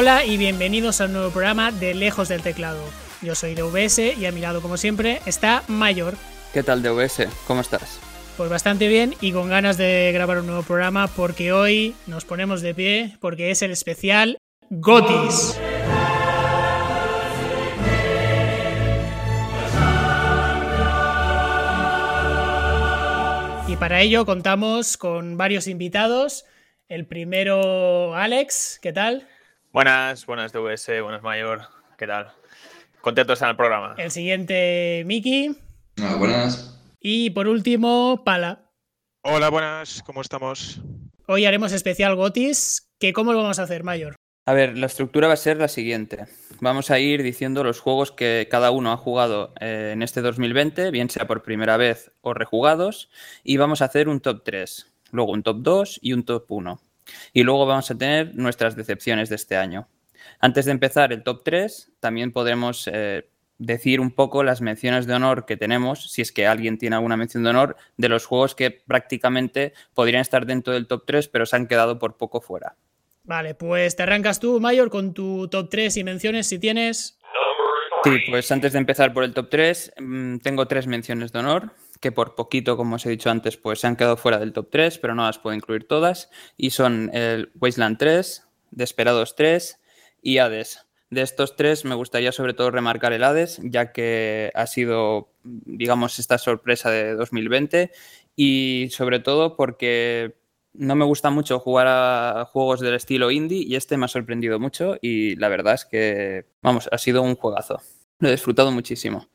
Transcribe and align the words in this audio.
Hola 0.00 0.24
y 0.24 0.38
bienvenidos 0.38 1.02
al 1.02 1.12
nuevo 1.12 1.28
programa 1.28 1.72
de 1.72 1.92
Lejos 1.92 2.28
del 2.30 2.40
Teclado. 2.40 2.82
Yo 3.20 3.34
soy 3.34 3.54
DVS 3.54 3.98
y 3.98 4.24
a 4.24 4.32
mi 4.32 4.40
lado, 4.40 4.62
como 4.62 4.78
siempre, 4.78 5.20
está 5.26 5.62
Mayor. 5.68 6.14
¿Qué 6.54 6.62
tal, 6.62 6.82
DVS? 6.82 7.28
¿Cómo 7.46 7.60
estás? 7.60 8.00
Pues 8.38 8.48
bastante 8.48 8.88
bien 8.88 9.14
y 9.20 9.32
con 9.32 9.50
ganas 9.50 9.76
de 9.76 10.10
grabar 10.14 10.38
un 10.38 10.46
nuevo 10.46 10.62
programa 10.62 11.06
porque 11.06 11.52
hoy 11.52 11.94
nos 12.06 12.24
ponemos 12.24 12.62
de 12.62 12.72
pie 12.72 13.18
porque 13.20 13.50
es 13.50 13.60
el 13.60 13.72
especial 13.72 14.38
Gotis. 14.70 15.60
Y 23.68 23.76
para 23.76 24.00
ello 24.00 24.24
contamos 24.24 24.96
con 24.96 25.36
varios 25.36 25.66
invitados. 25.66 26.46
El 26.88 27.04
primero, 27.04 28.14
Alex, 28.14 28.78
¿qué 28.80 28.94
tal? 28.94 29.28
Buenas, 29.72 30.26
buenas 30.26 30.52
DVS, 30.52 31.00
buenas 31.00 31.22
Mayor, 31.22 31.60
¿qué 31.96 32.04
tal? 32.04 32.32
Contentos 33.00 33.40
en 33.40 33.50
el 33.50 33.56
programa. 33.56 33.94
El 33.98 34.10
siguiente, 34.10 35.04
Miki. 35.06 35.56
Hola, 35.96 36.16
buenas. 36.16 36.76
Y 36.98 37.30
por 37.30 37.46
último, 37.46 38.24
Pala. 38.24 38.68
Hola, 39.22 39.48
buenas, 39.48 40.02
¿cómo 40.04 40.22
estamos? 40.22 40.80
Hoy 41.28 41.44
haremos 41.44 41.70
especial 41.70 42.16
Gotis, 42.16 42.90
que 42.98 43.12
¿cómo 43.12 43.32
lo 43.32 43.42
vamos 43.42 43.60
a 43.60 43.62
hacer, 43.62 43.84
Mayor? 43.84 44.16
A 44.44 44.54
ver, 44.54 44.76
la 44.76 44.86
estructura 44.86 45.28
va 45.28 45.34
a 45.34 45.36
ser 45.36 45.58
la 45.58 45.68
siguiente. 45.68 46.24
Vamos 46.60 46.90
a 46.90 46.98
ir 46.98 47.22
diciendo 47.22 47.62
los 47.62 47.78
juegos 47.78 48.10
que 48.10 48.48
cada 48.50 48.72
uno 48.72 48.90
ha 48.90 48.96
jugado 48.96 49.54
eh, 49.60 49.90
en 49.92 50.02
este 50.02 50.20
2020, 50.20 50.90
bien 50.90 51.10
sea 51.10 51.28
por 51.28 51.44
primera 51.44 51.76
vez 51.76 52.10
o 52.22 52.34
rejugados, 52.34 53.08
y 53.44 53.56
vamos 53.56 53.82
a 53.82 53.84
hacer 53.84 54.08
un 54.08 54.18
top 54.18 54.42
3, 54.42 54.92
luego 55.12 55.30
un 55.30 55.44
top 55.44 55.58
2 55.60 56.00
y 56.02 56.12
un 56.12 56.24
top 56.24 56.50
1. 56.50 56.80
Y 57.32 57.42
luego 57.42 57.66
vamos 57.66 57.90
a 57.90 57.98
tener 57.98 58.34
nuestras 58.34 58.76
decepciones 58.76 59.28
de 59.28 59.36
este 59.36 59.56
año. 59.56 59.88
Antes 60.38 60.64
de 60.64 60.72
empezar 60.72 61.12
el 61.12 61.22
top 61.22 61.42
3, 61.44 61.92
también 62.00 62.32
podremos 62.32 62.88
eh, 62.92 63.28
decir 63.58 64.00
un 64.00 64.10
poco 64.10 64.42
las 64.42 64.60
menciones 64.60 65.06
de 65.06 65.14
honor 65.14 65.44
que 65.44 65.56
tenemos, 65.56 66.10
si 66.10 66.22
es 66.22 66.32
que 66.32 66.46
alguien 66.46 66.78
tiene 66.78 66.96
alguna 66.96 67.16
mención 67.16 67.44
de 67.44 67.50
honor, 67.50 67.76
de 67.96 68.08
los 68.08 68.24
juegos 68.26 68.54
que 68.54 68.70
prácticamente 68.70 69.74
podrían 69.94 70.22
estar 70.22 70.46
dentro 70.46 70.72
del 70.72 70.86
top 70.86 71.04
3, 71.06 71.28
pero 71.28 71.46
se 71.46 71.56
han 71.56 71.66
quedado 71.66 71.98
por 71.98 72.16
poco 72.16 72.40
fuera. 72.40 72.76
Vale, 73.22 73.54
pues 73.54 73.96
te 73.96 74.02
arrancas 74.02 74.40
tú, 74.40 74.60
Mayor, 74.60 74.90
con 74.90 75.12
tu 75.12 75.46
top 75.48 75.68
3 75.68 75.98
y 75.98 76.04
menciones 76.04 76.46
si 76.46 76.58
tienes. 76.58 77.18
Sí, 78.02 78.16
pues 78.30 78.50
antes 78.50 78.72
de 78.72 78.78
empezar 78.78 79.12
por 79.12 79.24
el 79.24 79.34
top 79.34 79.50
3, 79.50 79.92
mm, 79.98 80.38
tengo 80.38 80.66
tres 80.66 80.86
menciones 80.86 81.32
de 81.32 81.38
honor, 81.40 81.72
que 82.00 82.12
por 82.12 82.34
poquito, 82.34 82.76
como 82.76 82.96
os 82.96 83.06
he 83.06 83.10
dicho 83.10 83.30
antes, 83.30 83.56
pues 83.56 83.80
se 83.80 83.86
han 83.86 83.96
quedado 83.96 84.16
fuera 84.16 84.38
del 84.38 84.52
top 84.52 84.68
3, 84.70 84.98
pero 84.98 85.14
no 85.14 85.26
las 85.26 85.38
puedo 85.38 85.54
incluir 85.54 85.86
todas. 85.86 86.30
Y 86.56 86.70
son 86.70 87.10
el 87.14 87.52
Wasteland 87.60 87.98
3, 87.98 88.48
Desperados 88.70 89.36
3 89.36 89.78
y 90.22 90.38
Hades. 90.38 90.86
De 91.10 91.22
estos 91.22 91.56
tres 91.56 91.84
me 91.84 91.96
gustaría 91.96 92.30
sobre 92.30 92.54
todo 92.54 92.70
remarcar 92.70 93.12
el 93.12 93.24
Hades, 93.24 93.60
ya 93.64 93.92
que 93.92 94.52
ha 94.54 94.66
sido, 94.68 95.32
digamos, 95.42 96.20
esta 96.20 96.38
sorpresa 96.38 96.88
de 96.90 97.14
2020 97.14 97.90
y 98.36 98.88
sobre 98.92 99.18
todo 99.18 99.56
porque 99.56 100.36
no 100.72 100.94
me 100.94 101.04
gusta 101.04 101.30
mucho 101.30 101.58
jugar 101.58 101.88
a 101.88 102.44
juegos 102.44 102.78
del 102.78 102.94
estilo 102.94 103.32
indie 103.32 103.64
y 103.66 103.74
este 103.74 103.96
me 103.96 104.04
ha 104.04 104.08
sorprendido 104.08 104.60
mucho 104.60 104.98
y 105.02 105.34
la 105.34 105.48
verdad 105.48 105.74
es 105.74 105.84
que, 105.84 106.46
vamos, 106.62 106.88
ha 106.92 106.98
sido 106.98 107.22
un 107.22 107.34
juegazo. 107.34 107.80
Lo 108.20 108.28
he 108.28 108.32
disfrutado 108.32 108.70
muchísimo. 108.70 109.28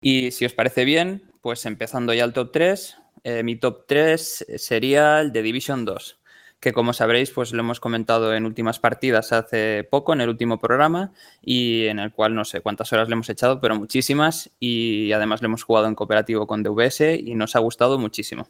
Y 0.00 0.30
si 0.30 0.46
os 0.46 0.54
parece 0.54 0.86
bien, 0.86 1.31
pues 1.42 1.66
empezando 1.66 2.14
ya 2.14 2.24
el 2.24 2.32
top 2.32 2.52
3, 2.52 2.96
eh, 3.24 3.42
mi 3.42 3.56
top 3.56 3.84
3 3.86 4.46
sería 4.56 5.20
el 5.20 5.32
de 5.32 5.42
Division 5.42 5.84
2 5.84 6.22
que 6.62 6.72
como 6.72 6.92
sabréis, 6.92 7.32
pues 7.32 7.52
lo 7.52 7.58
hemos 7.58 7.80
comentado 7.80 8.32
en 8.36 8.46
últimas 8.46 8.78
partidas 8.78 9.32
hace 9.32 9.82
poco, 9.82 10.12
en 10.12 10.20
el 10.20 10.28
último 10.28 10.60
programa, 10.60 11.12
y 11.42 11.86
en 11.86 11.98
el 11.98 12.12
cual 12.12 12.36
no 12.36 12.44
sé 12.44 12.60
cuántas 12.60 12.92
horas 12.92 13.08
le 13.08 13.14
hemos 13.14 13.28
echado, 13.28 13.60
pero 13.60 13.74
muchísimas, 13.74 14.48
y 14.60 15.10
además 15.10 15.42
lo 15.42 15.46
hemos 15.46 15.64
jugado 15.64 15.88
en 15.88 15.96
cooperativo 15.96 16.46
con 16.46 16.62
DVS 16.62 17.18
y 17.18 17.34
nos 17.34 17.56
ha 17.56 17.58
gustado 17.58 17.98
muchísimo. 17.98 18.48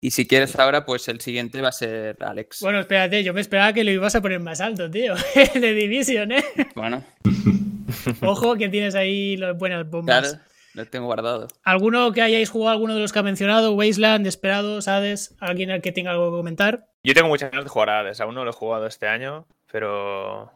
Y 0.00 0.12
si 0.12 0.28
quieres 0.28 0.56
ahora, 0.60 0.86
pues 0.86 1.08
el 1.08 1.20
siguiente 1.20 1.60
va 1.60 1.70
a 1.70 1.72
ser 1.72 2.18
Alex. 2.20 2.60
Bueno, 2.60 2.78
espérate, 2.78 3.24
yo 3.24 3.34
me 3.34 3.40
esperaba 3.40 3.72
que 3.72 3.82
lo 3.82 3.90
ibas 3.90 4.14
a 4.14 4.22
poner 4.22 4.38
más 4.38 4.60
alto, 4.60 4.88
tío. 4.88 5.16
de 5.54 5.74
Division, 5.74 6.30
¿eh? 6.30 6.44
Bueno. 6.76 7.02
Ojo 8.20 8.54
que 8.54 8.68
tienes 8.68 8.94
ahí 8.94 9.36
las 9.36 9.58
buenas 9.58 9.90
bombas. 9.90 10.20
Claro. 10.20 10.44
Lo 10.76 10.84
tengo 10.84 11.06
guardado. 11.06 11.48
¿Alguno 11.64 12.12
que 12.12 12.20
hayáis 12.20 12.50
jugado, 12.50 12.72
alguno 12.72 12.92
de 12.92 13.00
los 13.00 13.10
que 13.10 13.18
ha 13.18 13.22
mencionado? 13.22 13.72
Wasteland, 13.72 14.26
Desperados, 14.26 14.88
Hades, 14.88 15.34
¿alguien 15.40 15.70
al 15.70 15.80
que 15.80 15.90
tenga 15.90 16.10
algo 16.10 16.30
que 16.30 16.36
comentar? 16.36 16.90
Yo 17.02 17.14
tengo 17.14 17.28
muchas 17.28 17.50
ganas 17.50 17.64
de 17.64 17.70
jugar 17.70 17.88
a 17.88 18.00
Hades, 18.00 18.20
aún 18.20 18.34
no 18.34 18.44
lo 18.44 18.50
he 18.50 18.52
jugado 18.52 18.86
este 18.86 19.08
año, 19.08 19.46
pero 19.72 20.52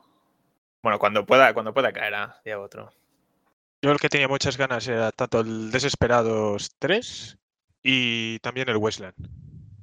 bueno, 0.82 0.98
cuando 0.98 1.24
pueda, 1.24 1.54
cuando 1.54 1.72
pueda 1.72 1.90
caerá 1.94 2.38
día 2.44 2.60
otro. 2.60 2.92
Yo 3.80 3.92
el 3.92 3.98
que 3.98 4.10
tenía 4.10 4.28
muchas 4.28 4.58
ganas 4.58 4.86
era 4.86 5.10
tanto 5.10 5.40
el 5.40 5.70
Desesperados 5.70 6.70
3 6.78 7.38
y 7.82 8.38
también 8.40 8.68
el 8.68 8.76
Wasteland. 8.76 9.14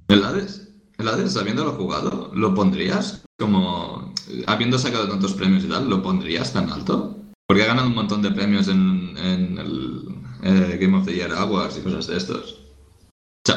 ¿El 0.08 0.24
Hades? 0.24 0.72
¿El 1.00 1.08
Hades, 1.08 1.36
habiéndolo 1.36 1.72
jugado, 1.72 2.30
lo 2.36 2.54
pondrías 2.54 3.26
como, 3.40 4.14
habiendo 4.46 4.78
sacado 4.78 5.10
tantos 5.10 5.34
premios 5.34 5.64
y 5.64 5.70
tal, 5.70 5.90
lo 5.90 6.04
pondrías 6.04 6.54
tan 6.54 6.70
alto? 6.70 7.18
Porque 7.48 7.64
ha 7.64 7.68
ganado 7.68 7.88
un 7.88 7.96
montón 7.96 8.22
de 8.22 8.30
premios 8.30 8.68
en, 8.68 9.18
en 9.18 9.58
el 9.58 10.07
eh, 10.44 10.78
Game 10.80 10.98
of 10.98 11.06
the 11.06 11.14
Year 11.14 11.32
Awards 11.32 11.78
y 11.78 11.82
cosas 11.82 12.08
de 12.08 12.18
estos. 12.18 12.64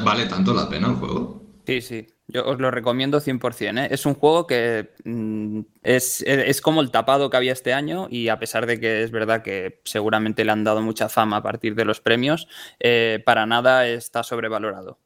¿Vale 0.05 0.27
tanto 0.27 0.55
la 0.55 0.69
pena 0.69 0.89
el 0.89 0.95
juego? 0.95 1.43
Sí, 1.67 1.81
sí. 1.81 2.07
Yo 2.29 2.47
os 2.47 2.61
lo 2.61 2.71
recomiendo 2.71 3.21
100%. 3.21 3.79
¿eh? 3.79 3.89
Es 3.91 4.07
un 4.07 4.15
juego 4.15 4.47
que 4.47 4.91
mm, 5.05 5.61
es, 5.83 6.23
es, 6.23 6.61
como 6.61 6.81
el 6.81 6.91
tapado 6.91 7.29
que 7.29 7.37
había 7.37 7.53
este 7.53 7.73
año 7.73 8.07
y 8.11 8.29
a 8.29 8.39
pesar 8.39 8.67
de 8.67 8.79
que 8.79 9.03
es 9.03 9.11
verdad 9.11 9.43
que 9.43 9.81
seguramente 9.85 10.45
le 10.45 10.53
han 10.53 10.65
dado 10.65 10.81
mucha 10.81 11.09
fama 11.09 11.39
a 11.39 11.43
partir 11.43 11.75
de 11.75 11.85
los 11.85 12.01
premios, 12.01 12.47
eh, 12.79 13.23
para 13.25 13.47
nada 13.47 13.87
está 13.89 14.23
sobrevalorado. 14.23 14.99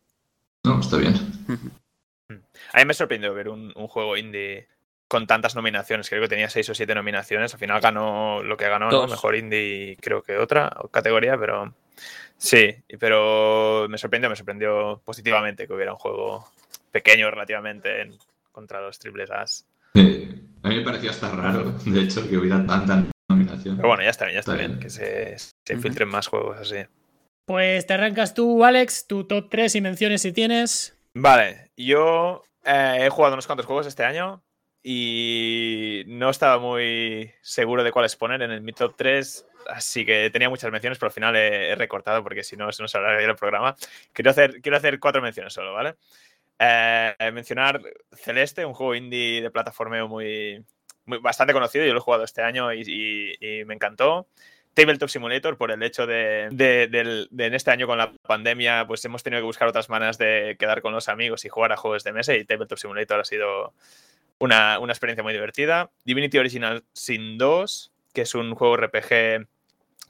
No, 0.64 0.80
está 0.80 0.98
bien. 0.98 1.14
A 2.72 2.78
mí 2.78 2.84
me 2.84 2.94
sorprendió 2.94 3.32
ver 3.34 3.48
un, 3.48 3.72
un 3.74 3.88
juego 3.88 4.16
indie 4.16 4.68
con 5.14 5.28
tantas 5.28 5.54
nominaciones. 5.54 6.08
Creo 6.08 6.22
que 6.22 6.28
tenía 6.28 6.50
seis 6.50 6.68
o 6.70 6.74
siete 6.74 6.92
nominaciones. 6.92 7.54
Al 7.54 7.60
final 7.60 7.80
ganó 7.80 8.42
lo 8.42 8.56
que 8.56 8.68
ganó, 8.68 8.90
¿no? 8.90 9.06
Mejor 9.06 9.36
indie, 9.36 9.96
creo 10.00 10.24
que 10.24 10.38
otra 10.38 10.76
categoría, 10.90 11.38
pero 11.38 11.72
sí, 12.36 12.74
pero 12.98 13.86
me 13.88 13.96
sorprendió, 13.96 14.28
me 14.28 14.34
sorprendió 14.34 15.00
positivamente 15.04 15.68
que 15.68 15.72
hubiera 15.72 15.92
un 15.92 16.00
juego 16.00 16.48
pequeño 16.90 17.30
relativamente 17.30 18.10
contra 18.50 18.80
los 18.80 18.98
triples 18.98 19.30
As. 19.30 19.68
Sí. 19.94 20.48
A 20.64 20.68
mí 20.68 20.78
me 20.78 20.82
parecía 20.82 21.10
hasta 21.10 21.30
raro, 21.30 21.70
de 21.86 22.00
hecho, 22.00 22.28
que 22.28 22.36
hubiera 22.36 22.66
tantas 22.66 23.04
nominaciones. 23.28 23.76
Pero 23.76 23.86
bueno, 23.86 24.02
ya 24.02 24.10
está 24.10 24.24
bien, 24.24 24.34
ya 24.34 24.40
está, 24.40 24.54
bien, 24.54 24.80
que 24.80 24.90
se, 24.90 25.36
se 25.38 25.76
filtren 25.78 26.08
más 26.08 26.26
juegos 26.26 26.58
así. 26.58 26.88
Pues 27.46 27.86
te 27.86 27.94
arrancas 27.94 28.34
tú, 28.34 28.64
Alex, 28.64 29.06
tu 29.06 29.22
top 29.28 29.48
3 29.48 29.76
y 29.76 29.80
menciones 29.80 30.22
si 30.22 30.32
tienes. 30.32 30.98
Vale, 31.14 31.70
yo 31.76 32.42
eh, 32.64 33.02
he 33.02 33.10
jugado 33.10 33.34
unos 33.34 33.46
cuantos 33.46 33.66
juegos 33.66 33.86
este 33.86 34.02
año 34.02 34.42
y 34.86 36.04
no 36.06 36.28
estaba 36.28 36.58
muy 36.58 37.32
seguro 37.40 37.82
de 37.82 37.90
cuáles 37.90 38.16
poner 38.16 38.42
en 38.42 38.50
el 38.50 38.60
mi 38.60 38.74
top 38.74 38.94
3, 38.94 39.46
así 39.70 40.04
que 40.04 40.28
tenía 40.30 40.50
muchas 40.50 40.70
menciones, 40.70 40.98
pero 40.98 41.08
al 41.08 41.14
final 41.14 41.34
he, 41.36 41.70
he 41.70 41.74
recortado 41.74 42.22
porque 42.22 42.44
si 42.44 42.54
no, 42.54 42.70
se 42.70 42.82
nos 42.82 42.94
hablaría 42.94 43.26
el 43.26 43.34
programa. 43.34 43.74
Quiero 44.12 44.30
hacer, 44.30 44.60
quiero 44.60 44.76
hacer 44.76 45.00
cuatro 45.00 45.22
menciones 45.22 45.54
solo, 45.54 45.72
¿vale? 45.72 45.94
Eh, 46.58 47.14
mencionar 47.32 47.80
Celeste, 48.12 48.66
un 48.66 48.74
juego 48.74 48.94
indie 48.94 49.40
de 49.40 49.50
plataformeo 49.50 50.06
muy, 50.06 50.62
muy, 51.06 51.18
bastante 51.18 51.54
conocido, 51.54 51.86
yo 51.86 51.94
lo 51.94 52.00
he 52.00 52.02
jugado 52.02 52.24
este 52.24 52.42
año 52.42 52.70
y, 52.74 52.82
y, 52.86 53.60
y 53.60 53.64
me 53.64 53.72
encantó. 53.72 54.28
Tabletop 54.74 55.08
Simulator, 55.08 55.56
por 55.56 55.70
el 55.70 55.82
hecho 55.82 56.06
de, 56.06 56.48
de, 56.50 56.88
de, 56.88 57.26
de, 57.30 57.46
en 57.46 57.54
este 57.54 57.70
año 57.70 57.86
con 57.86 57.96
la 57.96 58.12
pandemia, 58.12 58.86
pues 58.86 59.02
hemos 59.06 59.22
tenido 59.22 59.40
que 59.40 59.46
buscar 59.46 59.68
otras 59.68 59.88
maneras 59.88 60.18
de 60.18 60.56
quedar 60.58 60.82
con 60.82 60.92
los 60.92 61.08
amigos 61.08 61.44
y 61.46 61.48
jugar 61.48 61.72
a 61.72 61.76
juegos 61.76 62.04
de 62.04 62.12
mesa 62.12 62.34
y 62.34 62.44
Tabletop 62.44 62.76
Simulator 62.76 63.20
ha 63.20 63.24
sido 63.24 63.72
una, 64.38 64.78
una 64.78 64.92
experiencia 64.92 65.22
muy 65.22 65.32
divertida. 65.32 65.90
Divinity 66.04 66.38
Original 66.38 66.84
Sin 66.92 67.38
2, 67.38 67.92
que 68.12 68.22
es 68.22 68.34
un 68.34 68.54
juego 68.54 68.76
RPG 68.76 69.08
de 69.08 69.46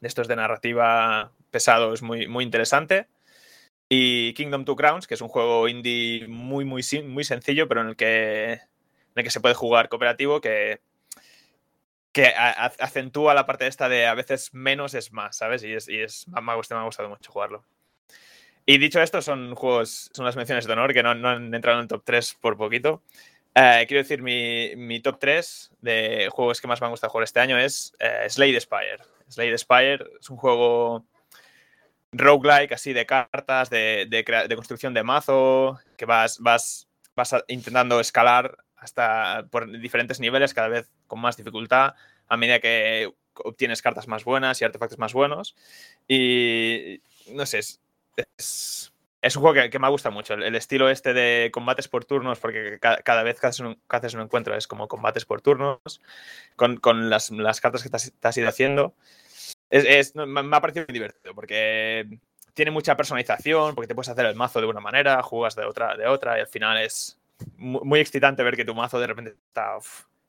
estos 0.02 0.28
de 0.28 0.36
narrativa 0.36 1.32
pesado, 1.50 1.94
es 1.94 2.02
muy, 2.02 2.26
muy 2.26 2.44
interesante. 2.44 3.08
Y 3.88 4.34
Kingdom 4.34 4.64
Two 4.64 4.76
Crowns, 4.76 5.06
que 5.06 5.14
es 5.14 5.20
un 5.20 5.28
juego 5.28 5.68
indie 5.68 6.26
muy, 6.26 6.64
muy, 6.64 6.82
muy 7.04 7.24
sencillo, 7.24 7.68
pero 7.68 7.82
en 7.82 7.88
el 7.88 7.96
que, 7.96 8.52
en 8.54 8.60
el 9.14 9.24
que 9.24 9.30
se 9.30 9.40
puede 9.40 9.54
jugar 9.54 9.88
cooperativo, 9.88 10.40
que, 10.40 10.80
que 12.12 12.32
acentúa 12.36 13.34
la 13.34 13.46
parte 13.46 13.66
esta 13.66 13.88
de 13.88 14.06
a 14.06 14.14
veces 14.14 14.54
menos 14.54 14.94
es 14.94 15.12
más, 15.12 15.36
¿sabes? 15.36 15.62
Y, 15.64 15.74
es, 15.74 15.88
y 15.88 16.00
es, 16.00 16.26
me, 16.28 16.52
ha 16.52 16.54
gustado, 16.54 16.80
me 16.80 16.84
ha 16.84 16.86
gustado 16.86 17.08
mucho 17.08 17.30
jugarlo. 17.30 17.64
Y 18.66 18.78
dicho 18.78 19.02
esto, 19.02 19.20
son 19.20 19.54
juegos, 19.54 20.10
son 20.12 20.24
las 20.24 20.36
menciones 20.36 20.66
de 20.66 20.72
honor 20.72 20.94
que 20.94 21.02
no, 21.02 21.14
no 21.14 21.28
han 21.28 21.54
entrado 21.54 21.78
en 21.78 21.82
el 21.82 21.88
top 21.88 22.02
3 22.04 22.38
por 22.40 22.56
poquito. 22.56 23.02
Uh, 23.56 23.86
quiero 23.86 24.02
decir, 24.02 24.20
mi, 24.20 25.00
top 25.00 25.18
3 25.20 25.70
de 25.80 26.28
juegos 26.32 26.60
que 26.60 26.66
más 26.66 26.80
me 26.80 26.86
han 26.86 26.90
gustado 26.90 27.12
jugar 27.12 27.22
este 27.22 27.38
año 27.38 27.56
es 27.56 27.92
uh, 28.00 28.28
Slade 28.28 28.60
Spire. 28.60 28.98
Slade 29.28 29.58
Spire 29.58 30.04
es 30.20 30.28
un 30.28 30.36
juego 30.36 31.06
roguelike, 32.10 32.72
así 32.72 32.92
de 32.92 33.06
cartas, 33.06 33.70
de, 33.70 34.52
construcción 34.56 34.92
de 34.92 35.04
mazo, 35.04 35.78
que 35.96 36.04
vas, 36.04 36.40
intentando 37.46 38.00
escalar 38.00 38.56
hasta 38.76 39.46
por 39.50 39.70
diferentes 39.78 40.20
niveles, 40.20 40.52
cada 40.52 40.68
vez 40.68 40.90
con 41.06 41.20
más 41.20 41.36
dificultad, 41.36 41.94
a 42.28 42.36
medida 42.36 42.58
que 42.58 43.12
obtienes 43.34 43.82
cartas 43.82 44.08
más 44.08 44.24
buenas 44.24 44.60
y 44.60 44.64
artefactos 44.64 44.98
más 44.98 45.12
buenos. 45.12 45.54
Y 46.08 47.00
no 47.30 47.46
sé, 47.46 47.60
es, 47.60 48.92
un 49.36 49.42
juego 49.42 49.70
que, 49.70 49.78
me 49.78 49.88
gusta 49.88 50.10
mucho. 50.10 50.34
El, 50.34 50.54
estilo 50.54 50.90
este 50.90 51.14
de 51.14 51.50
combates 51.52 51.88
por 51.88 52.04
turnos, 52.04 52.38
porque 52.38 52.78
cada, 52.80 53.22
vez 53.22 53.40
que 53.40 53.46
haces, 53.46 53.60
un, 53.60 53.80
haces, 53.88 54.14
un, 54.14 54.20
encuentro 54.20 54.54
es 54.54 54.66
como 54.66 54.86
combates 54.86 55.24
por 55.24 55.40
turnos, 55.40 55.80
con, 56.56 57.08
las, 57.08 57.60
cartas 57.60 57.82
que 57.82 57.88
te 57.88 58.28
has, 58.28 58.36
ido 58.36 58.48
haciendo. 58.48 58.94
Es, 59.70 60.14
me 60.14 60.56
ha 60.56 60.60
parecido 60.60 60.84
muy 60.88 60.92
divertido, 60.92 61.34
porque 61.34 62.18
tiene 62.54 62.70
mucha 62.70 62.96
personalización, 62.96 63.74
porque 63.74 63.88
te 63.88 63.94
puedes 63.94 64.08
hacer 64.08 64.26
el 64.26 64.36
mazo 64.36 64.60
de 64.60 64.66
una 64.66 64.80
manera, 64.80 65.22
jugas 65.22 65.56
de 65.56 65.64
otra, 65.64 65.96
de 65.96 66.06
otra, 66.06 66.38
y 66.38 66.42
al 66.42 66.46
final 66.46 66.78
es 66.78 67.18
muy, 67.56 68.00
excitante 68.00 68.42
ver 68.42 68.56
que 68.56 68.64
tu 68.64 68.74
mazo 68.74 69.00
de 69.00 69.06
repente 69.06 69.34
está 69.48 69.78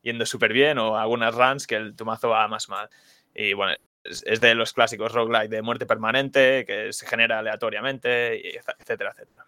yendo 0.02 0.26
súper 0.26 0.54
bien, 0.54 0.78
o 0.80 0.98
algunas 0.98 1.36
runs 1.36 1.68
que 1.68 1.76
el, 1.76 1.96
tu 1.96 2.06
mazo 2.06 2.30
va 2.30 2.48
más 2.48 2.70
mal. 2.70 2.90
Y 3.34 3.54
bueno, 3.54 3.76
es, 4.06 4.42
de 4.42 4.56
los 4.56 4.74
clásicos 4.74 5.12
roguelike 5.12 5.50
de 5.50 5.62
muerte 5.62 5.86
permanente, 5.86 6.66
que 6.66 6.94
se 6.94 7.08
genera 7.08 7.40
aleatoriamente, 7.40 8.58
etcétera, 8.58 9.12
etcétera. 9.12 9.46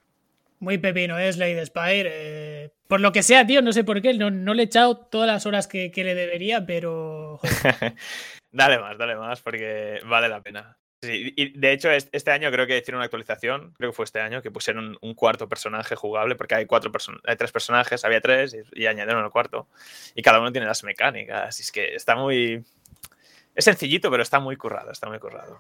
Muy 0.60 0.80
pepino, 0.80 1.20
es 1.20 1.36
Slade 1.36 1.66
Spire. 1.66 2.10
Eh, 2.12 2.72
por 2.88 3.00
lo 3.00 3.12
que 3.12 3.22
sea, 3.22 3.46
tío, 3.46 3.62
no 3.62 3.74
sé 3.74 3.84
por 3.84 4.02
qué, 4.02 4.14
no, 4.16 4.32
no 4.32 4.54
le 4.54 4.64
he 4.64 4.66
echado 4.66 4.98
todas 4.98 5.28
las 5.28 5.46
horas 5.46 5.68
que, 5.68 5.92
le 5.96 6.16
debería, 6.16 6.66
pero. 6.66 7.40
dale 8.52 8.80
más, 8.80 8.98
dale 8.98 9.16
más, 9.16 9.42
porque 9.42 10.00
vale 10.06 10.30
la 10.30 10.42
pena. 10.42 10.78
Sí, 11.04 11.32
y 11.36 11.60
de 11.60 11.74
hecho, 11.74 11.92
este 11.92 12.32
año 12.32 12.50
creo 12.52 12.66
que 12.66 12.76
hicieron 12.76 12.98
una 12.98 13.06
actualización, 13.06 13.74
creo 13.78 13.92
que 13.92 13.96
fue 13.96 14.06
este 14.06 14.20
año, 14.20 14.42
que 14.42 14.50
pusieron 14.50 14.98
un 15.02 15.14
cuarto 15.14 15.48
personaje 15.48 15.96
jugable, 15.96 16.36
porque 16.36 16.56
hay, 16.56 16.66
cuatro 16.66 16.92
hay 17.24 17.36
tres 17.36 17.52
personajes, 17.52 18.04
había 18.04 18.20
tres 18.20 18.58
y, 18.74 18.88
añadieron 18.88 19.24
el 19.24 19.30
cuarto. 19.30 19.68
Y 20.16 20.24
cada 20.24 20.40
uno 20.40 20.52
tiene 20.52 20.66
las 20.66 20.84
mecánicas. 20.84 21.60
Y 21.60 21.62
es 21.62 21.72
que 21.72 21.94
está 21.94 22.16
muy, 22.16 22.66
es 23.58 23.66
sencillito, 23.66 24.10
pero 24.12 24.24
está 24.24 24.40
muy 24.40 24.56
currado, 24.56 24.92
está 24.92 25.10
muy 25.10 25.20
currado. 25.20 25.60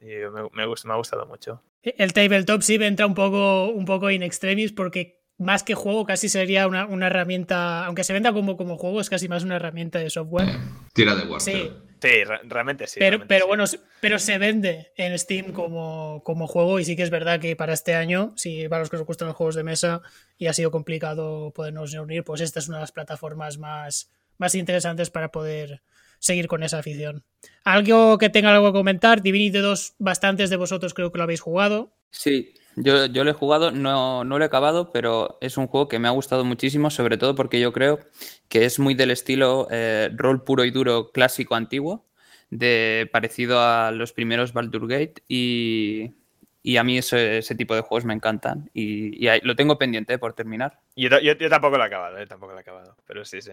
Y 0.00 0.06
me, 0.06 0.48
me, 0.52 0.66
gusta, 0.66 0.88
me 0.88 0.94
ha 0.94 0.96
gustado 0.96 1.26
mucho. 1.26 1.62
El 1.82 2.12
tabletop 2.12 2.62
sí 2.62 2.74
entra 2.80 3.06
un 3.06 3.14
poco, 3.14 3.68
un 3.68 3.84
poco 3.84 4.10
in 4.10 4.22
extremis 4.22 4.72
porque 4.72 5.22
más 5.36 5.62
que 5.62 5.74
juego 5.74 6.06
casi 6.06 6.28
sería 6.28 6.66
una, 6.66 6.86
una 6.86 7.08
herramienta, 7.08 7.84
aunque 7.84 8.02
se 8.02 8.14
venda 8.14 8.32
como, 8.32 8.56
como 8.56 8.78
juego, 8.78 9.00
es 9.00 9.10
casi 9.10 9.28
más 9.28 9.44
una 9.44 9.56
herramienta 9.56 9.98
de 9.98 10.08
software. 10.08 10.48
tira 10.94 11.14
de 11.14 11.26
Warfare. 11.26 11.62
Sí. 11.62 11.72
Sí, 12.02 12.22
realmente 12.44 12.86
sí. 12.86 12.98
Pero, 12.98 13.26
pero 13.26 13.46
bueno, 13.46 13.64
pero 14.00 14.18
se 14.18 14.36
vende 14.36 14.92
en 14.96 15.18
Steam 15.18 15.52
como, 15.52 16.20
como, 16.22 16.46
juego 16.46 16.78
y 16.78 16.84
sí 16.84 16.96
que 16.96 17.02
es 17.02 17.08
verdad 17.08 17.40
que 17.40 17.56
para 17.56 17.72
este 17.72 17.94
año, 17.94 18.34
si 18.36 18.68
para 18.68 18.80
los 18.80 18.90
que 18.90 18.96
os 18.96 19.06
gustan 19.06 19.28
los 19.28 19.36
juegos 19.38 19.54
de 19.54 19.64
mesa 19.64 20.02
y 20.36 20.46
ha 20.48 20.52
sido 20.52 20.70
complicado 20.70 21.50
podernos 21.54 21.92
reunir, 21.92 22.22
pues 22.22 22.42
esta 22.42 22.58
es 22.58 22.68
una 22.68 22.76
de 22.76 22.82
las 22.82 22.92
plataformas 22.92 23.56
más, 23.56 24.12
más 24.36 24.54
interesantes 24.54 25.08
para 25.08 25.32
poder 25.32 25.80
seguir 26.24 26.48
con 26.48 26.62
esa 26.62 26.78
afición. 26.78 27.22
¿Algo 27.64 28.16
que 28.18 28.30
tenga 28.30 28.50
algo 28.50 28.72
que 28.72 28.78
comentar? 28.78 29.22
Divinity 29.22 29.58
2, 29.58 29.96
bastantes 29.98 30.48
de 30.48 30.56
vosotros 30.56 30.94
creo 30.94 31.12
que 31.12 31.18
lo 31.18 31.24
habéis 31.24 31.42
jugado. 31.42 31.92
Sí, 32.10 32.54
yo, 32.76 33.06
yo 33.06 33.24
lo 33.24 33.30
he 33.30 33.34
jugado, 33.34 33.70
no, 33.72 34.24
no, 34.24 34.38
lo 34.38 34.44
he 34.44 34.46
acabado, 34.46 34.90
pero 34.90 35.36
es 35.42 35.58
un 35.58 35.66
juego 35.66 35.86
que 35.86 35.98
me 35.98 36.08
ha 36.08 36.12
gustado 36.12 36.44
muchísimo, 36.44 36.90
sobre 36.90 37.18
todo 37.18 37.34
porque 37.34 37.60
yo 37.60 37.72
creo 37.72 38.00
que 38.48 38.64
es 38.64 38.78
muy 38.78 38.94
del 38.94 39.10
estilo 39.10 39.68
eh, 39.70 40.10
rol 40.14 40.44
puro 40.44 40.64
y 40.64 40.70
duro 40.70 41.10
clásico 41.12 41.56
antiguo, 41.56 42.06
de, 42.48 43.08
parecido 43.12 43.60
a 43.60 43.90
los 43.90 44.12
primeros 44.12 44.54
Baldur 44.54 44.88
Gate 44.88 45.22
y, 45.28 46.14
y 46.62 46.78
a 46.78 46.84
mí 46.84 46.96
ese, 46.96 47.38
ese, 47.38 47.54
tipo 47.54 47.74
de 47.74 47.82
juegos 47.82 48.06
me 48.06 48.14
encantan 48.14 48.70
y, 48.72 49.26
y 49.26 49.40
lo 49.42 49.56
tengo 49.56 49.76
pendiente 49.76 50.18
por 50.18 50.32
terminar. 50.32 50.78
Yo, 50.96 51.08
yo, 51.20 51.34
yo 51.34 51.50
tampoco 51.50 51.76
lo 51.76 51.84
he 51.84 51.86
acabado, 51.86 52.16
eh, 52.16 52.26
tampoco 52.26 52.52
lo 52.52 52.58
he 52.58 52.62
acabado, 52.62 52.96
pero 53.06 53.24
sí, 53.26 53.42
sí. 53.42 53.52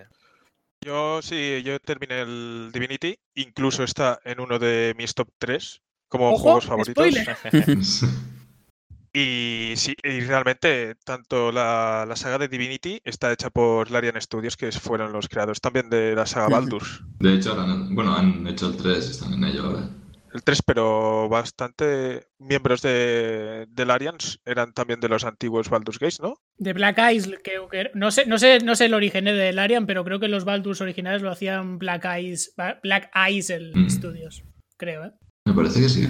Yo 0.84 1.22
sí, 1.22 1.62
yo 1.64 1.80
terminé 1.80 2.22
el 2.22 2.72
Divinity, 2.74 3.16
incluso 3.36 3.84
está 3.84 4.20
en 4.26 4.40
uno 4.40 4.58
de 4.58 4.96
mis 4.98 5.14
top 5.14 5.30
3 5.38 5.82
como 6.08 6.36
juegos 6.38 6.66
favoritos. 6.66 7.06
y 9.14 9.74
sí, 9.76 9.96
y 10.04 10.22
realmente 10.22 10.96
tanto 11.06 11.52
la, 11.52 12.06
la, 12.08 12.16
saga 12.16 12.40
de 12.40 12.48
Divinity 12.48 13.00
está 13.04 13.32
hecha 13.32 13.52
por 13.52 13.92
Larian 13.92 14.20
Studios, 14.20 14.58
que 14.58 14.72
fueron 14.72 15.14
los 15.14 15.30
creadores 15.30 15.62
también 15.62 15.90
de 15.90 16.16
la 16.16 16.26
saga 16.26 16.50
Baldur. 16.50 16.84
De 17.20 17.36
hecho, 17.36 17.56
bueno, 17.92 18.16
han 18.16 18.48
hecho 18.48 18.68
el 18.68 18.78
3, 18.78 19.10
están 19.10 19.34
en 19.34 19.44
ello 19.44 19.66
ahora 19.66 19.90
el 20.34 20.44
3, 20.44 20.62
pero 20.66 21.30
bastante 21.30 22.28
miembros 22.40 22.82
de, 22.82 23.68
del 23.70 23.92
Arians 23.92 24.40
eran 24.46 24.74
también 24.74 25.00
de 25.00 25.10
los 25.10 25.26
antiguos 25.26 25.70
Baldur's 25.70 26.00
Gate, 26.00 26.18
¿no? 26.22 26.40
De 26.58 26.74
Black 26.74 26.98
Eyes, 26.98 27.30
que, 27.44 27.92
no, 27.94 28.12
sé, 28.12 28.26
no, 28.26 28.38
sé, 28.38 28.60
no 28.60 28.76
sé 28.76 28.86
el 28.86 28.94
origen 28.94 29.26
del 29.26 29.60
Arian, 29.60 29.86
pero 29.86 30.04
creo 30.04 30.20
que 30.20 30.28
los 30.28 30.46
Baldur's 30.46 30.82
originales 30.82 31.22
lo 31.22 31.32
hacían 31.32 31.80
Black 31.80 32.06
Eyes, 32.06 32.54
Black 32.84 33.12
Eyes 33.16 33.50
el 33.50 33.74
mm. 33.76 33.90
Studios, 33.90 34.44
creo, 34.78 35.06
¿eh? 35.06 35.12
Me 35.46 35.54
parece 35.54 35.82
que 35.82 35.90
sí. 35.90 36.08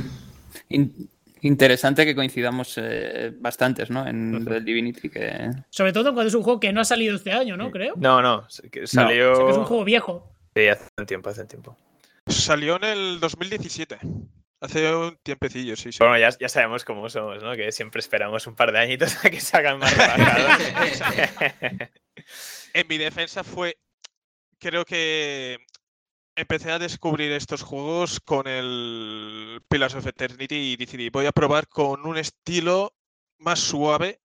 interesante 1.42 2.06
que 2.06 2.16
coincidamos 2.16 2.78
eh, 2.78 3.34
bastantes, 3.40 3.90
¿no? 3.90 4.06
En 4.06 4.46
el 4.46 4.66
Divinity. 4.66 5.10
Que... 5.10 5.50
Sobre 5.70 5.94
todo 5.94 6.14
cuando 6.14 6.28
es 6.28 6.36
un 6.36 6.44
juego 6.44 6.60
que 6.60 6.74
no 6.74 6.82
ha 6.82 6.86
salido 6.86 7.16
este 7.16 7.32
año, 7.32 7.56
¿no? 7.56 7.72
Creo. 7.72 7.96
No, 7.96 8.22
no. 8.22 8.46
Salió. 8.84 9.50
es 9.50 9.58
un 9.58 9.64
juego 9.64 9.86
viejo. 9.86 10.32
Sí, 10.54 10.68
hace 10.68 10.86
un 10.98 11.06
tiempo, 11.06 11.30
hace 11.30 11.42
un 11.42 11.48
tiempo. 11.48 11.78
Salió 12.32 12.78
en 12.78 12.84
el 12.86 13.20
2017. 13.20 14.00
Hace 14.62 14.96
un 14.96 15.18
tiempecillo, 15.24 15.76
sí, 15.76 15.92
sí. 15.92 15.98
Bueno, 16.00 16.18
ya, 16.20 16.30
ya, 16.38 16.48
sabemos 16.48 16.86
cómo 16.86 17.10
somos, 17.10 17.42
¿no? 17.42 17.56
Que 17.56 17.72
siempre 17.72 18.00
esperamos 18.00 18.46
un 18.46 18.56
par 18.56 18.72
de 18.72 18.80
añitos 18.80 19.24
a 19.26 19.30
que 19.30 19.40
salgan 19.40 19.80
más 19.80 19.96
rebajados. 19.98 21.02
en 22.74 22.88
mi 22.88 22.98
defensa 22.98 23.44
fue. 23.44 23.78
Creo 24.60 24.86
que 24.86 25.58
empecé 26.36 26.72
a 26.72 26.80
descubrir 26.80 27.32
estos 27.32 27.64
juegos 27.64 28.20
con 28.20 28.48
el 28.48 29.62
Pillars 29.68 29.96
of 29.96 30.06
Eternity 30.06 30.56
y 30.56 30.78
decidí, 30.78 31.10
voy 31.10 31.26
a 31.26 31.32
probar 31.32 31.68
con 31.68 32.06
un 32.06 32.18
estilo 32.18 32.94
más 33.40 33.60
suave, 33.60 34.22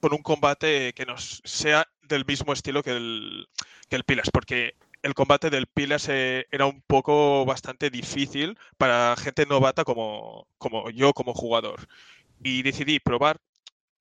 con 0.00 0.14
un 0.14 0.22
combate 0.22 0.94
que 0.94 1.06
nos 1.06 1.42
sea 1.44 1.86
del 2.02 2.24
mismo 2.24 2.52
estilo 2.52 2.82
que 2.82 2.92
el, 2.92 3.48
que 3.88 3.96
el 3.96 4.04
Pillars, 4.04 4.30
porque 4.30 4.76
el 5.02 5.14
combate 5.14 5.50
del 5.50 5.66
Pilas 5.66 6.08
era 6.08 6.66
un 6.66 6.82
poco 6.82 7.44
bastante 7.44 7.90
difícil 7.90 8.58
para 8.76 9.14
gente 9.16 9.46
novata 9.46 9.84
como, 9.84 10.46
como 10.58 10.90
yo 10.90 11.12
como 11.12 11.34
jugador. 11.34 11.86
Y 12.42 12.62
decidí 12.62 13.00
probar 13.00 13.38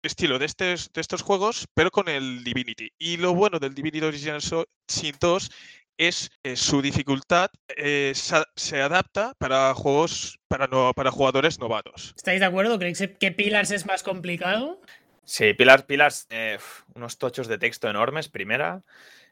estilo 0.03 0.39
de, 0.39 0.45
estos, 0.45 0.91
de 0.93 1.01
estos 1.01 1.21
juegos, 1.21 1.67
pero 1.73 1.91
con 1.91 2.07
el 2.07 2.43
Divinity. 2.43 2.91
Y 2.97 3.17
lo 3.17 3.33
bueno 3.33 3.59
del 3.59 3.75
Divinity 3.75 4.05
Original 4.05 4.41
Sin 4.41 5.15
2 5.19 5.51
es 5.97 6.29
que 6.43 6.55
su 6.55 6.81
dificultad 6.81 7.49
eh, 7.75 8.13
se 8.13 8.81
adapta 8.81 9.33
para 9.37 9.73
juegos 9.73 10.39
para, 10.47 10.67
no, 10.67 10.93
para 10.93 11.11
jugadores 11.11 11.59
novatos. 11.59 12.13
¿Estáis 12.15 12.39
de 12.39 12.45
acuerdo? 12.45 12.77
¿Creéis 12.77 13.03
que 13.19 13.31
Pillars 13.31 13.71
es 13.71 13.85
más 13.85 14.03
complicado? 14.03 14.79
Sí, 15.25 15.53
Pillars, 15.53 15.83
Pillars 15.83 16.27
eh, 16.29 16.59
unos 16.93 17.17
tochos 17.17 17.47
de 17.47 17.57
texto 17.57 17.89
enormes, 17.89 18.29
primera. 18.29 18.83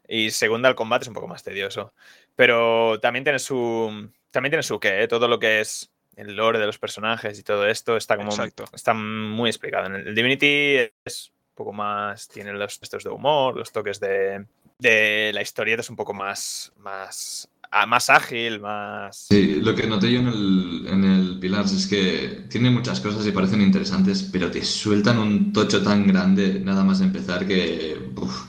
Y 0.08 0.32
segunda, 0.32 0.70
el 0.70 0.76
combate 0.76 1.04
es 1.04 1.08
un 1.08 1.14
poco 1.14 1.28
más 1.28 1.44
tedioso. 1.44 1.94
Pero 2.36 3.00
también 3.00 3.24
tiene 3.24 3.40
su. 3.40 4.10
También 4.32 4.52
tiene 4.52 4.64
su 4.64 4.80
qué, 4.80 5.04
¿eh? 5.04 5.08
todo 5.08 5.28
lo 5.28 5.40
que 5.40 5.62
es 5.62 5.90
el 6.16 6.36
lore 6.36 6.60
de 6.60 6.66
los 6.66 6.80
personajes 6.80 7.40
y 7.40 7.44
todo 7.44 7.68
esto 7.68 7.98
está 7.98 8.18
como. 8.18 8.32
Está 8.74 8.94
muy 8.94 9.50
explicado. 9.50 9.88
En 9.88 9.96
el 9.96 10.16
Divinity 10.16 10.92
es 11.04 11.32
un 11.50 11.56
poco 11.56 11.74
más. 11.74 12.28
Tiene 12.28 12.54
los 12.54 12.80
textos 12.80 13.04
de 13.04 13.10
humor, 13.10 13.56
los 13.56 13.72
toques 13.72 14.00
de. 14.00 14.46
de 14.78 15.32
la 15.34 15.42
historieta 15.42 15.82
es 15.82 15.90
un 15.90 15.96
poco 15.96 16.14
más. 16.14 16.74
más 16.78 17.50
más 17.88 18.10
ágil, 18.10 18.62
más... 18.62 19.28
Sí, 19.30 19.56
lo 19.56 19.76
que 19.76 19.88
noté 19.88 20.12
yo 20.12 20.20
en 20.20 20.28
el, 20.28 20.88
en 20.88 21.04
el 21.04 21.40
Pilars 21.40 21.74
es 21.74 21.88
que 21.88 22.46
tiene 22.50 22.70
muchas 22.70 23.02
cosas 23.02 23.26
y 23.26 23.32
parecen 23.32 23.62
interesantes, 23.62 24.24
pero 24.32 24.50
te 24.50 24.64
sueltan 24.64 25.20
un 25.20 25.52
tocho 25.52 25.84
tan 25.84 26.08
grande 26.08 26.62
nada 26.62 26.84
más 26.84 27.02
empezar 27.02 27.46
que... 27.46 28.12
Uf, 28.16 28.46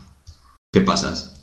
¿Qué 0.73 0.81
pasas? 0.83 1.36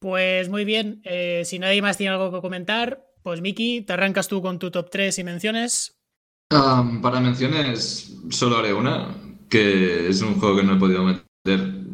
Pues 0.00 0.48
muy 0.48 0.64
bien, 0.64 1.02
eh, 1.04 1.42
si 1.44 1.58
nadie 1.58 1.82
más 1.82 1.98
tiene 1.98 2.14
algo 2.14 2.32
que 2.32 2.40
comentar, 2.40 3.06
pues 3.22 3.42
Miki, 3.42 3.82
te 3.82 3.92
arrancas 3.92 4.28
tú 4.28 4.40
con 4.40 4.58
tu 4.58 4.70
top 4.70 4.88
3 4.90 5.18
y 5.18 5.24
menciones. 5.24 6.00
para 6.48 7.20
menciones 7.20 8.16
solo 8.30 8.56
haré 8.56 8.72
una, 8.72 9.14
que 9.50 10.08
es 10.08 10.22
un 10.22 10.40
juego 10.40 10.56
que 10.56 10.62
no 10.62 10.74
he 10.74 10.78
podido 10.78 11.04
meter 11.04 11.84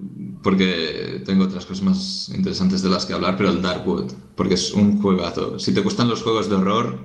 porque 0.41 1.21
tengo 1.27 1.45
otras 1.45 1.67
cosas 1.67 1.83
más 1.83 2.29
interesantes 2.33 2.81
de 2.81 2.89
las 2.89 3.05
que 3.05 3.13
hablar, 3.13 3.37
pero 3.37 3.51
el 3.51 3.61
Darkwood, 3.61 4.13
porque 4.37 4.55
es 4.55 4.73
un 4.73 5.03
juegazo. 5.03 5.59
Si 5.59 5.75
te 5.75 5.81
gustan 5.81 6.09
los 6.09 6.23
juegos 6.23 6.49
de 6.49 6.55
horror, 6.55 7.05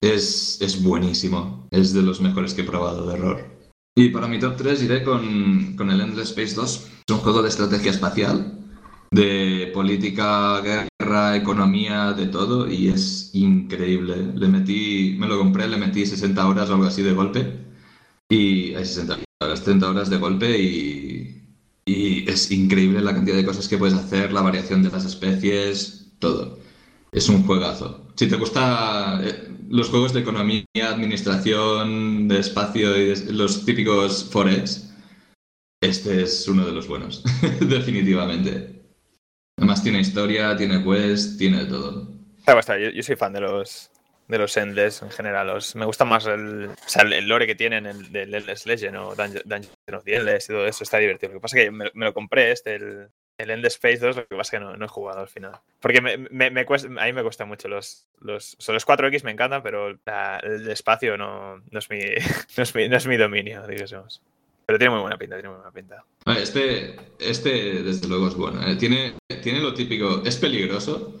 es, 0.00 0.60
es 0.60 0.82
buenísimo. 0.82 1.68
Es 1.70 1.92
de 1.94 2.02
los 2.02 2.20
mejores 2.20 2.54
que 2.54 2.62
he 2.62 2.64
probado 2.64 3.06
de 3.06 3.14
horror. 3.14 3.46
Y 3.94 4.08
para 4.08 4.26
mi 4.26 4.40
top 4.40 4.56
3 4.56 4.82
iré 4.82 5.04
con, 5.04 5.76
con 5.76 5.90
el 5.92 6.00
Endless 6.00 6.30
Space 6.30 6.56
2. 6.56 6.88
Es 7.06 7.14
un 7.14 7.20
juego 7.20 7.42
de 7.42 7.50
estrategia 7.50 7.92
espacial 7.92 8.61
de 9.12 9.70
política, 9.74 10.60
guerra, 10.62 11.36
economía, 11.36 12.12
de 12.14 12.26
todo, 12.26 12.68
y 12.70 12.88
es 12.88 13.30
increíble. 13.34 14.16
Le 14.34 14.48
metí, 14.48 15.16
me 15.18 15.28
lo 15.28 15.38
compré, 15.38 15.68
le 15.68 15.76
metí 15.76 16.06
60 16.06 16.48
horas 16.48 16.70
o 16.70 16.74
algo 16.74 16.86
así 16.86 17.02
de 17.02 17.12
golpe, 17.12 17.58
y 18.28 18.74
hay 18.74 18.84
60 18.84 19.18
horas, 19.42 19.62
30 19.64 19.90
horas 19.90 20.10
de 20.10 20.16
golpe, 20.18 20.58
y, 20.58 21.38
es 22.26 22.50
increíble 22.50 23.02
la 23.02 23.14
cantidad 23.14 23.36
de 23.36 23.44
cosas 23.44 23.68
que 23.68 23.76
puedes 23.76 23.94
hacer, 23.94 24.32
la 24.32 24.40
variación 24.40 24.82
de 24.82 24.90
las 24.90 25.04
especies, 25.04 26.12
todo. 26.18 26.58
Es 27.12 27.28
un 27.28 27.44
juegazo. 27.44 28.06
Si 28.14 28.28
te 28.28 28.36
gusta 28.36 29.20
eh, 29.22 29.48
los 29.68 29.90
juegos 29.90 30.12
de 30.14 30.20
economía, 30.20 30.64
administración, 30.88 32.28
de 32.28 32.38
espacio 32.38 32.96
y 32.96 33.14
los 33.32 33.64
típicos 33.66 34.24
forex, 34.30 34.90
este 35.82 36.22
es 36.22 36.48
uno 36.48 36.64
de 36.64 36.72
los 36.72 36.88
buenos, 36.88 37.24
definitivamente. 37.60 38.81
Además 39.62 39.80
tiene 39.84 40.00
historia, 40.00 40.56
tiene 40.56 40.82
quest, 40.82 41.38
tiene 41.38 41.64
todo. 41.66 42.08
Yo, 42.94 43.02
soy 43.04 43.14
fan 43.14 43.32
de 43.32 43.40
los 43.42 43.92
de 44.26 44.38
los 44.38 44.56
Endless 44.56 45.02
en 45.02 45.10
general. 45.10 45.46
Los, 45.46 45.76
me 45.76 45.84
gusta 45.84 46.04
más 46.04 46.26
el, 46.26 46.66
o 46.70 46.88
sea, 46.88 47.02
el, 47.02 47.28
lore 47.28 47.46
que 47.46 47.54
tienen 47.54 47.86
el, 47.86 48.10
del 48.10 48.34
Endless 48.34 48.66
Legend 48.66 48.96
o 48.96 49.14
Dungeon, 49.14 49.42
Dungeon 49.44 49.94
of 49.94 50.02
the 50.02 50.16
Endless 50.16 50.46
y 50.46 50.52
todo 50.52 50.66
eso. 50.66 50.82
Está 50.82 50.98
divertido. 50.98 51.32
Lo 51.32 51.38
que 51.38 51.42
pasa 51.42 51.58
es 51.60 51.64
que 51.66 51.70
me, 51.70 51.92
me 51.94 52.06
lo 52.06 52.12
compré 52.12 52.50
este, 52.50 52.74
el, 52.74 53.06
el 53.38 53.50
Endless 53.50 53.74
Space 53.74 53.98
2, 53.98 54.16
lo 54.16 54.26
que 54.26 54.36
pasa 54.36 54.48
es 54.48 54.50
que 54.50 54.58
no, 54.58 54.76
no 54.76 54.84
he 54.84 54.88
jugado 54.88 55.20
al 55.20 55.28
final. 55.28 55.52
Porque 55.78 55.98
a 55.98 56.02
mí 56.02 56.26
me 56.28 56.64
cuesta 57.22 57.44
mucho 57.44 57.68
los, 57.68 58.08
los, 58.20 58.56
o 58.68 58.72
los 58.72 58.84
4X 58.84 59.22
me 59.22 59.30
encantan, 59.30 59.62
pero 59.62 59.96
la- 60.04 60.40
el 60.42 60.68
espacio 60.72 61.16
no, 61.16 61.58
no, 61.70 61.78
es 61.78 61.88
mi, 61.88 62.00
no, 62.56 62.62
es 62.64 62.74
mi, 62.74 62.88
no 62.88 62.96
es 62.96 63.06
mi 63.06 63.16
dominio, 63.16 63.64
digamos. 63.68 64.20
Pero 64.66 64.78
tiene 64.78 64.94
muy 64.94 65.00
buena 65.00 65.18
pinta, 65.18 65.36
tiene 65.36 65.48
muy 65.48 65.56
buena 65.56 65.72
pinta. 65.72 66.04
Este, 66.38 66.96
este 67.18 67.82
desde 67.82 68.08
luego 68.08 68.28
es 68.28 68.34
bueno. 68.34 68.66
¿eh? 68.66 68.76
Tiene, 68.76 69.14
tiene 69.42 69.60
lo 69.60 69.74
típico, 69.74 70.22
es 70.24 70.36
peligroso, 70.36 71.20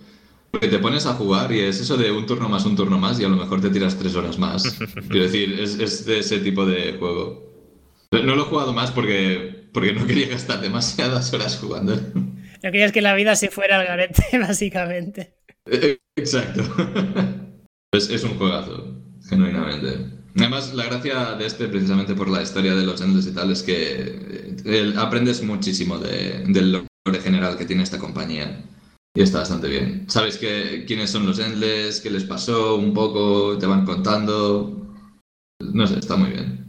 porque 0.50 0.68
te 0.68 0.78
pones 0.78 1.06
a 1.06 1.14
jugar 1.14 1.50
y 1.52 1.60
es 1.60 1.80
eso 1.80 1.96
de 1.96 2.12
un 2.12 2.26
turno 2.26 2.48
más, 2.48 2.64
un 2.64 2.76
turno 2.76 2.98
más 2.98 3.18
y 3.18 3.24
a 3.24 3.28
lo 3.28 3.36
mejor 3.36 3.60
te 3.60 3.70
tiras 3.70 3.98
tres 3.98 4.14
horas 4.14 4.38
más. 4.38 4.62
Quiero 5.08 5.24
decir, 5.24 5.58
es, 5.58 5.78
es 5.78 6.04
de 6.04 6.20
ese 6.20 6.38
tipo 6.40 6.64
de 6.66 6.94
juego. 6.98 7.52
No 8.12 8.36
lo 8.36 8.42
he 8.42 8.46
jugado 8.46 8.72
más 8.72 8.90
porque, 8.90 9.68
porque 9.72 9.92
no 9.92 10.06
quería 10.06 10.28
gastar 10.28 10.60
demasiadas 10.60 11.32
horas 11.32 11.58
jugando. 11.58 11.96
No 12.62 12.70
querías 12.70 12.92
que 12.92 13.00
la 13.00 13.14
vida 13.14 13.34
se 13.36 13.50
fuera 13.50 13.80
al 13.80 13.86
garete, 13.86 14.24
básicamente. 14.38 15.34
Exacto. 16.16 16.62
Es, 17.94 18.08
es 18.08 18.24
un 18.24 18.38
juegazo, 18.38 19.02
genuinamente. 19.28 20.21
Además, 20.36 20.72
la 20.74 20.84
gracia 20.84 21.34
de 21.34 21.46
este, 21.46 21.68
precisamente 21.68 22.14
por 22.14 22.28
la 22.28 22.42
historia 22.42 22.74
de 22.74 22.84
los 22.84 23.00
Endless 23.00 23.26
y 23.26 23.34
tal, 23.34 23.50
es 23.50 23.62
que 23.62 24.54
eh, 24.64 24.94
aprendes 24.96 25.42
muchísimo 25.42 25.98
de- 25.98 26.44
del 26.48 26.72
lore 26.72 27.20
general 27.22 27.56
que 27.58 27.66
tiene 27.66 27.82
esta 27.82 27.98
compañía. 27.98 28.64
Y 29.14 29.22
está 29.22 29.40
bastante 29.40 29.68
bien. 29.68 30.06
Sabes 30.08 30.38
que, 30.38 30.84
quiénes 30.86 31.10
son 31.10 31.26
los 31.26 31.38
Endless, 31.38 32.00
qué 32.00 32.08
les 32.10 32.24
pasó, 32.24 32.76
un 32.76 32.94
poco, 32.94 33.58
te 33.58 33.66
van 33.66 33.84
contando. 33.84 34.94
No 35.60 35.86
sé, 35.86 35.98
está 35.98 36.16
muy 36.16 36.30
bien. 36.30 36.62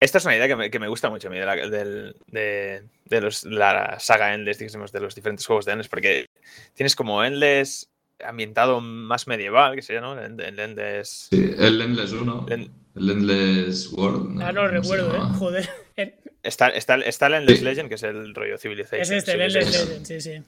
Esta 0.00 0.18
es 0.18 0.24
una 0.24 0.36
idea 0.36 0.48
que 0.48 0.56
me, 0.56 0.70
que 0.70 0.78
me 0.78 0.88
gusta 0.88 1.10
mucho 1.10 1.28
a 1.28 1.30
mí 1.30 1.38
de 1.38 1.46
la, 1.46 1.56
de, 1.56 2.82
de 3.04 3.20
los, 3.20 3.44
la 3.44 3.98
saga 4.00 4.34
Endless, 4.34 4.58
digamos, 4.58 4.92
de 4.92 5.00
los 5.00 5.14
diferentes 5.14 5.46
juegos 5.46 5.64
de 5.64 5.72
Endless, 5.72 5.88
porque 5.88 6.26
tienes 6.74 6.94
como 6.96 7.22
Endless 7.24 7.88
ambientado 8.24 8.80
más 8.80 9.26
medieval, 9.28 9.74
que 9.76 9.82
sería, 9.82 10.00
¿no? 10.00 10.18
El, 10.20 10.40
el 10.40 10.58
Endless... 10.58 11.28
Sí, 11.30 11.52
el 11.58 11.80
Endless 11.80 12.12
1, 12.12 12.46
el- 12.48 12.70
el 12.98 13.10
Endless 13.10 13.92
World. 13.92 14.40
Ah, 14.42 14.52
no 14.52 14.62
lo 14.66 14.68
¿cómo 14.68 14.84
se 14.84 14.96
recuerdo, 14.96 15.16
¿eh? 15.16 15.30
Joder. 15.38 15.68
Está, 16.44 16.68
está, 16.68 16.94
está 16.96 17.26
el 17.26 17.34
Endless 17.34 17.58
Sí. 17.58 17.64
Legend, 17.64 17.88
que 17.88 17.96
es 17.96 18.02
el 18.04 18.32
rollo 18.34 18.56
Civilization. 18.58 19.00
Es 19.02 19.10
este, 19.10 19.32
el 19.32 19.40
Endless. 19.42 19.66
Legend, 19.88 20.06
sí, 20.06 20.20
sí. 20.20 20.42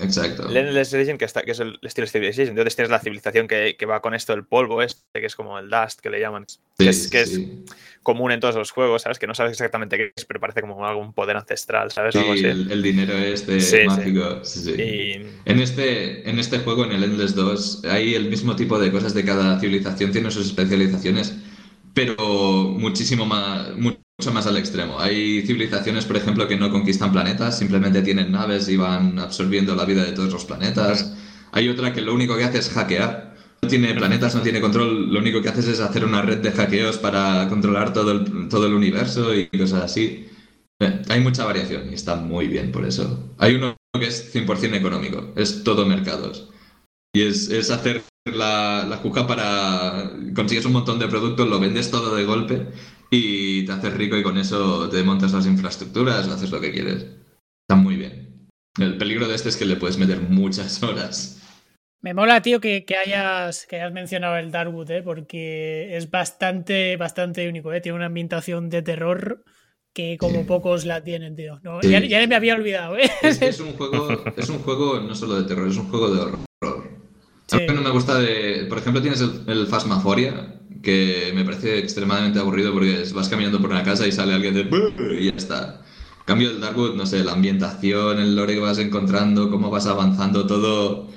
Exacto. 0.00 0.48
El 0.48 0.56
Endless 0.58 0.92
Legend, 0.92 1.18
que, 1.18 1.24
está, 1.24 1.42
que 1.42 1.50
es 1.52 1.60
el 1.60 1.78
estilo 1.82 2.06
Civilization. 2.06 2.50
Entonces 2.50 2.76
tienes 2.76 2.90
la 2.90 3.00
civilización 3.00 3.48
que, 3.48 3.74
que 3.76 3.86
va 3.86 4.00
con 4.00 4.14
esto, 4.14 4.32
el 4.34 4.44
polvo 4.44 4.80
este, 4.82 5.02
que 5.20 5.26
es 5.26 5.34
como 5.34 5.58
el 5.58 5.68
Dust, 5.70 6.00
que 6.00 6.10
le 6.10 6.20
llaman. 6.20 6.44
que 6.44 6.84
Sí, 6.84 6.88
es, 6.88 7.08
que 7.10 7.20
es 7.22 7.40
común 8.04 8.30
en 8.30 8.38
todos 8.38 8.54
los 8.54 8.70
juegos, 8.70 9.02
¿sabes? 9.02 9.18
Que 9.18 9.26
no 9.26 9.34
sabes 9.34 9.52
exactamente 9.52 9.96
qué 9.96 10.12
es, 10.14 10.24
pero 10.24 10.38
parece 10.38 10.60
como 10.60 10.86
algún 10.86 11.12
poder 11.14 11.36
ancestral, 11.36 11.90
¿sabes? 11.90 12.12
Sí, 12.12 12.20
Algo 12.20 12.34
así. 12.34 12.44
el, 12.44 12.70
el 12.70 12.82
dinero 12.82 13.16
este 13.16 13.86
mágico. 13.86 14.44
Sí, 14.44 14.60
sí. 14.60 14.70
Y 14.80 15.12
En 15.46 15.58
este, 15.60 16.28
en 16.30 16.38
este 16.38 16.58
juego, 16.58 16.84
en 16.84 16.92
el 16.92 17.02
Endless 17.02 17.34
2, 17.34 17.84
hay 17.86 18.14
el 18.14 18.28
mismo 18.28 18.54
tipo 18.54 18.78
de 18.78 18.92
cosas 18.92 19.14
de 19.14 19.24
cada 19.24 19.58
civilización, 19.58 20.12
tiene 20.12 20.30
sus 20.30 20.46
especializaciones, 20.46 21.34
pero 21.98 22.76
muchísimo 22.78 23.26
más, 23.26 23.76
mucho 23.76 24.32
más 24.32 24.46
al 24.46 24.56
extremo. 24.56 25.00
Hay 25.00 25.42
civilizaciones, 25.44 26.04
por 26.04 26.16
ejemplo, 26.16 26.46
que 26.46 26.56
no 26.56 26.70
conquistan 26.70 27.10
planetas, 27.10 27.58
simplemente 27.58 28.02
tienen 28.02 28.30
naves 28.30 28.68
y 28.68 28.76
van 28.76 29.18
absorbiendo 29.18 29.74
la 29.74 29.84
vida 29.84 30.04
de 30.04 30.12
todos 30.12 30.32
los 30.32 30.44
planetas. 30.44 31.16
Hay 31.50 31.68
otra 31.68 31.92
que 31.92 32.00
lo 32.00 32.14
único 32.14 32.36
que 32.36 32.44
hace 32.44 32.58
es 32.58 32.70
hackear. 32.70 33.34
No 33.62 33.68
tiene 33.68 33.92
planetas, 33.94 34.32
no 34.36 34.42
tiene 34.42 34.60
control, 34.60 35.12
lo 35.12 35.18
único 35.18 35.42
que 35.42 35.48
haces 35.48 35.66
es 35.66 35.80
hacer 35.80 36.04
una 36.04 36.22
red 36.22 36.38
de 36.38 36.52
hackeos 36.52 36.98
para 36.98 37.48
controlar 37.48 37.92
todo 37.92 38.12
el, 38.12 38.48
todo 38.48 38.68
el 38.68 38.74
universo 38.74 39.34
y 39.34 39.48
cosas 39.48 39.82
así. 39.82 40.28
Eh, 40.80 41.02
Hay 41.08 41.20
mucha 41.20 41.44
variación 41.46 41.90
y 41.90 41.94
está 41.94 42.14
muy 42.14 42.46
bien 42.46 42.70
por 42.70 42.84
eso. 42.84 43.34
Hay 43.38 43.56
uno 43.56 43.76
que 43.98 44.06
es 44.06 44.32
100% 44.32 44.76
económico, 44.76 45.32
es 45.34 45.64
todo 45.64 45.84
mercados. 45.84 46.48
Y 47.12 47.22
es, 47.22 47.50
es 47.50 47.72
hacer 47.72 48.04
la, 48.26 48.84
la 48.88 48.96
juja 48.98 49.26
para... 49.26 50.10
Consigues 50.34 50.64
un 50.66 50.72
montón 50.72 50.98
de 50.98 51.08
productos, 51.08 51.48
lo 51.48 51.58
vendes 51.60 51.90
todo 51.90 52.14
de 52.14 52.24
golpe 52.24 52.66
y 53.10 53.64
te 53.64 53.72
haces 53.72 53.94
rico 53.94 54.16
y 54.16 54.22
con 54.22 54.36
eso 54.38 54.88
te 54.88 55.02
montas 55.02 55.32
las 55.32 55.46
infraestructuras 55.46 56.28
haces 56.28 56.50
lo 56.50 56.60
que 56.60 56.72
quieres. 56.72 57.06
Está 57.68 57.80
muy 57.80 57.96
bien. 57.96 58.48
El 58.78 58.96
peligro 58.98 59.26
de 59.28 59.34
este 59.34 59.48
es 59.48 59.56
que 59.56 59.64
le 59.64 59.76
puedes 59.76 59.98
meter 59.98 60.20
muchas 60.20 60.82
horas. 60.82 61.34
Me 62.00 62.14
mola, 62.14 62.40
tío, 62.42 62.60
que, 62.60 62.84
que 62.84 62.96
hayas, 62.96 63.66
que 63.66 63.76
hayas 63.76 63.92
mencionado 63.92 64.36
el 64.36 64.52
Darkwood, 64.52 64.90
¿eh? 64.92 65.02
porque 65.02 65.96
es 65.96 66.10
bastante, 66.10 66.96
bastante 66.96 67.48
único. 67.48 67.72
¿eh? 67.72 67.80
Tiene 67.80 67.96
una 67.96 68.06
ambientación 68.06 68.70
de 68.70 68.82
terror 68.82 69.42
que 69.92 70.16
como 70.16 70.40
Sí. 70.40 70.44
pocos 70.46 70.84
la 70.84 71.02
tienen, 71.02 71.34
tío. 71.34 71.58
No, 71.64 71.82
Sí. 71.82 71.90
ya, 71.90 71.98
ya 72.04 72.24
me 72.28 72.36
había 72.36 72.54
olvidado, 72.54 72.96
¿eh? 72.96 73.10
Es, 73.22 73.42
es 73.42 73.58
un 73.60 73.72
juego, 73.72 74.22
es 74.36 74.48
un 74.48 74.58
juego 74.60 75.00
no 75.00 75.12
solo 75.16 75.40
de 75.42 75.48
terror, 75.48 75.66
es 75.66 75.76
un 75.76 75.88
juego 75.88 76.10
de 76.14 76.20
horror. 76.20 76.97
Sí. 77.48 77.56
A 77.56 77.60
mí 77.60 77.74
no 77.74 77.82
me 77.82 77.90
gusta 77.90 78.18
de. 78.18 78.66
Por 78.68 78.78
ejemplo, 78.78 79.00
tienes 79.00 79.20
el, 79.20 79.42
el 79.46 79.66
Phasmaphoria, 79.66 80.54
que 80.82 81.32
me 81.34 81.44
parece 81.44 81.78
extremadamente 81.78 82.38
aburrido 82.38 82.72
porque 82.72 83.04
vas 83.14 83.28
caminando 83.28 83.60
por 83.60 83.70
una 83.70 83.82
casa 83.82 84.06
y 84.06 84.12
sale 84.12 84.34
alguien 84.34 84.54
de. 84.54 84.68
y 85.18 85.24
ya 85.26 85.36
está. 85.36 85.80
En 86.20 86.24
cambio, 86.26 86.50
el 86.50 86.60
Darkwood, 86.60 86.94
no 86.94 87.06
sé, 87.06 87.24
la 87.24 87.32
ambientación, 87.32 88.18
el 88.18 88.36
lore 88.36 88.54
que 88.54 88.60
vas 88.60 88.78
encontrando, 88.78 89.50
cómo 89.50 89.70
vas 89.70 89.86
avanzando, 89.86 90.46
todo. 90.46 91.08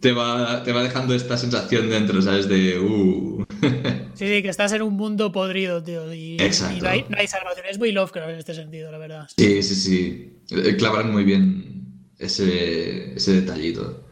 Te 0.00 0.12
va, 0.12 0.62
te 0.62 0.72
va 0.72 0.82
dejando 0.82 1.14
esta 1.14 1.36
sensación 1.36 1.88
dentro, 1.88 2.20
¿sabes? 2.22 2.48
De. 2.48 2.78
Uh. 2.78 3.44
Sí, 4.14 4.26
sí, 4.26 4.42
que 4.42 4.48
estás 4.48 4.72
en 4.72 4.82
un 4.82 4.94
mundo 4.94 5.30
podrido, 5.30 5.80
tío. 5.80 6.12
Y, 6.12 6.38
Exacto. 6.40 6.78
y 6.78 6.80
no, 6.80 6.88
hay, 6.88 7.04
no 7.08 7.16
hay 7.18 7.28
salvación. 7.28 7.64
Es 7.70 7.78
muy 7.78 7.92
Lovecraft 7.92 8.30
en 8.30 8.38
este 8.38 8.52
sentido, 8.52 8.90
la 8.90 8.98
verdad. 8.98 9.28
Sí, 9.36 9.62
sí, 9.62 9.74
sí. 9.76 10.32
Eh, 10.50 10.74
Clavaron 10.76 11.12
muy 11.12 11.22
bien 11.22 12.02
ese, 12.18 13.14
ese 13.14 13.40
detallito. 13.40 14.07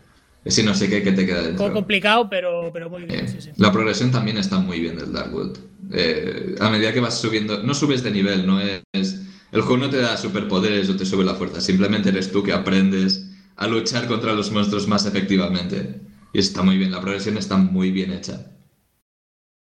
Ese 0.46 0.62
no 0.62 0.74
sé 0.74 0.88
qué 0.88 1.02
que 1.02 1.10
te 1.12 1.26
queda 1.26 1.40
Un 1.40 1.44
dentro. 1.48 1.64
poco 1.64 1.74
complicado, 1.74 2.30
pero, 2.30 2.70
pero 2.72 2.88
muy 2.88 3.02
bien, 3.04 3.24
Eh, 3.24 3.28
sí, 3.28 3.38
sí. 3.40 3.50
La 3.56 3.72
progresión 3.72 4.12
también 4.12 4.38
está 4.38 4.58
muy 4.60 4.78
bien 4.80 4.96
del 4.96 5.12
Darkwood. 5.12 5.58
Eh, 5.92 6.54
a 6.60 6.70
medida 6.70 6.92
que 6.92 7.00
vas 7.00 7.20
subiendo, 7.20 7.62
no 7.64 7.74
subes 7.74 8.02
de 8.04 8.12
nivel, 8.12 8.46
no 8.46 8.60
es. 8.60 9.22
El 9.52 9.60
juego 9.62 9.78
no 9.78 9.90
te 9.90 9.96
da 9.98 10.16
superpoderes 10.16 10.88
o 10.88 10.96
te 10.96 11.04
sube 11.04 11.24
la 11.24 11.34
fuerza, 11.34 11.60
simplemente 11.60 12.10
eres 12.10 12.30
tú 12.30 12.42
que 12.44 12.52
aprendes 12.52 13.28
a 13.56 13.66
luchar 13.66 14.06
contra 14.06 14.34
los 14.34 14.52
monstruos 14.52 14.86
más 14.86 15.04
efectivamente. 15.06 16.00
Y 16.32 16.38
está 16.38 16.62
muy 16.62 16.76
bien, 16.78 16.92
la 16.92 17.00
progresión 17.00 17.36
está 17.38 17.56
muy 17.56 17.90
bien 17.90 18.12
hecha. 18.12 18.46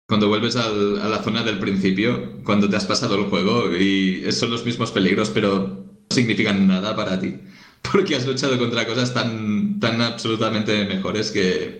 Cuando 0.09 0.29
vuelves 0.29 0.57
al- 0.57 1.01
a 1.01 1.09
la 1.09 1.23
zona 1.23 1.43
del 1.43 1.59
principio, 1.59 2.39
cuando 2.45 2.69
te 2.69 2.77
has 2.77 2.85
pasado 2.87 3.15
el 3.17 3.25
juego 3.27 3.75
y 3.77 4.31
son 4.33 4.51
los 4.51 4.65
mismos 4.65 4.91
peligros, 4.91 5.31
pero 5.31 5.69
no 5.69 6.15
significan 6.15 6.67
nada 6.67 6.95
para 6.97 7.19
ti. 7.21 7.37
Porque 7.93 8.17
has 8.17 8.27
luchado 8.27 8.59
contra 8.59 8.87
cosas 8.87 9.13
tan, 9.13 9.79
tan 9.81 10.01
absolutamente 10.01 10.85
mejores 10.85 11.31
que, 11.31 11.79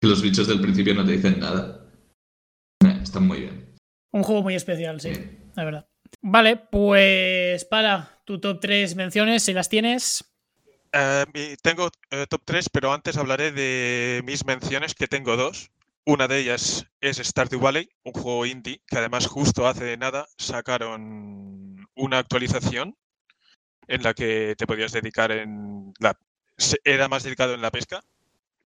que 0.00 0.06
los 0.08 0.22
bichos 0.22 0.46
del 0.46 0.60
principio 0.60 0.94
no 0.94 1.04
te 1.04 1.12
dicen 1.12 1.40
nada. 1.40 1.86
Eh, 2.84 2.98
Están 3.02 3.26
muy 3.26 3.40
bien. 3.40 3.74
Un 4.12 4.22
juego 4.22 4.42
muy 4.42 4.54
especial, 4.54 5.00
sí, 5.00 5.14
Sí. 5.14 5.22
la 5.56 5.64
verdad. 5.64 5.88
Vale, 6.22 6.56
pues 6.56 7.64
para 7.64 8.20
tu 8.24 8.38
top 8.40 8.60
3 8.60 8.94
menciones, 8.94 9.42
si 9.42 9.52
las 9.52 9.68
tienes. 9.68 10.24
Eh, 10.92 11.56
tengo 11.60 11.90
eh, 12.10 12.26
top 12.28 12.42
3, 12.44 12.68
pero 12.70 12.92
antes 12.92 13.16
hablaré 13.16 13.50
de 13.50 14.22
mis 14.24 14.44
menciones, 14.46 14.94
que 14.94 15.08
tengo 15.08 15.36
dos. 15.36 15.70
Una 16.06 16.28
de 16.28 16.38
ellas 16.40 16.86
es 17.00 17.16
Stardew 17.16 17.58
Valley, 17.60 17.88
un 18.04 18.12
juego 18.12 18.46
indie 18.46 18.82
que 18.86 18.98
además 18.98 19.26
justo 19.26 19.66
hace 19.66 19.96
nada 19.96 20.26
sacaron 20.38 21.88
una 21.96 22.18
actualización 22.18 22.94
en 23.88 24.02
la 24.02 24.14
que 24.14 24.54
te 24.56 24.66
podías 24.66 24.92
dedicar 24.92 25.30
en 25.32 25.92
la... 26.00 26.18
Era 26.84 27.08
más 27.08 27.24
dedicado 27.24 27.54
en 27.54 27.62
la 27.62 27.70
pesca. 27.70 28.02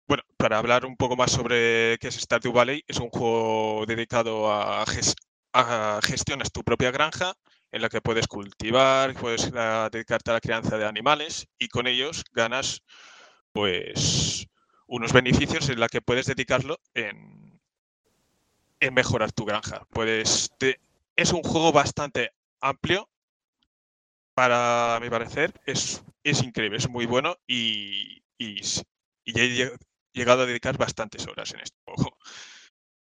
Bueno, 0.08 0.22
para 0.36 0.58
hablar 0.58 0.86
un 0.86 0.96
poco 0.96 1.16
más 1.16 1.32
sobre 1.32 1.98
qué 2.00 2.08
es 2.08 2.16
Stardew 2.16 2.52
Valley, 2.52 2.84
es 2.86 2.98
un 3.00 3.10
juego 3.10 3.84
dedicado 3.86 4.52
a, 4.52 4.84
ges- 4.86 5.16
a 5.52 6.00
gestionas 6.02 6.52
tu 6.52 6.62
propia 6.62 6.90
granja 6.92 7.34
en 7.72 7.82
la 7.82 7.88
que 7.88 8.00
puedes 8.00 8.28
cultivar, 8.28 9.14
puedes 9.14 9.50
ah, 9.54 9.88
dedicarte 9.90 10.30
a 10.30 10.34
la 10.34 10.40
crianza 10.40 10.78
de 10.78 10.86
animales 10.86 11.48
y 11.58 11.68
con 11.68 11.86
ellos 11.88 12.24
ganas 12.32 12.82
pues 13.52 14.46
unos 14.86 15.12
beneficios 15.12 15.68
en 15.68 15.80
la 15.80 15.88
que 15.88 16.02
puedes 16.02 16.26
dedicarlo 16.26 16.78
en, 16.94 17.60
en 18.80 18.94
mejorar 18.94 19.32
tu 19.32 19.44
granja. 19.44 19.86
Puedes 19.90 20.50
es 21.16 21.32
un 21.32 21.42
juego 21.42 21.72
bastante 21.72 22.32
amplio 22.60 23.08
para 24.36 25.00
mi 25.00 25.08
parecer, 25.08 25.50
es, 25.64 26.04
es 26.22 26.42
increíble, 26.42 26.76
es 26.76 26.90
muy 26.90 27.06
bueno 27.06 27.38
y, 27.46 28.22
y, 28.38 28.60
y 29.24 29.40
he 29.40 29.72
llegado 30.12 30.42
a 30.42 30.46
dedicar 30.46 30.76
bastantes 30.76 31.26
horas 31.26 31.54
en 31.54 31.60
este 31.60 31.78
juego. 31.86 32.18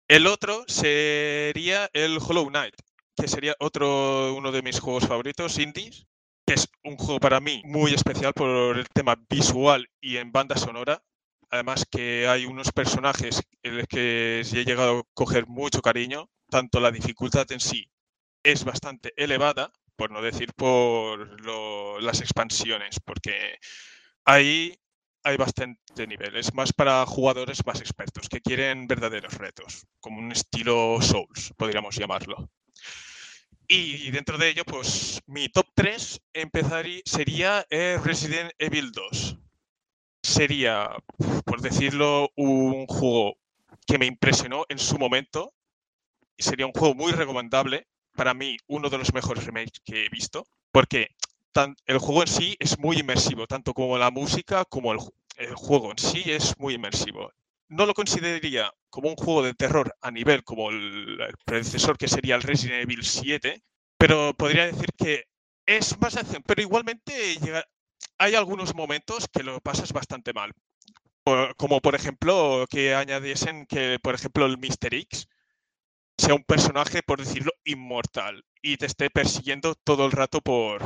El 0.08 0.26
otro 0.26 0.64
sería 0.68 1.88
el 1.94 2.18
Hollow 2.18 2.48
Knight, 2.48 2.74
que 3.16 3.28
sería 3.28 3.56
otro 3.60 4.34
uno 4.34 4.52
de 4.52 4.60
mis 4.60 4.78
juegos 4.78 5.08
favoritos, 5.08 5.58
indies, 5.58 6.06
que 6.46 6.52
es 6.52 6.68
un 6.84 6.98
juego 6.98 7.18
para 7.18 7.40
mí 7.40 7.62
muy 7.64 7.94
especial 7.94 8.34
por 8.34 8.76
el 8.76 8.86
tema 8.90 9.16
visual 9.30 9.88
y 10.02 10.18
en 10.18 10.32
banda 10.32 10.56
sonora. 10.56 11.02
Además 11.48 11.86
que 11.90 12.28
hay 12.28 12.44
unos 12.44 12.72
personajes 12.72 13.42
en 13.62 13.78
los 13.78 13.86
que 13.86 14.40
he 14.40 14.64
llegado 14.66 14.98
a 14.98 15.02
coger 15.14 15.46
mucho 15.46 15.80
cariño, 15.80 16.28
tanto 16.50 16.78
la 16.78 16.90
dificultad 16.90 17.50
en 17.52 17.60
sí 17.60 17.90
es 18.42 18.64
bastante 18.64 19.14
elevada, 19.16 19.72
por 19.96 20.10
no 20.10 20.22
decir 20.22 20.52
por 20.54 21.40
las 22.02 22.20
expansiones, 22.20 22.98
porque 23.04 23.58
ahí 24.24 24.76
hay 25.24 25.36
bastante 25.36 26.06
nivel. 26.06 26.36
Es 26.36 26.54
más 26.54 26.72
para 26.72 27.06
jugadores 27.06 27.64
más 27.66 27.80
expertos, 27.80 28.28
que 28.28 28.40
quieren 28.40 28.86
verdaderos 28.86 29.34
retos, 29.34 29.86
como 30.00 30.18
un 30.18 30.32
estilo 30.32 30.98
Souls, 31.00 31.52
podríamos 31.56 31.96
llamarlo. 31.96 32.50
Y 33.68 34.10
dentro 34.10 34.36
de 34.36 34.50
ello, 34.50 34.64
pues 34.66 35.22
mi 35.26 35.48
top 35.48 35.66
3 35.74 36.20
empezaría, 36.34 37.00
sería 37.06 37.66
eh, 37.70 37.98
Resident 38.04 38.52
Evil 38.58 38.92
2. 38.92 39.38
Sería, 40.22 40.90
por 41.46 41.62
decirlo, 41.62 42.30
un 42.36 42.86
juego 42.86 43.38
que 43.86 43.98
me 43.98 44.06
impresionó 44.06 44.66
en 44.68 44.78
su 44.78 44.98
momento. 44.98 45.54
Sería 46.36 46.66
un 46.66 46.72
juego 46.72 46.94
muy 46.94 47.12
recomendable. 47.12 47.88
Para 48.14 48.34
mí, 48.34 48.56
uno 48.66 48.90
de 48.90 48.98
los 48.98 49.12
mejores 49.14 49.44
remakes 49.44 49.80
que 49.84 50.06
he 50.06 50.08
visto. 50.08 50.44
Porque 50.70 51.08
el 51.86 51.98
juego 51.98 52.22
en 52.22 52.28
sí 52.28 52.56
es 52.58 52.78
muy 52.78 52.98
inmersivo, 52.98 53.46
tanto 53.46 53.74
como 53.74 53.98
la 53.98 54.10
música 54.10 54.64
como 54.64 54.92
el, 54.92 54.98
juego 55.54 55.90
en 55.90 55.98
sí 55.98 56.22
es 56.26 56.58
muy 56.58 56.74
inmersivo. 56.74 57.30
No 57.68 57.86
lo 57.86 57.94
consideraría 57.94 58.72
como 58.90 59.08
un 59.08 59.16
juego 59.16 59.42
de 59.42 59.54
terror 59.54 59.94
a 60.00 60.10
nivel 60.10 60.44
como 60.44 60.70
el, 60.70 61.18
predecesor 61.44 61.96
que 61.98 62.08
sería 62.08 62.34
el 62.34 62.42
Resident 62.42 62.82
Evil 62.82 63.04
7, 63.04 63.62
pero 63.98 64.34
podría 64.34 64.66
decir 64.66 64.88
que 64.96 65.24
es 65.66 65.98
más 66.00 66.16
acción, 66.16 66.42
pero 66.46 66.62
igualmente 66.62 67.38
hay 68.18 68.34
algunos 68.34 68.74
momentos 68.74 69.28
que 69.28 69.42
lo 69.42 69.60
pasas 69.60 69.92
bastante 69.92 70.32
mal. 70.32 70.52
como 71.56 71.80
por 71.80 71.94
ejemplo 71.94 72.66
que 72.68 72.94
añadiesen 72.94 73.66
que, 73.66 73.98
por 74.02 74.14
ejemplo, 74.14 74.46
el 74.46 74.58
Mr. 74.58 74.94
X 74.94 75.28
sea 76.22 76.34
un 76.34 76.44
personaje, 76.44 77.02
por 77.02 77.18
decirlo, 77.18 77.52
inmortal 77.64 78.44
y 78.62 78.76
te 78.76 78.86
esté 78.86 79.10
persiguiendo 79.10 79.74
todo 79.74 80.06
el 80.06 80.12
rato 80.12 80.40
por, 80.40 80.80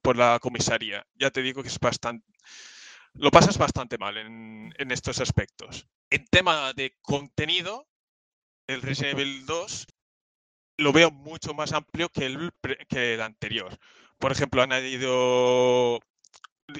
por 0.00 0.16
la 0.16 0.38
comisaría. 0.38 1.04
Ya 1.14 1.32
te 1.32 1.42
digo 1.42 1.62
que 1.62 1.68
es 1.68 1.80
bastante, 1.80 2.24
lo 3.14 3.32
pasas 3.32 3.58
bastante 3.58 3.98
mal 3.98 4.16
en, 4.16 4.72
estos 4.92 5.20
aspectos. 5.20 5.88
En 6.10 6.26
tema 6.26 6.72
de 6.74 6.96
contenido, 7.02 7.88
el 8.68 8.82
Resident 8.82 9.18
Evil 9.18 9.46
2 9.46 9.86
lo 10.78 10.92
veo 10.92 11.10
mucho 11.10 11.54
más 11.54 11.72
amplio 11.72 12.08
que 12.08 12.26
el, 12.26 12.52
que 12.88 13.14
el 13.14 13.20
anterior. 13.20 13.76
Por 14.18 14.30
ejemplo, 14.30 14.62
han 14.62 14.72
añadido 14.72 15.98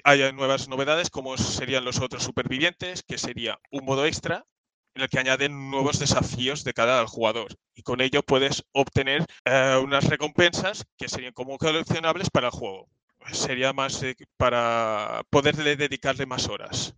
hay 0.05 0.33
nuevas 0.33 0.69
novedades 0.69 1.11
como 1.11 1.37
serían 1.37 1.85
los 1.85 2.01
otros 2.01 2.23
supervivientes, 2.23 3.03
que 3.03 3.19
sería 3.19 3.59
un 3.73 3.85
modo 3.85 4.07
extra 4.07 4.47
en 4.95 5.03
el 5.03 5.09
que 5.09 5.19
añaden 5.19 5.71
nuevos 5.71 5.99
desafíos 5.99 6.65
de 6.65 6.75
cada 6.75 7.07
jugador 7.07 7.57
y 7.75 7.83
con 7.83 8.01
ello 8.01 8.23
puedes 8.23 8.65
obtener 8.73 9.27
eh, 9.45 9.81
unas 9.83 10.05
recompensas 10.05 10.85
que 10.99 11.09
serían 11.09 11.33
como 11.33 11.59
coleccionables 11.59 12.31
para 12.31 12.49
el 12.49 12.53
juego 12.53 12.89
sería 13.31 13.73
más 13.73 14.03
para 14.37 15.23
poderle 15.31 15.77
dedicarle 15.77 16.27
más 16.27 16.49
horas. 16.49 16.95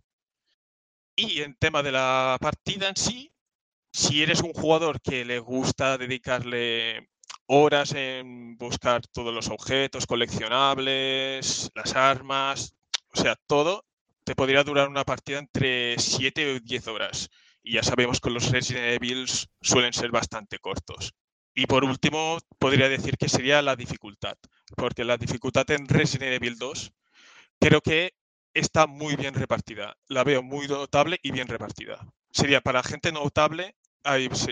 Y 1.15 1.41
en 1.41 1.55
tema 1.55 1.83
de 1.83 1.91
la 1.91 2.37
partida 2.41 2.89
en 2.89 2.95
sí, 2.95 3.31
si 3.91 4.23
eres 4.23 4.41
un 4.41 4.53
jugador 4.53 5.01
que 5.01 5.23
le 5.23 5.39
gusta 5.39 5.97
dedicarle 5.97 7.09
horas 7.47 7.93
en 7.93 8.57
buscar 8.57 9.05
todos 9.07 9.33
los 9.33 9.49
objetos 9.49 10.07
coleccionables, 10.07 11.71
las 11.75 11.95
armas, 11.95 12.75
o 13.13 13.17
sea, 13.17 13.35
todo, 13.47 13.85
te 14.25 14.35
podría 14.35 14.63
durar 14.63 14.89
una 14.89 15.05
partida 15.05 15.39
entre 15.39 15.97
7 15.99 16.55
o 16.55 16.59
10 16.59 16.87
horas. 16.87 17.29
Y 17.67 17.73
ya 17.73 17.83
sabemos 17.83 18.21
que 18.21 18.29
los 18.29 18.51
Resident 18.51 19.01
Evil 19.01 19.25
suelen 19.59 19.91
ser 19.91 20.11
bastante 20.11 20.59
cortos. 20.59 21.15
Y 21.55 21.65
por 21.65 21.83
último, 21.83 22.37
podría 22.59 22.87
decir 22.89 23.17
que 23.17 23.27
sería 23.27 23.63
la 23.63 23.75
dificultad, 23.75 24.37
porque 24.75 25.03
la 25.03 25.17
dificultad 25.17 25.71
en 25.71 25.87
Resident 25.87 26.33
Evil 26.33 26.59
2 26.59 26.93
creo 27.59 27.81
que 27.81 28.13
está 28.53 28.85
muy 28.85 29.15
bien 29.15 29.33
repartida. 29.33 29.97
La 30.07 30.23
veo 30.23 30.43
muy 30.43 30.67
notable 30.67 31.19
y 31.23 31.31
bien 31.31 31.47
repartida. 31.47 32.05
Sería 32.29 32.61
para 32.61 32.83
gente 32.83 33.11
notable, 33.11 33.75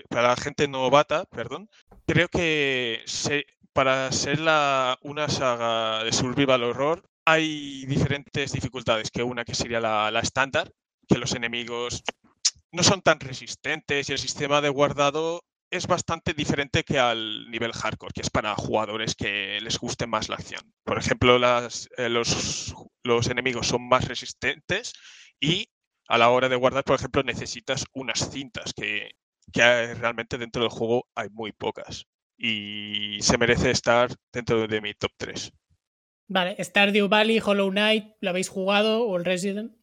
para 0.10 0.36
gente 0.36 0.68
novata, 0.68 1.26
perdón. 1.26 1.70
Creo 2.08 2.30
que 2.30 3.04
para 3.74 4.12
ser 4.12 4.40
una 5.02 5.30
saga 5.30 6.04
de 6.04 6.12
survival 6.12 6.64
horror 6.64 7.04
hay 7.26 7.86
diferentes 7.86 8.54
dificultades, 8.54 9.12
que 9.12 9.22
una 9.22 9.46
que 9.46 9.54
sería 9.54 9.80
la 9.80 10.20
estándar, 10.20 10.72
que 11.08 11.20
los 11.20 11.36
enemigos 11.36 12.02
no 12.74 12.84
son 12.84 13.02
tan 13.02 13.20
resistentes 13.20 14.10
y 14.10 14.12
el 14.12 14.18
sistema 14.18 14.60
de 14.60 14.70
guardado 14.70 15.44
es 15.70 15.88
bastante 15.88 16.34
diferente 16.34 16.84
que 16.84 17.00
al 17.00 17.50
nivel 17.50 17.72
hardcore, 17.72 18.14
que 18.14 18.22
es 18.22 18.30
para 18.30 18.56
jugadores 18.56 19.16
que 19.16 19.60
les 19.62 19.78
guste 19.80 20.08
más 20.08 20.28
la 20.28 20.36
acción. 20.36 20.62
Por 20.84 20.98
ejemplo, 20.98 21.38
eh, 21.38 22.10
los, 22.10 22.76
los 23.04 23.28
enemigos 23.30 23.68
son 23.68 23.88
más 23.88 24.08
resistentes 24.08 24.94
y 25.40 25.70
a 26.08 26.18
la 26.18 26.30
hora 26.30 26.50
de 26.50 26.56
guardar, 26.56 26.84
por 26.84 26.96
ejemplo, 26.96 27.24
necesitas 27.24 27.86
unas 27.94 28.32
cintas 28.32 28.74
que, 28.74 29.12
que 29.52 29.94
realmente 29.94 30.38
dentro 30.38 30.64
del 30.64 30.72
juego 30.72 31.08
hay 31.16 31.30
muy 31.30 31.52
pocas. 31.52 32.08
Y 32.38 33.20
se 33.22 33.38
merece 33.38 33.70
estar 33.70 34.10
dentro 34.32 34.68
de 34.68 34.82
mi 34.82 34.94
top 34.96 35.12
3. 35.18 35.54
Vale, 36.28 36.56
Stardew 36.64 37.08
Valley, 37.08 37.40
Hollow 37.40 37.70
Knight, 37.70 38.16
¿lo 38.20 38.32
habéis 38.32 38.50
jugado 38.50 39.04
o 39.04 39.18
el 39.18 39.26
Resident? 39.26 39.76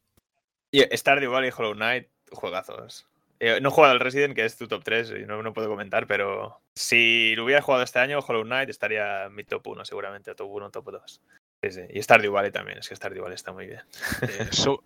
Stardew 0.72 1.30
Valley, 1.30 1.50
Hollow 1.56 1.74
Knight, 1.74 2.08
juegazos. 2.32 3.06
Eh, 3.40 3.58
no 3.62 3.70
he 3.70 3.72
jugado 3.72 3.92
al 3.92 4.00
Resident, 4.00 4.34
que 4.34 4.44
es 4.44 4.56
tu 4.58 4.68
top 4.68 4.84
3, 4.84 5.14
y 5.22 5.26
no, 5.26 5.42
no 5.42 5.54
puedo 5.54 5.68
comentar, 5.68 6.06
pero 6.06 6.60
si 6.74 7.34
lo 7.36 7.44
hubiera 7.44 7.62
jugado 7.62 7.82
este 7.82 7.98
año, 7.98 8.18
Hollow 8.18 8.44
Knight 8.44 8.68
estaría 8.68 9.24
en 9.24 9.34
mi 9.34 9.44
top 9.44 9.66
1, 9.66 9.84
seguramente, 9.86 10.34
top 10.34 10.50
1, 10.50 10.70
top 10.70 10.92
2. 10.92 11.20
Sí, 11.62 11.70
sí. 11.70 11.80
Y 11.88 12.02
Stardew 12.02 12.32
Valley 12.32 12.50
también, 12.50 12.78
es 12.78 12.88
que 12.88 12.96
Stardew 12.96 13.22
Valley 13.22 13.34
está 13.34 13.52
muy 13.52 13.66
bien. 13.66 13.80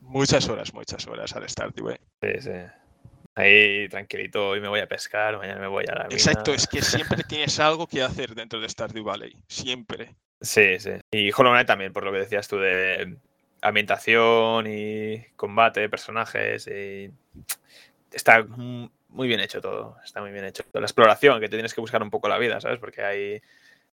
muchas 0.01 0.49
horas, 0.49 0.73
muchas 0.73 1.05
horas 1.09 1.35
al 1.35 1.49
Stardew 1.49 1.85
Valley. 1.85 2.01
Sí, 2.23 2.41
sí. 2.43 2.51
Ahí 3.37 3.89
tranquilito, 3.89 4.51
hoy 4.51 4.61
me 4.61 4.69
voy 4.69 4.79
a 4.79 4.87
pescar, 4.87 5.37
mañana 5.37 5.61
me 5.61 5.67
voy 5.67 5.85
a 5.89 5.95
la 5.95 6.05
mina. 6.05 6.15
Exacto, 6.15 6.55
es 6.55 6.69
que 6.69 6.81
siempre 6.81 7.25
tienes 7.25 7.59
algo 7.59 7.89
que 7.89 8.03
hacer 8.03 8.37
dentro 8.37 8.61
de 8.61 8.69
Stardew 8.69 9.03
Valley, 9.03 9.37
siempre. 9.49 10.15
Sí, 10.41 10.79
sí. 10.79 10.93
Y 11.11 11.33
Hollow 11.33 11.51
Knight 11.51 11.67
también, 11.67 11.93
por 11.93 12.05
lo 12.05 12.13
que 12.13 12.19
decías 12.19 12.47
tú 12.47 12.59
de 12.59 13.17
ambientación 13.65 14.67
y 14.69 15.25
combate, 15.37 15.89
personajes 15.89 16.67
y 16.69 17.11
está 18.13 18.45
muy 18.45 19.29
bien 19.29 19.41
hecho 19.41 19.61
todo, 19.61 19.97
está 20.05 20.21
muy 20.21 20.31
bien 20.31 20.45
hecho. 20.45 20.65
La 20.73 20.83
exploración, 20.83 21.41
que 21.41 21.49
te 21.49 21.57
tienes 21.57 21.73
que 21.73 21.81
buscar 21.81 22.03
un 22.03 22.11
poco 22.11 22.29
la 22.29 22.39
vida, 22.39 22.61
¿sabes? 22.61 22.79
Porque 22.79 23.03
ahí 23.03 23.41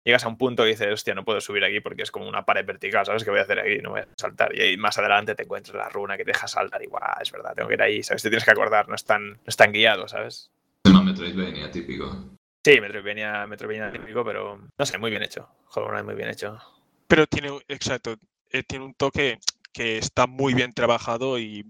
llegas 0.04 0.26
a 0.26 0.28
un 0.28 0.38
punto 0.38 0.66
y 0.66 0.72
dices, 0.72 0.92
hostia, 0.92 1.14
no 1.14 1.24
puedo 1.24 1.40
subir 1.40 1.64
aquí 1.64 1.82
porque 1.82 2.02
es 2.02 2.12
como 2.12 2.28
una 2.28 2.46
pared 2.46 2.66
vertical, 2.66 3.06
¿sabes? 3.06 3.24
¿Qué 3.24 3.30
voy 3.30 3.40
a 3.40 3.44
hacer 3.44 3.60
aquí? 3.60 3.78
No 3.78 3.92
voy 3.92 4.02
a 4.02 4.08
saltar. 4.18 4.56
Y 4.56 4.62
ahí 4.62 4.78
más 4.78 4.98
adelante 4.98 5.36
te 5.36 5.44
encuentras 5.44 5.76
la 5.76 5.90
runa 5.90 6.18
que 6.18 6.26
te 6.26 6.32
deja 6.32 6.48
saltar 6.48 6.82
y 6.82 6.88
guau, 6.88 7.22
es 7.22 7.32
verdad, 7.32 7.54
tengo 7.56 7.68
que 7.68 7.76
ir 7.76 7.82
ahí, 7.82 8.04
¿sabes? 8.04 8.24
Te 8.24 8.30
tienes 8.30 8.46
que 8.46 8.52
acordar, 8.52 8.90
no 8.90 8.96
están, 8.96 9.32
no 9.32 9.48
están 9.48 9.72
guiados, 9.72 10.12
¿sabes? 10.12 10.52
No, 10.86 11.04
Metroidvania 11.04 11.70
típico. 11.70 12.38
Sí, 12.66 12.82
Metroidvania, 12.82 13.46
Metroidvania 13.46 13.92
típico, 13.92 14.26
pero 14.26 14.60
no 14.78 14.86
sé, 14.86 14.98
muy 14.98 15.12
bien 15.12 15.24
hecho. 15.24 15.48
Hollow 15.74 15.90
Knight 15.90 16.06
muy 16.06 16.16
bien 16.16 16.30
hecho. 16.30 16.60
Pero 17.08 17.28
tiene, 17.28 17.50
exacto, 17.68 18.16
eh, 18.52 18.64
tiene 18.64 18.86
un 18.86 18.94
toque 18.94 19.40
que 19.74 19.98
está 19.98 20.28
muy 20.28 20.54
bien 20.54 20.74
trabajado 20.74 21.40
y 21.40 21.66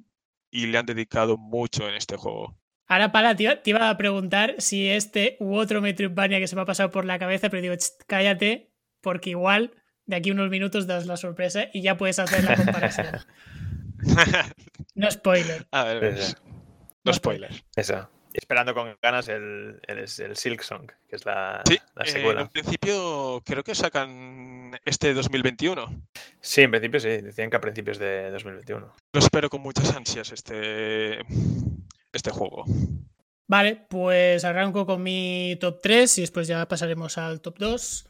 y 0.51 0.67
le 0.67 0.77
han 0.77 0.85
dedicado 0.85 1.37
mucho 1.37 1.87
en 1.87 1.95
este 1.95 2.17
juego. 2.17 2.57
Ahora, 2.87 3.11
Pala, 3.11 3.35
te 3.35 3.61
iba 3.65 3.89
a 3.89 3.97
preguntar 3.97 4.55
si 4.57 4.89
este 4.89 5.37
u 5.39 5.55
otro 5.55 5.81
Metroidvania 5.81 6.39
que 6.39 6.47
se 6.47 6.55
me 6.55 6.63
ha 6.63 6.65
pasado 6.65 6.89
por 6.89 7.05
la 7.05 7.19
cabeza, 7.19 7.49
pero 7.49 7.61
digo, 7.61 7.75
cállate, 8.07 8.71
porque 9.01 9.31
igual 9.31 9.73
de 10.05 10.15
aquí 10.15 10.31
unos 10.31 10.49
minutos 10.49 10.87
das 10.87 11.05
la 11.05 11.17
sorpresa 11.17 11.67
y 11.71 11.83
ya 11.83 11.97
puedes 11.97 12.17
hacer 12.17 12.43
la 12.43 12.55
comparación. 12.55 13.07
no 14.95 15.11
spoiler. 15.11 15.67
A 15.71 15.83
ver, 15.83 16.17
no, 17.03 17.13
spoiler. 17.13 17.51
Eso. 17.75 18.09
Esperando 18.33 18.73
con 18.73 18.95
ganas 19.01 19.27
el, 19.27 19.79
el, 19.87 20.07
Silk 20.07 20.61
Song, 20.61 20.91
que 21.07 21.15
es 21.15 21.25
la, 21.25 21.63
sí, 21.65 21.77
la 21.95 22.05
secuela. 22.05 22.41
en 22.41 22.47
principio 22.49 23.41
creo 23.43 23.63
que 23.63 23.73
sacan 23.73 24.79
este 24.85 25.13
2021. 25.13 26.03
Sí, 26.39 26.61
en 26.61 26.71
principio 26.71 26.99
sí, 26.99 27.09
decían 27.09 27.49
que 27.49 27.57
a 27.57 27.61
principios 27.61 27.97
de 27.97 28.29
2021. 28.31 28.93
Lo 29.13 29.19
espero 29.19 29.49
con 29.49 29.61
muchas 29.61 29.95
ansias 29.95 30.31
este, 30.31 31.19
este 32.13 32.31
juego. 32.31 32.65
Vale, 33.47 33.87
pues 33.89 34.45
arranco 34.45 34.85
con 34.85 35.01
mi 35.01 35.57
top 35.59 35.79
3 35.81 36.19
y 36.19 36.21
después 36.21 36.47
ya 36.47 36.67
pasaremos 36.67 37.17
al 37.17 37.41
top 37.41 37.57
2. 37.57 38.09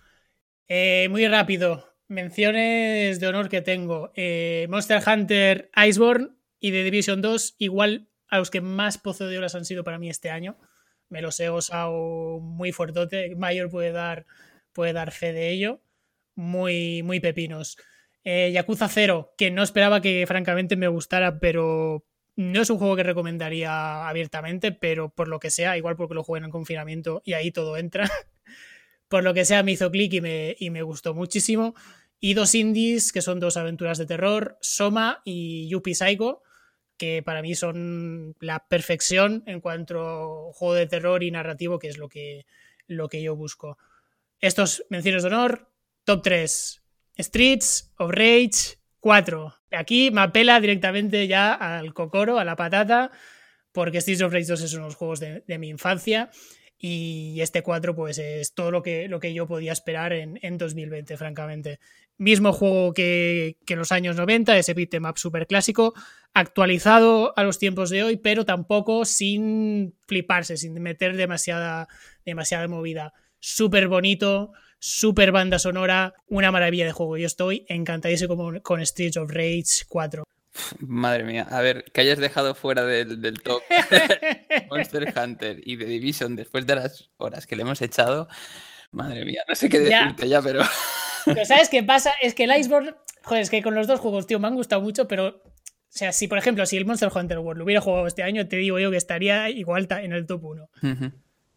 Eh, 0.67 1.08
muy 1.10 1.25
rápido. 1.29 1.95
menciones 2.10 3.21
de 3.21 3.27
honor 3.27 3.47
que 3.47 3.62
tengo. 3.62 4.12
Eh, 4.15 4.67
Monster 4.69 5.01
Hunter 5.08 5.71
Iceborne 5.77 6.32
y 6.60 6.71
The 6.71 6.84
Division 6.84 7.21
2, 7.21 7.55
igual 7.60 8.08
a 8.29 8.37
los 8.37 8.49
que 8.49 8.61
más 8.61 8.97
pozo 8.97 9.27
de 9.27 9.37
horas 9.37 9.55
han 9.55 9.65
sido 9.65 9.83
para 9.83 9.99
mí 9.99 10.09
este 10.09 10.29
año. 10.29 10.57
Me 11.09 11.21
los 11.21 11.39
he 11.39 11.49
gozado 11.49 12.39
muy 12.39 12.71
fuertote. 12.71 13.35
Mayor 13.35 13.69
puede 13.69 13.91
dar, 13.91 14.25
puede 14.73 14.93
dar 14.93 15.11
fe 15.11 15.33
de 15.33 15.49
ello. 15.49 15.81
Muy, 16.35 17.03
muy 17.03 17.19
pepinos. 17.19 17.77
Eh, 18.23 18.51
Yakuza 18.51 18.87
0, 18.87 19.33
que 19.37 19.49
no 19.49 19.63
esperaba 19.63 20.01
que 20.01 20.25
francamente 20.27 20.75
me 20.75 20.87
gustara, 20.87 21.39
pero 21.39 22.05
no 22.35 22.61
es 22.61 22.69
un 22.69 22.77
juego 22.77 22.95
que 22.95 23.03
recomendaría 23.03 24.07
abiertamente, 24.07 24.71
pero 24.71 25.09
por 25.09 25.27
lo 25.27 25.39
que 25.39 25.49
sea, 25.49 25.77
igual 25.77 25.95
porque 25.95 26.13
lo 26.13 26.23
jugué 26.23 26.39
en 26.41 26.51
confinamiento 26.51 27.21
y 27.25 27.33
ahí 27.33 27.51
todo 27.51 27.75
entra, 27.75 28.09
por 29.09 29.23
lo 29.23 29.33
que 29.33 29.45
sea 29.45 29.63
me 29.63 29.71
hizo 29.71 29.91
clic 29.91 30.13
y 30.13 30.21
me, 30.21 30.55
y 30.59 30.69
me 30.69 30.83
gustó 30.83 31.13
muchísimo. 31.13 31.75
Y 32.19 32.33
dos 32.33 32.53
indies, 32.55 33.11
que 33.11 33.21
son 33.21 33.39
dos 33.39 33.57
aventuras 33.57 33.97
de 33.97 34.05
terror, 34.05 34.57
Soma 34.61 35.21
y 35.23 35.67
Yuppie 35.69 35.95
Psycho, 35.95 36.43
que 36.99 37.23
para 37.23 37.41
mí 37.41 37.55
son 37.55 38.35
la 38.39 38.67
perfección 38.67 39.41
en 39.47 39.62
cuanto 39.62 40.49
a 40.49 40.53
juego 40.53 40.75
de 40.75 40.85
terror 40.85 41.23
y 41.23 41.31
narrativo, 41.31 41.79
que 41.79 41.88
es 41.88 41.97
lo 41.97 42.09
que, 42.09 42.45
lo 42.85 43.07
que 43.07 43.23
yo 43.23 43.35
busco. 43.35 43.79
Estos 44.39 44.85
menciones 44.89 45.23
de 45.23 45.29
honor, 45.29 45.71
top 46.03 46.21
3. 46.21 46.83
Streets 47.17 47.91
of 47.97 48.12
Rage 48.12 48.77
4. 48.99 49.55
Aquí 49.71 50.12
me 50.12 50.21
apela 50.21 50.59
directamente 50.59 51.27
ya 51.27 51.53
al 51.53 51.93
cocoro, 51.93 52.38
a 52.38 52.45
la 52.45 52.55
patata, 52.55 53.12
porque 53.71 54.01
Streets 54.01 54.21
of 54.21 54.33
Rage 54.33 54.45
2 54.47 54.62
es 54.62 54.73
uno 54.73 54.83
de 54.83 54.89
los 54.89 54.95
juegos 54.95 55.19
de, 55.19 55.57
mi 55.57 55.69
infancia 55.69 56.29
y 56.77 57.39
este 57.41 57.62
4 57.62 57.95
pues 57.95 58.17
es 58.17 58.53
todo 58.53 58.71
lo 58.71 58.81
que, 58.81 59.07
lo 59.07 59.19
que 59.19 59.33
yo 59.33 59.47
podía 59.47 59.71
esperar 59.71 60.13
en, 60.13 60.38
en 60.41 60.57
2020, 60.57 61.17
francamente. 61.17 61.79
Mismo 62.19 62.53
juego 62.53 62.93
que, 62.93 63.58
que 63.65 63.73
en 63.73 63.79
los 63.79 63.91
años 63.91 64.15
90, 64.15 64.58
ese 64.58 64.75
beatmap 64.75 65.17
super 65.17 65.47
clásico, 65.47 65.95
actualizado 66.34 67.34
a 67.38 67.43
los 67.43 67.60
tiempos 67.60 67.89
de 67.89 68.03
hoy, 68.03 68.17
pero 68.17 68.45
tampoco 68.45 69.05
sin 69.05 69.95
fliparse, 70.05 70.58
sin 70.58 70.73
meter 70.82 71.15
demasiada, 71.15 71.88
demasiada 72.25 72.67
movida. 72.67 73.13
Súper 73.39 73.88
bonito, 73.88 74.51
súper 74.79 75.32
banda 75.32 75.60
sonora, 75.60 76.13
una 76.27 76.51
maravilla 76.51 76.86
de 76.86 76.91
juego. 76.91 77.17
Yo 77.17 77.25
estoy 77.25 77.65
encantadísimo 77.67 78.36
con, 78.36 78.60
con 78.60 78.86
Streets 78.86 79.17
of 79.17 79.32
Rage 79.32 79.86
4. 79.88 80.23
Madre 80.79 81.23
mía, 81.23 81.47
a 81.49 81.62
ver, 81.62 81.86
que 81.93 82.01
hayas 82.01 82.19
dejado 82.19 82.53
fuera 82.53 82.84
del, 82.84 83.21
del 83.21 83.41
top 83.41 83.62
Monster 84.69 85.13
Hunter 85.15 85.62
y 85.63 85.77
The 85.77 85.86
Division 85.86 86.36
después 86.36 86.65
de 86.65 86.75
las 86.75 87.10
horas 87.17 87.47
que 87.47 87.55
le 87.55 87.62
hemos 87.62 87.82
echado. 87.82 88.27
Madre 88.91 89.23
mía, 89.23 89.43
no 89.47 89.55
sé 89.55 89.69
qué 89.69 89.79
decirte 89.79 90.27
ya, 90.27 90.39
ya 90.39 90.41
pero. 90.41 90.62
Pero 91.33 91.45
¿sabes 91.45 91.69
qué 91.69 91.83
pasa? 91.83 92.11
Es 92.21 92.33
que 92.33 92.45
el 92.45 92.57
Iceborne, 92.57 92.93
joder, 93.23 93.41
es 93.41 93.49
que 93.49 93.61
con 93.61 93.75
los 93.75 93.87
dos 93.87 93.99
juegos, 93.99 94.27
tío, 94.27 94.39
me 94.39 94.47
han 94.47 94.55
gustado 94.55 94.81
mucho, 94.81 95.07
pero. 95.07 95.27
O 95.27 95.91
sea, 95.91 96.11
si 96.11 96.27
por 96.27 96.37
ejemplo, 96.37 96.65
si 96.67 96.77
el 96.77 96.85
Monster 96.85 97.09
Hunter 97.13 97.39
World 97.39 97.57
lo 97.59 97.63
hubiera 97.65 97.81
jugado 97.81 98.05
este 98.05 98.21
año, 98.21 98.47
te 98.47 98.57
digo 98.57 98.77
yo 98.77 98.91
que 98.91 98.97
estaría 98.97 99.49
igual 99.49 99.87
en 99.89 100.13
el 100.13 100.27
top 100.27 100.43
1. 100.43 100.63
Uh 100.63 100.85
-huh. 100.85 101.13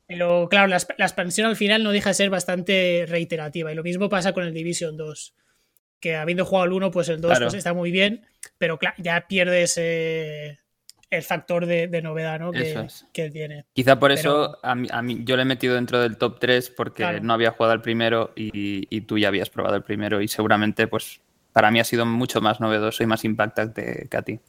Pero 0.06 0.48
claro, 0.48 0.68
la, 0.68 0.78
la, 0.96 1.04
expansión 1.04 1.46
al 1.46 1.56
final 1.56 1.82
no 1.82 1.92
deja 1.92 2.10
de 2.10 2.14
ser 2.14 2.30
bastante 2.30 3.04
reiterativa. 3.06 3.70
Y 3.70 3.74
lo 3.74 3.82
mismo 3.82 4.08
pasa 4.08 4.32
con 4.32 4.44
el 4.44 4.54
Division 4.54 4.96
2. 4.96 5.34
Que 6.00 6.16
habiendo 6.16 6.46
jugado 6.46 6.64
el 6.66 6.72
1, 6.72 6.90
pues 6.90 7.08
el 7.10 7.20
2 7.20 7.30
claro. 7.30 7.46
pues 7.46 7.54
está 7.54 7.74
muy 7.74 7.90
bien. 7.90 8.26
Pero 8.58 8.78
claro, 8.78 8.96
ya 8.98 9.26
pierdes 9.28 9.74
eh, 9.76 10.58
el 11.12 11.22
factor 11.22 11.66
de, 11.66 11.88
de 11.88 12.00
novedad 12.00 12.40
¿no? 12.40 12.52
que, 12.52 12.72
es. 12.72 13.06
que, 13.12 13.30
tiene. 13.30 13.66
Quizá 13.74 13.98
por 13.98 14.14
pero, 14.14 14.20
eso 14.20 14.58
a 14.62 14.74
mí, 14.74 14.88
a 14.90 15.02
mí, 15.02 15.20
yo 15.24 15.36
le 15.36 15.42
he 15.42 15.44
metido 15.44 15.74
dentro 15.74 16.00
del 16.00 16.16
top 16.16 16.40
3 16.40 16.70
porque 16.70 17.02
claro. 17.02 17.20
no 17.22 17.34
había 17.34 17.50
jugado 17.50 17.74
al 17.74 17.82
primero 17.82 18.32
y, 18.34 18.86
y, 18.88 19.00
tú 19.02 19.18
ya 19.18 19.28
habías 19.28 19.50
probado 19.50 19.76
el 19.76 19.82
primero. 19.82 20.22
Y 20.22 20.28
seguramente, 20.28 20.86
pues 20.88 21.20
para 21.52 21.70
mí 21.70 21.80
ha 21.80 21.84
sido 21.84 22.06
mucho 22.06 22.40
más 22.40 22.60
novedoso 22.60 23.02
y 23.02 23.06
más 23.06 23.26
impactante 23.26 24.08
que 24.10 24.16
a 24.16 24.22
ti. 24.22 24.40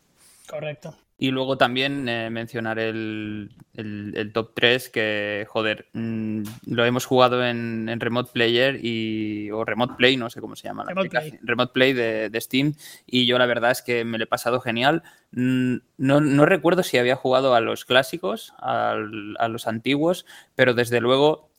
Correcto. 0.47 0.95
Y 1.23 1.31
luego 1.31 1.57
también 1.57 2.09
eh, 2.09 2.29
mencionar 2.29 2.79
el, 2.79 3.49
el, 3.75 4.12
el, 4.13 4.33
top 4.33 4.51
3 4.55 4.89
que, 4.89 5.47
joder, 5.47 5.88
mmm, 5.93 6.43
lo 6.65 6.83
hemos 6.83 7.05
jugado 7.05 7.45
en, 7.45 7.88
en, 7.88 8.01
Remote 8.01 8.31
Player 8.33 8.77
y, 8.83 9.49
o 9.51 9.63
Remote 9.63 9.93
Play, 9.97 10.17
no 10.17 10.29
sé 10.29 10.41
cómo 10.41 10.57
se 10.57 10.67
llama. 10.67 10.83
Remote 10.83 11.09
Play, 11.09 11.39
Remote 11.41 11.71
Play 11.71 11.93
de, 11.93 12.29
de, 12.29 12.41
Steam 12.41 12.73
y 13.05 13.25
yo 13.25 13.38
la 13.38 13.45
verdad 13.45 13.71
es 13.71 13.81
que 13.81 14.03
me 14.03 14.17
lo 14.17 14.25
he 14.25 14.27
pasado 14.27 14.59
genial. 14.59 15.01
No, 15.31 15.79
no 15.97 16.45
recuerdo 16.45 16.83
si 16.83 16.97
había 16.97 17.15
jugado 17.15 17.55
a 17.55 17.62
los 17.62 17.86
clásicos, 17.86 18.53
a, 18.57 18.91
a 18.91 19.47
los 19.47 19.65
antiguos, 19.65 20.25
pero 20.55 20.73
desde 20.73 20.99
luego 20.99 21.49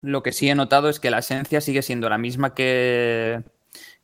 lo 0.00 0.22
que 0.22 0.32
sí 0.32 0.48
he 0.48 0.54
notado 0.54 0.88
es 0.88 1.00
que 1.00 1.10
la 1.10 1.18
esencia 1.18 1.60
sigue 1.60 1.82
siendo 1.82 2.08
la 2.08 2.16
misma 2.16 2.54
que, 2.54 3.42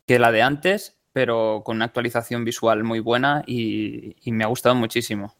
que 0.07 0.19
la 0.19 0.33
de 0.33 0.43
antes, 0.43 0.99
pero 1.13 1.63
con 1.65 1.77
una 1.77 1.87
actualización 1.87 2.45
visual 2.45 2.85
muy 2.85 3.01
buena 3.01 3.43
y, 3.47 4.17
y, 4.23 4.33
me 4.33 4.45
ha 4.45 4.47
gustado 4.47 4.75
muchísimo. 4.75 5.37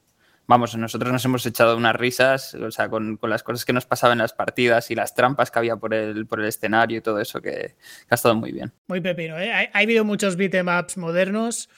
Vamos, 0.47 0.77
nosotros 0.77 1.13
nos 1.13 1.25
hemos 1.25 1.47
echado 1.47 1.77
unas 1.77 1.95
risas, 1.97 2.55
o 2.55 2.71
sea, 2.71 2.89
con, 2.89 3.17
con, 3.17 3.31
las 3.31 3.43
cosas 3.43 3.65
que 3.65 3.73
nos 3.73 3.87
pasaban 3.87 4.19
en 4.19 4.23
las 4.23 4.33
partidas 4.33 4.91
y 4.91 4.95
las 4.95 5.15
trampas 5.15 5.51
que 5.51 5.59
había 5.59 5.77
por 5.77 5.95
el, 5.95 6.27
por 6.27 6.41
el 6.41 6.47
escenario 6.47 6.99
y 6.99 7.01
todo 7.01 7.21
eso, 7.21 7.41
que, 7.41 7.51
que 7.51 8.09
ha 8.11 8.15
estado 8.15 8.35
muy 8.35 8.53
bien. 8.53 8.73
Muy 8.89 9.01
pepino, 9.01 9.39
¿eh? 9.39 9.53
Ha, 9.53 9.71
ha 9.73 9.83
habido 9.83 10.05
muchos 10.05 10.37
beatemaps 10.37 10.97
modernos, 10.97 11.71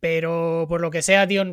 pero 0.00 0.66
por 0.68 0.80
lo 0.80 0.90
que 0.90 1.02
sea, 1.02 1.26
tío, 1.26 1.44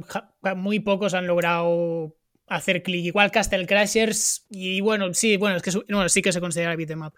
muy 0.56 0.80
pocos 0.80 1.14
han 1.14 1.28
logrado 1.28 2.16
hacer 2.48 2.84
clic. 2.84 3.06
Igual 3.06 3.32
Castle 3.32 3.68
Crashers, 3.68 4.46
y 4.50 4.82
bueno, 4.82 5.14
sí, 5.14 5.38
bueno, 5.38 5.58
es 5.58 5.64
que 5.64 5.72
bueno, 5.90 6.10
sí 6.10 6.22
que 6.22 6.32
se 6.32 6.40
considera 6.40 6.76
beatemap 6.76 7.14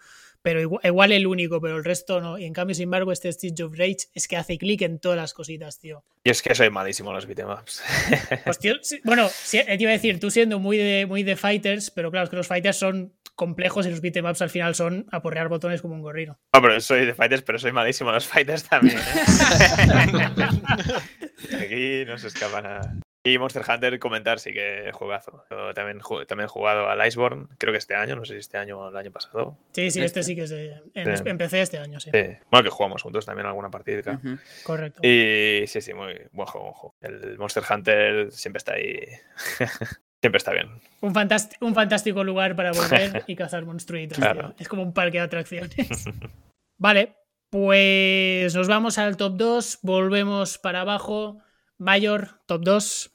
pero 0.48 0.62
igual, 0.62 0.80
igual, 0.82 1.12
el 1.12 1.26
único, 1.26 1.60
pero 1.60 1.76
el 1.76 1.84
resto 1.84 2.22
no. 2.22 2.38
Y 2.38 2.46
en 2.46 2.54
cambio, 2.54 2.74
sin 2.74 2.84
embargo, 2.84 3.12
este 3.12 3.30
Stitch 3.30 3.60
of 3.60 3.76
Rage 3.76 4.08
es 4.14 4.26
que 4.26 4.38
hace 4.38 4.56
clic 4.56 4.80
en 4.80 4.98
todas 4.98 5.18
las 5.18 5.34
cositas, 5.34 5.78
tío. 5.78 6.06
Y 6.24 6.30
es 6.30 6.40
que 6.40 6.54
soy 6.54 6.70
malísimo 6.70 7.10
en 7.10 7.16
los 7.16 7.26
beatemaps. 7.26 7.82
Pues, 8.46 8.58
tío, 8.58 8.76
sí, 8.80 8.98
bueno, 9.04 9.28
sí, 9.28 9.60
te 9.62 9.76
iba 9.78 9.90
a 9.90 9.92
decir, 9.92 10.18
tú 10.18 10.30
siendo 10.30 10.58
muy 10.58 10.78
de, 10.78 11.04
muy 11.04 11.22
de 11.22 11.36
fighters, 11.36 11.90
pero 11.90 12.10
claro, 12.10 12.24
es 12.24 12.30
que 12.30 12.36
los 12.36 12.46
fighters 12.46 12.78
son 12.78 13.12
complejos 13.34 13.86
y 13.86 13.90
los 13.90 14.00
beatemaps 14.00 14.40
al 14.40 14.48
final 14.48 14.74
son 14.74 15.04
aporrear 15.12 15.50
botones 15.50 15.82
como 15.82 15.94
un 15.94 16.00
gorrino. 16.00 16.38
No, 16.54 16.62
pero 16.62 16.80
soy 16.80 17.04
de 17.04 17.12
fighters, 17.12 17.42
pero 17.42 17.58
soy 17.58 17.72
malísimo 17.72 18.08
en 18.08 18.14
los 18.14 18.26
fighters 18.26 18.64
también. 18.64 18.96
¿eh? 18.96 19.02
Aquí 21.60 22.06
no 22.06 22.16
se 22.16 22.28
escapa 22.28 22.62
nada. 22.62 22.98
Y 23.24 23.36
Monster 23.36 23.62
Hunter, 23.68 23.98
comentar, 23.98 24.38
sí 24.38 24.52
que 24.52 24.90
juegazo. 24.92 25.44
Yo 25.50 25.74
también, 25.74 26.00
también 26.26 26.46
he 26.46 26.48
jugado 26.48 26.88
al 26.88 27.06
Iceborne, 27.06 27.46
creo 27.58 27.72
que 27.72 27.78
este 27.78 27.94
año, 27.94 28.16
no 28.16 28.24
sé 28.24 28.34
si 28.34 28.40
este 28.40 28.58
año 28.58 28.78
o 28.78 28.88
el 28.88 28.96
año 28.96 29.10
pasado. 29.10 29.58
Sí, 29.72 29.90
sí, 29.90 30.00
este, 30.00 30.20
este 30.20 30.22
sí 30.22 30.36
que 30.36 30.42
es 30.42 30.50
de. 30.50 30.82
En, 30.94 31.16
sí. 31.16 31.24
Empecé 31.26 31.60
este 31.60 31.78
año, 31.78 32.00
sí. 32.00 32.10
sí. 32.12 32.20
Bueno, 32.50 32.64
que 32.64 32.70
jugamos 32.70 33.02
juntos 33.02 33.26
también 33.26 33.46
alguna 33.46 33.70
partida. 33.70 34.12
Uh 34.12 34.16
-huh. 34.16 34.40
Correcto. 34.62 35.00
Y 35.02 35.66
sí, 35.66 35.80
sí, 35.80 35.92
muy 35.94 36.14
buen 36.32 36.46
juego, 36.46 36.66
buen 36.66 36.74
juego. 36.74 36.94
El 37.00 37.38
Monster 37.38 37.64
Hunter 37.68 38.30
siempre 38.30 38.58
está 38.58 38.74
ahí. 38.74 39.00
siempre 40.20 40.38
está 40.38 40.52
bien. 40.52 40.68
Un, 41.00 41.12
un 41.60 41.74
fantástico 41.74 42.24
lugar 42.24 42.54
para 42.56 42.72
volver 42.72 43.24
y 43.26 43.36
cazar 43.36 43.64
monstruitos. 43.64 44.18
Claro. 44.18 44.54
Es 44.58 44.68
como 44.68 44.82
un 44.82 44.92
parque 44.94 45.18
de 45.18 45.24
atracciones. 45.24 46.04
vale, 46.78 47.16
pues 47.50 48.54
nos 48.54 48.68
vamos 48.68 48.98
al 48.98 49.16
top 49.16 49.36
2, 49.36 49.78
volvemos 49.82 50.58
para 50.58 50.82
abajo. 50.82 51.42
Mayor, 51.78 52.40
top 52.46 52.62
2. 52.64 53.10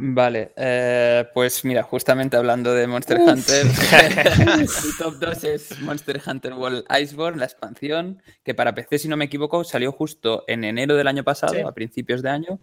Vale, 0.00 0.52
eh, 0.56 1.28
pues 1.34 1.64
mira, 1.64 1.82
justamente 1.82 2.36
hablando 2.36 2.72
de 2.72 2.86
Monster 2.86 3.18
Uf. 3.18 3.28
Hunter, 3.28 3.66
mi 4.58 4.66
top 4.96 5.14
2 5.14 5.44
es 5.44 5.80
Monster 5.80 6.22
Hunter 6.24 6.52
World 6.54 6.84
Iceborne, 7.00 7.38
la 7.38 7.46
expansión, 7.46 8.22
que 8.44 8.54
para 8.54 8.76
PC, 8.76 9.00
si 9.00 9.08
no 9.08 9.16
me 9.16 9.24
equivoco, 9.24 9.64
salió 9.64 9.90
justo 9.90 10.44
en 10.46 10.62
enero 10.62 10.94
del 10.94 11.08
año 11.08 11.24
pasado, 11.24 11.54
sí. 11.54 11.60
a 11.60 11.72
principios 11.72 12.22
de 12.22 12.30
año, 12.30 12.60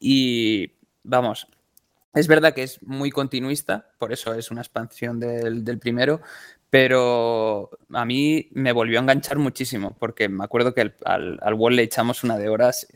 y 0.00 0.72
vamos, 1.02 1.46
es 2.14 2.26
verdad 2.26 2.54
que 2.54 2.62
es 2.62 2.82
muy 2.82 3.10
continuista, 3.10 3.90
por 3.98 4.12
eso 4.12 4.32
es 4.32 4.50
una 4.50 4.62
expansión 4.62 5.20
del, 5.20 5.62
del, 5.64 5.78
primero, 5.78 6.22
pero 6.70 7.70
a 7.92 8.04
mí 8.04 8.48
me 8.52 8.72
volvió 8.72 8.98
a 8.98 9.02
enganchar 9.02 9.38
muchísimo, 9.38 9.96
porque 9.98 10.28
me 10.28 10.44
acuerdo 10.44 10.74
que 10.74 10.92
al, 11.04 11.38
al 11.40 11.54
Wall 11.54 11.76
le 11.76 11.82
echamos 11.82 12.24
una 12.24 12.36
de 12.36 12.48
horas 12.48 12.86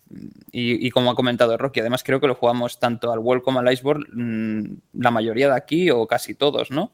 y, 0.50 0.86
y, 0.86 0.90
como 0.90 1.10
ha 1.10 1.14
comentado 1.14 1.56
Rocky, 1.56 1.80
además 1.80 2.02
creo 2.04 2.20
que 2.20 2.26
lo 2.26 2.34
jugamos 2.34 2.78
tanto 2.78 3.12
al 3.12 3.18
Wall 3.20 3.42
como 3.42 3.60
al 3.60 3.72
Iceborne 3.72 4.04
mmm, 4.12 4.74
la 5.00 5.10
mayoría 5.10 5.48
de 5.48 5.56
aquí 5.56 5.90
o 5.90 6.06
casi 6.06 6.34
todos, 6.34 6.70
¿no? 6.70 6.92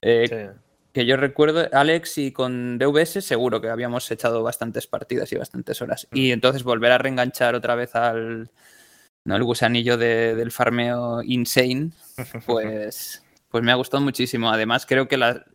Eh, 0.00 0.26
sí. 0.28 0.60
Que 0.92 1.06
yo 1.06 1.16
recuerdo, 1.16 1.66
Alex 1.72 2.18
y 2.18 2.32
con 2.32 2.76
DVS 2.76 3.24
seguro 3.24 3.62
que 3.62 3.70
habíamos 3.70 4.10
echado 4.10 4.42
bastantes 4.42 4.86
partidas 4.86 5.32
y 5.32 5.36
bastantes 5.36 5.80
horas. 5.80 6.06
Mm. 6.10 6.16
Y 6.16 6.32
entonces 6.32 6.64
volver 6.64 6.92
a 6.92 6.98
reenganchar 6.98 7.54
otra 7.54 7.74
vez 7.74 7.94
al 7.94 8.50
¿no? 9.24 9.36
el 9.36 9.42
gusanillo 9.42 9.96
de, 9.96 10.34
del 10.34 10.50
farmeo 10.50 11.22
insane, 11.22 11.92
pues, 12.46 13.24
pues 13.48 13.64
me 13.64 13.72
ha 13.72 13.76
gustado 13.76 14.02
muchísimo. 14.02 14.50
Además 14.50 14.84
creo 14.84 15.08
que 15.08 15.16
la, 15.16 15.46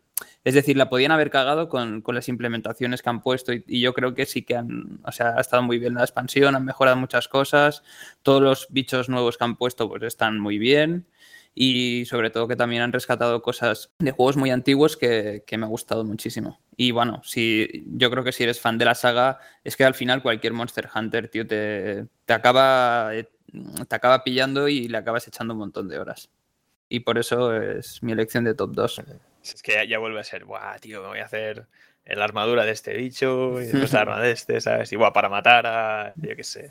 es 0.44 0.54
decir, 0.54 0.76
la 0.76 0.88
podían 0.88 1.12
haber 1.12 1.30
cagado 1.30 1.68
con, 1.68 2.00
con 2.00 2.14
las 2.14 2.28
implementaciones 2.28 3.02
que 3.02 3.10
han 3.10 3.22
puesto 3.22 3.52
y, 3.52 3.80
yo 3.80 3.92
creo 3.94 4.14
que 4.14 4.26
sí 4.26 4.42
que 4.42 4.56
han, 4.56 5.00
o 5.04 5.12
sea, 5.12 5.34
ha 5.36 5.40
estado 5.40 5.62
muy 5.62 5.78
bien 5.78 5.94
la 5.94 6.02
expansión, 6.02 6.54
han 6.56 6.64
mejorado 6.64 6.96
muchas 6.96 7.28
cosas, 7.28 7.82
todos 8.22 8.42
los 8.42 8.66
bichos 8.70 9.08
nuevos 9.08 9.36
que 9.36 9.44
han 9.44 9.56
puesto 9.56 9.88
pues 9.88 10.02
están 10.02 10.40
muy 10.40 10.58
bien 10.58 11.06
y 11.54 12.04
sobre 12.06 12.30
todo 12.30 12.46
que 12.46 12.56
también 12.56 12.82
han 12.82 12.92
rescatado 12.92 13.42
cosas 13.42 13.90
de 13.98 14.12
juegos 14.12 14.36
muy 14.36 14.50
antiguos 14.50 14.96
que, 14.96 15.42
que 15.46 15.58
me 15.58 15.66
ha 15.66 15.68
gustado 15.68 16.04
muchísimo. 16.04 16.60
Y 16.76 16.92
bueno, 16.92 17.20
si, 17.24 17.84
yo 17.86 18.10
creo 18.10 18.22
que 18.22 18.32
si 18.32 18.44
eres 18.44 18.60
fan 18.60 18.78
de 18.78 18.84
la 18.84 18.94
saga, 18.94 19.40
es 19.64 19.76
que 19.76 19.84
al 19.84 19.94
final 19.94 20.22
cualquier 20.22 20.52
Monster 20.52 20.88
Hunter, 20.94 21.28
tío, 21.28 21.46
te, 21.46 22.06
te 22.24 22.32
acaba, 22.32 23.10
te 23.88 23.94
acaba 23.96 24.22
pillando 24.22 24.68
y 24.68 24.86
le 24.86 24.98
acabas 24.98 25.26
echando 25.26 25.54
un 25.54 25.58
montón 25.58 25.88
de 25.88 25.98
horas. 25.98 26.30
Y 26.88 27.00
por 27.00 27.18
eso 27.18 27.52
es 27.52 28.02
mi 28.02 28.12
elección 28.12 28.44
de 28.44 28.54
top 28.54 28.72
2. 28.74 29.02
Es 29.54 29.62
que 29.62 29.72
ya, 29.72 29.84
ya 29.84 29.98
vuelve 29.98 30.20
a 30.20 30.24
ser, 30.24 30.44
guau, 30.44 30.78
tío, 30.80 31.02
me 31.02 31.08
voy 31.08 31.18
a 31.18 31.24
hacer 31.24 31.66
la 32.04 32.24
armadura 32.24 32.64
de 32.64 32.72
este 32.72 32.94
bicho 32.94 33.60
y 33.60 33.66
después 33.66 33.92
la 33.92 34.00
arma 34.00 34.20
de 34.20 34.32
este, 34.32 34.60
¿sabes? 34.60 34.92
Y 34.92 34.96
guau, 34.96 35.12
para 35.12 35.28
matar 35.28 35.66
a, 35.66 36.12
yo 36.16 36.36
qué 36.36 36.44
sé, 36.44 36.70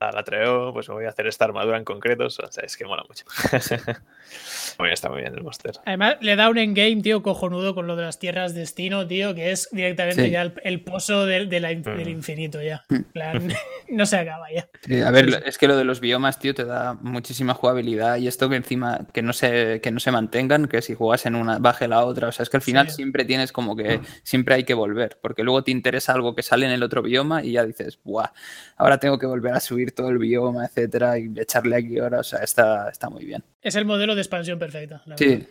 a 0.00 0.12
la 0.12 0.22
Treo, 0.22 0.72
pues 0.74 0.88
me 0.88 0.94
voy 0.96 1.04
a 1.06 1.08
hacer 1.08 1.26
esta 1.26 1.44
armadura 1.46 1.78
en 1.78 1.84
concreto. 1.84 2.24
O 2.26 2.30
sea, 2.30 2.48
es 2.62 2.76
que 2.76 2.84
mola 2.84 3.04
mucho. 3.08 3.24
muy 4.78 4.86
bien, 4.86 4.92
está 4.92 5.08
muy 5.08 5.20
bien 5.22 5.34
el 5.34 5.42
monster. 5.42 5.72
Además, 5.86 6.16
le 6.20 6.36
da 6.36 6.48
un 6.50 6.58
endgame, 6.58 7.00
tío, 7.02 7.22
cojonudo 7.22 7.74
con 7.74 7.86
lo 7.86 7.96
de 7.96 8.02
las 8.02 8.18
tierras 8.18 8.54
destino, 8.54 9.06
tío, 9.06 9.34
que 9.34 9.50
es 9.52 9.68
directamente 9.72 10.24
Sí. 10.24 10.30
ya 10.30 10.42
el, 10.42 10.54
el 10.64 10.80
pozo 10.82 11.26
del, 11.26 11.48
de 11.48 11.60
la 11.60 11.72
in- 11.72 11.82
del 11.82 12.06
Mm. 12.06 12.10
infinito 12.10 12.60
ya. 12.62 12.84
En 12.90 13.04
plan, 13.04 13.48
no 13.88 14.04
se 14.06 14.16
acaba 14.18 14.50
ya. 14.52 14.68
Sí, 14.82 15.00
a 15.00 15.10
ver, 15.10 15.42
es 15.46 15.58
que 15.58 15.68
lo 15.68 15.76
de 15.76 15.84
los 15.84 16.00
biomas, 16.00 16.38
tío, 16.38 16.54
te 16.54 16.64
da 16.64 16.94
muchísima 17.00 17.54
jugabilidad 17.54 18.16
y 18.16 18.26
esto 18.28 18.48
que 18.48 18.56
encima 18.56 19.06
que 19.12 19.22
no 19.22 19.32
se, 19.32 19.80
que 19.80 19.90
no 19.90 20.00
se 20.00 20.10
mantengan, 20.10 20.66
que 20.68 20.82
si 20.82 20.94
juegas 20.94 21.24
en 21.26 21.34
una 21.36 21.58
baje 21.58 21.88
la 21.88 22.04
otra, 22.04 22.28
o 22.28 22.32
sea, 22.32 22.42
es 22.42 22.50
que 22.50 22.56
al 22.56 22.62
final 22.62 22.88
Sí. 22.90 22.96
siempre 22.96 23.24
tienes 23.24 23.52
como 23.52 23.76
que 23.76 24.00
siempre 24.22 24.56
hay 24.56 24.64
que 24.64 24.74
volver, 24.74 25.18
porque 25.22 25.42
luego 25.44 25.62
te 25.64 25.70
interesa 25.70 26.12
algo 26.12 26.34
que 26.34 26.42
sale 26.42 26.66
en 26.66 26.72
el 26.72 26.82
otro 26.82 27.00
bioma 27.02 27.42
y 27.44 27.52
ya 27.52 27.64
dices, 27.64 27.98
buah, 28.04 28.32
ahora 28.76 28.98
tengo 28.98 29.18
que 29.18 29.26
volver 29.26 29.54
a 29.54 29.60
subir 29.60 29.83
todo 29.92 30.08
el 30.10 30.18
bioma, 30.18 30.64
etcétera, 30.66 31.18
y 31.18 31.30
echarle 31.36 31.76
aquí 31.76 31.98
horas, 32.00 32.20
o 32.20 32.24
sea, 32.24 32.38
está, 32.40 32.88
está 32.88 33.10
muy 33.10 33.24
bien. 33.24 33.42
Es 33.60 33.74
el 33.74 33.84
modelo 33.84 34.14
de 34.14 34.20
expansión 34.20 34.58
perfecta. 34.58 35.02
la 35.06 35.16
verdad. 35.16 35.18
Sí. 35.18 35.46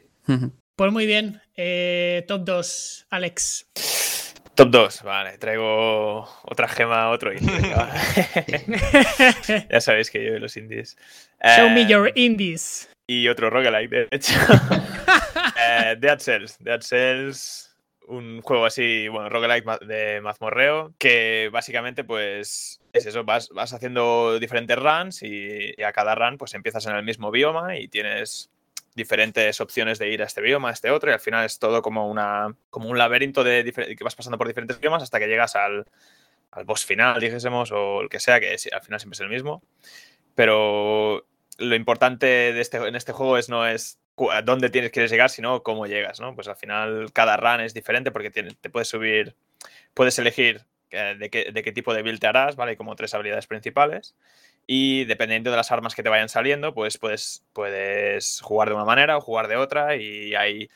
Pues 0.76 0.92
muy 0.92 1.06
bien. 1.06 1.42
Eh, 1.56 2.24
top 2.28 2.44
2, 2.46 3.08
Alex. 3.10 3.68
Top 4.56 4.70
2, 4.70 5.02
vale, 5.04 5.38
traigo 5.40 6.28
otra 6.44 6.68
gema, 6.68 7.10
otro 7.10 7.34
indie. 7.34 7.52
ya 9.70 9.82
sabéis 9.82 10.12
que 10.12 10.24
yo 10.24 10.36
y 10.36 10.40
los 10.40 10.56
indies. 10.58 10.98
Show 11.44 11.70
me 11.70 11.82
Eh, 11.82 11.88
your 11.88 12.12
indies. 12.16 12.90
Y 13.08 13.28
otro 13.28 13.50
roguelike, 13.50 13.90
de 13.90 14.08
hecho. 14.12 14.34
Eh, 15.66 15.96
Dead 16.00 16.20
Cells. 16.20 16.58
Dead 16.60 16.82
Cells, 16.82 17.76
un 18.08 18.42
juego 18.42 18.66
así, 18.66 19.08
bueno, 19.08 19.30
roguelike 19.30 19.66
de 19.86 20.20
mazmorreo, 20.22 20.94
que 20.98 21.50
básicamente, 21.52 22.04
pues, 22.04 22.82
es 22.94 23.08
eso, 23.08 23.24
vas, 23.24 23.50
vas 23.50 23.74
haciendo 23.74 24.40
diferentes 24.40 24.78
runs 24.78 25.24
y, 25.24 25.82
a 25.82 25.92
cada 25.92 26.14
run, 26.16 26.38
pues 26.38 26.54
empiezas 26.54 26.86
en 26.86 26.96
el 26.96 27.04
mismo 27.04 27.32
bioma 27.32 27.78
y 27.78 27.88
tienes 27.88 28.52
diferentes 28.96 29.60
opciones 29.60 29.98
de 29.98 30.10
ir 30.10 30.22
a 30.22 30.26
este 30.26 30.42
bioma, 30.42 30.70
a 30.70 30.74
este 30.74 30.92
otro, 30.92 31.10
y 31.10 31.14
al 31.14 31.20
final 31.20 31.44
es 31.44 31.58
todo 31.58 31.82
como, 31.82 32.08
una, 32.08 32.56
como 32.70 32.90
un 32.90 32.98
laberinto 33.00 33.44
de 33.44 33.64
que 33.98 34.04
vas 34.04 34.16
pasando 34.16 34.38
por 34.38 34.48
diferentes 34.48 34.80
biomas 34.80 35.02
hasta 35.02 35.20
que 35.20 35.28
llegas 35.28 35.56
al, 35.56 35.86
al 36.52 36.66
boss 36.66 36.86
final, 36.86 37.20
dijésemos, 37.20 37.72
o 37.72 38.02
el 38.02 38.10
que 38.10 38.20
sea, 38.20 38.40
que 38.40 38.56
al 38.72 38.82
final 38.82 39.00
siempre 39.00 39.16
es 39.16 39.22
el 39.22 39.30
mismo. 39.30 39.64
Pero 40.36 41.26
lo 41.58 41.76
importante 41.76 42.28
de 42.28 42.62
este, 42.62 42.78
en 42.78 42.96
este 42.96 43.12
juego 43.12 43.38
es 43.40 43.50
no 43.50 43.66
es 43.66 44.00
dónde 44.44 44.70
tienes 44.70 44.92
quieres 44.92 45.10
llegar, 45.10 45.32
sino 45.32 45.64
cómo 45.64 45.88
llegas, 45.88 46.20
¿no? 46.20 46.36
Pues 46.36 46.48
al 46.48 46.56
final 46.56 47.12
cada 47.12 47.38
run 47.38 47.62
es 47.62 47.74
diferente 47.74 48.12
porque 48.12 48.30
te 48.30 48.70
puedes 48.70 48.88
subir, 48.88 49.36
puedes 49.96 50.20
elegir 50.20 50.66
de 50.98 51.30
qué, 51.30 51.52
de 51.52 51.64
qué 51.64 51.72
tipo 51.72 51.94
de 51.94 52.02
build 52.02 52.20
te 52.20 52.28
harás, 52.28 52.56
¿vale? 52.56 52.78
Como 52.78 52.96
tres 52.96 53.14
habilidades 53.14 53.48
principales. 53.48 54.16
Y 54.66 55.06
dependiendo 55.06 55.52
de 55.52 55.58
las 55.58 55.72
armas 55.72 55.96
que 55.96 56.04
te 56.04 56.10
vayan 56.10 56.30
saliendo, 56.30 56.74
pues 56.74 56.98
puedes, 56.98 57.44
puedes 57.54 58.40
jugar 58.42 58.70
de 58.70 58.76
una 58.76 58.86
manera 58.86 59.18
o 59.18 59.22
jugar 59.22 59.48
de 59.48 59.58
otra. 59.58 59.96
Y 59.96 60.36
hay. 60.36 60.70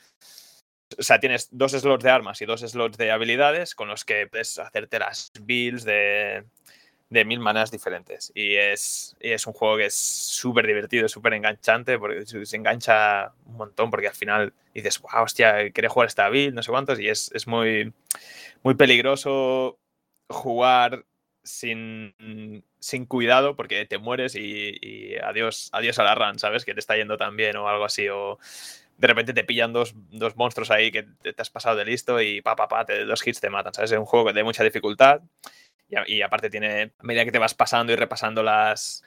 O 0.98 1.02
sea, 1.02 1.20
tienes 1.20 1.48
dos 1.50 1.72
slots 1.72 2.04
de 2.04 2.10
armas 2.10 2.40
y 2.42 2.46
dos 2.46 2.60
slots 2.60 2.96
de 2.98 3.10
habilidades 3.10 3.74
con 3.74 3.88
los 3.88 4.04
que 4.04 4.26
puedes 4.26 4.58
hacerte 4.58 4.98
las 4.98 5.32
builds 5.40 5.84
de, 5.84 6.44
de 7.10 7.24
mil 7.24 7.40
maneras 7.40 7.70
diferentes. 7.70 8.32
Y 8.34 8.56
es, 8.56 9.16
y 9.20 9.30
es 9.30 9.46
un 9.46 9.52
juego 9.52 9.76
que 9.78 9.86
es 9.86 9.94
súper 9.94 10.66
divertido, 10.66 11.08
súper 11.08 11.34
enganchante, 11.34 11.98
porque 11.98 12.26
se 12.26 12.44
se 12.44 12.56
engancha 12.56 13.32
un 13.46 13.56
montón, 13.56 13.90
porque 13.90 14.08
al 14.08 14.14
final 14.14 14.52
dices, 14.74 15.00
wow, 15.00 15.24
hostia, 15.24 15.70
quería 15.70 15.90
jugar 15.90 16.08
esta 16.08 16.28
build, 16.28 16.54
no 16.54 16.62
sé 16.62 16.70
cuántos, 16.70 17.00
y 17.00 17.08
es, 17.08 17.30
es 17.34 17.46
muy, 17.46 17.92
muy 18.62 18.74
peligroso 18.74 19.78
jugar 20.28 21.04
sin, 21.42 22.14
sin 22.78 23.06
cuidado, 23.06 23.56
porque 23.56 23.86
te 23.86 23.98
mueres 23.98 24.34
y, 24.34 24.76
y 24.80 25.16
adiós, 25.16 25.70
adiós 25.72 25.98
a 25.98 26.04
la 26.04 26.14
run, 26.14 26.38
¿sabes? 26.38 26.64
Que 26.64 26.74
te 26.74 26.80
está 26.80 26.96
yendo 26.96 27.16
tan 27.16 27.36
bien 27.36 27.56
o 27.56 27.68
algo 27.68 27.84
así, 27.84 28.08
o 28.08 28.38
de 28.98 29.06
repente 29.06 29.32
te 29.32 29.44
pillan 29.44 29.72
dos, 29.72 29.94
dos 30.10 30.36
monstruos 30.36 30.70
ahí 30.70 30.90
que 30.90 31.04
te, 31.04 31.34
has 31.36 31.50
pasado 31.50 31.76
de 31.76 31.84
listo 31.84 32.20
y 32.20 32.42
pa, 32.42 32.56
pa, 32.56 32.68
pa, 32.68 32.84
te, 32.84 33.04
dos 33.04 33.26
hits 33.26 33.40
te 33.40 33.48
matan, 33.48 33.72
¿sabes? 33.72 33.92
Es 33.92 33.98
un 33.98 34.04
juego 34.04 34.32
de 34.32 34.44
mucha 34.44 34.64
dificultad 34.64 35.22
y, 36.06 36.22
aparte 36.22 36.50
tiene, 36.50 36.92
a 36.98 37.02
medida 37.02 37.24
que 37.24 37.32
te 37.32 37.38
vas 37.38 37.54
pasando 37.54 37.92
y 37.92 37.96
repasando 37.96 38.42
las 38.42 39.02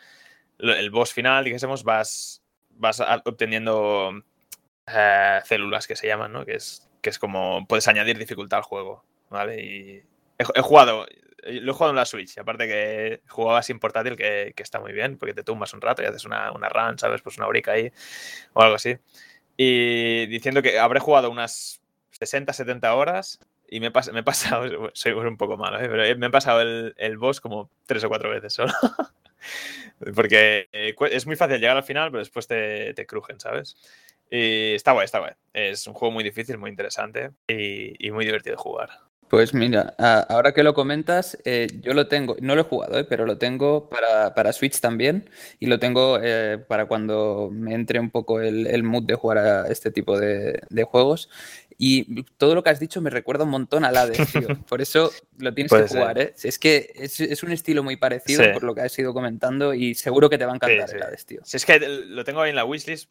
el 0.57 0.89
boss 0.91 1.13
final, 1.13 1.43
dijésemos, 1.43 1.83
vas, 1.83 2.43
vas 2.69 3.01
obteniendo 3.25 4.11
eh, 4.87 5.39
células 5.43 5.87
que 5.87 5.95
se 5.95 6.07
llaman, 6.07 6.31
¿no? 6.31 6.45
Que 6.45 6.55
es, 6.55 6.89
que 7.01 7.09
es 7.09 7.19
como 7.19 7.65
puedes 7.67 7.87
añadir 7.87 8.17
dificultad 8.17 8.57
al 8.57 8.63
juego, 8.63 9.03
¿vale? 9.29 9.61
Y 9.61 10.03
he, 10.55 10.61
jugado, 10.61 11.05
lo 11.43 11.71
he 11.71 11.73
jugado 11.73 11.91
en 11.91 11.95
la 11.95 12.05
Switch, 12.05 12.37
aparte 12.37 12.67
que 12.67 13.21
jugaba 13.29 13.63
sin 13.63 13.79
portátil, 13.79 14.15
que, 14.15 14.53
que 14.55 14.63
está 14.63 14.79
muy 14.79 14.93
bien, 14.93 15.17
porque 15.17 15.33
te 15.33 15.43
tumbas 15.43 15.73
un 15.73 15.81
rato 15.81 16.01
y 16.03 16.05
haces 16.05 16.25
una, 16.25 16.51
una 16.51 16.69
run, 16.69 16.97
¿sabes? 16.99 17.21
Pues 17.21 17.37
una 17.37 17.47
horica 17.47 17.73
ahí 17.73 17.91
o 18.53 18.61
algo 18.61 18.75
así. 18.75 18.97
Y 19.57 20.25
diciendo 20.27 20.61
que 20.61 20.79
habré 20.79 20.99
jugado 20.99 21.29
unas 21.31 21.81
60, 22.11 22.53
70 22.53 22.95
horas 22.95 23.39
y 23.69 23.79
me 23.79 23.91
pas- 23.93 24.17
he 24.17 24.23
pasado, 24.23 24.91
soy 24.93 25.13
un 25.13 25.37
poco 25.37 25.57
malo, 25.57 25.79
¿eh? 25.79 25.89
pero 25.89 26.19
me 26.19 26.27
he 26.27 26.29
pasado 26.31 26.61
el, 26.61 26.93
el 26.97 27.17
boss 27.17 27.41
como 27.41 27.69
tres 27.85 28.03
o 28.03 28.09
cuatro 28.09 28.29
veces 28.31 28.53
solo. 28.53 28.73
Porque 30.15 30.69
eh, 30.71 30.95
es 31.11 31.25
muy 31.25 31.35
fácil 31.35 31.59
llegar 31.59 31.77
al 31.77 31.83
final, 31.83 32.09
pero 32.11 32.19
después 32.19 32.47
te, 32.47 32.93
te 32.93 33.05
crujen, 33.05 33.39
¿sabes? 33.39 33.77
Y 34.29 34.73
está 34.73 34.93
guay, 34.93 35.05
está 35.05 35.19
guay. 35.19 35.33
Es 35.53 35.87
un 35.87 35.93
juego 35.93 36.11
muy 36.11 36.23
difícil, 36.23 36.57
muy 36.57 36.69
interesante 36.69 37.31
y, 37.47 38.05
y 38.07 38.11
muy 38.11 38.25
divertido 38.25 38.55
de 38.55 38.61
jugar. 38.61 38.89
Pues 39.31 39.53
mira, 39.53 39.95
ahora 40.27 40.53
que 40.53 40.61
lo 40.61 40.73
comentas, 40.73 41.37
eh, 41.45 41.67
yo 41.81 41.93
lo 41.93 42.07
tengo, 42.09 42.35
no 42.41 42.53
lo 42.53 42.61
he 42.61 42.65
jugado, 42.65 42.99
eh, 42.99 43.05
pero 43.05 43.25
lo 43.25 43.37
tengo 43.37 43.89
para, 43.89 44.35
para 44.35 44.51
Switch 44.51 44.81
también 44.81 45.29
y 45.57 45.67
lo 45.67 45.79
tengo 45.79 46.19
eh, 46.21 46.57
para 46.67 46.85
cuando 46.85 47.49
me 47.49 47.73
entre 47.73 47.99
un 48.01 48.09
poco 48.11 48.41
el, 48.41 48.67
el 48.67 48.83
mood 48.83 49.03
de 49.03 49.15
jugar 49.15 49.37
a 49.37 49.67
este 49.69 49.89
tipo 49.89 50.19
de, 50.19 50.61
de 50.69 50.83
juegos. 50.83 51.29
Y 51.77 52.23
todo 52.37 52.53
lo 52.55 52.61
que 52.63 52.71
has 52.71 52.79
dicho 52.81 52.99
me 53.01 53.09
recuerda 53.09 53.45
un 53.45 53.51
montón 53.51 53.85
al 53.85 53.95
Hades, 53.95 54.33
tío. 54.33 54.49
Por 54.69 54.81
eso 54.81 55.11
lo 55.37 55.53
tienes 55.53 55.69
Puede 55.69 55.83
que 55.85 55.89
jugar, 55.95 56.19
¿eh? 56.19 56.33
Es 56.43 56.59
que 56.59 56.91
es, 56.93 57.19
es 57.21 57.41
un 57.41 57.53
estilo 57.53 57.83
muy 57.83 57.95
parecido 57.95 58.43
Sí. 58.43 58.49
por 58.53 58.63
lo 58.63 58.75
que 58.75 58.81
has 58.81 58.99
ido 58.99 59.13
comentando 59.13 59.73
y 59.73 59.95
seguro 59.95 60.29
que 60.29 60.37
te 60.37 60.45
va 60.45 60.51
a 60.51 60.55
encantar 60.55 60.89
Sí, 60.89 60.95
el 60.95 61.01
sí. 61.01 61.07
Hades, 61.07 61.25
tío. 61.25 61.39
Si 61.45 61.55
es 61.57 61.65
que 61.65 61.79
lo 61.79 62.23
tengo 62.25 62.41
ahí 62.41 62.49
en 62.49 62.57
la 62.57 62.65
wishlist, 62.65 63.09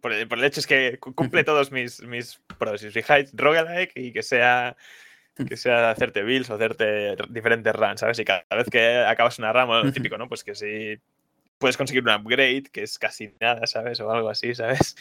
por 0.00 0.12
el, 0.12 0.28
por 0.28 0.38
el 0.38 0.44
hecho 0.44 0.60
es 0.60 0.68
que 0.68 0.98
cu- 1.00 1.14
cumple 1.16 1.42
todos 1.44 1.72
mis, 1.72 2.00
mis 2.02 2.38
pros. 2.60 2.80
Si 2.80 2.90
fijáis, 2.90 3.30
roguelike 3.34 3.90
y 3.96 4.12
que 4.12 4.22
sea 4.22 4.76
que 5.46 5.56
sea 5.56 5.90
hacerte 5.90 6.22
builds 6.22 6.50
o 6.50 6.54
hacerte 6.54 7.16
diferentes 7.28 7.74
runs, 7.74 8.00
¿sabes? 8.00 8.18
Y 8.18 8.24
cada 8.24 8.44
vez 8.56 8.68
que 8.70 8.96
acabas 8.98 9.38
una 9.38 9.52
run, 9.52 9.66
bueno, 9.66 9.84
lo 9.84 9.92
típico, 9.92 10.16
¿no? 10.18 10.28
Pues 10.28 10.42
que 10.44 10.54
si 10.54 10.98
puedes 11.58 11.76
conseguir 11.76 12.02
un 12.02 12.10
upgrade, 12.10 12.64
que 12.72 12.82
es 12.82 12.98
casi 12.98 13.32
nada, 13.40 13.66
¿sabes? 13.66 14.00
O 14.00 14.10
algo 14.10 14.28
así, 14.30 14.54
¿sabes? 14.54 14.96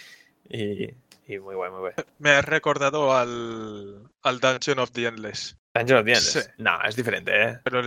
Y, 0.49 0.89
y 1.27 1.39
muy 1.39 1.55
guay, 1.55 1.71
muy 1.71 1.79
guay. 1.79 1.93
Me 2.19 2.29
ha 2.31 2.41
recordado 2.41 3.15
al, 3.15 4.03
al 4.23 4.39
Dungeon 4.39 4.79
of 4.79 4.91
the 4.91 5.05
Endless. 5.07 5.57
Dungeon 5.73 5.99
of 5.99 6.05
the 6.05 6.11
Endless. 6.13 6.33
Sí. 6.45 6.51
No, 6.57 6.79
es 6.83 6.95
diferente, 6.95 7.43
¿eh? 7.43 7.59
Pero 7.63 7.81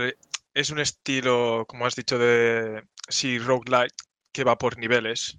es 0.53 0.69
un 0.69 0.79
estilo, 0.79 1.65
como 1.67 1.85
has 1.85 1.95
dicho, 1.95 2.17
de 2.19 2.83
sí, 3.09 3.39
roguelike 3.39 3.93
que 4.31 4.43
va 4.43 4.57
por 4.57 4.77
niveles. 4.77 5.37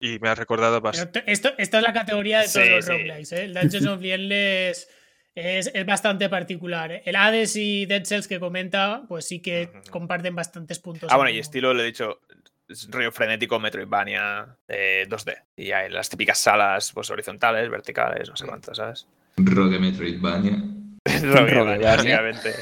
Y 0.00 0.18
me 0.18 0.28
ha 0.28 0.34
recordado 0.34 0.80
bastante. 0.80 1.22
esto, 1.26 1.52
esto 1.56 1.78
es 1.78 1.82
la 1.82 1.92
categoría 1.92 2.40
de 2.40 2.44
todos 2.48 2.64
Sí, 2.66 2.70
los 2.70 2.84
sí. 2.84 2.90
roguelikes. 2.92 3.32
¿eh? 3.32 3.44
El 3.44 3.54
Dungeons 3.54 3.86
of 3.86 4.00
the 4.00 4.14
Endless 4.14 4.88
es, 5.34 5.70
es 5.72 5.86
bastante 5.86 6.28
particular. 6.28 6.92
¿eh? 6.92 7.02
El 7.04 7.16
Hades 7.16 7.56
y 7.56 7.86
Dead 7.86 8.04
Cells 8.04 8.28
que 8.28 8.40
comenta, 8.40 9.04
pues 9.08 9.26
sí 9.26 9.40
que 9.40 9.70
comparten 9.90 10.34
bastantes 10.34 10.78
puntos. 10.78 11.10
Ah, 11.10 11.14
en 11.14 11.18
bueno, 11.18 11.30
y 11.30 11.38
estilo, 11.38 11.74
le 11.74 11.82
he 11.82 11.86
dicho, 11.86 12.20
es 12.68 12.88
rollo 12.90 13.12
frenético 13.12 13.58
Metroidvania 13.58 14.56
eh, 14.68 15.06
2D. 15.08 15.36
Y 15.56 15.72
hay 15.72 15.90
las 15.90 16.08
típicas 16.08 16.38
salas 16.38 16.92
pues, 16.92 17.10
horizontales, 17.10 17.68
verticales, 17.70 18.28
no 18.28 18.36
sé 18.36 18.46
cuántas, 18.46 18.76
¿sabes? 18.76 19.06
Rogue 19.36 19.78
Metroidvania. 19.78 20.62
Roguelivania. 21.22 21.96
básicamente. 21.96 22.54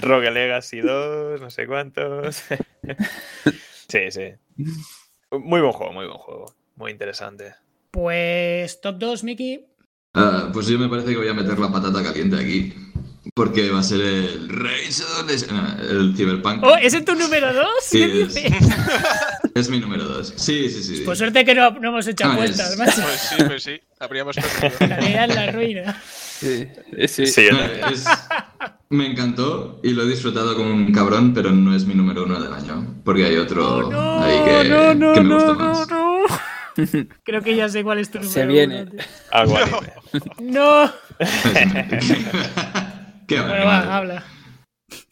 Rogue 0.00 0.30
Legacy 0.30 0.80
2, 0.80 1.40
no 1.40 1.50
sé 1.50 1.66
cuántos. 1.66 2.36
sí, 3.88 4.10
sí. 4.10 4.32
Muy 5.30 5.60
buen 5.60 5.72
juego, 5.72 5.92
muy 5.92 6.06
buen 6.06 6.18
juego. 6.18 6.54
Muy 6.76 6.90
interesante. 6.90 7.54
Pues 7.90 8.80
top 8.80 8.98
2, 8.98 9.24
Miki. 9.24 9.66
Ah, 10.14 10.48
pues 10.52 10.66
yo 10.68 10.78
me 10.78 10.88
parece 10.88 11.10
que 11.10 11.16
voy 11.16 11.28
a 11.28 11.34
meter 11.34 11.58
la 11.58 11.70
patata 11.72 12.02
caliente 12.02 12.36
aquí. 12.36 12.72
Porque 13.34 13.70
va 13.70 13.80
a 13.80 13.82
ser 13.82 14.00
el 14.02 14.48
Adolescent. 15.16 15.50
no, 15.50 15.82
el 15.90 16.14
Cyberpunk. 16.16 16.62
Oh, 16.62 16.76
¿ese 16.76 16.98
es 16.98 17.04
tu 17.04 17.14
número 17.14 17.52
2? 17.52 17.66
Sí, 17.82 17.98
¿Qué 17.98 18.22
es-? 18.22 18.36
Es 19.54 19.68
mi 19.70 19.80
número 19.80 20.04
2. 20.04 20.34
Sí, 20.36 20.68
sí, 20.68 20.82
sí. 20.82 21.02
Por 21.04 21.16
suerte 21.16 21.44
que 21.44 21.54
no, 21.54 21.70
no 21.70 21.88
hemos 21.88 22.06
hecho 22.06 22.24
Ah, 22.26 22.36
cuentas, 22.36 22.72
es- 22.72 22.78
macho. 22.78 23.02
Pues 23.02 23.20
sí, 23.20 23.44
pues 23.46 23.62
sí, 23.62 23.80
habríamos 23.98 24.36
perdido. 24.36 24.86
La 24.88 24.96
vida 24.98 25.24
es 25.24 25.34
la 25.34 25.52
ruina. 25.52 26.02
Sí, 26.40 26.66
sí. 27.08 27.26
Sí, 27.26 27.44
yo 27.46 27.52
No, 27.52 27.88
es- 27.88 28.04
me 28.90 29.06
encantó 29.10 29.80
y 29.82 29.90
lo 29.90 30.02
he 30.02 30.08
disfrutado 30.08 30.54
como 30.54 30.72
un 30.72 30.92
cabrón, 30.92 31.32
pero 31.34 31.50
no 31.50 31.74
es 31.74 31.84
mi 31.86 31.94
número 31.94 32.24
uno 32.24 32.40
del 32.40 32.52
año. 32.52 33.00
Porque 33.04 33.24
hay 33.24 33.36
otro 33.36 33.86
Oh, 33.86 33.90
no, 33.90 34.22
ahí 34.22 34.38
que, 34.44 34.68
no, 34.68 34.94
no, 34.94 35.12
que 35.14 35.20
me 35.22 35.28
no, 35.28 35.34
gusta 35.36 35.94
no, 35.94 36.20
más. 36.28 36.40
No. 36.76 36.84
Creo 37.24 37.42
que 37.42 37.56
ya 37.56 37.68
sé 37.68 37.82
cuál 37.84 37.98
es 37.98 38.10
tu 38.10 38.18
número 38.18 38.32
Se 38.32 38.46
viene. 38.46 38.82
uno, 38.82 38.98
No. 40.40 40.90
Qué 43.26 43.40
Bueno, 43.40 43.64
va, 43.66 43.96
habla. 43.96 44.24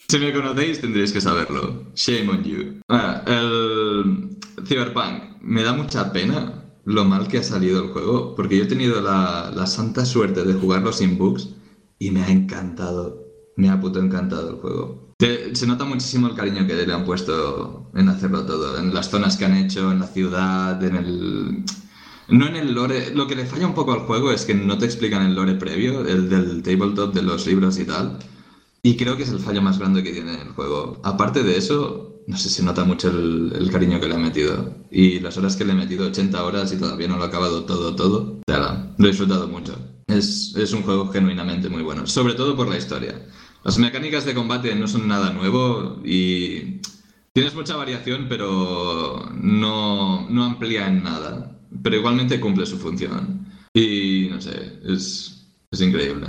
Si 0.08 0.18
me 0.18 0.32
conocéis 0.32 0.80
tendréis 0.80 1.12
que 1.12 1.20
saberlo. 1.20 1.90
Shame 1.94 2.28
on 2.28 2.44
you. 2.44 2.80
Ah, 2.88 3.22
el 3.26 4.36
Cyberpunk. 4.66 5.40
Me 5.40 5.62
da 5.62 5.72
mucha 5.72 6.12
pena 6.12 6.64
lo 6.84 7.04
mal 7.04 7.28
que 7.28 7.38
ha 7.38 7.42
salido 7.42 7.82
el 7.82 7.90
juego, 7.90 8.34
porque 8.34 8.58
yo 8.58 8.64
he 8.64 8.66
tenido 8.66 9.00
la, 9.00 9.50
la 9.54 9.66
santa 9.66 10.04
suerte 10.04 10.44
de 10.44 10.52
jugarlo 10.54 10.92
sin 10.92 11.16
bugs 11.16 11.48
y 11.98 12.10
me 12.10 12.22
ha 12.22 12.28
encantado. 12.28 13.22
Me 13.56 13.70
ha 13.70 13.80
puto 13.80 14.00
encantado 14.00 14.50
el 14.50 14.56
juego. 14.56 15.01
Te- 15.22 15.54
se 15.54 15.68
nota 15.68 15.84
muchísimo 15.84 16.26
el 16.26 16.34
cariño 16.34 16.66
que 16.66 16.74
le 16.74 16.92
han 16.92 17.04
puesto 17.04 17.92
en 17.94 18.08
hacerlo 18.08 18.44
todo, 18.44 18.76
en 18.76 18.92
las 18.92 19.08
zonas 19.08 19.36
que 19.36 19.44
han 19.44 19.56
hecho, 19.56 19.92
en 19.92 20.00
la 20.00 20.08
ciudad, 20.08 20.82
en 20.82 20.96
el... 20.96 21.64
No 22.26 22.48
en 22.48 22.56
el 22.56 22.74
lore. 22.74 23.14
Lo 23.14 23.28
que 23.28 23.36
le 23.36 23.46
falla 23.46 23.68
un 23.68 23.74
poco 23.74 23.92
al 23.92 24.00
juego 24.00 24.32
es 24.32 24.44
que 24.44 24.52
no 24.52 24.78
te 24.78 24.84
explican 24.84 25.24
el 25.24 25.36
lore 25.36 25.54
previo, 25.54 26.00
el 26.00 26.28
del 26.28 26.60
tabletop 26.64 27.14
de 27.14 27.22
los 27.22 27.46
libros 27.46 27.78
y 27.78 27.84
tal. 27.84 28.18
Y 28.82 28.96
creo 28.96 29.16
que 29.16 29.22
es 29.22 29.28
el 29.28 29.38
fallo 29.38 29.62
más 29.62 29.78
grande 29.78 30.02
que 30.02 30.12
tiene 30.12 30.42
el 30.42 30.48
juego. 30.48 31.00
Aparte 31.04 31.44
de 31.44 31.56
eso, 31.56 32.24
no 32.26 32.36
sé, 32.36 32.50
se 32.50 32.64
nota 32.64 32.82
mucho 32.82 33.08
el, 33.08 33.68
cariño 33.70 34.00
que 34.00 34.08
le 34.08 34.16
he 34.16 34.18
metido. 34.18 34.74
Y 34.90 35.20
las 35.20 35.36
horas 35.38 35.54
que 35.54 35.64
le 35.64 35.70
he 35.70 35.76
metido, 35.76 36.08
80 36.08 36.42
horas 36.42 36.72
y 36.72 36.78
todavía 36.78 37.06
no 37.06 37.16
lo 37.16 37.22
he 37.22 37.28
acabado 37.28 37.62
todo, 37.62 37.94
todo. 37.94 38.40
Tela, 38.44 38.92
lo 38.98 39.04
he 39.06 39.10
disfrutado 39.10 39.46
mucho. 39.46 39.78
Es, 40.08 40.52
es 40.56 40.72
un 40.72 40.82
juego 40.82 41.12
genuinamente 41.12 41.68
muy 41.68 41.82
bueno, 41.82 42.08
sobre 42.08 42.34
todo 42.34 42.56
por 42.56 42.68
la 42.68 42.76
historia. 42.76 43.24
Las 43.64 43.78
mecánicas 43.78 44.24
de 44.24 44.34
combate 44.34 44.74
no 44.74 44.88
son 44.88 45.06
nada 45.06 45.32
nuevo 45.32 46.00
y 46.04 46.80
tienes 47.32 47.54
mucha 47.54 47.76
variación, 47.76 48.26
pero 48.28 49.30
no, 49.34 50.28
no 50.28 50.44
amplía 50.44 50.88
en 50.88 51.02
nada. 51.02 51.58
Pero 51.82 51.96
igualmente 51.96 52.40
cumple 52.40 52.66
su 52.66 52.78
función. 52.78 53.46
Y 53.72 54.28
no 54.30 54.40
sé, 54.40 54.80
es, 54.84 55.46
es 55.70 55.80
increíble. 55.80 56.26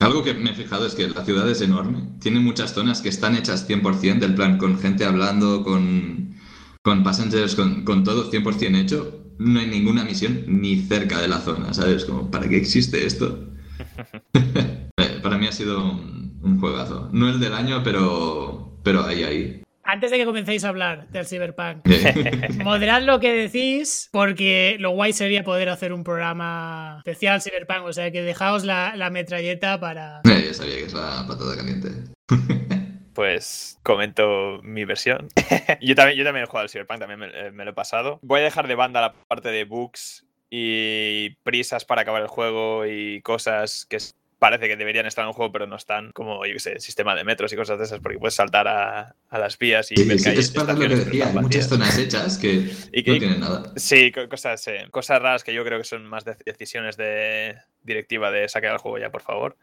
Algo 0.00 0.22
que 0.22 0.34
me 0.34 0.50
he 0.50 0.54
fijado 0.54 0.86
es 0.86 0.94
que 0.94 1.08
la 1.08 1.24
ciudad 1.24 1.48
es 1.50 1.60
enorme. 1.60 2.08
Tiene 2.20 2.40
muchas 2.40 2.72
zonas 2.74 3.00
que 3.02 3.08
están 3.08 3.36
hechas 3.36 3.68
100%, 3.68 4.18
del 4.18 4.34
plan 4.34 4.56
con 4.58 4.78
gente 4.78 5.04
hablando, 5.04 5.62
con, 5.62 6.36
con 6.82 7.02
passengers, 7.02 7.54
con, 7.54 7.84
con 7.84 8.04
todo 8.04 8.30
100% 8.30 8.76
hecho. 8.78 9.24
No 9.38 9.60
hay 9.60 9.66
ninguna 9.66 10.04
misión 10.04 10.44
ni 10.46 10.76
cerca 10.82 11.20
de 11.20 11.28
la 11.28 11.40
zona, 11.40 11.74
¿sabes? 11.74 12.04
Como, 12.04 12.30
¿para 12.30 12.48
qué 12.48 12.56
existe 12.58 13.06
esto? 13.06 13.46
Eh, 14.96 15.18
Para 15.22 15.38
mí 15.38 15.46
ha 15.46 15.52
sido 15.52 15.82
un, 15.82 16.29
un 16.42 16.60
juegazo. 16.60 17.08
No 17.12 17.28
el 17.28 17.40
del 17.40 17.54
año, 17.54 17.82
pero, 17.82 18.78
pero 18.82 19.04
ahí, 19.04 19.22
ahí. 19.22 19.62
Antes 19.82 20.10
de 20.10 20.18
que 20.18 20.24
comencéis 20.24 20.62
a 20.64 20.68
hablar 20.68 21.08
del 21.08 21.26
Cyberpunk, 21.26 21.84
moderad 22.64 23.02
lo 23.02 23.18
que 23.18 23.32
decís, 23.32 24.08
porque 24.12 24.76
lo 24.78 24.90
guay 24.90 25.12
sería 25.12 25.42
poder 25.42 25.68
hacer 25.68 25.92
un 25.92 26.04
programa 26.04 26.96
especial 26.98 27.42
Cyberpunk. 27.42 27.86
O 27.86 27.92
sea 27.92 28.10
que 28.12 28.22
dejaos 28.22 28.64
la, 28.64 28.94
la 28.94 29.10
metralleta 29.10 29.80
para. 29.80 30.20
eh, 30.24 30.44
ya 30.46 30.54
sabía 30.54 30.76
que 30.76 30.84
es 30.84 30.94
la 30.94 31.24
patada 31.26 31.56
caliente. 31.56 31.88
Pues 33.12 33.78
comento 33.82 34.60
mi 34.62 34.84
versión. 34.86 35.28
yo, 35.82 35.94
también, 35.94 36.16
yo 36.16 36.24
también 36.24 36.44
he 36.44 36.46
jugado 36.46 36.62
al 36.62 36.70
Cyberpunk, 36.70 37.00
también 37.00 37.18
me, 37.20 37.26
eh, 37.26 37.50
me 37.50 37.64
lo 37.64 37.72
he 37.72 37.74
pasado. 37.74 38.18
Voy 38.22 38.40
a 38.40 38.44
dejar 38.44 38.66
de 38.66 38.76
banda 38.76 39.00
la 39.00 39.12
parte 39.12 39.50
de 39.50 39.64
bugs 39.64 40.24
y 40.48 41.30
prisas 41.42 41.84
para 41.84 42.02
acabar 42.02 42.22
el 42.22 42.28
juego 42.28 42.86
y 42.86 43.20
cosas 43.22 43.84
que 43.90 43.98
parece 44.40 44.66
que 44.66 44.76
deberían 44.76 45.06
estar 45.06 45.22
en 45.22 45.28
el 45.28 45.34
juego, 45.34 45.52
pero 45.52 45.66
no 45.68 45.76
están, 45.76 46.10
como 46.12 46.44
yo 46.46 46.58
sé, 46.58 46.80
sistema 46.80 47.14
de 47.14 47.22
metros 47.22 47.52
y 47.52 47.56
cosas 47.56 47.78
de 47.78 47.84
esas, 47.84 48.00
porque 48.00 48.18
puedes 48.18 48.34
saltar 48.34 48.66
a, 48.66 49.14
a 49.28 49.38
las 49.38 49.56
vías 49.58 49.92
y 49.92 49.96
Sí, 49.96 50.04
ver 50.08 50.18
sí, 50.18 50.24
que 50.24 50.30
hay 50.30 50.38
es 50.38 50.56
lo 50.56 50.74
que 50.78 50.88
decía. 50.88 51.28
Hay 51.28 51.34
muchas 51.34 51.68
zonas 51.68 51.96
hechas 51.98 52.38
que 52.38 52.68
Y 52.90 53.04
que- 53.04 53.12
no 53.12 53.18
tienen 53.18 53.38
nada. 53.40 53.62
Sí, 53.76 54.10
co- 54.10 54.28
cosas, 54.28 54.66
eh, 54.66 54.86
cosas 54.90 55.22
raras 55.22 55.44
que 55.44 55.54
yo 55.54 55.62
creo 55.64 55.78
que 55.78 55.84
son 55.84 56.04
más 56.06 56.24
de- 56.24 56.36
decisiones 56.44 56.96
de 56.96 57.56
directiva 57.82 58.30
de 58.32 58.48
sacar 58.48 58.72
el 58.72 58.78
juego 58.78 58.98
ya, 58.98 59.10
por 59.10 59.22
favor. 59.22 59.56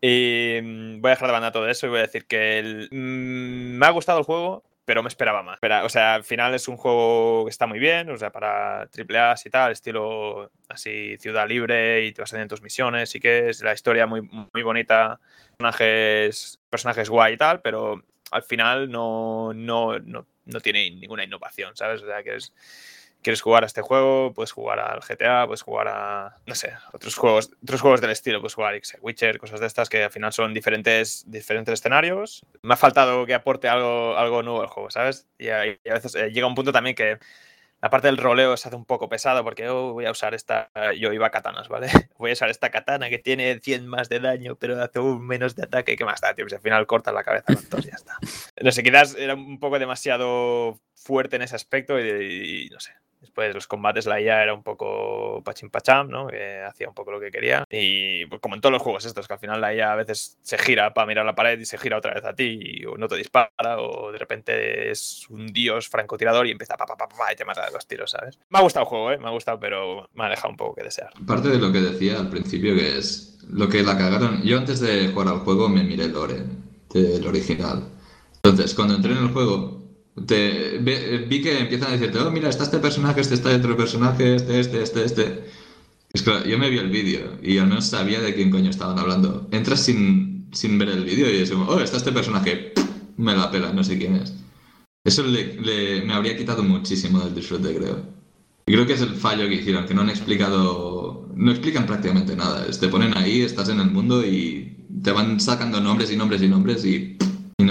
Y 0.00 0.58
mm, 0.62 1.00
voy 1.00 1.08
a 1.10 1.14
dejar 1.14 1.26
de 1.28 1.32
banda 1.32 1.52
todo 1.52 1.68
eso 1.68 1.86
y 1.86 1.90
voy 1.90 1.98
a 1.98 2.02
decir 2.02 2.26
que 2.26 2.58
el- 2.60 2.88
mm, 2.92 3.76
me 3.78 3.86
ha 3.86 3.90
gustado 3.90 4.18
el 4.20 4.24
juego, 4.24 4.62
pero 4.86 5.02
me 5.02 5.08
esperaba 5.08 5.42
más. 5.42 5.58
O 5.82 5.88
sea, 5.88 6.14
al 6.14 6.24
final 6.24 6.54
es 6.54 6.68
un 6.68 6.76
juego 6.76 7.44
que 7.44 7.50
está 7.50 7.66
muy 7.66 7.80
bien, 7.80 8.08
o 8.08 8.16
sea, 8.16 8.30
para 8.30 8.86
triple 8.86 9.18
A 9.18 9.34
y 9.44 9.50
tal, 9.50 9.72
estilo 9.72 10.50
así 10.68 11.16
ciudad 11.18 11.46
libre 11.48 12.06
y 12.06 12.12
te 12.12 12.22
vas 12.22 12.32
haciendo 12.32 12.54
tus 12.54 12.62
misiones 12.62 13.14
y 13.16 13.20
que 13.20 13.50
es 13.50 13.62
la 13.62 13.74
historia 13.74 14.06
muy, 14.06 14.22
muy 14.22 14.62
bonita, 14.62 15.18
personajes, 15.58 16.60
personajes 16.70 17.10
guay 17.10 17.34
y 17.34 17.36
tal, 17.36 17.60
pero 17.62 18.00
al 18.30 18.42
final 18.44 18.88
no, 18.88 19.52
no, 19.52 19.98
no, 19.98 20.24
no 20.44 20.60
tiene 20.60 20.88
ninguna 20.92 21.24
innovación, 21.24 21.76
¿sabes? 21.76 22.02
O 22.02 22.06
sea, 22.06 22.22
que 22.22 22.36
es 22.36 22.52
quieres 23.26 23.42
jugar 23.42 23.64
a 23.64 23.66
este 23.66 23.82
juego, 23.82 24.32
puedes 24.32 24.52
jugar 24.52 24.78
al 24.78 25.00
GTA, 25.00 25.46
puedes 25.46 25.62
jugar 25.62 25.88
a, 25.88 26.36
no 26.46 26.54
sé, 26.54 26.74
otros 26.92 27.16
juegos, 27.16 27.50
otros 27.60 27.80
juegos 27.80 28.00
del 28.00 28.10
estilo, 28.10 28.38
puedes 28.40 28.54
jugar, 28.54 28.78
sé, 28.84 28.98
Witcher, 29.00 29.38
cosas 29.38 29.58
de 29.58 29.66
estas 29.66 29.88
que 29.88 30.04
al 30.04 30.12
final 30.12 30.32
son 30.32 30.54
diferentes, 30.54 31.24
diferentes 31.26 31.74
escenarios. 31.74 32.46
Me 32.62 32.74
ha 32.74 32.76
faltado 32.76 33.26
que 33.26 33.34
aporte 33.34 33.66
algo, 33.66 34.16
algo 34.16 34.44
nuevo 34.44 34.62
al 34.62 34.68
juego, 34.68 34.92
¿sabes? 34.92 35.26
Y 35.38 35.48
a, 35.48 35.66
y 35.66 35.76
a 35.90 35.94
veces 35.94 36.14
eh, 36.14 36.30
llega 36.30 36.46
un 36.46 36.54
punto 36.54 36.70
también 36.70 36.94
que 36.94 37.18
la 37.82 37.90
parte 37.90 38.06
del 38.06 38.16
roleo 38.16 38.56
se 38.56 38.68
hace 38.68 38.76
un 38.76 38.84
poco 38.84 39.08
pesado 39.08 39.42
porque 39.42 39.68
oh, 39.68 39.92
voy 39.92 40.04
a 40.04 40.12
usar 40.12 40.32
esta, 40.32 40.70
yo 40.96 41.12
iba 41.12 41.26
a 41.26 41.30
katanas, 41.30 41.68
¿vale? 41.68 41.88
Voy 42.18 42.30
a 42.30 42.34
usar 42.34 42.48
esta 42.48 42.70
katana 42.70 43.08
que 43.08 43.18
tiene 43.18 43.58
100 43.58 43.88
más 43.88 44.08
de 44.08 44.20
daño, 44.20 44.54
pero 44.54 44.80
hace 44.80 45.00
un 45.00 45.26
menos 45.26 45.56
de 45.56 45.64
ataque, 45.64 45.96
¿qué 45.96 46.04
más 46.04 46.20
da, 46.20 46.32
tío? 46.32 46.44
Pues 46.44 46.54
al 46.54 46.60
final 46.60 46.86
cortas 46.86 47.12
la 47.12 47.24
cabeza 47.24 47.52
con 47.68 47.82
ya 47.82 47.96
está. 47.96 48.18
No 48.62 48.70
sé, 48.70 48.84
quizás 48.84 49.16
era 49.16 49.34
un 49.34 49.58
poco 49.58 49.80
demasiado 49.80 50.78
fuerte 50.94 51.34
en 51.36 51.42
ese 51.42 51.56
aspecto 51.56 51.98
y, 51.98 52.66
y 52.66 52.68
no 52.70 52.78
sé, 52.78 52.92
Después 53.36 53.54
los 53.54 53.66
combates, 53.66 54.06
la 54.06 54.18
IA 54.18 54.44
era 54.44 54.54
un 54.54 54.62
poco 54.62 55.42
pachín 55.44 55.68
pacham, 55.68 56.08
¿no? 56.08 56.26
Que 56.26 56.62
hacía 56.62 56.88
un 56.88 56.94
poco 56.94 57.10
lo 57.10 57.20
que 57.20 57.30
quería. 57.30 57.64
Y 57.70 58.24
pues, 58.24 58.40
como 58.40 58.54
en 58.54 58.62
todos 58.62 58.72
los 58.72 58.80
juegos 58.80 59.04
estos, 59.04 59.26
que 59.28 59.34
al 59.34 59.38
final 59.38 59.60
la 59.60 59.74
IA 59.74 59.92
a 59.92 59.96
veces 59.96 60.38
se 60.40 60.56
gira 60.56 60.94
para 60.94 61.06
mirar 61.06 61.26
la 61.26 61.34
pared 61.34 61.58
y 61.58 61.66
se 61.66 61.76
gira 61.76 61.98
otra 61.98 62.14
vez 62.14 62.24
a 62.24 62.34
ti, 62.34 62.82
o 62.86 62.96
no 62.96 63.08
te 63.08 63.16
dispara, 63.16 63.78
o 63.78 64.10
de 64.10 64.16
repente 64.16 64.90
es 64.90 65.26
un 65.28 65.48
dios 65.48 65.86
francotirador 65.86 66.46
y 66.46 66.52
empieza 66.52 66.78
pa, 66.78 66.86
pa, 66.86 66.96
pa, 66.96 67.08
pa, 67.10 67.30
y 67.30 67.36
te 67.36 67.44
mata 67.44 67.68
los 67.70 67.86
tiros, 67.86 68.10
¿sabes? 68.10 68.38
Me 68.48 68.58
ha 68.58 68.62
gustado 68.62 68.84
el 68.84 68.88
juego, 68.88 69.12
¿eh? 69.12 69.18
Me 69.18 69.28
ha 69.28 69.32
gustado, 69.32 69.60
pero 69.60 70.08
me 70.14 70.24
ha 70.24 70.30
dejado 70.30 70.48
un 70.48 70.56
poco 70.56 70.76
que 70.76 70.84
desear. 70.84 71.10
Parte 71.26 71.50
de 71.50 71.58
lo 71.58 71.70
que 71.70 71.80
decía 71.80 72.18
al 72.18 72.30
principio, 72.30 72.74
que 72.74 72.96
es 72.96 73.38
lo 73.50 73.68
que 73.68 73.82
la 73.82 73.98
cagaron. 73.98 74.40
Yo 74.44 74.56
antes 74.56 74.80
de 74.80 75.08
jugar 75.08 75.28
al 75.28 75.40
juego 75.40 75.68
me 75.68 75.84
miré 75.84 76.04
el 76.04 76.12
lore 76.12 76.42
del 76.88 77.26
original. 77.26 77.86
Entonces, 78.36 78.74
cuando 78.74 78.94
entré 78.94 79.12
en 79.12 79.18
el 79.18 79.28
juego, 79.28 79.75
te, 80.24 80.78
vi 81.28 81.42
que 81.42 81.58
empiezan 81.58 81.88
a 81.88 81.92
decirte, 81.92 82.18
oh, 82.18 82.30
mira, 82.30 82.48
está 82.48 82.64
este 82.64 82.78
personaje, 82.78 83.20
este 83.20 83.34
está 83.34 83.54
otro 83.54 83.76
personaje, 83.76 84.36
este, 84.36 84.60
este, 84.60 84.82
este, 84.82 85.04
este. 85.04 85.44
Es 86.12 86.22
que 86.22 86.48
yo 86.48 86.58
me 86.58 86.70
vi 86.70 86.78
el 86.78 86.88
vídeo 86.88 87.38
y 87.42 87.58
al 87.58 87.66
menos 87.68 87.86
sabía 87.86 88.20
de 88.20 88.34
quién 88.34 88.50
coño 88.50 88.70
estaban 88.70 88.98
hablando. 88.98 89.48
Entras 89.50 89.80
sin, 89.80 90.48
sin 90.52 90.78
ver 90.78 90.88
el 90.88 91.04
vídeo 91.04 91.30
y 91.30 91.36
es 91.42 91.50
como, 91.50 91.64
oh, 91.66 91.80
está 91.80 91.98
este 91.98 92.12
personaje, 92.12 92.72
me 93.18 93.36
la 93.36 93.50
pela, 93.50 93.72
no 93.72 93.84
sé 93.84 93.98
quién 93.98 94.16
es. 94.16 94.32
Eso 95.04 95.22
le- 95.24 95.54
le- 95.60 96.02
me 96.04 96.14
habría 96.14 96.36
quitado 96.36 96.62
muchísimo 96.62 97.20
del 97.20 97.34
disfrute, 97.34 97.74
creo. 97.76 98.02
Y 98.66 98.72
creo 98.72 98.86
que 98.86 98.94
es 98.94 99.00
el 99.02 99.14
fallo 99.14 99.46
que 99.48 99.54
hicieron, 99.56 99.86
que 99.86 99.94
no 99.94 100.00
han 100.00 100.08
explicado, 100.10 101.28
no 101.36 101.50
explican 101.52 101.86
prácticamente 101.86 102.34
nada. 102.34 102.66
Te 102.68 102.88
ponen 102.88 103.16
ahí, 103.16 103.42
estás 103.42 103.68
en 103.68 103.78
el 103.80 103.90
mundo 103.90 104.24
y 104.26 104.76
te 105.04 105.12
van 105.12 105.38
sacando 105.38 105.80
nombres 105.80 106.10
y 106.10 106.16
nombres 106.16 106.42
y 106.42 106.48
nombres 106.48 106.84
y, 106.84 107.15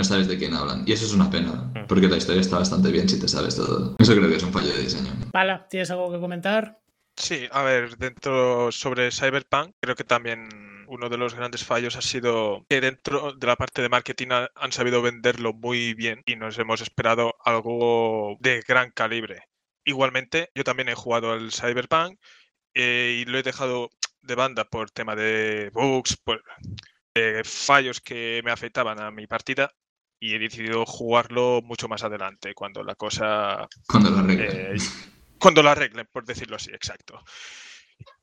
sabes 0.06 0.28
de 0.28 0.38
quién 0.38 0.53
hablan. 0.53 0.84
Y 0.86 0.93
eso 0.93 1.06
es 1.06 1.14
una 1.14 1.30
pena, 1.30 1.72
porque 1.88 2.08
la 2.08 2.18
historia 2.18 2.41
está 2.41 2.58
bastante 2.60 2.91
bien 2.91 3.08
si 3.10 3.20
te 3.20 3.28
sabes 3.28 3.56
todo. 3.56 3.95
Eso 3.99 4.16
creo 4.16 4.30
que 4.30 4.36
es 4.36 4.43
un 4.43 4.53
fallo 4.53 4.74
de 4.74 4.82
diseño. 4.82 5.12
Pala, 5.32 5.68
¿tienes 5.70 5.91
algo 5.91 6.12
que 6.12 6.20
comentar? 6.20 6.80
Sí, 7.18 7.47
a 7.51 7.64
ver, 7.64 7.97
dentro 7.97 8.72
sobre 8.72 9.12
Cyberpunk, 9.12 9.74
creo 9.80 9.95
que 9.95 10.03
también 10.03 10.49
uno 10.88 11.10
de 11.10 11.18
los 11.18 11.34
grandes 11.34 11.64
fallos 11.64 11.95
ha 11.95 12.01
sido 12.01 12.66
que 12.70 12.82
dentro 12.82 13.34
de 13.34 13.47
la 13.47 13.56
parte 13.56 13.82
de 13.82 13.89
marketing 13.89 14.28
ha- 14.32 14.49
han 14.56 14.72
sabido 14.72 15.01
venderlo 15.01 15.53
muy 15.53 15.93
bien 15.93 16.22
y 16.26 16.36
nos 16.36 16.60
hemos 16.60 16.82
esperado 16.82 17.34
algo 17.43 18.38
de 18.41 18.62
gran 18.68 18.91
calibre. 18.91 19.43
Igualmente, 19.86 20.49
yo 20.56 20.64
también 20.64 20.89
he 20.89 20.93
jugado 20.95 21.32
al 21.32 21.51
Cyberpunk 21.51 22.20
eh, 22.74 23.22
y 23.22 23.26
lo 23.30 23.38
he 23.39 23.43
dejado 23.43 23.89
de 24.22 24.36
banda 24.36 24.66
por 24.66 24.91
tema 24.91 25.16
de 25.16 25.70
bugs, 25.74 26.18
por 26.18 26.43
eh, 27.16 27.41
fallos 27.45 28.01
que 28.01 28.41
me 28.43 28.51
afectaban 28.51 28.99
a 28.99 29.10
mi 29.12 29.26
partida 29.26 29.72
y 30.20 30.36
he 30.36 30.39
decidido 30.39 30.86
jugarlo 30.86 31.61
mucho 31.63 31.88
más 31.88 32.03
adelante, 32.03 32.53
cuando 32.53 32.84
la 32.84 32.95
cosa 32.95 33.68
Cuando 33.88 34.11
lo 34.11 34.20
arreglen. 34.20 34.76
eh, 34.76 34.78
cuando 35.39 35.61
lo 35.61 35.70
arreglen, 35.70 36.07
por 36.11 36.26
decirlo 36.26 36.55
así, 36.55 36.72
exacto. 36.72 37.24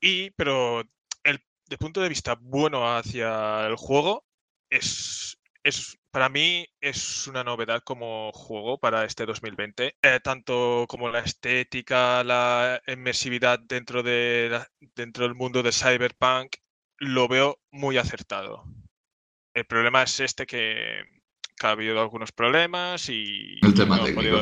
Y, 0.00 0.30
pero 0.30 0.82
el 1.24 1.40
de 1.66 1.78
punto 1.78 2.00
de 2.00 2.08
vista 2.08 2.36
bueno 2.40 2.96
hacia 2.96 3.66
el 3.66 3.76
juego, 3.76 4.24
es 4.70 5.38
es, 5.64 5.98
para 6.10 6.28
mí 6.28 6.66
es 6.80 7.26
una 7.26 7.44
novedad 7.44 7.82
como 7.84 8.32
juego 8.32 8.78
para 8.78 9.04
este 9.04 9.26
2020, 9.26 9.96
eh, 10.02 10.20
tanto 10.22 10.86
como 10.88 11.08
la 11.08 11.20
estética, 11.20 12.24
la 12.24 12.82
inmersividad 12.86 13.60
dentro, 13.60 14.02
de 14.02 14.60
dentro 14.94 15.24
del 15.24 15.34
mundo 15.34 15.62
de 15.62 15.72
Cyberpunk, 15.72 16.56
lo 16.98 17.28
veo 17.28 17.60
muy 17.70 17.96
acertado. 17.96 18.64
El 19.54 19.66
problema 19.66 20.02
es 20.02 20.20
este 20.20 20.46
que, 20.46 21.02
ha 21.62 21.70
habido 21.70 22.00
algunos 22.00 22.32
problemas 22.32 23.08
y... 23.08 23.58
El 23.62 23.74
tema 23.74 24.02
técnico. 24.04 24.36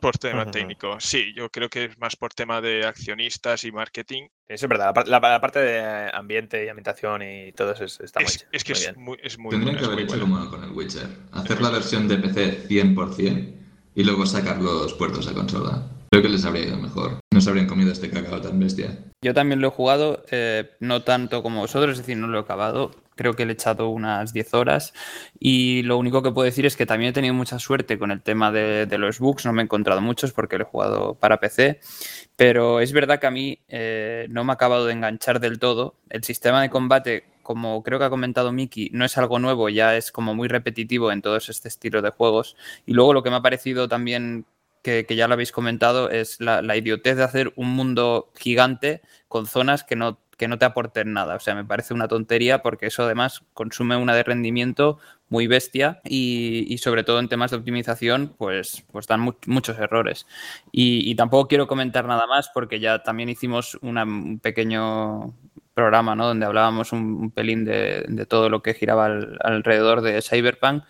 Por 0.00 0.18
tema 0.18 0.50
técnico, 0.50 0.98
sí, 0.98 1.32
yo 1.36 1.48
creo 1.48 1.68
que 1.68 1.84
es 1.84 1.98
más 1.98 2.16
por 2.16 2.34
tema 2.34 2.60
de 2.60 2.84
accionistas 2.84 3.62
y 3.64 3.70
marketing. 3.70 4.24
Eso 4.48 4.66
es 4.66 4.68
verdad, 4.68 4.92
la, 5.06 5.40
parte 5.40 5.60
de 5.60 6.10
ambiente 6.12 6.64
y 6.64 6.68
ambientación 6.68 7.22
y 7.22 7.52
todo 7.52 7.72
eso 7.72 7.84
está 7.84 8.20
es, 8.20 8.46
Es 8.50 8.64
que 8.64 8.72
es, 8.72 8.96
muy, 8.96 9.16
es 9.22 9.38
muy 9.38 9.50
Tendrían 9.50 9.76
que 9.76 9.84
haber 9.84 10.00
hecho 10.00 10.18
como 10.18 10.50
con 10.50 10.64
el 10.64 10.70
Witcher, 10.70 11.06
hacer 11.32 11.60
la 11.60 11.70
versión 11.70 12.08
de 12.08 12.16
PC 12.16 12.68
100% 12.68 13.54
y 13.94 14.04
luego 14.04 14.26
sacar 14.26 14.60
los 14.60 14.94
puertos 14.94 15.28
a 15.28 15.34
consola. 15.34 15.86
Creo 16.10 16.22
que 16.22 16.28
les 16.28 16.44
habría 16.44 16.66
ido 16.66 16.76
mejor. 16.76 17.20
No 17.32 17.40
se 17.40 17.50
habrían 17.50 17.68
comido 17.68 17.92
este 17.92 18.10
cacao 18.10 18.40
tan 18.40 18.58
bestia. 18.58 18.98
Yo 19.22 19.34
también 19.34 19.60
lo 19.60 19.68
he 19.68 19.70
jugado, 19.70 20.24
eh, 20.30 20.70
no 20.80 21.02
tanto 21.02 21.42
como 21.42 21.60
vosotros, 21.60 21.92
es 21.92 21.98
decir, 21.98 22.16
no 22.16 22.26
lo 22.26 22.38
he 22.38 22.40
acabado. 22.40 22.90
Creo 23.20 23.34
que 23.34 23.44
le 23.44 23.52
he 23.52 23.54
echado 23.54 23.90
unas 23.90 24.32
10 24.32 24.54
horas. 24.54 24.94
Y 25.38 25.82
lo 25.82 25.98
único 25.98 26.22
que 26.22 26.30
puedo 26.30 26.46
decir 26.46 26.64
es 26.64 26.74
que 26.74 26.86
también 26.86 27.10
he 27.10 27.12
tenido 27.12 27.34
mucha 27.34 27.58
suerte 27.58 27.98
con 27.98 28.10
el 28.10 28.22
tema 28.22 28.50
de, 28.50 28.86
los 28.96 29.18
bugs. 29.18 29.44
No 29.44 29.52
me 29.52 29.60
he 29.60 29.64
encontrado 29.64 30.00
muchos 30.00 30.32
porque 30.32 30.56
lo 30.56 30.64
he 30.64 30.66
jugado 30.66 31.16
para 31.16 31.38
PC. 31.38 31.80
Pero 32.36 32.80
es 32.80 32.94
verdad 32.94 33.20
que 33.20 33.26
a 33.26 33.30
mí 33.30 33.58
eh, 33.68 34.26
no 34.30 34.42
me 34.42 34.52
ha 34.52 34.54
acabado 34.54 34.86
de 34.86 34.94
enganchar 34.94 35.38
del 35.38 35.58
todo. 35.58 35.96
El 36.08 36.24
sistema 36.24 36.62
de 36.62 36.70
combate 36.70 37.24
como 37.42 37.82
creo 37.82 37.98
que 37.98 38.06
ha 38.06 38.10
comentado 38.10 38.52
Miki, 38.52 38.88
no 38.94 39.04
es 39.04 39.18
algo 39.18 39.38
nuevo, 39.38 39.68
ya 39.68 39.96
es 39.96 40.12
como 40.12 40.34
muy 40.34 40.48
repetitivo 40.48 41.12
en 41.12 41.20
todos 41.20 41.50
este 41.50 41.68
estilo 41.68 42.00
de 42.00 42.08
juegos. 42.08 42.56
Y 42.86 42.94
luego 42.94 43.12
lo 43.12 43.22
que 43.22 43.28
me 43.28 43.36
ha 43.36 43.42
parecido 43.42 43.86
también 43.86 44.46
que, 44.82 45.04
ya 45.14 45.28
lo 45.28 45.34
habéis 45.34 45.52
comentado, 45.52 46.10
es 46.10 46.40
la, 46.40 46.76
idiotez 46.76 47.16
de 47.16 47.24
hacer 47.24 47.52
un 47.56 47.68
mundo 47.68 48.30
gigante 48.36 49.02
con 49.28 49.46
zonas 49.46 49.84
que 49.84 49.96
no, 49.96 50.18
que 50.40 50.48
no 50.48 50.58
te 50.58 50.64
aporten 50.64 51.12
nada. 51.12 51.36
O 51.36 51.38
sea, 51.38 51.54
me 51.54 51.66
parece 51.66 51.92
una 51.92 52.08
tontería 52.08 52.62
porque 52.62 52.86
eso 52.86 53.02
además 53.02 53.42
consume 53.52 53.96
una 53.96 54.14
de 54.14 54.22
rendimiento 54.22 54.98
muy 55.28 55.46
bestia 55.46 56.00
y, 56.02 56.78
sobre 56.78 57.04
todo 57.04 57.18
en 57.20 57.28
temas 57.28 57.50
de 57.50 57.58
optimización, 57.58 58.34
pues, 58.38 58.82
pues 58.90 59.06
dan 59.06 59.20
muchos 59.46 59.78
errores. 59.78 60.26
Y, 60.72 61.14
tampoco 61.14 61.46
quiero 61.46 61.66
comentar 61.66 62.06
nada 62.06 62.26
más 62.26 62.48
porque 62.54 62.80
ya 62.80 63.02
también 63.02 63.28
hicimos 63.28 63.78
un 63.82 64.40
pequeño 64.42 65.34
programa 65.74 66.16
¿no? 66.16 66.28
donde 66.28 66.46
hablábamos 66.46 66.92
un, 66.92 67.30
pelín 67.32 67.66
de, 67.66 68.26
todo 68.26 68.48
lo 68.48 68.62
que 68.62 68.72
giraba 68.72 69.10
alrededor 69.40 70.00
de 70.00 70.22
Cyberpunk. 70.22 70.84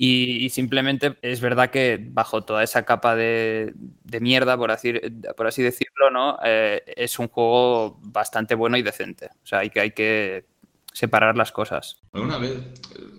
Y, 0.00 0.48
simplemente 0.50 1.18
es 1.22 1.40
verdad 1.40 1.70
que 1.70 1.98
bajo 2.00 2.44
toda 2.44 2.62
esa 2.62 2.84
capa 2.84 3.16
de, 3.16 3.74
mierda, 4.20 4.56
por 4.56 4.70
así, 4.70 4.92
por 5.36 5.48
así 5.48 5.60
decirlo, 5.60 6.12
¿no? 6.12 6.38
Eh, 6.44 6.80
es 6.96 7.18
un 7.18 7.26
juego 7.26 7.98
bastante 8.00 8.54
bueno 8.54 8.76
y 8.76 8.82
decente. 8.82 9.26
O 9.42 9.46
sea, 9.46 9.58
hay 9.58 9.70
que, 9.70 9.80
hay 9.80 9.90
que 9.90 10.44
separar 10.92 11.36
las 11.36 11.50
cosas. 11.50 11.96
¿Alguna 12.12 12.38
vez, 12.38 12.52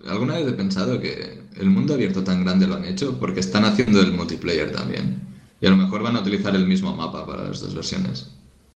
¿Alguna 0.06 0.36
vez 0.36 0.48
he 0.48 0.52
pensado 0.52 0.98
que 0.98 1.42
el 1.54 1.68
mundo 1.68 1.92
abierto 1.92 2.24
tan 2.24 2.44
grande 2.44 2.66
lo 2.66 2.76
han 2.76 2.86
hecho 2.86 3.20
porque 3.20 3.40
están 3.40 3.66
haciendo 3.66 4.00
el 4.00 4.12
multiplayer 4.12 4.72
también? 4.72 5.20
Y 5.60 5.66
a 5.66 5.70
lo 5.70 5.76
mejor 5.76 6.02
van 6.02 6.16
a 6.16 6.20
utilizar 6.20 6.56
el 6.56 6.66
mismo 6.66 6.96
mapa 6.96 7.26
para 7.26 7.44
las 7.44 7.60
dos 7.60 7.74
versiones. 7.74 8.34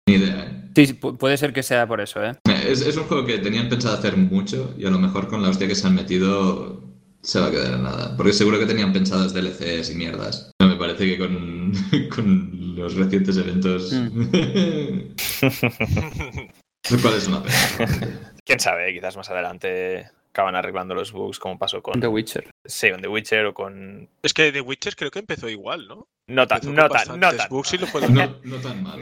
Ni 0.09 0.17
idea, 0.17 0.45
¿eh? 0.45 0.63
Sí, 0.75 0.95
puede 0.95 1.37
ser 1.37 1.53
que 1.53 1.63
sea 1.63 1.87
por 1.87 2.01
eso, 2.01 2.21
¿eh? 2.25 2.33
Es, 2.67 2.81
es 2.81 2.97
un 2.97 3.05
juego 3.05 3.25
que 3.25 3.39
tenían 3.39 3.69
pensado 3.69 3.95
hacer 3.95 4.17
mucho 4.17 4.75
y 4.77 4.87
a 4.87 4.91
lo 4.91 4.99
mejor 4.99 5.29
con 5.29 5.41
la 5.41 5.51
hostia 5.51 5.69
que 5.69 5.77
se 5.77 5.87
han 5.87 5.95
metido 5.95 6.91
se 7.23 7.41
va 7.41 7.47
a 7.47 7.51
quedar 7.51 7.75
en 7.75 7.83
nada. 7.83 8.16
Porque 8.16 8.33
seguro 8.33 8.59
que 8.59 8.66
tenían 8.66 8.93
pensados 8.93 9.33
DLCs 9.33 9.91
y 9.91 9.95
mierdas. 9.95 10.51
No 10.61 10.68
me 10.68 10.77
parece 10.77 11.07
que 11.07 11.18
con, 11.18 11.73
con 12.14 12.77
los 12.77 12.95
recientes 12.95 13.37
eventos. 13.37 13.93
Mm. 13.93 15.14
¿Cuál 17.01 17.14
es 17.14 17.29
una 17.29 17.43
pena? 17.43 18.35
Quién 18.45 18.61
sabe, 18.61 18.93
quizás 18.93 19.16
más 19.16 19.31
adelante 19.31 20.11
acaban 20.33 20.57
arreglando 20.57 20.95
los 20.95 21.12
bugs 21.12 21.39
como 21.39 21.59
pasó 21.59 21.83
con 21.83 22.01
The 22.01 22.09
Witcher. 22.09 22.51
Sí, 22.64 22.91
con 22.91 23.03
The 23.03 23.09
Witcher 23.09 23.47
o 23.47 23.55
con. 23.55 24.09
Es 24.23 24.33
que 24.33 24.51
The 24.51 24.62
Witcher 24.62 24.97
creo 24.97 25.11
que 25.11 25.18
empezó 25.20 25.49
igual, 25.49 25.87
¿no? 25.87 26.09
No 26.33 26.47
tan, 26.47 26.61
no 26.74 26.89
tan, 26.89 27.20
no 27.20 27.33
tan. 27.35 27.49
No, 28.11 28.41
no, 28.45 28.57
tan 28.59 28.83
mal. 28.83 28.99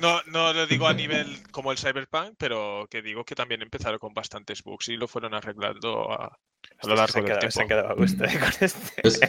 no, 0.00 0.20
no 0.26 0.52
lo 0.52 0.66
digo 0.66 0.86
a 0.88 0.94
nivel 0.94 1.42
como 1.50 1.70
el 1.72 1.78
Cyberpunk, 1.78 2.34
pero 2.38 2.86
que 2.90 3.02
digo 3.02 3.24
que 3.24 3.34
también 3.34 3.62
empezaron 3.62 3.98
con 3.98 4.12
bastantes 4.14 4.62
bugs 4.62 4.88
y 4.88 4.96
lo 4.96 5.06
fueron 5.08 5.34
arreglando 5.34 6.10
a, 6.12 6.26
a 6.26 6.86
lo 6.86 6.94
largo 6.96 7.22
del 7.22 7.38
tiempo. 7.38 7.50
Se 7.50 7.62
han 7.62 7.68
quedado 7.68 7.88
a 7.90 7.94
gusto 7.94 8.24
con 8.24 8.52
este. 8.60 9.00
Pues, 9.02 9.20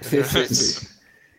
sí, 0.02 0.22
sí, 0.24 0.86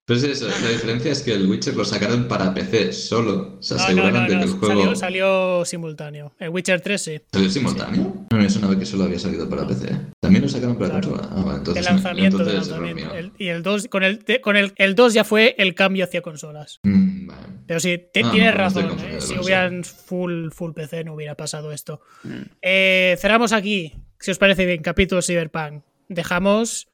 sí. 0.08 0.14
Pues 0.14 0.24
eso, 0.24 0.48
la 0.48 0.70
diferencia 0.70 1.12
es 1.12 1.22
que 1.22 1.34
el 1.34 1.50
Witcher 1.50 1.76
lo 1.76 1.84
sacaron 1.84 2.28
para 2.28 2.54
PC 2.54 2.94
solo. 2.94 3.58
Se 3.62 3.76
aseguraron 3.76 4.28
de 4.28 4.38
que 4.38 4.44
el 4.44 4.50
juego. 4.52 4.96
Salió, 4.96 5.66
simultáneo. 5.66 6.34
El 6.40 6.50
Witcher 6.50 6.80
3 6.80 7.02
sí. 7.02 7.22
¿Salió 7.32 7.50
simultáneo? 7.50 8.26
No 8.32 8.38
me 8.38 8.50
sonaba 8.50 8.80
que 8.80 8.86
solo 8.86 9.04
había 9.04 9.20
salido 9.20 9.50
para 9.50 9.68
PC. 9.68 9.90
También 10.22 10.44
lo 10.44 10.50
sacaron 10.50 10.78
para 10.78 10.94
consola. 10.94 11.28
Ah, 11.30 11.42
bueno, 11.42 11.58
entonces. 11.58 11.86
El 11.86 11.94
lanzamiento 11.94 12.44
de 12.44 12.54
lanzamiento. 12.54 13.14
y 13.38 13.48
el 13.48 13.64
2, 13.64 13.88
con, 13.90 14.04
el, 14.04 14.24
con 14.42 14.56
el, 14.56 14.74
el 14.78 14.96
2 14.96 15.14
ya 15.14 15.24
fue 15.24 15.56
el 15.58 15.76
cambio 15.76 16.06
hacia 16.06 16.22
consolas. 16.22 16.80
Mm, 16.84 17.30
Pero 17.68 17.80
sí, 17.80 18.02
ah, 18.02 18.32
tienes 18.32 18.56
razón. 18.56 18.98
¿eh? 19.00 19.20
Si 19.20 19.38
hubieran 19.38 19.84
full, 19.84 20.52
full 20.52 20.72
PC 20.72 21.04
no 21.04 21.16
hubiera 21.16 21.36
pasado 21.36 21.72
esto. 21.72 22.02
Mm. 22.24 22.42
Eh, 22.62 23.18
cerramos 23.20 23.52
aquí, 23.52 23.94
si 24.20 24.32
os 24.32 24.38
parece 24.38 24.66
bien, 24.66 24.82
capítulo 24.82 25.22
Cyberpunk. 25.22 25.84
Dejamos 26.10 26.88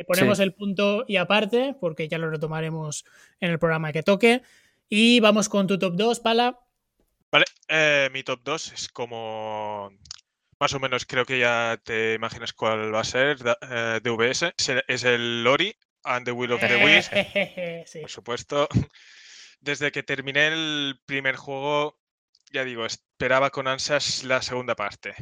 eh, 0.00 0.04
ponemos 0.04 0.38
el 0.40 0.52
punto 0.52 1.04
y 1.06 1.16
aparte, 1.16 1.74
porque 1.80 2.08
ya 2.08 2.18
lo 2.18 2.30
retomaremos 2.30 3.04
en 3.40 3.50
el 3.50 3.58
programa 3.58 3.92
que 3.92 4.02
toque. 4.02 4.42
Y 4.88 5.20
vamos 5.20 5.48
con 5.48 5.66
tu 5.66 5.78
top 5.78 5.94
2, 5.94 6.20
Pala. 6.20 6.60
Vale, 7.30 7.44
eh, 7.68 8.08
mi 8.12 8.22
top 8.22 8.40
2 8.44 8.72
es 8.72 8.88
como. 8.88 9.92
Más 10.58 10.72
o 10.72 10.80
menos 10.80 11.04
creo 11.04 11.26
que 11.26 11.38
ya 11.38 11.78
te 11.84 12.14
imaginas 12.14 12.52
cuál 12.52 12.94
va 12.94 13.00
a 13.00 13.04
ser. 13.04 13.38
DVS. 13.38 14.42
Eh, 14.68 14.82
es 14.88 15.04
el 15.04 15.44
Lori 15.44 15.74
and 16.04 16.24
the 16.24 16.32
Will 16.32 16.52
of 16.52 16.60
the 16.60 16.84
Wisp. 16.84 17.12
Por 18.02 18.10
supuesto. 18.10 18.68
Desde 19.60 19.90
que 19.90 20.02
terminé 20.02 20.48
el 20.48 21.00
primer 21.06 21.36
juego, 21.36 21.98
ya 22.52 22.64
digo, 22.64 22.86
esperaba 22.86 23.50
con 23.50 23.66
ansias 23.66 24.22
la 24.24 24.40
segunda 24.42 24.76
parte. 24.76 25.14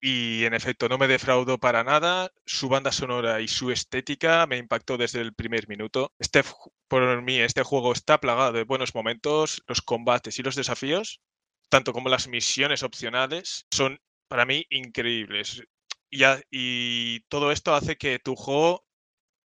Y 0.00 0.44
en 0.44 0.54
efecto, 0.54 0.88
no 0.88 0.98
me 0.98 1.08
defraudó 1.08 1.58
para 1.58 1.82
nada. 1.82 2.30
Su 2.46 2.68
banda 2.68 2.92
sonora 2.92 3.40
y 3.40 3.48
su 3.48 3.70
estética 3.72 4.46
me 4.46 4.56
impactó 4.56 4.96
desde 4.96 5.20
el 5.20 5.34
primer 5.34 5.68
minuto. 5.68 6.12
Este, 6.18 6.42
por 6.86 7.22
mí, 7.22 7.40
este 7.40 7.62
juego 7.64 7.92
está 7.92 8.20
plagado 8.20 8.52
de 8.52 8.64
buenos 8.64 8.94
momentos. 8.94 9.62
Los 9.66 9.82
combates 9.82 10.38
y 10.38 10.42
los 10.42 10.54
desafíos, 10.54 11.20
tanto 11.68 11.92
como 11.92 12.08
las 12.08 12.28
misiones 12.28 12.82
opcionales, 12.82 13.66
son 13.72 14.00
para 14.28 14.46
mí 14.46 14.66
increíbles. 14.70 15.64
Y, 16.10 16.22
y 16.50 17.20
todo 17.28 17.50
esto 17.52 17.74
hace 17.74 17.96
que 17.96 18.18
tu 18.18 18.36
juego 18.36 18.86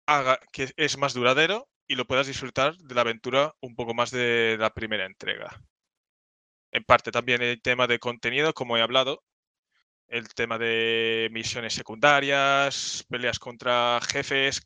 haga 0.06 0.38
que 0.52 0.72
es 0.76 0.98
más 0.98 1.14
duradero 1.14 1.68
y 1.88 1.94
lo 1.94 2.06
puedas 2.06 2.26
disfrutar 2.26 2.76
de 2.76 2.94
la 2.94 3.02
aventura 3.02 3.54
un 3.60 3.74
poco 3.74 3.94
más 3.94 4.10
de 4.10 4.56
la 4.58 4.74
primera 4.74 5.06
entrega. 5.06 5.62
En 6.72 6.84
parte 6.84 7.10
también 7.10 7.42
el 7.42 7.60
tema 7.60 7.86
de 7.86 7.98
contenido, 7.98 8.54
como 8.54 8.76
he 8.76 8.82
hablado, 8.82 9.22
el 10.12 10.28
tema 10.34 10.58
de 10.58 11.30
misiones 11.32 11.72
secundarias, 11.72 13.02
peleas 13.08 13.38
contra 13.38 13.98
jefes, 14.02 14.60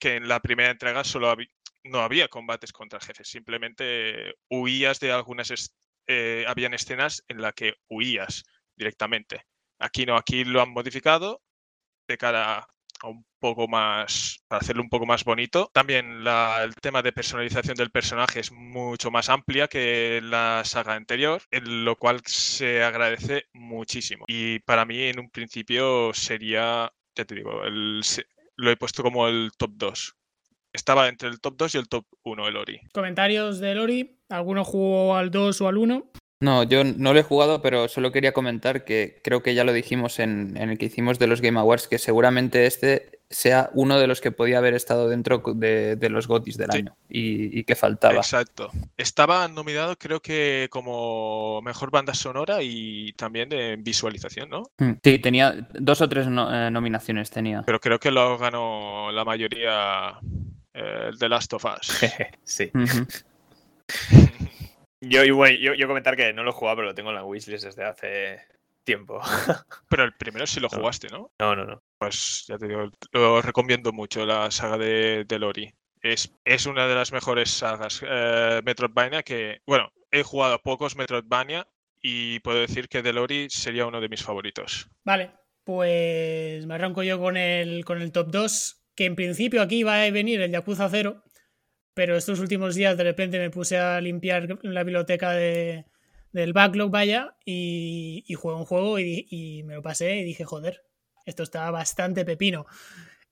que 0.00 0.16
en 0.16 0.26
la 0.26 0.40
primera 0.40 0.70
entrega 0.70 1.04
solo 1.04 1.36
no 1.84 2.00
había 2.00 2.28
combates 2.28 2.72
contra 2.72 2.98
jefes, 2.98 3.28
simplemente 3.28 4.34
huías 4.48 4.98
de 4.98 5.12
algunas, 5.12 5.52
eh, 6.06 6.46
habían 6.48 6.72
escenas 6.72 7.22
en 7.28 7.42
las 7.42 7.52
que 7.52 7.74
huías 7.90 8.44
directamente. 8.74 9.44
Aquí 9.78 10.06
no, 10.06 10.16
aquí 10.16 10.44
lo 10.44 10.62
han 10.62 10.70
modificado 10.70 11.42
de 12.08 12.16
cara 12.16 12.66
un 13.06 13.24
poco 13.38 13.68
más, 13.68 14.42
para 14.48 14.60
hacerlo 14.60 14.82
un 14.82 14.88
poco 14.88 15.06
más 15.06 15.24
bonito. 15.24 15.70
También 15.72 16.24
el 16.26 16.74
tema 16.76 17.02
de 17.02 17.12
personalización 17.12 17.76
del 17.76 17.90
personaje 17.90 18.40
es 18.40 18.52
mucho 18.52 19.10
más 19.10 19.28
amplia 19.28 19.68
que 19.68 20.20
la 20.22 20.62
saga 20.64 20.94
anterior, 20.94 21.42
en 21.50 21.84
lo 21.84 21.96
cual 21.96 22.20
se 22.24 22.82
agradece 22.82 23.44
muchísimo. 23.52 24.24
Y 24.28 24.58
para 24.60 24.84
mí 24.84 25.02
en 25.02 25.20
un 25.20 25.30
principio 25.30 26.12
sería, 26.12 26.92
ya 27.14 27.24
te 27.24 27.34
digo, 27.34 27.62
lo 28.56 28.70
he 28.70 28.76
puesto 28.76 29.02
como 29.02 29.28
el 29.28 29.50
top 29.56 29.70
2. 29.74 30.16
Estaba 30.72 31.08
entre 31.08 31.28
el 31.28 31.40
top 31.40 31.56
2 31.56 31.74
y 31.74 31.78
el 31.78 31.88
top 31.88 32.04
1 32.24 32.48
el 32.48 32.56
Ori. 32.56 32.80
Comentarios 32.92 33.60
del 33.60 33.78
Ori. 33.78 34.18
¿Alguno 34.28 34.64
jugó 34.64 35.16
al 35.16 35.30
2 35.30 35.60
o 35.62 35.68
al 35.68 35.78
1? 35.78 36.10
No, 36.40 36.62
yo 36.64 36.84
no 36.84 37.14
lo 37.14 37.18
he 37.20 37.22
jugado, 37.22 37.62
pero 37.62 37.88
solo 37.88 38.12
quería 38.12 38.32
comentar 38.32 38.84
que 38.84 39.20
creo 39.24 39.42
que 39.42 39.54
ya 39.54 39.64
lo 39.64 39.72
dijimos 39.72 40.18
en, 40.18 40.56
en 40.58 40.68
el 40.70 40.76
que 40.78 40.86
hicimos 40.86 41.18
de 41.18 41.26
los 41.28 41.40
Game 41.40 41.58
Awards, 41.58 41.88
que 41.88 41.98
seguramente 41.98 42.66
este 42.66 43.20
sea 43.28 43.70
uno 43.74 43.98
de 43.98 44.06
los 44.06 44.20
que 44.20 44.30
podía 44.30 44.58
haber 44.58 44.74
estado 44.74 45.08
dentro 45.08 45.42
de, 45.56 45.96
de 45.96 46.10
los 46.10 46.28
GOTIS 46.28 46.58
del 46.58 46.70
Sí. 46.70 46.78
año 46.78 46.96
y, 47.08 47.58
y 47.58 47.64
que 47.64 47.74
faltaba. 47.74 48.16
Exacto. 48.16 48.70
Estaba 48.96 49.48
nominado, 49.48 49.96
creo 49.96 50.20
que 50.20 50.68
como 50.70 51.60
mejor 51.62 51.90
banda 51.90 52.14
sonora 52.14 52.58
y 52.62 53.12
también 53.14 53.48
de 53.48 53.76
visualización, 53.76 54.50
¿no? 54.50 54.62
Mm, 54.78 54.92
Sí, 55.02 55.18
tenía 55.18 55.66
dos 55.72 56.02
o 56.02 56.08
tres 56.08 56.28
no- 56.28 56.54
eh, 56.54 56.70
nominaciones 56.70 57.30
tenía. 57.30 57.62
Pero 57.66 57.80
creo 57.80 57.98
que 57.98 58.10
lo 58.12 58.36
ganó 58.38 59.10
la 59.10 59.24
mayoría 59.24 60.18
eh, 60.74 61.08
el 61.08 61.18
The 61.18 61.28
Last 61.30 61.52
of 61.54 61.64
Us. 61.64 61.98
sí. 62.44 62.70
Yo, 65.08 65.36
bueno, 65.36 65.56
yo, 65.60 65.74
yo 65.74 65.86
comentar 65.88 66.16
que 66.16 66.32
no 66.32 66.42
lo 66.44 66.50
he 66.50 66.54
jugado, 66.54 66.76
pero 66.76 66.88
lo 66.88 66.94
tengo 66.94 67.10
en 67.10 67.16
la 67.16 67.24
wishlist 67.24 67.64
desde 67.64 67.84
hace 67.84 68.40
tiempo. 68.84 69.20
Pero 69.90 70.04
el 70.04 70.12
primero 70.14 70.46
sí 70.46 70.60
lo 70.60 70.68
No. 70.70 70.78
jugaste, 70.78 71.08
¿no? 71.08 71.32
No, 71.40 71.56
no, 71.56 71.64
no. 71.64 71.82
Pues 71.98 72.44
ya 72.46 72.56
te 72.56 72.68
digo, 72.68 72.88
lo 73.12 73.42
recomiendo 73.42 73.92
mucho, 73.92 74.24
la 74.24 74.48
saga 74.52 74.78
de, 74.78 75.24
de 75.26 75.38
Lori. 75.40 75.74
Es, 76.02 76.32
es 76.44 76.66
una 76.66 76.86
de 76.86 76.94
las 76.94 77.10
mejores 77.12 77.50
sagas 77.50 78.00
eh, 78.08 78.60
Metroidvania 78.64 79.24
que, 79.24 79.60
bueno, 79.66 79.90
he 80.12 80.22
jugado 80.22 80.54
a 80.54 80.62
pocos 80.62 80.94
Metroidvania 80.96 81.66
y 82.00 82.38
puedo 82.40 82.60
decir 82.60 82.88
que 82.88 83.02
The 83.02 83.12
Lori 83.12 83.48
sería 83.50 83.86
uno 83.86 84.00
de 84.00 84.08
mis 84.08 84.22
favoritos. 84.22 84.88
Vale, 85.02 85.32
pues 85.64 86.64
me 86.66 86.74
arranco 86.74 87.02
yo 87.02 87.18
con 87.18 87.36
el, 87.36 87.84
con 87.84 88.00
el 88.00 88.12
top 88.12 88.28
2, 88.30 88.82
que 88.94 89.04
en 89.06 89.16
principio 89.16 89.62
aquí 89.62 89.82
va 89.82 90.00
a 90.04 90.10
venir 90.12 90.40
el 90.42 90.52
Yakuza 90.52 90.88
0, 90.88 91.24
pero 91.96 92.14
estos 92.14 92.40
últimos 92.40 92.74
días 92.74 92.94
de 92.98 93.04
repente 93.04 93.38
me 93.38 93.48
puse 93.48 93.78
a 93.78 93.98
limpiar 94.02 94.58
la 94.62 94.84
biblioteca 94.84 95.30
de, 95.30 95.86
del 96.30 96.52
backlog, 96.52 96.90
vaya, 96.90 97.38
y, 97.42 98.22
y 98.26 98.34
un 98.34 98.66
juego 98.66 98.98
y, 98.98 99.26
y 99.30 99.62
me 99.62 99.76
lo 99.76 99.82
pasé 99.82 100.18
y 100.18 100.22
dije, 100.22 100.44
joder, 100.44 100.84
esto 101.24 101.42
está 101.42 101.70
bastante 101.70 102.26
pepino. 102.26 102.66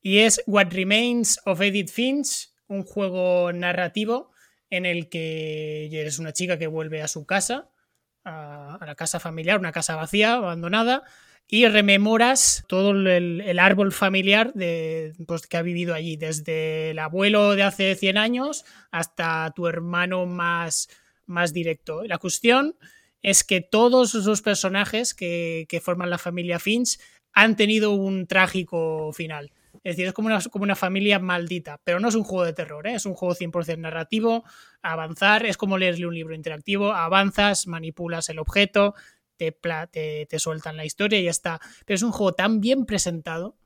Y 0.01 0.21
es 0.21 0.43
What 0.47 0.73
Remains 0.73 1.41
of 1.45 1.61
Edith 1.61 1.91
Finch, 1.91 2.55
un 2.67 2.85
juego 2.85 3.53
narrativo 3.53 4.31
en 4.71 4.87
el 4.87 5.11
que 5.11 5.91
eres 5.93 6.19
una 6.19 6.33
chica 6.33 6.59
que 6.59 6.67
vuelve 6.67 7.03
a 7.03 7.09
su 7.09 7.27
casa, 7.27 7.69
a, 8.25 8.77
a 8.81 8.87
la 8.87 8.95
casa 8.95 9.21
familiar, 9.21 9.59
una 9.59 9.73
casa 9.73 9.95
vacía, 9.95 10.37
abandonada, 10.37 11.03
y 11.49 11.67
rememoras 11.69 12.65
todo 12.69 12.91
el, 12.91 13.41
el 13.41 13.59
árbol 13.59 13.93
familiar 13.93 14.53
de, 14.55 15.13
pues, 15.27 15.47
que 15.47 15.57
ha 15.57 15.63
vivido 15.63 15.95
allí, 15.95 16.17
desde 16.17 16.91
el 16.91 16.99
abuelo 16.99 17.55
de 17.55 17.63
hace 17.63 17.95
100 17.95 18.19
años 18.19 18.65
hasta 18.91 19.53
tu 19.55 19.67
hermano 19.67 20.27
más, 20.27 20.89
más 21.27 21.53
directo. 21.53 22.03
La 22.05 22.19
cuestión 22.19 22.77
es 23.23 23.45
que 23.45 23.61
todos 23.61 24.15
esos 24.15 24.43
personajes 24.43 25.15
que, 25.15 25.67
que 25.69 25.81
forman 25.81 26.11
la 26.11 26.19
familia 26.19 26.59
Finch 26.59 26.99
han 27.33 27.57
tenido 27.57 27.93
un 27.93 28.27
trágico 28.27 29.13
final. 29.13 29.53
Es 29.83 29.97
decir, 29.97 30.07
es 30.07 30.13
como 30.13 30.29
una, 30.29 30.41
como 30.41 30.63
una 30.63 30.77
familia 30.77 31.19
maldita, 31.19 31.81
pero 31.85 32.01
no 32.01 32.09
es 32.09 32.15
un 32.15 32.25
juego 32.25 32.45
de 32.45 32.53
terror, 32.53 32.87
¿eh? 32.87 32.95
es 32.95 33.07
un 33.07 33.15
juego 33.15 33.35
100% 33.35 33.79
narrativo, 33.79 34.45
avanzar, 34.83 35.45
es 35.45 35.57
como 35.57 35.77
leerle 35.77 36.07
un 36.07 36.15
libro 36.15 36.35
interactivo, 36.35 36.93
avanzas, 36.93 37.67
manipulas 37.67 38.29
el 38.29 38.39
objeto, 38.39 38.95
te, 39.37 40.27
te, 40.29 40.39
sueltan 40.39 40.77
la 40.77 40.85
historia 40.85 41.21
y 41.21 41.25
ya 41.25 41.31
está. 41.31 41.61
Pero 41.87 41.97
es 41.97 42.03
un 42.03 42.13
juego 42.13 42.33
tan 42.33 42.61
bien 42.61 42.87
presentado 42.87 43.57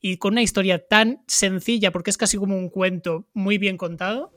y 0.00 0.16
con 0.16 0.34
una 0.34 0.42
historia 0.42 0.86
tan 0.86 1.22
sencilla, 1.26 1.92
porque 1.92 2.10
es 2.10 2.16
casi 2.16 2.36
como 2.36 2.56
un 2.56 2.68
cuento 2.68 3.26
muy 3.32 3.58
bien 3.58 3.76
contado, 3.76 4.32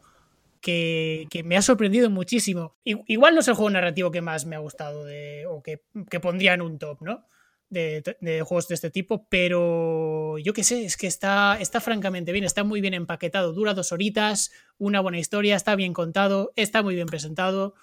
que, 0.61 1.43
me 1.45 1.57
ha 1.57 1.61
sorprendido 1.61 2.09
muchísimo. 2.09 2.75
Igual 2.83 3.35
no 3.35 3.41
es 3.41 3.47
el 3.47 3.55
juego 3.55 3.69
narrativo 3.69 4.11
que 4.11 4.21
más 4.21 4.45
me 4.45 4.55
ha 4.55 4.59
gustado 4.59 5.05
de, 5.05 5.45
o 5.47 5.61
que, 5.61 5.83
que 6.09 6.19
pondría 6.19 6.53
en 6.53 6.61
un 6.61 6.79
top, 6.79 7.01
¿no? 7.01 7.27
De, 7.69 8.03
de 8.21 8.41
juegos 8.41 8.67
de 8.67 8.75
este 8.75 8.91
tipo, 8.91 9.27
pero 9.27 10.37
yo 10.37 10.53
qué 10.53 10.63
sé, 10.63 10.85
es 10.85 10.97
que 10.97 11.07
está, 11.07 11.57
está 11.59 11.81
francamente 11.81 12.31
bien, 12.31 12.45
está 12.45 12.63
muy 12.63 12.79
bien 12.79 12.93
empaquetado, 12.93 13.53
dura 13.53 13.73
dos 13.73 13.91
horitas, 13.91 14.51
una 14.77 15.01
buena 15.01 15.17
historia, 15.17 15.55
está 15.55 15.75
bien 15.75 15.93
contado, 15.93 16.53
está 16.55 16.83
muy 16.83 16.95
bien 16.95 17.07
presentado. 17.07 17.73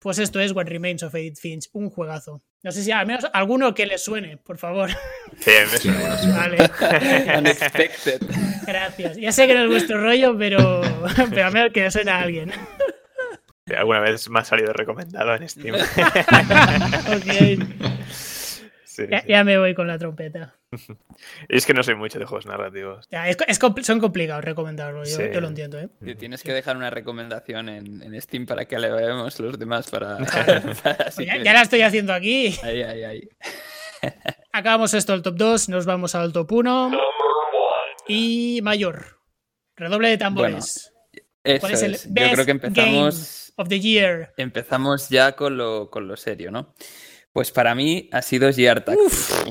Pues 0.00 0.18
esto 0.18 0.38
es 0.38 0.52
What 0.52 0.66
Remains 0.66 1.02
of 1.02 1.14
Edith 1.14 1.38
Finch, 1.38 1.68
un 1.72 1.90
juegazo. 1.90 2.42
No 2.62 2.70
sé 2.70 2.82
si 2.82 2.90
al 2.92 3.06
menos 3.06 3.26
alguno 3.32 3.74
que 3.74 3.86
le 3.86 3.98
suene, 3.98 4.36
por 4.36 4.58
favor. 4.58 4.90
Sí, 5.38 5.50
me 5.70 5.78
sí. 5.78 5.90
Vale. 5.90 6.58
Unexpected. 7.38 8.20
Gracias. 8.66 9.16
Ya 9.16 9.32
sé 9.32 9.46
que 9.46 9.54
no 9.54 9.62
es 9.64 9.68
vuestro 9.68 10.00
rollo, 10.00 10.36
pero, 10.38 10.80
pero 11.30 11.46
al 11.46 11.52
menos 11.52 11.72
que 11.72 11.82
le 11.82 11.90
suene 11.90 12.10
a 12.10 12.20
alguien. 12.20 12.52
Alguna 13.76 14.00
vez 14.00 14.28
me 14.30 14.40
ha 14.40 14.44
salido 14.44 14.72
recomendado 14.72 15.34
en 15.34 15.48
Steam. 15.48 15.74
Ok. 17.08 17.64
Sí, 18.98 19.06
Ya, 19.10 19.20
sí. 19.20 19.26
ya 19.28 19.44
me 19.44 19.58
voy 19.58 19.74
con 19.74 19.86
la 19.86 19.98
trompeta. 19.98 20.54
Es 21.48 21.64
que 21.66 21.72
no 21.74 21.82
soy 21.82 21.94
mucho 21.94 22.18
de 22.18 22.24
juegos 22.26 22.46
narrativos. 22.46 23.06
Ya, 23.10 23.28
es, 23.28 23.36
es 23.46 23.60
compl- 23.60 23.82
son 23.82 24.00
complicados 24.00 24.44
recomendarlos, 24.44 25.10
yo, 25.10 25.16
Sí. 25.16 25.22
yo 25.32 25.40
lo 25.40 25.48
entiendo, 25.48 25.78
¿eh? 25.78 25.88
Tío, 26.04 26.16
Tienes 26.16 26.42
que 26.42 26.52
dejar 26.52 26.76
una 26.76 26.90
recomendación 26.90 27.68
en, 27.68 28.02
en 28.02 28.20
Steam 28.20 28.44
para 28.46 28.64
que 28.66 28.78
le 28.78 28.90
veamos 28.90 29.38
los 29.40 29.58
demás 29.58 29.90
para... 29.90 30.18
Pues 31.16 31.16
ya, 31.26 31.34
que- 31.38 31.44
ya 31.44 31.52
la 31.54 31.62
estoy 31.62 31.82
haciendo 31.82 32.12
aquí. 32.12 32.54
Ahí, 32.62 32.82
ahí, 32.82 33.04
ahí. 33.04 33.28
Acabamos 34.52 34.94
esto 34.94 35.14
el 35.14 35.22
top 35.22 35.36
2, 35.36 35.68
nos 35.70 35.86
vamos 35.86 36.14
al 36.14 36.32
top 36.32 36.50
1. 36.52 36.90
Y 38.08 38.60
mayor. 38.62 39.20
Redoble 39.76 40.08
de 40.08 40.18
tambores. 40.18 40.92
Eso 41.44 41.60
¿Cuál 41.60 41.72
es 41.74 41.82
el 41.82 41.94
es. 41.94 42.06
Yo 42.08 42.30
creo 42.32 42.44
que 42.44 42.50
empezamos... 42.50 43.52
game 43.56 43.62
of 43.62 43.68
the 43.68 43.80
year? 43.80 44.32
Empezamos 44.36 45.08
ya 45.08 45.32
con 45.32 45.56
lo, 45.56 45.88
con 45.90 46.06
lo 46.08 46.16
serio, 46.16 46.50
¿no? 46.50 46.74
Pues 47.38 47.52
para 47.52 47.72
mí 47.76 48.08
ha 48.10 48.20
sido 48.20 48.50
Tactics. 48.50 49.44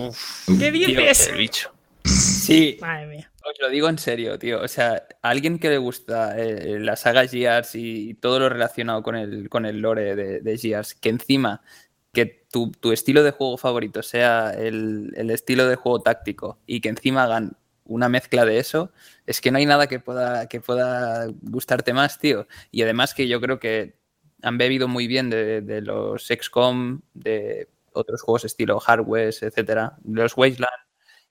¿Qué 0.60 0.72
dices? 0.74 1.30
El 1.30 1.38
bicho. 1.38 1.72
Sí, 2.04 2.78
Madre 2.82 3.08
mía. 3.08 3.32
os 3.46 3.58
lo 3.62 3.70
digo 3.70 3.88
en 3.88 3.98
serio, 3.98 4.38
tío. 4.38 4.62
O 4.62 4.68
sea, 4.68 5.08
a 5.22 5.30
alguien 5.30 5.58
que 5.58 5.70
le 5.70 5.78
gusta 5.78 6.38
eh, 6.38 6.82
la 6.82 6.98
saga 6.98 7.26
Gears 7.26 7.76
y 7.76 8.16
todo 8.16 8.40
lo 8.40 8.50
relacionado 8.50 9.02
con 9.04 9.16
el, 9.16 9.48
con 9.48 9.66
el 9.66 9.80
lore 9.80 10.18
de, 10.18 10.42
de 10.42 10.58
Gears, 10.58 10.96
que 10.96 11.08
encima 11.08 11.62
que 12.12 12.26
tu, 12.52 12.74
tu 12.74 12.92
estilo 12.92 13.24
de 13.24 13.32
juego 13.32 13.56
favorito 13.56 14.04
sea 14.04 14.52
el, 14.52 15.14
el 15.16 15.32
estilo 15.32 15.66
de 15.66 15.78
juego 15.78 16.02
táctico 16.02 16.60
y 16.68 16.82
que 16.82 16.90
encima 16.90 17.24
hagan 17.24 17.56
una 17.86 18.10
mezcla 18.10 18.44
de 18.44 18.58
eso, 18.60 18.92
es 19.26 19.40
que 19.40 19.50
no 19.50 19.60
hay 19.60 19.66
nada 19.66 19.88
que 19.88 20.02
pueda, 20.02 20.50
que 20.50 20.60
pueda 20.60 21.28
gustarte 21.42 21.94
más, 21.94 22.20
tío. 22.20 22.50
Y 22.70 22.82
además 22.82 23.14
que 23.14 23.30
yo 23.30 23.40
creo 23.40 23.62
que 23.62 23.96
han 24.42 24.58
bebido 24.58 24.90
muy 24.90 25.08
bien 25.08 25.30
de, 25.30 25.62
de 25.62 25.82
los 25.82 26.28
XCOM, 26.28 27.00
de 27.14 27.70
otros 27.98 28.22
juegos 28.22 28.45
estilo 28.45 28.80
Hardware, 28.80 29.30
etcétera, 29.41 29.98
los 30.06 30.38
Wasteland, 30.38 30.72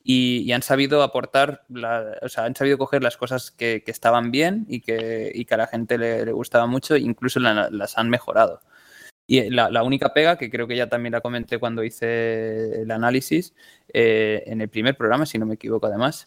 y, 0.05 0.39
y 0.47 0.53
han 0.53 0.63
sabido 0.63 1.03
aportar, 1.03 1.65
la- 1.69 2.19
o 2.23 2.29
sea, 2.29 2.45
han 2.45 2.55
sabido 2.57 2.79
coger 2.79 3.03
las 3.03 3.17
cosas 3.17 3.51
que, 3.51 3.83
que 3.85 3.91
estaban 3.91 4.31
bien 4.31 4.65
y 4.69 4.81
que, 4.81 5.33
y 5.35 5.45
que 5.47 5.55
a 5.55 5.59
la 5.59 5.67
gente 5.67 5.99
le, 5.99 6.25
le 6.25 6.33
gustaba 6.33 6.67
mucho, 6.67 6.95
e 6.95 7.01
incluso 7.01 7.41
la- 7.41 7.71
las 7.71 7.99
han 7.99 8.11
mejorado. 8.11 8.61
Y 9.29 9.51
la, 9.51 9.71
la 9.71 9.83
única 9.83 10.15
pega, 10.15 10.39
que 10.39 10.51
creo 10.51 10.69
que 10.69 10.77
ya 10.77 10.89
también 10.89 11.13
la 11.13 11.21
comenté 11.21 11.59
cuando 11.59 11.83
hice 11.85 12.83
el 12.83 12.91
análisis, 12.93 13.55
eh, 13.93 14.45
en 14.47 14.61
el 14.61 14.69
primer 14.69 14.97
programa, 14.97 15.27
si 15.27 15.39
no 15.39 15.47
me 15.47 15.55
equivoco 15.55 15.87
además, 15.89 16.27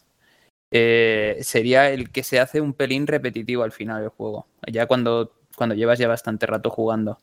eh, 0.72 1.38
sería 1.42 1.90
el 1.92 2.12
que 2.12 2.24
se 2.24 2.40
hace 2.40 2.62
un 2.62 2.74
pelín 2.74 3.08
repetitivo 3.08 3.64
al 3.64 3.72
final 3.72 4.02
del 4.02 4.10
juego, 4.10 4.48
ya 4.72 4.86
cuando, 4.88 5.34
cuando 5.56 5.76
llevas 5.76 6.00
ya 6.00 6.08
bastante 6.08 6.46
rato 6.46 6.70
jugando. 6.70 7.20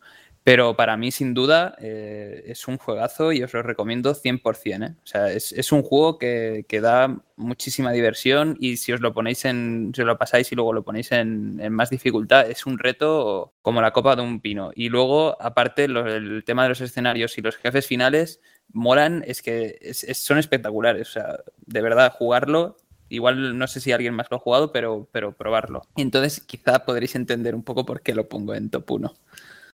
Pero 0.46 0.76
para 0.76 0.96
mí, 0.96 1.10
sin 1.10 1.34
duda, 1.34 1.74
eh, 1.80 2.44
es 2.46 2.68
un 2.68 2.78
juegazo 2.78 3.32
y 3.32 3.42
os 3.42 3.52
lo 3.52 3.64
recomiendo 3.64 4.14
100%. 4.14 4.86
¿eh? 4.86 4.94
O 5.02 5.04
sea, 5.04 5.32
es, 5.32 5.72
un 5.72 5.82
juego 5.82 6.18
que, 6.18 6.64
que 6.68 6.80
da 6.80 7.20
muchísima 7.34 7.90
diversión 7.90 8.56
y 8.60 8.76
si 8.76 8.92
os 8.92 9.00
lo 9.00 9.12
ponéis 9.12 9.44
en, 9.44 9.90
si 9.92 10.04
lo 10.04 10.16
pasáis 10.16 10.52
y 10.52 10.54
luego 10.54 10.72
lo 10.72 10.84
ponéis 10.84 11.10
en, 11.10 11.56
más 11.72 11.90
dificultad, 11.90 12.48
es 12.48 12.64
un 12.64 12.78
reto 12.78 13.54
como 13.60 13.82
la 13.82 13.90
copa 13.90 14.14
de 14.14 14.22
un 14.22 14.40
pino. 14.40 14.70
Y 14.76 14.88
luego, 14.88 15.36
aparte, 15.42 15.86
el 15.86 16.44
tema 16.46 16.62
de 16.62 16.68
los 16.68 16.80
escenarios 16.80 17.36
y 17.38 17.42
los 17.42 17.56
jefes 17.56 17.84
finales 17.84 18.40
molan, 18.72 19.24
es 19.26 19.42
que 19.42 19.80
son 20.14 20.38
espectaculares. 20.38 21.08
O 21.08 21.10
sea, 21.10 21.40
de 21.66 21.82
verdad, 21.82 22.12
jugarlo 22.12 22.76
Igual 23.08 23.56
no 23.56 23.66
sé 23.66 23.80
si 23.80 23.92
alguien 23.92 24.14
más 24.14 24.26
lo 24.30 24.36
ha 24.36 24.40
jugado, 24.40 24.72
pero, 24.72 25.08
pero 25.10 25.36
probarlo. 25.36 25.82
Entonces 25.96 26.40
quizá 26.40 26.84
podréis 26.84 27.14
entender 27.14 27.54
un 27.54 27.62
poco 27.62 27.84
por 27.84 28.00
qué 28.00 28.14
lo 28.14 28.28
pongo 28.28 28.54
en 28.54 28.70
top 28.70 28.90
1. 28.90 29.14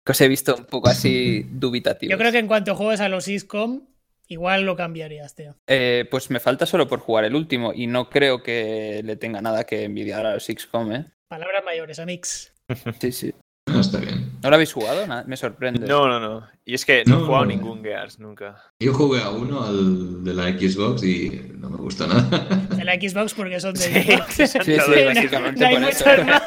Que 0.08 0.14
os 0.14 0.22
he 0.22 0.28
visto 0.30 0.56
un 0.56 0.64
poco 0.66 0.88
así 0.88 1.44
dubitativo. 1.52 2.10
Yo 2.10 2.18
creo 2.18 2.32
que 2.32 2.40
en 2.40 2.48
cuanto 2.48 2.76
juegues 2.76 3.02
a 3.02 3.10
los 3.10 3.26
XCOM, 3.26 3.82
igual 4.30 4.64
lo 4.64 4.78
cambiarías, 4.78 5.36
tío. 5.36 5.56
Eh, 5.68 6.06
pues 6.10 6.30
me 6.32 6.40
falta 6.40 6.66
solo 6.66 6.88
por 6.88 7.00
jugar 7.00 7.26
el 7.26 7.36
último 7.36 7.74
y 7.76 7.88
no 7.88 8.10
creo 8.10 8.42
que 8.42 9.02
le 9.04 9.18
tenga 9.18 9.42
nada 9.42 9.66
que 9.66 9.84
envidiar 9.84 10.26
a 10.26 10.34
los 10.36 10.46
XCOM, 10.46 10.94
¿eh? 10.94 11.06
Palabras 11.28 11.62
mayores, 11.66 12.00
Amix. 12.00 12.54
Sí, 13.02 13.12
sí. 13.12 13.34
No, 13.70 13.82
está 13.82 14.00
bien. 14.00 14.32
¿No 14.42 14.50
lo 14.50 14.56
habéis 14.56 14.72
jugado? 14.72 15.06
Me 15.28 15.36
sorprende. 15.36 15.86
No, 15.88 16.08
no, 16.08 16.22
no. 16.22 16.48
Y 16.64 16.74
es 16.74 16.86
que 16.86 17.04
no 17.06 17.16
he 17.16 17.20
No, 17.20 17.26
jugado 17.26 17.44
no. 17.44 17.52
ningún 17.52 17.84
Gears 17.84 18.18
nunca. 18.18 18.64
Yo 18.80 18.94
jugué 18.94 19.22
a 19.22 19.30
uno, 19.30 19.62
al 19.62 20.24
de 20.24 20.34
la 20.34 20.46
Xbox, 20.58 21.04
y 21.04 21.52
no 21.58 21.70
me 21.70 21.76
gusta 21.76 22.08
nada. 22.08 22.46
De 22.78 22.86
la 22.86 22.94
Xbox 22.96 23.34
porque 23.34 23.60
son 23.60 23.74
de 23.74 23.80
Sí, 23.82 24.00
Xbox. 24.14 24.34
sí, 24.36 24.48
Sí, 24.48 24.72
sí, 24.80 25.04
básicamente 25.06 25.60
no 25.60 25.68
hay 25.68 25.76
por 25.76 25.84
eso. 25.90 26.06
muchos 26.10 26.26
más. 26.26 26.44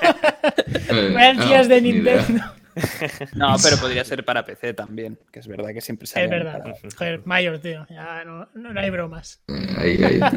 Eh, 0.89 1.69
de. 1.69 1.81
Nintendo. 1.83 2.43
No, 3.35 3.57
pero 3.63 3.77
podría 3.79 4.05
ser 4.05 4.25
para 4.25 4.45
PC 4.45 4.75
también, 4.75 5.19
que 5.33 5.41
es 5.41 5.47
verdad 5.47 5.71
que 5.73 5.81
siempre 5.81 6.07
sale. 6.07 6.25
Es 6.27 6.31
verdad. 6.31 6.63
Joder, 6.97 7.21
Mayor, 7.25 7.59
tío. 7.61 7.87
Ya 7.91 8.25
no, 8.25 8.49
no, 8.55 8.73
no 8.73 8.81
hay 8.81 8.91
bromas. 8.91 9.43
Eh, 9.49 9.67
ahí, 9.79 10.05
ahí. 10.05 10.21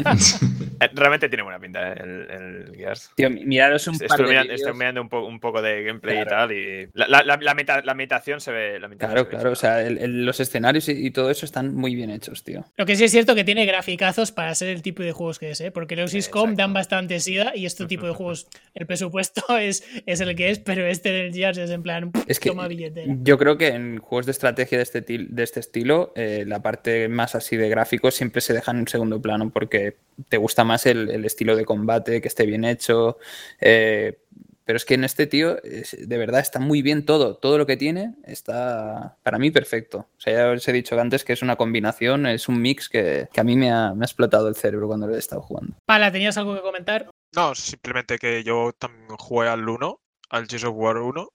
Eh, 0.80 0.90
Realmente 0.96 1.30
tiene 1.30 1.44
buena 1.44 1.60
pinta 1.60 1.94
eh, 1.94 1.96
el, 2.02 2.32
el 2.32 2.76
Gears. 2.76 3.12
Tío, 3.16 3.30
miraros 3.30 3.88
un 3.88 3.94
Estoy 3.94 4.26
mirando, 4.26 4.44
vídeos. 4.44 4.62
estoy 4.62 4.74
mirando 4.74 5.02
un, 5.02 5.08
po- 5.08 5.26
un 5.26 5.40
poco 5.40 5.62
de 5.62 5.84
gameplay 5.84 6.20
y 6.22 6.26
tal. 6.26 6.52
Y 6.52 6.90
la, 6.94 7.08
la, 7.08 7.24
la, 7.24 7.38
la 7.38 7.54
meta- 7.54 7.82
la 7.84 7.94
meditación 7.94 8.42
se 8.42 8.52
ve. 8.52 8.80
La 8.80 8.88
meditación 8.88 9.14
Claro, 9.14 9.24
se 9.30 9.30
ve 9.30 9.30
claro. 9.42 9.52
O 9.52 9.56
sea, 9.56 9.82
el- 9.84 9.98
el- 10.00 10.26
los 10.26 10.40
escenarios 10.40 10.90
y, 10.90 11.06
y 11.06 11.12
todo 11.12 11.30
eso 11.30 11.46
están 11.46 11.76
muy 11.76 11.94
bien 11.96 12.10
hechos, 12.10 12.44
tío. 12.44 12.66
Lo 12.76 12.86
que 12.88 12.96
sí 12.96 13.04
es 13.04 13.12
cierto 13.12 13.36
que 13.36 13.44
tiene 13.44 13.66
graficazos 13.68 14.32
para 14.32 14.54
ser 14.56 14.70
el 14.70 14.82
tipo 14.82 15.04
de 15.04 15.12
juegos 15.12 15.38
que 15.40 15.52
es, 15.52 15.62
¿eh? 15.62 15.72
porque 15.72 15.96
los 15.96 16.12
XCOM 16.12 16.56
dan 16.56 16.74
bastante 16.74 17.20
sida 17.20 17.54
y 17.56 17.66
este 17.68 17.86
tipo 17.86 18.08
de 18.08 18.14
juegos, 18.14 18.48
el 18.74 18.86
presupuesto 18.88 19.58
es, 19.58 19.88
es 20.08 20.20
el 20.22 20.36
que 20.36 20.50
es, 20.50 20.60
pero 20.60 20.86
este 20.86 21.12
del 21.12 21.34
Gears 21.34 21.60
es 21.60 21.70
en 21.70 21.84
plan, 21.84 22.12
Es 22.34 22.40
que 22.40 22.50
toma 22.50 22.68
billetera. 22.68 23.16
yo 23.22 23.38
creo 23.38 23.58
que 23.58 23.70
en 23.70 24.00
juegos 24.00 24.26
de 24.26 24.32
estrategia 24.34 24.78
de 24.78 24.84
este, 24.84 25.02
de 25.02 25.44
este 25.44 25.60
estilo, 25.60 26.12
eh, 26.16 26.44
la 26.46 26.62
parte 26.62 27.08
más 27.08 27.36
así 27.36 27.56
de 27.58 27.70
gráficos 27.70 28.16
siempre 28.16 28.42
se 28.42 28.54
deja 28.54 28.72
en 28.72 28.78
un 28.78 28.88
segundo 28.88 29.22
plano 29.22 29.50
porque 29.50 29.98
te 30.30 30.38
gusta 30.38 30.64
más 30.64 30.86
el, 30.86 31.10
el 31.10 31.26
estilo 31.26 31.56
de 31.56 31.66
combate, 31.66 32.22
que 32.22 32.28
esté 32.28 32.46
bien 32.46 32.66
hecho. 32.66 33.18
eh, 33.62 34.18
pero 34.66 34.78
es 34.78 34.86
que 34.86 34.94
en 34.94 35.04
este 35.04 35.28
tío, 35.28 35.58
de 35.62 36.18
verdad, 36.18 36.40
está 36.40 36.60
muy 36.60 36.82
bien 36.82 37.06
todo. 37.06 37.36
Todo 37.36 37.58
lo 37.58 37.66
que 37.66 37.76
tiene 37.76 38.16
está, 38.24 39.18
para 39.22 39.38
mí, 39.38 39.52
perfecto. 39.52 40.08
O 40.18 40.22
sea, 40.22 40.34
ya 40.34 40.52
os 40.52 40.66
he 40.68 40.72
dicho 40.72 40.98
antes 41.00 41.26
que 41.26 41.34
es 41.34 41.42
una 41.42 41.58
combinación, 41.58 42.26
es 42.26 42.48
un 42.48 42.62
mix 42.62 42.88
que, 42.88 43.28
que 43.34 43.42
a 43.42 43.44
mí 43.44 43.58
me 43.58 43.72
ha, 43.72 43.94
me 43.94 44.04
ha 44.04 44.08
explotado 44.08 44.48
el 44.48 44.56
cerebro 44.56 44.88
cuando 44.88 45.08
lo 45.08 45.16
he 45.16 45.20
estado 45.20 45.42
jugando. 45.42 45.76
Pala, 45.86 46.12
¿tenías 46.12 46.38
algo 46.38 46.56
que 46.56 46.62
comentar? 46.62 47.10
No, 47.36 47.54
simplemente 47.56 48.18
que 48.18 48.44
yo 48.44 48.72
también 48.78 49.08
jugué 49.18 49.50
al 49.50 49.68
1, 49.68 50.00
al 50.30 50.48
Gears 50.48 50.64
of 50.64 50.76
War 50.78 50.98
1, 50.98 51.28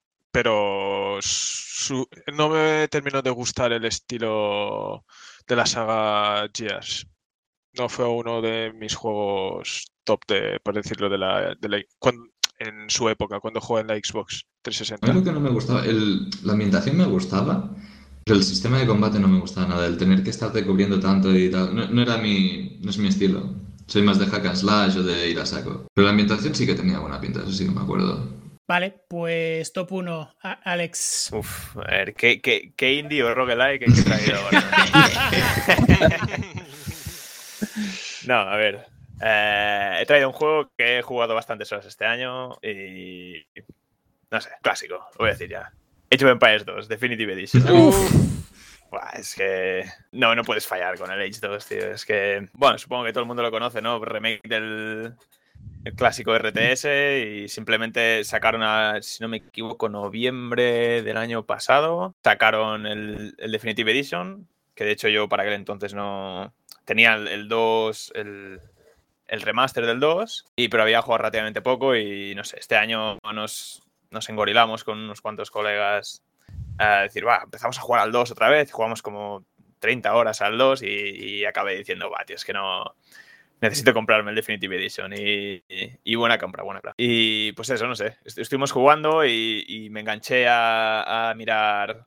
pero 0.42 1.18
su- 1.20 2.06
no 2.32 2.48
me 2.48 2.86
terminó 2.86 3.20
de 3.22 3.30
gustar 3.30 3.72
el 3.72 3.84
estilo 3.84 5.04
de 5.48 5.56
la 5.56 5.66
saga 5.66 6.48
Gears. 6.56 7.08
No 7.76 7.88
fue 7.88 8.06
uno 8.06 8.40
de 8.40 8.72
mis 8.72 8.94
juegos 8.94 9.86
top 10.04 10.20
de, 10.28 10.60
por 10.62 10.74
decirlo, 10.76 11.08
de 11.08 11.18
la, 11.18 11.56
de 11.60 11.68
la- 11.68 11.78
en 12.60 12.88
su 12.88 13.08
época, 13.08 13.40
cuando 13.40 13.60
jugué 13.60 13.80
en 13.80 13.88
la 13.88 13.96
Xbox 13.96 14.44
A 14.44 14.44
mí 14.44 14.44
360. 14.62 15.12
lo 15.12 15.24
que 15.24 15.32
no 15.32 15.40
me 15.40 15.50
gustaba, 15.50 15.84
el- 15.84 16.30
la 16.44 16.52
ambientación 16.52 16.96
me 16.96 17.06
gustaba, 17.06 17.70
pero 18.24 18.38
el 18.38 18.44
sistema 18.44 18.78
de 18.78 18.86
combate 18.86 19.18
no 19.18 19.26
me 19.26 19.40
gustaba 19.40 19.66
nada. 19.66 19.86
El 19.88 19.96
tener 19.98 20.22
que 20.22 20.30
estarte 20.30 20.64
cubriendo 20.64 21.00
tanto 21.00 21.36
y 21.36 21.50
tal, 21.50 21.74
no, 21.74 21.88
no 21.88 22.00
era 22.00 22.16
mi, 22.16 22.78
no 22.80 22.90
es 22.90 22.98
mi 22.98 23.08
estilo. 23.08 23.42
Soy 23.88 24.02
más 24.02 24.20
de 24.20 24.26
hack 24.26 24.46
and 24.46 24.56
slash 24.56 24.98
o 24.98 25.02
de 25.02 25.30
ir 25.30 25.40
a 25.40 25.46
saco. 25.46 25.86
Pero 25.94 26.04
la 26.04 26.10
ambientación 26.10 26.54
sí 26.54 26.64
que 26.64 26.74
tenía 26.76 27.00
buena 27.00 27.20
pinta, 27.20 27.40
eso 27.40 27.50
sí 27.50 27.64
que 27.64 27.72
me 27.72 27.80
acuerdo. 27.80 28.37
Vale, 28.68 28.90
pues 29.08 29.72
top 29.72 29.92
1, 29.92 30.34
Alex. 30.42 31.30
Uf, 31.32 31.76
a 31.78 31.90
ver, 31.90 32.14
¿qué, 32.14 32.40
qué, 32.42 32.72
qué 32.76 32.92
indie 32.92 33.22
o 33.24 33.34
roguelike 33.34 33.86
que 33.86 33.90
he 33.90 34.04
traído 34.04 34.36
ahora? 34.38 34.62
no, 38.26 38.34
a 38.34 38.56
ver. 38.56 38.84
eh, 39.22 39.98
he 40.02 40.06
traído 40.06 40.28
un 40.28 40.34
juego 40.34 40.70
que 40.76 40.98
he 40.98 41.02
jugado 41.02 41.34
bastantes 41.34 41.72
horas 41.72 41.86
este 41.86 42.04
año 42.04 42.58
y. 42.62 43.42
No 44.30 44.38
sé, 44.40 44.50
clásico, 44.60 44.96
lo 45.12 45.18
voy 45.18 45.30
a 45.30 45.32
decir 45.32 45.48
ya. 45.48 45.72
Age 46.12 46.24
of 46.26 46.30
Empires 46.32 46.66
2, 46.66 46.88
Definitive 46.88 47.32
Edition. 47.32 47.62
Buah, 48.90 49.12
es 49.14 49.34
que. 49.34 49.86
No, 50.12 50.34
no 50.34 50.44
puedes 50.44 50.66
fallar 50.66 50.98
con 50.98 51.10
el 51.10 51.20
Age 51.20 51.40
2, 51.40 51.66
tío. 51.66 51.90
Es 51.92 52.04
que. 52.04 52.46
Bueno, 52.52 52.76
supongo 52.76 53.04
que 53.04 53.12
todo 53.14 53.22
el 53.22 53.28
mundo 53.28 53.42
lo 53.42 53.50
conoce, 53.50 53.80
¿no? 53.80 53.98
Remake 54.04 54.46
del. 54.46 55.14
El 55.84 55.94
clásico 55.94 56.36
RTS 56.36 56.84
y 57.24 57.48
simplemente 57.48 58.24
sacaron, 58.24 58.62
a, 58.62 59.00
si 59.00 59.22
no 59.22 59.28
me 59.28 59.38
equivoco, 59.38 59.88
noviembre 59.88 61.02
del 61.02 61.16
año 61.16 61.46
pasado. 61.46 62.14
Sacaron 62.22 62.86
el, 62.86 63.34
el 63.38 63.52
Definitive 63.52 63.90
Edition, 63.92 64.48
que 64.74 64.84
de 64.84 64.92
hecho 64.92 65.08
yo 65.08 65.28
para 65.28 65.44
aquel 65.44 65.54
entonces 65.54 65.94
no. 65.94 66.52
Tenía 66.84 67.14
el, 67.14 67.28
el 67.28 67.48
2, 67.48 68.12
el, 68.16 68.60
el 69.28 69.42
remaster 69.42 69.86
del 69.86 70.00
2, 70.00 70.46
y, 70.56 70.68
pero 70.68 70.82
había 70.82 71.02
jugado 71.02 71.18
relativamente 71.18 71.62
poco 71.62 71.94
y 71.94 72.34
no 72.34 72.44
sé, 72.44 72.58
este 72.58 72.76
año 72.76 73.18
nos, 73.34 73.82
nos 74.10 74.28
engorilamos 74.28 74.84
con 74.84 74.98
unos 74.98 75.20
cuantos 75.20 75.50
colegas 75.50 76.22
a 76.78 77.02
decir, 77.02 77.26
va, 77.26 77.42
empezamos 77.44 77.78
a 77.78 77.82
jugar 77.82 78.02
al 78.02 78.12
2 78.12 78.30
otra 78.30 78.48
vez, 78.48 78.72
jugamos 78.72 79.02
como 79.02 79.44
30 79.80 80.14
horas 80.14 80.40
al 80.40 80.56
2 80.56 80.82
y, 80.82 80.86
y 80.86 81.44
acabé 81.44 81.76
diciendo, 81.76 82.10
va, 82.10 82.24
tío, 82.24 82.36
es 82.36 82.44
que 82.44 82.54
no, 82.54 82.94
necesito 83.60 83.92
comprarme 83.94 84.30
el 84.30 84.36
Definitive 84.36 84.76
Edition 84.76 85.12
y, 85.14 85.62
y- 86.04 86.14
buena 86.14 86.38
compra, 86.38 86.62
buena 86.62 86.80
compra. 86.80 86.94
Y 86.96 87.52
pues 87.52 87.70
eso, 87.70 87.86
no 87.86 87.94
sé, 87.96 88.16
est- 88.24 88.38
estuvimos 88.38 88.72
jugando 88.72 89.24
y, 89.24 89.64
y 89.66 89.90
me 89.90 90.00
enganché 90.00 90.46
a, 90.48 91.32
mirar 91.36 92.06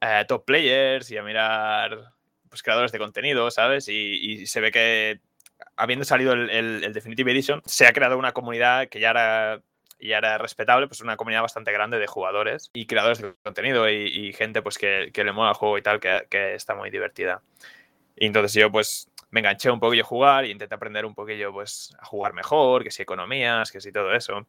eh, 0.00 0.24
top 0.28 0.44
players 0.44 1.10
y 1.10 1.16
a 1.16 1.22
mirar 1.22 2.12
pues, 2.48 2.62
creadores 2.62 2.92
de 2.92 2.98
contenido, 2.98 3.50
¿sabes? 3.50 3.88
Y, 3.88 4.46
se 4.46 4.60
ve 4.60 4.70
que 4.70 5.20
habiendo 5.76 6.04
salido 6.04 6.32
el, 6.32 6.50
el- 6.50 6.92
Definitive 6.92 7.32
Edition, 7.32 7.62
se 7.64 7.86
ha 7.86 7.92
creado 7.92 8.18
una 8.18 8.32
comunidad 8.32 8.88
que 8.88 9.00
ya 9.00 9.10
era, 9.10 9.62
ya 10.00 10.18
era 10.18 10.38
respetable, 10.38 10.86
pues 10.88 11.00
una 11.00 11.16
comunidad 11.16 11.42
bastante 11.42 11.72
grande 11.72 11.98
de 11.98 12.06
jugadores 12.06 12.70
y 12.74 12.86
creadores 12.86 13.20
de 13.22 13.34
contenido 13.42 13.88
y, 13.88 14.06
y 14.06 14.32
gente 14.32 14.62
pues 14.62 14.78
que, 14.78 15.10
que 15.12 15.24
le 15.24 15.32
mola 15.32 15.50
el 15.50 15.56
juego 15.56 15.78
y 15.78 15.82
tal, 15.82 16.00
que, 16.00 16.26
que 16.30 16.54
está 16.54 16.74
muy 16.74 16.90
divertida. 16.90 17.42
Y 18.16 18.26
entonces 18.26 18.52
yo 18.54 18.70
pues 18.70 19.08
me 19.34 19.40
enganché 19.40 19.68
un 19.68 19.80
poquillo 19.80 20.04
a 20.04 20.06
jugar 20.06 20.44
y 20.44 20.52
intenté 20.52 20.76
aprender 20.76 21.04
un 21.04 21.12
poquillo 21.12 21.52
pues 21.52 21.92
a 21.98 22.04
jugar 22.04 22.34
mejor, 22.34 22.84
que 22.84 22.92
si 22.92 23.02
economías, 23.02 23.72
que 23.72 23.80
si 23.80 23.90
todo 23.90 24.14
eso. 24.14 24.46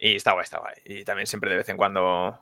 Y 0.00 0.16
está 0.16 0.32
guay, 0.32 0.42
está 0.42 0.58
guay. 0.58 0.74
Y 0.84 1.04
también 1.04 1.28
siempre 1.28 1.48
de 1.48 1.58
vez 1.58 1.68
en 1.68 1.76
cuando 1.76 2.40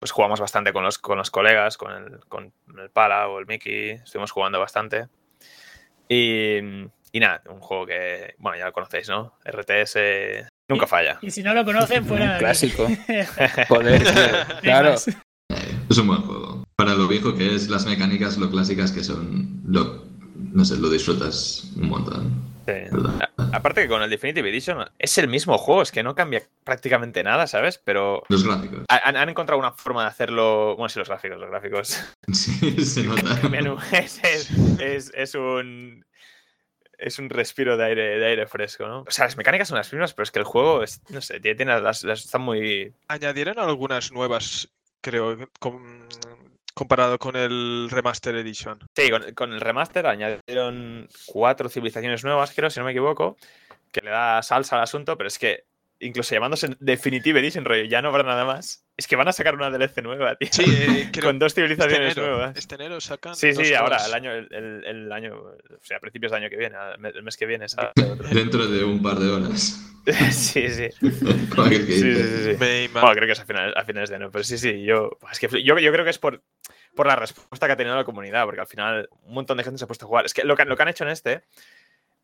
pues 0.00 0.10
jugamos 0.10 0.40
bastante 0.40 0.72
con 0.72 0.82
los, 0.82 0.98
con 0.98 1.18
los 1.18 1.30
colegas, 1.30 1.76
con 1.76 1.92
el, 1.92 2.18
con 2.26 2.52
el 2.76 2.90
Pala 2.90 3.28
o 3.28 3.38
el 3.38 3.46
Mickey, 3.46 3.90
estuvimos 3.90 4.32
jugando 4.32 4.58
bastante. 4.58 5.06
Y, 6.08 6.58
y 7.12 7.20
nada, 7.20 7.42
un 7.48 7.60
juego 7.60 7.86
que, 7.86 8.34
bueno, 8.38 8.58
ya 8.58 8.64
lo 8.64 8.72
conocéis, 8.72 9.08
¿no? 9.08 9.38
RTS 9.44 10.48
nunca 10.68 10.88
falla. 10.88 11.20
Y 11.22 11.30
si 11.30 11.44
no 11.44 11.54
lo 11.54 11.64
conocen, 11.64 12.04
fuera 12.04 12.34
aquí. 12.34 12.40
Clásico. 12.40 12.88
Joder, 13.68 14.02
claro. 14.62 14.94
es 14.94 15.98
un 15.98 16.08
buen 16.08 16.22
juego. 16.22 16.64
Para 16.74 16.94
lo 16.94 17.06
viejo 17.06 17.36
que 17.36 17.54
es, 17.54 17.68
las 17.68 17.86
mecánicas, 17.86 18.36
lo 18.36 18.50
clásicas 18.50 18.90
que 18.90 19.04
son, 19.04 19.62
lo, 19.64 20.09
no 20.52 20.64
sé, 20.64 20.76
lo 20.76 20.88
disfrutas 20.90 21.72
un 21.76 21.88
montón. 21.88 22.50
Sí. 22.66 22.72
Aparte 23.52 23.82
que 23.82 23.88
con 23.88 24.02
el 24.02 24.10
Definitive 24.10 24.48
Edition 24.48 24.84
es 24.98 25.18
el 25.18 25.26
mismo 25.28 25.58
juego, 25.58 25.82
es 25.82 25.90
que 25.90 26.02
no 26.02 26.14
cambia 26.14 26.42
prácticamente 26.62 27.22
nada, 27.24 27.46
¿sabes? 27.46 27.78
Pero 27.84 28.22
Los 28.28 28.44
gráficos. 28.44 28.84
ha- 28.88 29.08
han, 29.08 29.16
han 29.16 29.28
encontrado 29.28 29.58
una 29.58 29.72
forma 29.72 30.02
de 30.02 30.08
hacerlo. 30.08 30.76
Bueno, 30.76 30.88
sí, 30.88 30.98
los 30.98 31.08
gráficos, 31.08 31.38
los 31.40 31.50
gráficos. 31.50 32.04
Sí, 32.32 32.84
se 32.84 33.02
nota. 33.04 33.40
es, 33.92 34.20
es- 34.22 34.50
es- 34.78 35.12
es 35.14 35.34
un. 35.34 36.04
Es 36.98 37.18
un 37.18 37.30
respiro 37.30 37.78
de 37.78 37.84
aire, 37.86 38.18
de 38.18 38.26
aire 38.26 38.46
fresco, 38.46 38.86
¿no? 38.86 39.00
O 39.00 39.10
sea, 39.10 39.24
las 39.24 39.36
mecánicas 39.38 39.68
son 39.68 39.78
las 39.78 39.90
mismas, 39.90 40.12
pero 40.12 40.24
es 40.24 40.30
que 40.30 40.38
el 40.38 40.44
juego, 40.44 40.82
es, 40.82 41.00
no 41.08 41.22
sé, 41.22 41.40
tiene, 41.40 41.56
tiene 41.56 41.80
las, 41.80 42.04
las- 42.04 42.24
están 42.26 42.42
muy. 42.42 42.92
Añadieron 43.08 43.58
algunas 43.58 44.12
nuevas, 44.12 44.68
creo, 45.00 45.48
comparado 46.80 47.18
con 47.18 47.36
el 47.36 47.88
Remaster 47.90 48.34
Edition. 48.36 48.78
Sí, 48.96 49.10
con, 49.10 49.34
con 49.34 49.52
el 49.52 49.60
remaster 49.60 50.06
añadieron 50.06 51.06
cuatro 51.26 51.68
civilizaciones 51.68 52.24
nuevas, 52.24 52.54
creo, 52.56 52.70
si 52.70 52.80
no 52.80 52.86
me 52.86 52.92
equivoco, 52.92 53.36
que 53.92 54.00
le 54.00 54.10
da 54.10 54.42
salsa 54.42 54.76
al 54.76 54.82
asunto, 54.84 55.18
pero 55.18 55.28
es 55.28 55.38
que 55.38 55.64
incluso 56.00 56.34
llamándose 56.34 56.76
Definitive 56.80 57.38
Edition, 57.40 57.64
rollo, 57.64 57.84
ya 57.84 58.02
no 58.02 58.08
habrá 58.08 58.22
nada 58.22 58.44
más. 58.44 58.84
Es 58.96 59.06
que 59.06 59.16
van 59.16 59.28
a 59.28 59.32
sacar 59.32 59.54
una 59.54 59.70
DLC 59.70 60.02
nueva, 60.02 60.34
tío. 60.36 60.48
Sí, 60.50 60.64
eh, 60.66 61.08
creo 61.12 61.26
con 61.26 61.38
dos 61.38 61.48
este 61.52 61.60
civilizaciones 61.62 62.16
enero, 62.16 62.32
nuevas. 62.36 62.56
este 62.56 62.74
enero 62.74 63.00
sacan 63.00 63.34
Sí, 63.34 63.52
dos 63.52 63.66
sí, 63.66 63.72
ahora, 63.74 63.96
nuevas. 63.98 64.08
el 64.08 64.14
año, 64.14 64.32
el, 64.32 64.84
el- 64.84 65.12
año, 65.12 65.34
o 65.36 65.56
sea, 65.82 65.96
a 65.96 66.00
principios 66.00 66.32
del 66.32 66.42
año 66.42 66.50
que 66.50 66.56
viene, 66.56 66.76
el 67.14 67.22
mes 67.22 67.36
que 67.36 67.46
viene, 67.46 67.68
¿sabes? 67.68 67.92
Dentro 68.32 68.66
de 68.66 68.84
un 68.84 69.00
par 69.02 69.18
de 69.18 69.30
horas. 69.30 69.86
sí, 70.32 70.68
sí. 70.68 70.88
Que 71.68 71.78
Sí, 71.78 72.14
sí, 72.16 72.44
sí, 72.44 72.90
Bueno, 72.92 73.10
creo 73.12 73.26
que 73.26 73.32
es 73.32 73.40
a 73.40 73.44
finales, 73.44 73.74
a 73.76 73.84
finales 73.84 74.08
de 74.10 74.16
enero, 74.16 74.30
pero 74.30 74.44
sí, 74.44 74.56
sí, 74.58 74.82
yo, 74.82 75.18
es 75.30 75.38
que 75.38 75.48
yo, 75.62 75.78
yo 75.78 75.92
creo 75.92 76.04
que 76.04 76.10
es 76.10 76.18
por, 76.18 76.42
por 76.96 77.06
la 77.06 77.16
respuesta 77.16 77.66
que 77.66 77.72
ha 77.72 77.76
tenido 77.76 77.94
la 77.96 78.04
comunidad, 78.04 78.44
porque 78.44 78.60
al 78.60 78.66
final 78.66 79.08
un 79.22 79.34
montón 79.34 79.56
de 79.58 79.64
gente 79.64 79.78
se 79.78 79.84
ha 79.84 79.86
puesto 79.86 80.06
a 80.06 80.08
jugar. 80.08 80.24
Es 80.26 80.32
que 80.34 80.44
lo 80.44 80.56
que, 80.56 80.64
lo 80.64 80.76
que 80.76 80.82
han 80.82 80.88
hecho 80.88 81.04
en 81.04 81.10
este 81.10 81.42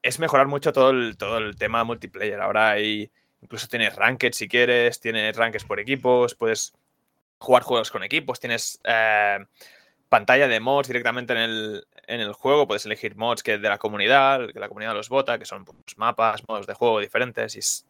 es 0.02 0.18
mejorar 0.18 0.46
mucho 0.46 0.72
todo 0.72 0.90
el, 0.90 1.16
todo 1.16 1.38
el 1.38 1.56
tema 1.56 1.84
multiplayer. 1.84 2.40
Ahora 2.40 2.70
hay, 2.70 3.10
incluso 3.40 3.68
tienes 3.68 3.94
ranked 3.94 4.32
si 4.32 4.48
quieres, 4.48 5.00
tienes 5.00 5.36
rankeds 5.36 5.64
por 5.64 5.80
equipos, 5.80 6.34
puedes 6.34 6.74
jugar 7.38 7.62
juegos 7.62 7.90
con 7.90 8.02
equipos, 8.02 8.40
tienes 8.40 8.80
eh, 8.84 9.38
pantalla 10.08 10.48
de 10.48 10.60
mods 10.60 10.88
directamente 10.88 11.32
en 11.32 11.38
el, 11.40 11.86
en 12.06 12.20
el 12.20 12.32
juego, 12.32 12.66
puedes 12.66 12.86
elegir 12.86 13.16
mods 13.16 13.42
que 13.42 13.58
de 13.58 13.68
la 13.68 13.78
comunidad, 13.78 14.52
que 14.52 14.60
la 14.60 14.68
comunidad 14.68 14.94
los 14.94 15.08
vota, 15.08 15.38
que 15.38 15.44
son 15.44 15.64
pues, 15.64 15.98
mapas, 15.98 16.42
modos 16.48 16.66
de 16.66 16.74
juego 16.74 17.00
diferentes 17.00 17.56
y 17.56 17.84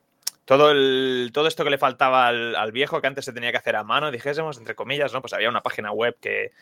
todo, 0.44 0.70
el, 0.70 1.30
todo 1.32 1.48
esto 1.48 1.64
que 1.64 1.70
le 1.70 1.78
faltaba 1.78 2.28
al, 2.28 2.54
al 2.54 2.72
viejo 2.72 3.00
que 3.00 3.06
antes 3.08 3.24
se 3.24 3.32
tenía 3.32 3.50
que 3.50 3.58
hacer 3.58 3.76
a 3.76 3.84
mano, 3.84 4.10
dijésemos, 4.10 4.58
entre 4.58 4.74
comillas, 4.74 5.12
¿no? 5.12 5.20
Pues 5.20 5.32
había 5.32 5.48
una 5.48 5.62
página 5.62 5.90
web 5.90 6.16
que, 6.20 6.52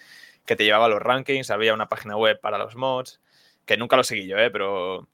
que 0.47 0.57
te 0.57 0.65
llevaba 0.65 0.89
los 0.89 1.03
rankings, 1.03 1.51
había 1.51 1.75
una 1.75 1.89
página 1.89 2.17
web 2.17 2.41
para 2.41 2.59
los 2.59 2.77
mods, 2.77 3.21
que 3.67 3.77
nunca 3.77 3.97
lo 3.97 4.05
seguí 4.05 4.27
yo, 4.27 4.39
¿eh? 4.39 4.51
Pero, 4.51 5.09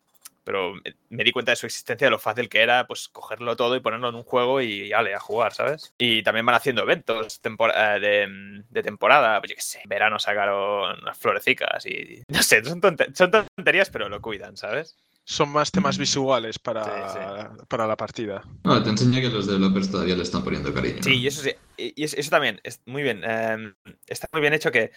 pero 0.50 0.74
me, 1.10 1.22
di 1.22 1.30
cuenta 1.30 1.52
de 1.52 1.56
su 1.56 1.66
existencia, 1.66 2.08
de 2.08 2.10
lo 2.10 2.18
fácil 2.18 2.48
que 2.48 2.60
era 2.60 2.88
pues 2.88 3.08
cogerlo 3.08 3.54
todo 3.54 3.76
y 3.76 3.80
ponerlo 3.80 4.08
en 4.08 4.16
un 4.16 4.24
juego 4.24 4.60
y 4.60 4.92
ale, 4.92 5.14
a 5.14 5.20
jugar, 5.20 5.52
¿sabes? 5.52 5.94
Y 5.96 6.24
también 6.24 6.44
van 6.44 6.56
haciendo 6.56 6.82
eventos 6.82 7.40
tempor- 7.40 7.72
eh, 7.72 8.00
de, 8.00 8.64
de 8.68 8.82
temporada, 8.82 9.38
pues 9.40 9.50
yo 9.50 9.54
qué 9.54 9.62
sé, 9.62 9.80
en 9.84 9.88
verano 9.88 10.18
sacaron 10.18 10.98
unas 11.02 11.16
florecicas 11.16 11.86
y 11.86 12.22
no 12.28 12.42
sé, 12.42 12.64
son, 12.64 12.80
tonte- 12.80 13.14
son 13.14 13.30
tonterías, 13.30 13.90
pero 13.90 14.08
lo 14.08 14.20
cuidan, 14.20 14.56
¿sabes? 14.56 14.96
Son 15.24 15.48
más 15.50 15.70
temas 15.70 15.96
Mm. 15.96 16.00
visuales 16.00 16.58
para, 16.58 16.82
Sí, 17.12 17.64
para 17.68 17.86
la 17.86 17.96
partida. 17.96 18.42
No, 18.64 18.82
te 18.82 18.90
enseña 18.90 19.20
que 19.20 19.28
los 19.28 19.46
developers 19.46 19.88
todavía 19.92 20.16
le 20.16 20.24
están 20.24 20.42
poniendo 20.42 20.74
cariño. 20.74 20.98
Sí, 21.00 21.14
y 21.14 21.26
eso 21.28 21.42
sí, 21.42 21.52
y 21.76 21.92
y 21.94 22.04
eso, 22.04 22.16
eso 22.16 22.30
también, 22.30 22.60
es 22.64 22.80
muy 22.86 23.04
bien. 23.04 23.22
eh, 23.24 23.72
está 24.08 24.26
muy 24.32 24.40
bien 24.40 24.54
hecho 24.54 24.72
que 24.72 24.90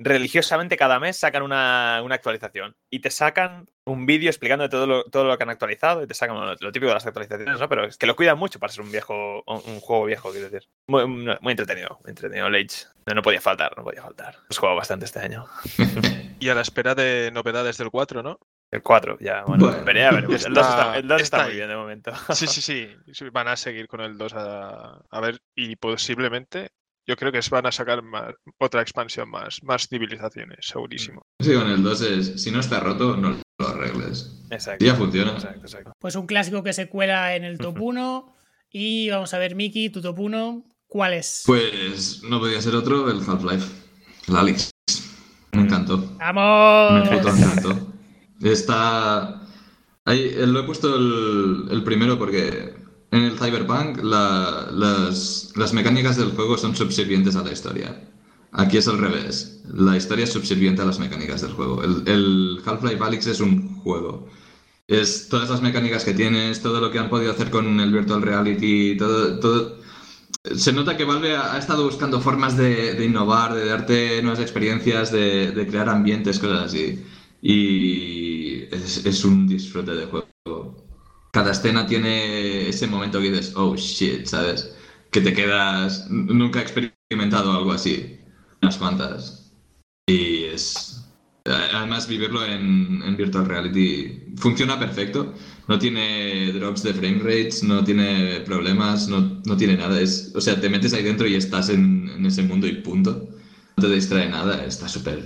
religiosamente 0.00 0.76
cada 0.76 0.98
mes 1.00 1.16
sacan 1.16 1.42
una, 1.42 2.00
una 2.04 2.14
actualización 2.16 2.76
y 2.90 3.00
te 3.00 3.10
sacan 3.10 3.68
un 3.88 4.06
vídeo 4.06 4.28
explicando 4.30 4.68
todo 4.68 4.86
lo, 4.86 5.04
todo 5.04 5.24
lo 5.24 5.36
que 5.36 5.42
han 5.42 5.50
actualizado 5.50 6.02
y 6.02 6.06
te 6.06 6.14
sacan 6.14 6.36
lo, 6.38 6.46
lo 6.54 6.72
típico 6.72 6.88
de 6.88 6.94
las 6.94 7.06
actualizaciones, 7.06 7.58
¿no? 7.58 7.68
Pero 7.68 7.84
es 7.86 7.96
que 7.98 8.06
lo 8.06 8.14
cuidan 8.16 8.38
mucho 8.38 8.58
para 8.58 8.72
ser 8.72 8.84
un 8.84 8.92
viejo, 8.92 9.42
un 9.46 9.62
un 9.66 9.80
juego 9.80 10.04
viejo, 10.04 10.30
quiero 10.30 10.48
decir. 10.50 10.68
Muy, 10.88 11.06
muy 11.06 11.50
entretenido, 11.50 11.98
muy 12.02 12.10
entretenido. 12.10 12.46
Age. 12.46 12.86
No, 13.06 13.14
no 13.14 13.22
podía 13.22 13.40
faltar, 13.40 13.76
no 13.76 13.84
podía 13.84 14.02
faltar. 14.02 14.34
Hemos 14.36 14.58
jugado 14.58 14.76
bastante 14.76 15.04
este 15.06 15.20
año. 15.20 15.46
Y 16.40 16.50
a 16.50 16.54
la 16.54 16.60
espera 16.60 16.94
de 16.94 17.32
novedades 17.32 17.78
del 17.78 17.90
4, 17.90 18.22
¿no? 18.22 18.38
El 18.70 18.80
4, 18.80 19.18
ya, 19.20 19.42
bueno, 19.42 19.64
Bueno. 19.64 19.78
esperé 19.78 20.04
a 20.06 20.12
ver. 20.12 20.22
El 20.24 20.28
2 20.30 20.44
Está- 20.46 20.96
el 20.96 21.08
dos 21.08 21.20
está 21.20 21.36
está 21.38 21.42
muy 21.42 21.50
ahí. 21.50 21.56
bien 21.56 21.68
de 21.68 21.74
momento. 21.76 22.12
Sí, 22.32 22.46
sí, 22.46 22.60
sí. 22.62 22.88
sí, 23.12 23.28
Van 23.30 23.48
a 23.48 23.56
seguir 23.56 23.88
con 23.88 24.00
el 24.02 24.16
2 24.16 24.34
a, 24.34 25.00
a 25.10 25.20
ver 25.20 25.40
y 25.56 25.74
posiblemente 25.74 26.70
yo 27.08 27.16
creo 27.16 27.32
que 27.32 27.40
van 27.50 27.66
a 27.66 27.72
sacar 27.72 28.02
más- 28.02 28.34
otra 28.58 28.82
expansión 28.82 29.30
más, 29.30 29.62
más 29.62 29.88
civilizaciones, 29.88 30.58
segurísimo. 30.60 31.22
Sí, 31.40 31.54
con 31.54 31.68
el 31.68 31.82
2 31.82 32.00
es, 32.02 32.42
si 32.42 32.50
no 32.50 32.60
está 32.60 32.78
roto, 32.80 33.16
no 33.16 33.30
lo 33.58 33.66
arregles. 33.68 34.44
Exacto. 34.50 34.84
Y 34.84 34.88
ya 34.88 34.94
funciona. 34.94 35.32
Exacto, 35.32 35.60
exacto. 35.62 35.92
Pues 35.98 36.14
un 36.16 36.26
clásico 36.26 36.62
que 36.62 36.72
se 36.72 36.88
cuela 36.88 37.34
en 37.34 37.44
el 37.44 37.58
top 37.58 37.78
1. 37.80 38.34
Y 38.70 39.08
vamos 39.08 39.32
a 39.32 39.38
ver, 39.38 39.54
Miki, 39.54 39.88
tu 39.88 40.02
top 40.02 40.18
1, 40.20 40.62
¿cuál 40.86 41.14
es? 41.14 41.42
Pues 41.46 42.22
no 42.22 42.38
podía 42.38 42.60
ser 42.60 42.74
otro, 42.74 43.10
el 43.10 43.18
Half-Life. 43.26 43.66
El 44.28 44.36
Alex. 44.36 44.70
Me 45.52 45.62
encantó. 45.62 45.96
Me 45.96 46.16
¡Vamos! 46.18 47.08
puto 47.08 47.28
encantó. 47.30 47.92
Está. 48.42 49.42
Ahí, 50.04 50.20
eh, 50.36 50.46
lo 50.46 50.60
he 50.60 50.64
puesto 50.64 50.94
el, 50.96 51.68
el 51.70 51.82
primero 51.82 52.18
porque 52.18 52.74
en 53.10 53.22
el 53.24 53.38
Cyberpunk 53.38 54.02
la- 54.02 54.68
las, 54.72 55.52
las 55.56 55.72
mecánicas 55.72 56.16
del 56.16 56.30
juego 56.32 56.58
son 56.58 56.76
subservientes 56.76 57.36
a 57.36 57.42
la 57.42 57.52
historia. 57.52 58.02
Aquí 58.52 58.76
es 58.78 58.88
al 58.88 58.98
revés. 58.98 59.62
La 59.72 59.96
historia 59.96 60.24
es 60.24 60.32
subserviente 60.32 60.82
a 60.82 60.86
las 60.86 60.98
mecánicas 60.98 61.42
del 61.42 61.52
juego. 61.52 61.82
El, 61.82 62.60
Half-Life 62.64 63.02
Alyx 63.04 63.26
es 63.26 63.40
un 63.40 63.76
juego. 63.80 64.28
Es 64.88 65.28
todas 65.28 65.50
las 65.50 65.62
mecánicas 65.62 66.04
que 66.04 66.14
tienes, 66.14 66.62
todo 66.62 66.80
lo 66.80 66.90
que 66.90 66.98
han 66.98 67.10
podido 67.10 67.32
hacer 67.32 67.50
con 67.50 67.80
el 67.80 67.92
Virtual 67.92 68.22
Reality, 68.22 68.96
todo, 68.96 69.38
todo, 69.40 69.78
se 70.56 70.72
nota 70.72 70.96
que 70.96 71.04
Valve 71.04 71.36
ha, 71.36 71.58
estado 71.58 71.84
buscando 71.84 72.20
formas 72.20 72.56
de, 72.56 72.94
de 72.94 73.04
innovar, 73.04 73.54
de 73.54 73.66
darte 73.66 74.22
nuevas 74.22 74.40
experiencias, 74.40 75.12
de, 75.12 75.52
de 75.52 75.66
crear 75.66 75.88
ambientes, 75.88 76.38
cosas 76.38 76.66
así. 76.66 77.04
Y 77.42 78.62
es, 78.74 79.04
es 79.06 79.24
un 79.24 79.46
disfrute 79.48 79.92
de 79.94 80.06
juego. 80.06 80.77
Cada 81.38 81.52
escena 81.52 81.86
tiene 81.86 82.68
ese 82.68 82.88
momento 82.88 83.20
que 83.20 83.30
dices, 83.30 83.52
oh 83.54 83.76
shit, 83.76 84.26
¿sabes? 84.26 84.74
Que 85.12 85.20
te 85.20 85.32
quedas. 85.32 86.10
Nunca 86.10 86.58
he 86.58 86.62
experimentado 86.62 87.52
algo 87.52 87.70
así. 87.70 88.18
Unas 88.60 88.76
cuantas. 88.76 89.52
Y 90.08 90.42
es. 90.46 91.04
Además, 91.44 92.08
vivirlo 92.08 92.44
en, 92.44 93.16
Virtual 93.16 93.46
Reality 93.46 94.34
funciona 94.36 94.80
perfecto. 94.80 95.32
No 95.68 95.78
tiene 95.78 96.52
drops 96.54 96.82
de 96.82 96.92
frame 96.94 97.20
rates, 97.20 97.62
no 97.62 97.84
tiene 97.84 98.40
problemas, 98.40 99.06
no, 99.08 99.40
no 99.46 99.56
tiene 99.56 99.76
nada. 99.76 100.00
Es, 100.00 100.32
o 100.34 100.40
sea, 100.40 100.60
te 100.60 100.68
metes 100.68 100.92
ahí 100.92 101.04
dentro 101.04 101.28
y 101.28 101.36
estás 101.36 101.68
en, 101.68 102.08
en 102.16 102.26
ese 102.26 102.42
mundo 102.42 102.66
y 102.66 102.82
punto. 102.82 103.28
No 103.76 103.82
te 103.84 103.94
distrae 103.94 104.28
nada, 104.28 104.64
está 104.64 104.88
súper. 104.88 105.18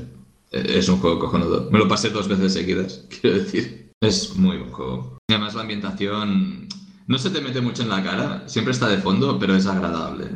eh, 0.50 0.74
Es 0.76 0.90
un 0.90 0.98
juego 0.98 1.18
cojonudo. 1.20 1.70
Me 1.70 1.78
lo 1.78 1.88
pasé 1.88 2.10
dos 2.10 2.28
veces 2.28 2.52
seguidas, 2.52 3.06
quiero 3.22 3.38
decir. 3.38 3.92
Es 4.02 4.36
muy 4.36 4.58
buen 4.58 4.72
juego. 4.72 5.21
Además, 5.33 5.55
la 5.55 5.62
ambientación 5.62 6.68
no 7.07 7.18
se 7.18 7.30
te 7.30 7.41
mete 7.41 7.61
mucho 7.61 7.83
en 7.83 7.89
la 7.89 8.03
cara, 8.03 8.49
siempre 8.49 8.72
está 8.72 8.89
de 8.89 8.99
fondo, 8.99 9.39
pero 9.39 9.57
es 9.57 9.66
agradable. 9.66 10.26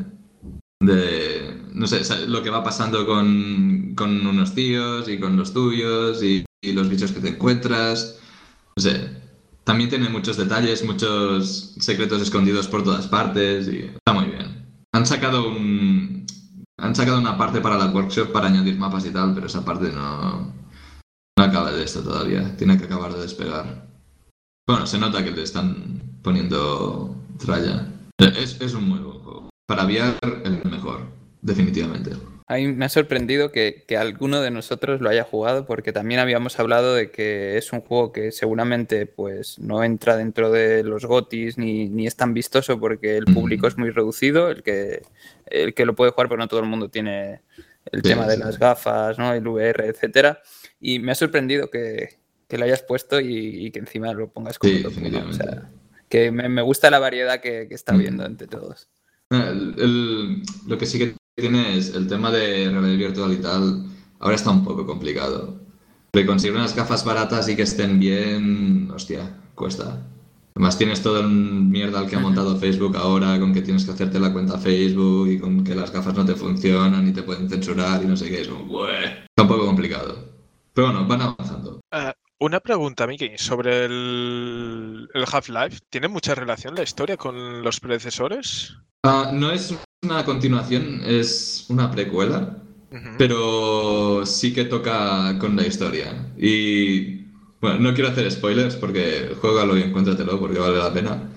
De. 0.81 1.63
No 1.73 1.87
sé, 1.87 2.27
lo 2.27 2.43
que 2.43 2.51
va 2.51 2.65
pasando 2.65 3.07
con, 3.07 3.95
con 3.95 4.27
unos 4.27 4.55
tíos 4.55 5.09
y 5.09 5.19
con 5.21 5.37
los 5.37 5.53
tuyos 5.53 6.23
y, 6.23 6.45
los 6.63 6.89
bichos 6.89 7.13
que 7.13 7.21
te 7.21 7.29
encuentras. 7.29 8.19
No 8.77 8.83
sé, 8.83 9.11
también 9.65 9.91
tiene 9.91 10.09
muchos 10.09 10.37
detalles, 10.37 10.85
muchos 10.85 11.75
secretos 11.79 12.23
escondidos 12.23 12.67
por 12.67 12.83
todas 12.83 13.07
partes 13.07 13.69
y 13.69 13.83
está 13.83 14.13
muy 14.13 14.27
bien. 14.27 14.67
Han 14.93 15.07
sacado 15.07 15.55
han 16.79 16.95
sacado 16.95 17.19
una 17.19 17.39
parte 17.39 17.61
para 17.61 17.79
la 17.79 17.87
workshop 17.87 18.33
para 18.33 18.49
añadir 18.49 18.77
mapas 18.79 19.07
y 19.07 19.11
tal, 19.11 19.35
pero 19.35 19.47
esa 19.47 19.65
parte 19.65 19.93
no 19.93 20.53
no 21.39 21.45
acaba 21.45 21.71
de 21.73 21.85
esto 21.85 22.03
todavía. 22.03 22.57
Tiene 22.57 22.79
que 22.79 22.85
acabar 22.85 23.13
de 23.13 23.21
despegar. 23.21 23.87
Bueno, 24.67 24.87
se 24.87 24.99
nota 24.99 25.23
que 25.23 25.31
le 25.31 25.43
están 25.43 26.01
poniendo 26.23 27.15
tralla. 27.39 27.87
Es, 28.19 28.61
es 28.61 28.75
un 28.75 28.89
muy 28.89 28.99
buen 28.99 29.19
juego. 29.21 29.49
Para 29.67 29.85
VR, 29.85 30.17
el 30.45 30.61
mejor, 30.71 31.03
definitivamente. 31.43 32.11
A 32.49 32.57
mí 32.57 32.69
me 32.69 32.85
ha 32.85 32.89
sorprendido 32.89 33.51
que, 33.51 33.85
que 33.87 33.97
alguno 33.97 34.41
de 34.41 34.51
nosotros 34.53 35.01
lo 35.01 35.09
haya 35.09 35.25
jugado 35.25 35.67
porque 35.67 35.93
también 35.93 36.21
habíamos 36.21 36.59
hablado 36.61 36.95
de 36.95 37.11
que 37.11 37.57
es 37.59 37.73
un 37.73 37.81
juego 37.81 38.13
que 38.13 38.31
seguramente 38.31 39.07
pues 39.07 39.59
no 39.59 39.83
entra 39.83 40.17
dentro 40.17 40.53
de 40.53 40.85
los 40.85 41.05
gotis 41.07 41.59
ni, 41.59 41.89
ni 41.89 42.07
es 42.07 42.15
tan 42.17 42.35
vistoso 42.35 42.79
porque 42.79 43.17
el 43.17 43.25
público 43.25 43.67
es 43.67 43.77
muy 43.77 43.91
reducido, 43.91 44.51
el 44.51 44.63
que, 44.63 45.03
el 45.47 45.75
que 45.75 45.85
lo 45.87 45.97
puede 45.97 46.13
jugar 46.13 46.29
pero 46.29 46.39
no 46.39 46.47
todo 46.47 46.61
el 46.61 46.67
mundo 46.67 46.89
tiene 46.89 47.41
el 47.91 48.03
Sí, 48.03 48.09
tema 48.11 48.27
de 48.29 48.35
sí. 48.35 48.41
las 48.41 48.59
gafas, 48.61 49.19
¿no? 49.19 49.33
el 49.33 49.47
VR, 49.47 49.87
etcétera. 49.89 50.41
Y 50.81 51.01
me 51.01 51.11
ha 51.13 51.17
sorprendido 51.17 51.69
que, 51.69 52.19
que 52.49 52.59
lo 52.59 52.65
hayas 52.65 52.83
puesto 52.83 53.21
y, 53.21 53.67
y 53.67 53.71
que 53.71 53.79
encima 53.81 54.13
lo 54.13 54.29
pongas 54.29 54.59
como 54.59 54.73
Sí, 54.73 54.83
top 54.83 54.93
uno. 54.97 55.01
O 55.01 55.01
definitivamente. 55.01 55.45
sea, 55.45 55.71
que 56.09 56.31
me, 56.31 56.49
me 56.49 56.63
gusta 56.63 56.91
la 56.91 56.99
variedad 56.99 57.41
que, 57.41 57.67
que 57.69 57.75
está 57.75 57.93
Mm. 57.93 57.99
viendo 57.99 58.25
entre 58.27 58.47
todos. 58.47 58.89
El- 59.31 59.75
el- 59.79 60.43
lo 60.67 60.79
que 60.79 60.87
sí 60.87 60.99
que 60.99 61.15
tiene 61.37 61.77
es 61.77 61.95
el 61.95 62.07
tema 62.07 62.31
de 62.31 62.71
realidad 62.71 62.99
virtual 63.09 63.33
y 63.33 63.37
tal. 63.39 63.87
Ahora 64.21 64.37
está 64.37 64.51
un 64.51 64.65
poco 64.65 64.87
complicado. 64.87 65.61
Porque 66.13 66.27
conseguir 66.27 66.57
unas 66.57 66.75
gafas 66.75 67.05
baratas 67.05 67.49
y 67.49 67.57
que 67.57 67.63
estén 67.63 67.99
bien, 68.01 68.91
hostia, 68.95 69.37
cuesta. 69.55 70.03
Además 70.55 70.79
tienes 70.79 71.03
todo 71.03 71.21
el 71.21 71.29
mierda 71.29 71.99
al 71.99 72.07
que 72.09 72.17
ha 72.17 72.21
montado 72.21 72.57
Facebook 72.57 72.97
ahora, 72.97 73.39
con 73.39 73.53
que 73.53 73.61
tienes 73.61 73.85
que 73.85 73.91
hacerte 73.91 74.19
la 74.19 74.33
cuenta 74.33 74.57
Facebook 74.57 75.29
y 75.29 75.39
con 75.39 75.63
que 75.63 75.75
las 75.75 75.93
gafas 75.93 76.15
no 76.15 76.25
te 76.25 76.35
funcionan 76.35 77.07
y 77.07 77.13
te 77.13 77.23
pueden 77.23 77.51
censurar 77.51 78.03
y 78.03 78.07
no 78.07 78.17
sé 78.17 78.31
qué. 78.31 78.41
Es 78.41 78.49
como, 78.49 78.65
"Bueh". 78.65 79.05
Está 79.29 79.43
un 79.43 79.49
poco 79.49 79.67
complicado. 79.67 80.17
Pero 80.73 80.87
bueno, 80.87 81.07
van 81.07 81.21
avanzando. 81.21 81.81
Eh, 81.93 82.13
una 82.39 82.61
pregunta, 82.61 83.07
Miki, 83.07 83.33
sobre 83.37 83.85
el, 83.87 85.09
el 85.13 85.25
Half-Life. 85.31 85.79
¿Tiene 85.91 86.09
mucha 86.09 86.35
relación 86.35 86.75
la 86.75 86.83
historia 86.83 87.17
con 87.17 87.63
los 87.63 87.81
predecesores? 87.81 88.77
Ah, 89.03 89.31
no 89.33 89.51
es 89.51 89.75
una 90.03 90.25
continuación, 90.25 91.01
es 91.05 91.67
una 91.69 91.91
precuela. 91.91 92.63
Ujú. 92.89 93.17
pero 93.19 94.25
sí 94.25 94.55
que 94.55 94.65
toca 94.65 95.37
con 95.39 95.57
la 95.57 95.67
historia. 95.67 96.33
Y 96.39 97.25
bueno, 97.61 97.81
no 97.81 97.95
quiero 97.95 98.11
hacer 98.11 98.31
spoilers 98.31 98.77
porque 98.77 99.35
juégalo 99.41 99.77
y 99.77 99.83
encuéntratelo 99.83 100.39
porque 100.39 100.59
vale 100.59 100.79
la 100.79 100.93
pena. 100.93 101.31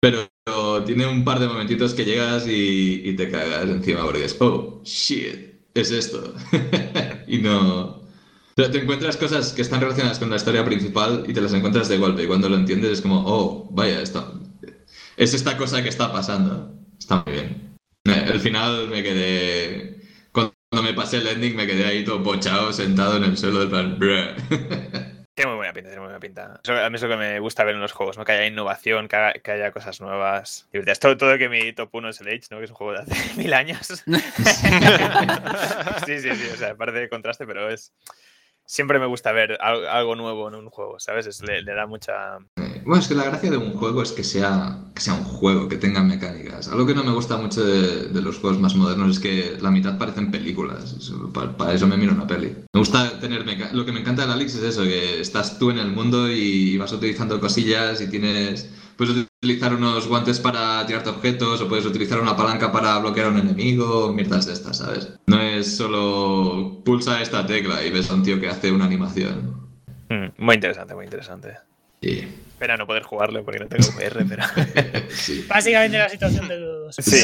Pero 0.00 0.28
tiene 0.84 1.06
un 1.06 1.24
par 1.24 1.38
de 1.38 1.48
momentitos 1.48 1.94
que 1.94 2.04
llegas 2.04 2.46
y, 2.46 3.02
y 3.04 3.16
te 3.16 3.30
cagas 3.30 3.68
encima 3.68 4.04
porque 4.04 4.24
es, 4.24 4.36
oh, 4.40 4.80
shit, 4.84 5.54
es 5.74 5.90
esto. 5.90 6.34
y 7.28 7.38
no... 7.38 7.97
Pero 8.58 8.72
te 8.72 8.78
encuentras 8.78 9.16
cosas 9.16 9.52
que 9.52 9.62
están 9.62 9.80
relacionadas 9.80 10.18
con 10.18 10.30
la 10.30 10.34
historia 10.36 10.64
principal 10.64 11.22
y 11.28 11.32
te 11.32 11.40
las 11.40 11.52
encuentras 11.54 11.88
de 11.88 11.96
golpe. 11.96 12.24
Y 12.24 12.26
cuando 12.26 12.48
lo 12.48 12.56
entiendes 12.56 12.90
es 12.90 13.00
como, 13.00 13.22
oh, 13.24 13.68
vaya, 13.70 14.02
esto... 14.02 14.40
Es 15.16 15.32
esta 15.32 15.56
cosa 15.56 15.80
que 15.80 15.88
está 15.88 16.10
pasando. 16.12 16.74
Está 16.98 17.22
muy 17.24 17.34
bien. 17.34 17.76
El 18.04 18.40
final 18.40 18.88
me 18.88 19.04
quedé... 19.04 20.00
Cuando 20.32 20.54
me 20.82 20.92
pasé 20.92 21.18
el 21.18 21.28
ending 21.28 21.54
me 21.54 21.68
quedé 21.68 21.84
ahí 21.86 22.04
todo 22.04 22.20
pochado, 22.24 22.72
sentado 22.72 23.18
en 23.18 23.22
el 23.24 23.36
suelo 23.36 23.60
del 23.60 23.68
plan... 23.68 23.96
"Bruh". 23.96 24.34
Tiene 25.38 25.52
muy 25.52 25.58
buena 25.58 25.72
pinta, 25.72 25.90
tiene 25.90 26.00
muy 26.00 26.06
buena 26.06 26.18
pinta. 26.18 26.60
Eso- 26.64 26.74
a 26.76 26.90
mí 26.90 26.96
es 26.96 27.02
lo 27.02 27.08
que 27.10 27.16
me 27.16 27.38
gusta 27.38 27.62
ver 27.62 27.76
en 27.76 27.80
los 27.80 27.92
juegos, 27.92 28.18
¿no? 28.18 28.24
Que 28.24 28.32
haya 28.32 28.46
innovación, 28.48 29.06
que, 29.06 29.14
haga- 29.14 29.34
que 29.34 29.52
haya 29.52 29.70
cosas 29.70 30.00
nuevas. 30.00 30.66
divertidas. 30.72 30.98
Todo, 30.98 31.16
todo 31.16 31.38
que 31.38 31.48
mi 31.48 31.72
top 31.72 31.90
1 31.94 32.08
es 32.08 32.20
el 32.20 32.26
Age, 32.26 32.48
¿no? 32.50 32.58
Que 32.58 32.64
es 32.64 32.70
un 32.70 32.76
juego 32.76 32.94
de 32.94 32.98
hace 33.02 33.34
mil 33.36 33.54
años. 33.54 33.86
sí, 36.06 36.18
sí, 36.20 36.30
sí. 36.34 36.48
O 36.52 36.56
sea, 36.56 36.74
parece 36.74 36.98
de 36.98 37.08
contraste, 37.08 37.46
pero 37.46 37.70
es. 37.70 37.92
Siempre 38.70 38.98
me 38.98 39.06
gusta 39.06 39.32
ver 39.32 39.56
al- 39.62 39.86
algo 39.88 40.14
nuevo 40.14 40.46
en 40.46 40.54
un 40.54 40.68
juego, 40.68 41.00
¿sabes? 41.00 41.26
Es- 41.26 41.40
le, 41.42 41.62
da 41.64 41.86
mucha. 41.86 42.36
Bueno, 42.84 43.00
es 43.00 43.08
que 43.08 43.14
la 43.14 43.24
gracia 43.24 43.50
de 43.50 43.56
un 43.56 43.72
juego 43.72 44.02
es 44.02 44.12
que 44.12 44.22
sea, 44.22 44.78
que 44.94 45.00
sea 45.00 45.14
un 45.14 45.24
juego, 45.24 45.68
que 45.68 45.76
tenga 45.78 46.02
mecánicas. 46.02 46.68
Algo 46.68 46.86
que 46.86 46.94
no 46.94 47.02
me 47.02 47.12
gusta 47.12 47.38
mucho 47.38 47.64
de, 47.64 48.08
de 48.08 48.20
los 48.20 48.38
juegos 48.38 48.60
más 48.60 48.74
modernos 48.74 49.12
es 49.16 49.20
que 49.20 49.56
la 49.62 49.70
mitad 49.70 49.96
parecen 49.96 50.30
películas. 50.30 50.94
Para, 51.56 51.72
eso 51.72 51.86
me 51.86 51.96
miro 51.96 52.12
una 52.12 52.26
peli. 52.26 52.48
Me 52.74 52.80
gusta 52.80 53.18
tener... 53.18 53.46
meca- 53.46 53.72
Lo 53.72 53.86
que 53.86 53.92
me 53.92 54.00
encanta 54.00 54.22
del 54.22 54.32
Alex 54.32 54.56
es 54.56 54.62
eso, 54.62 54.82
que 54.82 55.18
estás 55.20 55.58
tú 55.58 55.70
en 55.70 55.78
el 55.78 55.90
mundo 55.90 56.30
y 56.30 56.76
vas 56.76 56.92
utilizando 56.92 57.40
cosillas 57.40 58.02
y 58.02 58.08
tienes... 58.10 58.70
Puedes 58.98 59.28
utilizar 59.40 59.72
unos 59.72 60.08
guantes 60.08 60.40
para 60.40 60.84
tirarte 60.84 61.10
objetos 61.10 61.60
o 61.60 61.68
puedes 61.68 61.86
utilizar 61.86 62.18
una 62.18 62.36
palanca 62.36 62.72
para 62.72 62.98
bloquear 62.98 63.26
a 63.26 63.30
un 63.30 63.38
enemigo, 63.38 64.12
mierdas 64.12 64.46
de 64.46 64.54
estas, 64.54 64.78
¿sabes? 64.78 65.12
No 65.28 65.40
es 65.40 65.76
solo 65.76 66.82
pulsa 66.84 67.22
esta 67.22 67.46
tecla 67.46 67.84
y 67.84 67.92
ves 67.92 68.10
a 68.10 68.14
un 68.14 68.24
tío 68.24 68.40
que 68.40 68.48
hace 68.48 68.72
una 68.72 68.86
animación. 68.86 69.68
Mm, 70.08 70.42
Muy 70.44 70.56
interesante, 70.56 70.96
muy 70.96 71.04
interesante. 71.04 71.58
Y... 72.00 72.22
Pena 72.58 72.76
no 72.76 72.88
poder 72.88 73.04
jugarlo 73.04 73.44
porque 73.44 73.60
no 73.60 73.68
tengo 73.68 73.86
VR, 73.96 74.24
pero. 74.28 74.42
sí. 75.10 75.46
Básicamente 75.48 75.96
la 75.96 76.08
situación 76.08 76.48
de 76.48 76.56
todos. 76.56 76.96
Sí. 76.96 77.20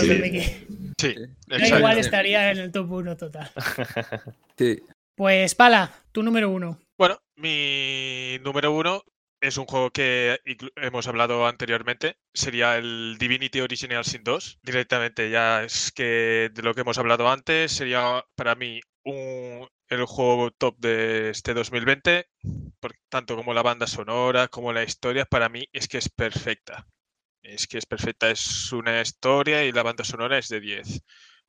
Sí, 0.97 1.15
exacto. 1.49 1.77
igual 1.79 1.99
estaría 1.99 2.53
en 2.53 2.59
el 2.59 2.71
top 2.71 2.89
1 2.89 3.17
total. 3.17 3.51
Sí. 4.57 4.81
Pues 5.17 5.57
Pala, 5.57 5.91
tu 6.13 6.23
número 6.23 6.51
uno. 6.51 6.79
Bueno, 6.97 7.19
mi 7.35 8.39
número 8.45 8.73
uno 8.73 9.03
es 9.47 9.57
un 9.59 9.67
juego 9.67 9.91
que 9.91 10.39
hemos 10.77 11.07
hablado 11.09 11.47
anteriormente. 11.47 12.17
Sería 12.33 12.77
el 12.79 13.17
Divinity 13.19 13.61
Original 13.61 14.05
Sin 14.05 14.25
2. 14.25 14.59
Directamente 14.63 15.31
ya 15.31 15.65
es 15.65 15.93
que 15.93 16.51
de 16.53 16.63
lo 16.63 16.75
que 16.75 16.83
hemos 16.83 16.99
hablado 16.99 17.29
antes 17.31 17.73
sería 17.73 18.25
para 18.37 18.55
mí 18.55 18.81
un, 19.05 19.69
el 19.89 20.05
juego 20.07 20.51
top 20.53 20.77
de 20.79 21.31
este 21.31 21.55
2020. 21.55 22.27
por- 22.81 22.95
tanto 23.09 23.37
como 23.37 23.55
la 23.55 23.63
banda 23.63 23.87
sonora, 23.87 24.49
como 24.49 24.73
la 24.73 24.83
historia, 24.85 25.25
para 25.27 25.49
mí 25.49 25.69
es 25.73 25.89
que 25.89 25.99
es 25.99 26.09
perfecta. 26.09 26.87
Es 27.43 27.67
que 27.69 27.79
es 27.79 27.87
perfecta. 27.87 28.31
Es 28.31 28.73
una 28.73 29.01
historia 29.03 29.65
y 29.65 29.73
la 29.73 29.83
banda 29.85 30.05
sonora 30.05 30.39
es 30.39 30.49
de 30.49 30.61
10. 30.61 31.03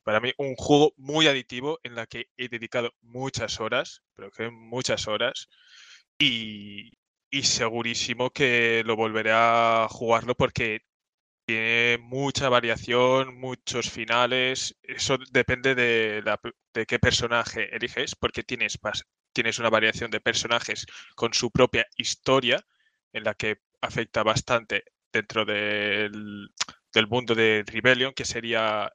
Para 0.04 0.20
mí, 0.22 0.34
un 0.38 0.56
juego 0.56 0.94
muy 0.98 1.28
aditivo 1.28 1.80
en 1.84 1.96
la 1.96 2.08
que 2.08 2.28
he 2.38 2.50
dedicado 2.50 2.94
muchas 3.02 3.60
horas, 3.62 4.04
pero 4.16 4.32
que 4.32 4.50
muchas 4.52 5.08
horas, 5.08 5.50
y, 6.20 6.92
y 7.30 7.44
segurísimo 7.44 8.32
que 8.32 8.84
lo 8.86 8.96
volveré 8.96 9.32
a 9.34 9.88
jugarlo 9.90 10.36
porque 10.36 10.82
tiene 11.46 11.98
mucha 12.00 12.50
variación, 12.50 13.38
muchos 13.40 13.90
finales. 13.90 14.78
Eso 14.82 15.18
depende 15.32 15.76
de, 15.76 16.24
de 16.74 16.86
qué 16.86 17.00
personaje 17.00 17.76
eliges, 17.76 18.16
porque 18.16 18.44
tienes, 18.44 18.80
tienes 19.34 19.60
una 19.60 19.70
variación 19.70 20.12
de 20.12 20.22
personajes 20.22 20.86
con 21.16 21.34
su 21.34 21.52
propia 21.52 21.86
historia, 21.98 22.66
en 23.14 23.24
la 23.24 23.34
que 23.36 23.58
afecta 23.82 24.24
bastante 24.24 24.84
dentro 25.14 25.46
del, 25.46 26.50
del 26.94 27.08
mundo 27.08 27.36
de 27.36 27.64
Rebellion, 27.66 28.14
que 28.14 28.26
sería 28.26 28.92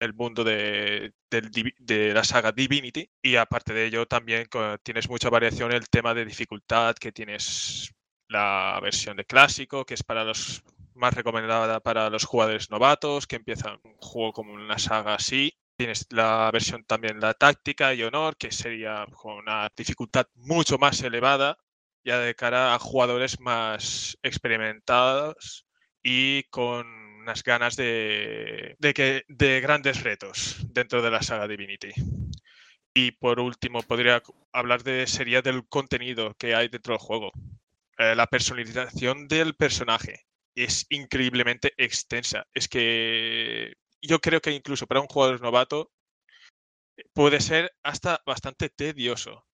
el 0.00 0.14
mundo 0.14 0.42
de, 0.42 1.12
de 1.30 2.14
la 2.14 2.24
saga 2.24 2.52
Divinity. 2.52 3.08
Y 3.22 3.36
aparte 3.36 3.72
de 3.72 3.86
ello, 3.86 4.06
también 4.06 4.48
tienes 4.82 5.08
mucha 5.08 5.30
variación 5.30 5.70
en 5.70 5.76
el 5.76 5.88
tema 5.88 6.14
de 6.14 6.24
dificultad, 6.24 6.96
que 6.96 7.12
tienes 7.12 7.94
la 8.28 8.78
versión 8.82 9.16
de 9.16 9.24
clásico, 9.24 9.84
que 9.84 9.94
es 9.94 10.02
para 10.02 10.24
los 10.24 10.62
más 10.94 11.14
recomendada 11.14 11.80
para 11.80 12.10
los 12.10 12.24
jugadores 12.24 12.70
novatos, 12.70 13.26
que 13.26 13.36
empiezan 13.36 13.80
un 13.84 13.94
juego 13.96 14.32
como 14.32 14.52
una 14.54 14.78
saga 14.78 15.14
así. 15.14 15.52
Tienes 15.76 16.06
la 16.10 16.50
versión 16.52 16.84
también 16.84 17.20
la 17.20 17.34
táctica 17.34 17.94
y 17.94 18.02
honor, 18.02 18.36
que 18.36 18.52
sería 18.52 19.06
con 19.12 19.38
una 19.38 19.70
dificultad 19.76 20.26
mucho 20.34 20.78
más 20.78 21.02
elevada, 21.02 21.56
ya 22.04 22.18
de 22.18 22.34
cara 22.34 22.74
a 22.74 22.78
jugadores 22.78 23.40
más 23.40 24.18
experimentados 24.22 25.66
y 26.02 26.44
con 26.44 27.00
unas 27.20 27.42
ganas 27.42 27.76
de, 27.76 28.76
de, 28.78 28.94
que, 28.94 29.24
de 29.28 29.60
grandes 29.60 30.02
retos 30.02 30.58
dentro 30.70 31.02
de 31.02 31.10
la 31.10 31.22
saga 31.22 31.46
Divinity. 31.46 31.92
Y 32.94 33.12
por 33.12 33.38
último, 33.38 33.82
podría 33.82 34.22
hablar 34.52 34.82
de 34.82 35.06
sería 35.06 35.42
del 35.42 35.66
contenido 35.68 36.34
que 36.34 36.54
hay 36.54 36.68
dentro 36.68 36.94
del 36.94 37.00
juego. 37.00 37.30
Eh, 37.98 38.14
la 38.16 38.26
personalización 38.26 39.28
del 39.28 39.54
personaje 39.54 40.26
es 40.54 40.86
increíblemente 40.90 41.72
extensa. 41.76 42.46
Es 42.54 42.68
que 42.68 43.74
yo 44.02 44.20
creo 44.20 44.40
que 44.40 44.50
incluso 44.52 44.86
para 44.86 45.00
un 45.00 45.06
jugador 45.06 45.40
novato 45.40 45.92
eh, 46.96 47.04
puede 47.12 47.40
ser 47.40 47.72
hasta 47.82 48.22
bastante 48.26 48.70
tedioso. 48.70 49.44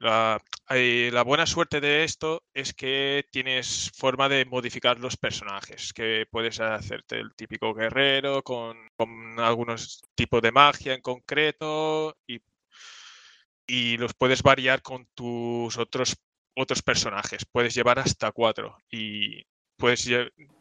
La, 0.00 0.40
eh, 0.70 1.10
la 1.12 1.22
buena 1.24 1.44
suerte 1.44 1.78
de 1.78 2.04
esto 2.04 2.42
es 2.54 2.72
que 2.72 3.26
tienes 3.30 3.92
forma 3.94 4.30
de 4.30 4.46
modificar 4.46 4.98
los 4.98 5.18
personajes, 5.18 5.92
que 5.92 6.26
puedes 6.30 6.58
hacerte 6.58 7.20
el 7.20 7.34
típico 7.34 7.74
guerrero 7.74 8.42
con, 8.42 8.78
con 8.96 9.38
algunos 9.38 10.00
tipos 10.14 10.40
de 10.40 10.52
magia 10.52 10.94
en 10.94 11.02
concreto 11.02 12.16
y, 12.26 12.40
y 13.66 13.98
los 13.98 14.14
puedes 14.14 14.42
variar 14.42 14.80
con 14.80 15.06
tus 15.14 15.76
otros, 15.76 16.16
otros 16.56 16.80
personajes. 16.82 17.44
Puedes 17.44 17.74
llevar 17.74 17.98
hasta 17.98 18.32
cuatro 18.32 18.78
y 18.90 19.44
puedes, 19.76 20.08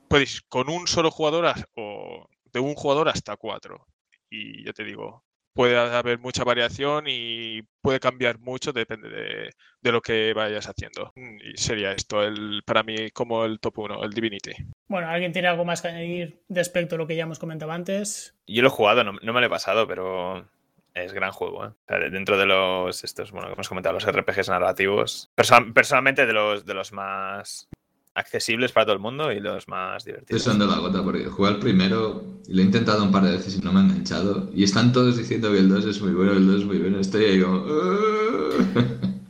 puedes 0.10 0.42
con 0.50 0.70
un 0.70 0.86
solo 0.86 1.12
jugador 1.12 1.54
o 1.76 2.28
de 2.52 2.60
un 2.60 2.76
jugador 2.76 3.08
hasta 3.08 3.38
cuatro. 3.38 3.88
Y 4.30 4.66
ya 4.66 4.74
te 4.74 4.84
digo, 4.84 5.24
puede 5.54 5.78
haber 5.78 6.20
mucha 6.20 6.44
variación 6.44 7.06
y 7.08 7.62
puede 7.82 8.00
cambiar 8.00 8.40
mucho, 8.40 8.72
depende 8.74 9.10
de, 9.10 9.50
de 9.82 9.92
lo 9.92 10.02
que 10.02 10.34
vayas 10.34 10.68
haciendo. 10.68 11.12
Mm, 11.16 11.38
Y 11.54 11.58
sería 11.58 11.92
esto 11.92 12.24
el, 12.24 12.62
para 12.66 12.84
mí 12.84 13.10
como 13.12 13.46
el 13.46 13.60
top 13.60 13.80
1, 13.80 14.04
el 14.04 14.12
Divinity. 14.12 14.52
Bueno, 14.88 15.08
¿alguien 15.10 15.32
tiene 15.34 15.48
algo 15.48 15.66
más 15.66 15.82
que 15.82 15.90
añadir 15.90 16.42
respecto 16.50 16.96
a 16.96 16.98
lo 16.98 17.08
que 17.08 17.16
ya 17.16 17.24
hemos 17.24 17.40
comentado 17.40 17.72
antes? 17.72 18.36
Yo 18.48 18.62
lo 18.62 18.68
he 18.70 18.72
jugado, 18.72 19.04
no, 19.04 19.14
no 19.22 19.34
me 19.34 19.40
lo 19.42 19.48
he 19.48 19.50
pasado, 19.50 19.88
pero 19.88 20.48
es 20.94 21.14
gran 21.14 21.32
juego. 21.32 21.66
¿eh? 21.66 21.70
O 21.70 21.76
sea, 21.88 22.00
de- 22.00 22.10
dentro 22.10 22.38
de 22.38 22.46
los 22.46 23.04
estos, 23.04 23.32
bueno, 23.32 23.48
que 23.48 23.54
hemos 23.54 23.70
comentado, 23.70 23.94
los 23.94 24.06
RPGs 24.08 24.50
narrativos, 24.50 25.32
perso- 25.36 25.74
personalmente 25.74 26.26
de 26.26 26.34
los 26.34 26.66
de 26.66 26.74
los 26.74 26.92
más 26.92 27.70
accesibles 28.20 28.72
para 28.72 28.86
todo 28.86 28.94
el 28.96 29.02
mundo 29.02 29.32
y 29.32 29.40
los 29.40 29.68
más 29.68 29.98
Estoy 29.98 30.12
divertidos. 30.14 30.44
sudando 30.44 30.68
la 30.68 30.78
gota 30.80 31.04
porque 31.04 31.26
jugué 31.26 31.50
al 31.50 31.60
primero 31.60 32.24
y 32.48 32.54
lo 32.54 32.62
he 32.62 32.66
intentado 32.66 33.04
un 33.04 33.12
par 33.12 33.24
de 33.24 33.32
veces 33.32 33.56
y 33.56 33.60
no 33.62 33.72
me 33.74 33.80
ha 33.80 33.84
enganchado. 33.84 34.50
Y 34.54 34.64
están 34.64 34.92
todos 34.94 35.18
diciendo 35.18 35.52
que 35.52 35.60
el 35.60 35.70
2 35.70 35.86
es 35.86 36.02
muy 36.02 36.12
bueno, 36.14 36.34
el 36.34 36.46
2 36.48 36.62
es 36.62 36.66
muy 36.66 36.78
bueno. 36.78 37.00
Estoy 37.00 37.26
ahí 37.26 37.42
como... 37.42 37.66
"Ah". 37.68 38.86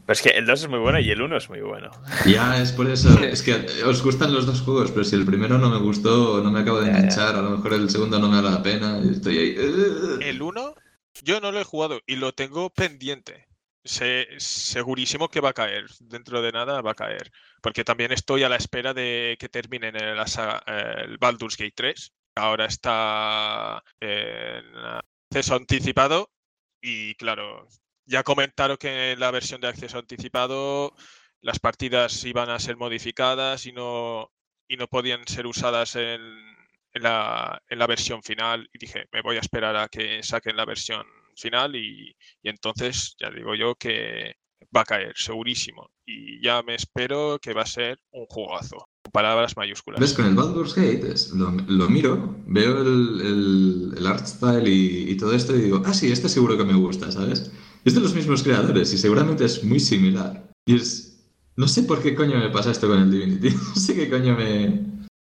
Pero 0.05 0.13
es 0.17 0.21
que 0.23 0.29
el 0.29 0.45
2 0.47 0.63
es 0.63 0.69
muy 0.69 0.79
bueno 0.79 0.99
y 0.99 1.11
el 1.11 1.21
1 1.21 1.37
es 1.37 1.49
muy 1.49 1.61
bueno. 1.61 1.91
Ya, 2.25 2.59
es 2.59 2.71
por 2.71 2.89
eso. 2.89 3.09
Es 3.21 3.43
que 3.43 3.65
os 3.85 4.01
gustan 4.03 4.33
los 4.33 4.45
dos 4.47 4.61
juegos, 4.61 4.89
pero 4.91 5.03
si 5.03 5.15
el 5.15 5.23
primero 5.25 5.59
no 5.59 5.69
me 5.69 5.77
gustó, 5.77 6.41
no 6.43 6.49
me 6.49 6.61
acabo 6.61 6.79
de 6.81 6.87
Ya, 6.87 6.93
ya. 6.93 6.97
enganchar, 6.99 7.35
a 7.35 7.41
lo 7.43 7.51
mejor 7.51 7.73
el 7.75 7.89
segundo 7.91 8.17
no 8.19 8.27
me 8.27 8.37
vale 8.41 8.49
la 8.49 8.63
pena 8.63 8.99
y 9.03 9.09
estoy 9.09 9.37
ahí... 9.37 9.55
"Ah". 9.59 10.17
El 10.21 10.41
1 10.41 10.73
yo 11.23 11.39
no 11.41 11.51
lo 11.51 11.59
he 11.59 11.63
jugado 11.63 11.99
y 12.07 12.15
lo 12.15 12.31
tengo 12.31 12.69
pendiente. 12.71 13.45
Sé, 13.89 14.27
segurísimo 14.37 15.29
que 15.29 15.41
va 15.41 15.49
a 15.49 15.53
caer. 15.53 15.85
Dentro 15.99 16.41
de 16.43 16.51
nada 16.51 16.81
va 16.81 16.91
a 16.91 16.95
caer. 16.95 17.31
Porque 17.61 17.83
también 17.83 18.11
estoy 18.11 18.43
a 18.43 18.49
la 18.49 18.55
espera 18.55 18.93
de 18.93 19.35
que 19.39 19.49
terminen 19.49 19.95
el, 19.95 20.19
el 20.67 21.17
Baldur's 21.17 21.57
Gate 21.57 21.73
3. 21.75 22.13
Ahora 22.35 22.65
está 22.65 23.83
en 23.99 24.63
acceso 25.31 25.55
anticipado. 25.55 26.31
Y 26.81 27.15
claro, 27.15 27.67
ya 28.05 28.23
comentaron 28.23 28.77
que 28.77 29.13
en 29.13 29.19
la 29.19 29.31
versión 29.31 29.59
de 29.59 29.69
acceso 29.69 29.97
anticipado 29.97 30.93
las 31.41 31.59
partidas 31.59 32.23
iban 32.25 32.51
a 32.51 32.59
ser 32.59 32.77
modificadas 32.77 33.65
y 33.65 33.71
no, 33.71 34.31
y 34.67 34.77
no 34.77 34.87
podían 34.87 35.27
ser 35.27 35.47
usadas 35.47 35.95
en 35.95 36.21
la, 36.93 37.61
en 37.67 37.79
la 37.79 37.87
versión 37.87 38.21
final. 38.21 38.69
Y 38.71 38.77
dije, 38.77 39.07
me 39.11 39.23
voy 39.23 39.37
a 39.37 39.41
esperar 39.41 39.75
a 39.75 39.87
que 39.89 40.21
saquen 40.21 40.55
la 40.57 40.65
versión 40.65 41.07
final 41.39 41.75
y, 41.75 42.15
y 42.43 42.49
entonces 42.49 43.15
ya 43.19 43.29
digo 43.31 43.55
yo 43.55 43.75
que 43.75 44.35
va 44.75 44.81
a 44.81 44.85
caer, 44.85 45.13
segurísimo. 45.15 45.89
Y 46.05 46.43
ya 46.43 46.61
me 46.63 46.75
espero 46.75 47.39
que 47.41 47.53
va 47.53 47.61
a 47.63 47.65
ser 47.65 47.99
un 48.11 48.25
jugazo. 48.27 48.87
Palabras 49.11 49.55
mayúsculas. 49.57 49.99
¿Ves? 50.01 50.13
Con 50.13 50.25
el 50.27 50.35
Baldur's 50.35 50.75
Gate 50.75 51.11
es- 51.11 51.31
lo, 51.31 51.49
lo 51.51 51.89
miro, 51.89 52.35
veo 52.45 52.81
el, 52.81 53.21
el, 53.21 53.93
el 53.97 54.07
art 54.07 54.25
style 54.27 54.67
y, 54.67 55.09
y 55.11 55.17
todo 55.17 55.33
esto 55.33 55.55
y 55.55 55.61
digo, 55.61 55.81
ah, 55.85 55.93
sí, 55.93 56.11
este 56.11 56.29
seguro 56.29 56.57
que 56.57 56.63
me 56.65 56.73
gusta, 56.75 57.11
¿sabes? 57.11 57.51
Es 57.85 57.95
de 57.95 58.01
los 58.01 58.13
mismos 58.13 58.43
creadores 58.43 58.93
y 58.93 58.97
seguramente 58.97 59.45
es 59.45 59.63
muy 59.63 59.79
similar. 59.79 60.47
Y 60.67 60.75
es... 60.75 61.05
No 61.55 61.67
sé 61.67 61.83
por 61.83 62.01
qué 62.01 62.13
coño 62.15 62.37
me 62.37 62.49
pasa 62.51 62.71
esto 62.71 62.87
con 62.87 62.99
el 63.01 63.11
Divinity. 63.11 63.49
No 63.55 63.75
sé 63.75 63.95
qué 63.95 64.09
coño 64.09 64.35
me... 64.35 64.81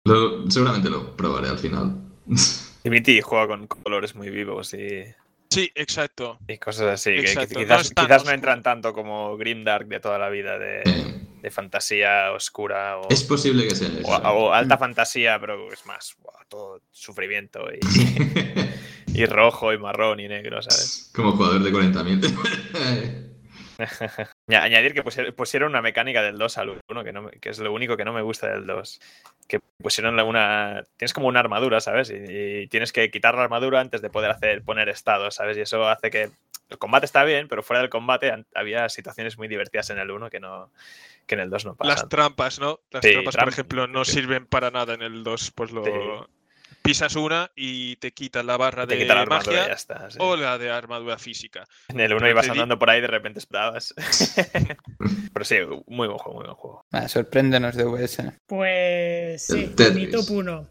Lo- 0.06 0.50
seguramente 0.50 0.88
lo 0.90 1.14
probaré 1.16 1.48
al 1.48 1.58
final. 1.58 1.96
Divinity 2.84 3.20
juega 3.20 3.48
con 3.48 3.66
colores 3.66 4.14
muy 4.14 4.30
vivos 4.30 4.72
y, 4.74 5.04
Sí, 5.50 5.70
exacto. 5.74 6.38
y 6.48 6.58
cosas 6.58 6.94
así. 6.94 7.10
que- 7.14 7.22
que 7.22 7.28
Exacto, 7.28 7.60
no 7.60 7.76
quizás 8.06 8.24
no 8.24 8.30
entran 8.32 8.62
tanto 8.62 8.92
como 8.92 9.36
Grimdark 9.36 9.86
de 9.86 10.00
toda 10.00 10.18
la 10.18 10.28
vida, 10.28 10.58
de, 10.58 10.82
de 11.42 11.50
fantasía 11.50 12.32
oscura 12.32 12.98
o, 12.98 13.08
es 13.10 13.22
posible 13.24 13.68
que 13.68 13.74
sea 13.74 13.88
eso. 13.88 14.08
o- 14.08 14.46
o 14.46 14.52
alta 14.52 14.76
fantasía, 14.78 15.38
pero 15.38 15.72
es 15.72 15.86
más 15.86 16.14
buah, 16.18 16.44
todo 16.48 16.80
sufrimiento 16.90 17.60
y, 17.72 17.78
y 19.14 19.26
rojo 19.26 19.72
y 19.72 19.78
marrón 19.78 20.18
y 20.20 20.28
negro, 20.28 20.60
¿sabes? 20.62 21.10
Como 21.14 21.32
jugador 21.32 21.62
de 21.62 21.70
40.000. 21.70 23.30
Añadir 24.48 24.92
que 24.92 25.02
pusier- 25.02 25.32
pusieron 25.34 25.70
una 25.70 25.80
mecánica 25.82 26.22
del 26.22 26.36
2 26.36 26.58
al 26.58 26.80
1, 26.90 27.04
que, 27.04 27.12
no 27.12 27.30
que 27.30 27.48
es 27.48 27.58
lo 27.58 27.72
único 27.72 27.96
que 27.96 28.04
no 28.04 28.12
me 28.12 28.20
gusta 28.22 28.48
del 28.48 28.66
2. 28.66 29.00
Que 29.48 29.60
pusieron 29.78 30.18
una. 30.20 30.84
Tienes 30.96 31.12
como 31.14 31.28
una 31.28 31.40
armadura, 31.40 31.80
¿sabes? 31.80 32.10
Y, 32.10 32.14
y 32.62 32.66
tienes 32.68 32.92
que 32.92 33.10
quitar 33.10 33.34
la 33.34 33.42
armadura 33.44 33.80
antes 33.80 34.02
de 34.02 34.10
poder 34.10 34.30
hacer 34.30 34.62
poner 34.62 34.88
estado, 34.88 35.30
¿sabes? 35.30 35.56
Y 35.56 35.62
eso 35.62 35.88
hace 35.88 36.10
que. 36.10 36.30
El 36.70 36.78
combate 36.78 37.04
está 37.04 37.24
bien, 37.24 37.46
pero 37.46 37.62
fuera 37.62 37.80
del 37.80 37.90
combate 37.90 38.32
había 38.54 38.88
situaciones 38.88 39.36
muy 39.36 39.48
divertidas 39.48 39.90
en 39.90 39.98
el 39.98 40.10
1 40.10 40.30
que 40.30 40.40
no 40.40 40.70
que 41.26 41.34
en 41.34 41.40
el 41.42 41.50
2 41.50 41.64
no 41.66 41.74
pasan. 41.76 41.94
Las 41.94 42.08
trampas, 42.08 42.58
¿no? 42.58 42.80
Las 42.90 43.04
Sí, 43.04 43.12
trampas, 43.12 43.36
por 43.36 43.48
ejemplo, 43.48 43.86
no 43.86 44.04
sí. 44.04 44.12
sirven 44.12 44.46
para 44.46 44.70
nada 44.70 44.94
en 44.94 45.02
el 45.02 45.24
2. 45.24 45.52
Pues 45.54 45.70
lo 45.72 45.84
Sí. 45.84 45.90
Pisas 46.84 47.16
una 47.16 47.50
y 47.56 47.96
te 47.96 48.12
quitas 48.12 48.44
la 48.44 48.58
barra 48.58 48.86
Te 48.86 48.96
de 48.96 49.06
la 49.06 49.22
armadura 49.22 49.52
y 49.52 49.56
magia 49.56 49.68
ya 49.68 49.72
está. 49.72 50.10
sí. 50.10 50.18
o 50.20 50.36
la 50.36 50.58
de 50.58 50.70
armadura 50.70 51.18
física. 51.18 51.66
En 51.88 51.98
el 51.98 52.12
1 52.12 52.20
pero 52.20 52.30
ibas 52.30 52.48
andando 52.50 52.78
por 52.78 52.90
ahí 52.90 52.98
y 52.98 53.00
de 53.00 53.06
repente 53.06 53.38
esperabas. 53.38 53.94
pero 55.32 55.44
sí, 55.44 55.56
muy 55.86 56.06
buen 56.08 56.18
juego, 56.18 56.34
muy 56.34 56.44
buen 56.44 56.56
juego. 56.56 56.86
Ah, 56.92 57.08
sorpréndenos 57.08 57.74
de 57.74 57.84
VS. 57.84 58.22
Pues 58.46 59.46
sí, 59.46 59.74
mi 59.94 60.10
top 60.10 60.30
1. 60.30 60.68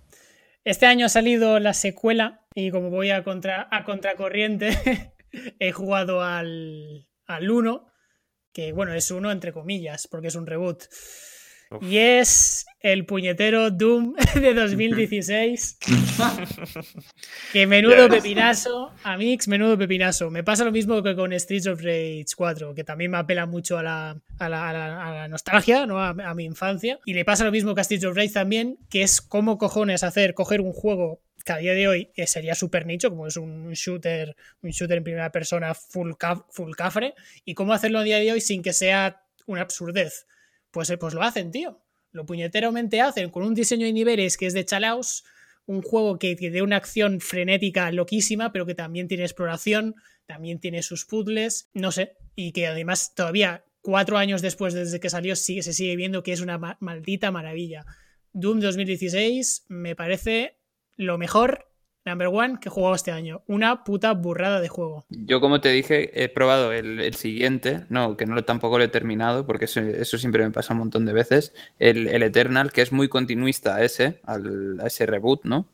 Este 0.63 0.85
año 0.85 1.07
ha 1.07 1.09
salido 1.09 1.59
la 1.59 1.73
secuela 1.73 2.45
y 2.53 2.69
como 2.69 2.91
voy 2.91 3.09
a, 3.09 3.23
contra, 3.23 3.67
a 3.71 3.83
contracorriente, 3.83 5.13
he 5.59 5.71
jugado 5.71 6.21
al, 6.21 7.09
al 7.25 7.49
1, 7.49 7.87
que 8.53 8.71
bueno, 8.71 8.93
es 8.93 9.09
uno 9.09 9.31
entre 9.31 9.51
comillas, 9.51 10.07
porque 10.07 10.27
es 10.27 10.35
un 10.35 10.45
reboot. 10.45 10.83
Uf. 11.73 11.83
Y 11.83 11.97
es 11.97 12.65
el 12.81 13.05
puñetero 13.05 13.71
Doom 13.71 14.13
de 14.35 14.53
2016. 14.53 15.77
que 17.53 17.67
menudo 17.67 17.95
Ya 17.95 18.07
ves. 18.07 18.21
pepinazo, 18.23 18.91
Amix, 19.03 19.47
menudo 19.47 19.77
pepinazo. 19.77 20.29
Me 20.29 20.43
pasa 20.43 20.63
lo 20.65 20.71
mismo 20.71 21.01
que 21.01 21.15
con 21.15 21.31
Streets 21.37 21.67
of 21.67 21.81
Rage 21.81 22.25
4, 22.35 22.73
que 22.75 22.83
también 22.83 23.11
me 23.11 23.17
apela 23.17 23.45
mucho 23.45 23.77
a 23.77 23.83
la, 23.83 24.21
a 24.39 24.49
la, 24.49 24.69
a 24.69 24.73
la- 24.73 25.07
a 25.07 25.13
la 25.13 25.27
nostalgia, 25.27 25.85
¿no? 25.85 25.99
A, 26.03 26.33
mi 26.33 26.43
infancia. 26.45 26.99
Y 27.05 27.13
le 27.13 27.25
pasa 27.25 27.43
lo 27.43 27.51
mismo 27.51 27.73
que 27.75 27.81
a 27.81 27.83
Streets 27.83 28.05
of 28.05 28.15
Rage 28.15 28.29
también, 28.33 28.77
que 28.89 29.03
es 29.03 29.21
cómo 29.21 29.57
cojones 29.57 30.03
hacer, 30.03 30.33
coger 30.33 30.61
un 30.61 30.73
juego 30.73 31.21
que 31.45 31.51
a 31.51 31.57
día 31.57 31.73
de 31.73 31.87
hoy 31.89 32.09
eh, 32.15 32.25
sería 32.25 32.55
súper 32.55 32.85
nicho, 32.85 33.09
como 33.09 33.27
es 33.27 33.35
un 33.35 33.71
shooter, 33.73 34.35
un 34.61 34.71
shooter 34.71 34.97
en 34.99 35.03
primera 35.03 35.29
persona 35.31 35.73
full, 35.73 36.13
ca- 36.17 36.45
full 36.51 36.71
cafre, 36.73 37.13
y 37.43 37.53
cómo 37.53 37.73
hacerlo 37.73 37.99
a 37.99 38.03
día 38.03 38.17
de 38.19 38.31
hoy 38.31 38.39
sin 38.41 38.61
que 38.61 38.71
sea 38.73 39.21
una 39.45 39.61
absurdez. 39.61 40.25
Pues, 40.73 40.89
eh, 40.89 40.97
pues 40.97 41.13
lo 41.13 41.21
hacen, 41.21 41.51
tío. 41.51 41.79
Lo 42.11 42.25
puñeteramente 42.25 42.99
hacen 42.99 43.29
con 43.29 43.43
un 43.43 43.53
diseño 43.53 43.85
de 43.85 43.93
niveles 43.93 44.37
que 44.37 44.47
es 44.47 44.53
de 44.53 44.65
chalaos, 44.65 45.23
un 45.65 45.81
juego 45.81 46.19
que 46.19 46.35
tiene 46.35 46.61
una 46.61 46.75
acción 46.75 47.21
frenética 47.21 47.91
loquísima, 47.91 48.51
pero 48.51 48.65
que 48.65 48.75
también 48.75 49.07
tiene 49.07 49.23
exploración, 49.23 49.95
también 50.25 50.59
tiene 50.59 50.83
sus 50.83 51.05
puzzles, 51.05 51.69
no 51.73 51.91
sé, 51.91 52.17
y 52.35 52.51
que 52.51 52.67
además 52.67 53.13
todavía 53.15 53.63
cuatro 53.81 54.17
años 54.17 54.41
después 54.41 54.73
desde 54.73 54.99
que 54.99 55.09
salió 55.09 55.35
sigue, 55.35 55.61
se 55.63 55.73
sigue 55.73 55.95
viendo 55.95 56.23
que 56.23 56.33
es 56.33 56.41
una 56.41 56.57
ma- 56.57 56.77
maldita 56.81 57.31
maravilla. 57.31 57.85
Doom 58.33 58.59
2016 58.59 59.65
me 59.69 59.95
parece 59.95 60.57
lo 60.95 61.17
mejor, 61.17 61.71
number 62.05 62.27
one, 62.27 62.57
que 62.59 62.69
he 62.69 62.71
jugado 62.71 62.95
este 62.95 63.11
año. 63.11 63.41
Una 63.47 63.83
puta 63.83 64.11
burrada 64.13 64.59
de 64.61 64.67
juego. 64.69 65.05
Yo, 65.09 65.39
como 65.41 65.61
te 65.61 65.69
dije, 65.69 66.23
he 66.23 66.29
probado 66.29 66.71
el, 66.71 66.99
el 66.99 67.13
siguiente, 67.15 67.85
no, 67.89 68.17
que 68.17 68.25
no 68.25 68.35
lo, 68.35 68.43
tampoco 68.43 68.77
lo 68.77 68.83
he 68.83 68.89
terminado, 68.89 69.45
porque 69.45 69.65
eso, 69.65 69.79
eso 69.79 70.17
siempre 70.17 70.43
me 70.43 70.51
pasa 70.51 70.73
un 70.73 70.79
montón 70.79 71.05
de 71.05 71.13
veces. 71.13 71.53
El, 71.79 72.07
el 72.07 72.23
Eternal, 72.23 72.71
que 72.71 72.81
es 72.81 72.91
muy 72.91 73.07
continuista 73.09 73.75
a 73.75 73.83
ese, 73.83 74.19
al- 74.25 74.79
a 74.81 74.87
ese 74.87 75.05
reboot, 75.05 75.45
¿no? 75.45 75.67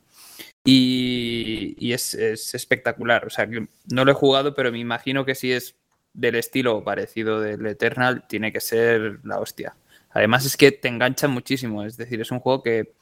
Y, 0.64 1.74
y 1.78 1.92
es, 1.92 2.14
es 2.14 2.54
espectacular. 2.54 3.26
O 3.26 3.30
sea, 3.30 3.48
que 3.48 3.66
no 3.90 4.04
lo 4.04 4.10
he 4.10 4.14
jugado, 4.14 4.54
pero 4.54 4.70
me 4.70 4.78
imagino 4.78 5.24
que 5.24 5.34
si 5.34 5.52
es 5.52 5.74
del 6.12 6.34
estilo 6.34 6.84
parecido 6.84 7.40
del 7.40 7.64
Eternal, 7.66 8.26
tiene 8.28 8.52
que 8.52 8.60
ser 8.60 9.20
la 9.24 9.38
hostia. 9.40 9.74
Además, 10.10 10.44
es 10.44 10.56
que 10.56 10.72
te 10.72 10.88
engancha 10.88 11.28
muchísimo. 11.28 11.84
Es 11.84 11.96
decir, 11.96 12.20
es 12.20 12.30
un 12.30 12.40
juego 12.40 12.62
que, 12.62 12.92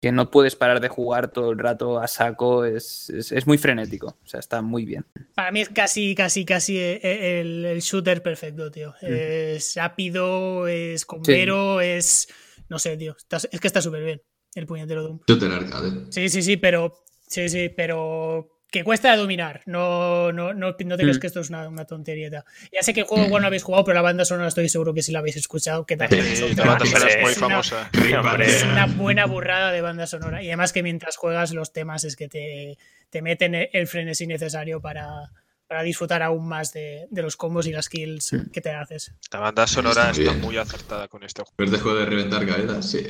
que 0.00 0.12
no 0.12 0.30
puedes 0.30 0.56
parar 0.56 0.80
de 0.80 0.88
jugar 0.88 1.30
todo 1.30 1.52
el 1.52 1.58
rato 1.58 2.00
a 2.00 2.08
saco. 2.08 2.64
Es, 2.64 3.10
es, 3.10 3.32
es 3.32 3.46
muy 3.46 3.58
frenético. 3.58 4.16
O 4.24 4.26
sea, 4.26 4.40
está 4.40 4.62
muy 4.62 4.84
bien. 4.86 5.04
Para 5.34 5.52
mí 5.52 5.60
es 5.60 5.68
casi, 5.68 6.14
casi, 6.14 6.44
casi 6.44 6.78
eh, 6.78 7.40
el, 7.40 7.64
el 7.66 7.80
shooter 7.80 8.22
perfecto, 8.22 8.70
tío. 8.70 8.94
Es 9.02 9.74
rápido, 9.76 10.66
es 10.68 11.04
combero, 11.04 11.80
es. 11.80 12.28
No 12.68 12.78
sé, 12.78 12.96
tío. 12.96 13.14
está- 13.16 13.36
es 13.50 13.60
que 13.60 13.66
está 13.66 13.82
súper 13.82 14.02
bien 14.04 14.22
el 14.54 14.66
puñetero 14.66 15.02
Doom. 15.02 15.20
Shooter 15.28 15.52
arcade. 15.52 16.06
Sí, 16.10 16.28
sí, 16.28 16.42
sí, 16.42 16.56
pero. 16.56 16.96
Sí, 17.26 17.48
sí, 17.48 17.68
pero. 17.68 18.48
Que 18.70 18.84
cuesta 18.84 19.10
de 19.10 19.16
dominar. 19.18 19.62
No, 19.66 20.30
no, 20.32 20.54
no, 20.54 20.70
no 20.70 20.74
te 20.76 20.84
crees 21.02 21.16
Mm. 21.16 21.20
que 21.20 21.26
esto 21.26 21.40
es 21.40 21.48
una, 21.50 21.68
una 21.68 21.84
tonterieta. 21.86 22.44
Ya 22.72 22.82
sé 22.82 22.94
que 22.94 23.00
el 23.00 23.06
juego 23.06 23.24
igual 23.26 23.42
no 23.42 23.48
habéis 23.48 23.64
jugado, 23.64 23.84
pero 23.84 23.94
la 23.96 24.02
banda 24.02 24.24
sonora 24.24 24.46
estoy 24.48 24.68
seguro 24.68 24.94
que 24.94 25.02
sí 25.02 25.10
la 25.10 25.18
habéis 25.18 25.36
escuchado. 25.36 25.84
Que 25.86 25.96
también 25.96 26.24
es 26.24 26.38
Sí, 26.38 26.44
otra- 26.44 26.76
es 26.84 27.20
muy 27.20 27.32
una- 27.32 27.34
famosa. 27.34 27.90
Es 28.40 28.62
una 28.62 28.86
buena 28.86 29.26
burrada 29.26 29.72
de 29.72 29.80
banda 29.80 30.06
sonora. 30.06 30.42
Y 30.42 30.46
además 30.48 30.72
que 30.72 30.82
mientras 30.84 31.16
juegas 31.16 31.52
los 31.52 31.72
temas 31.72 32.04
es 32.04 32.14
que 32.16 32.28
te, 32.28 32.78
te 33.10 33.22
meten 33.22 33.54
el 33.72 33.86
frenesí 33.88 34.26
necesario 34.28 34.80
para, 34.80 35.32
para 35.66 35.82
disfrutar 35.82 36.22
aún 36.22 36.46
más 36.46 36.72
de, 36.72 37.06
de 37.10 37.22
los 37.22 37.36
combos 37.36 37.66
y 37.66 37.72
las 37.72 37.88
kills 37.88 38.36
que 38.52 38.60
te 38.60 38.70
haces. 38.70 39.12
La 39.32 39.40
banda 39.40 39.66
sonora 39.66 40.10
Está 40.10 40.32
muy 40.34 40.56
acertada 40.58 41.08
con 41.08 41.24
este 41.24 41.42
juego. 41.42 41.54
¿Pero 41.56 41.70
de 41.72 41.78
juego 41.78 41.98
de 41.98 42.06
reventar 42.06 42.46
cabezas? 42.46 42.88
Sí, 42.88 43.04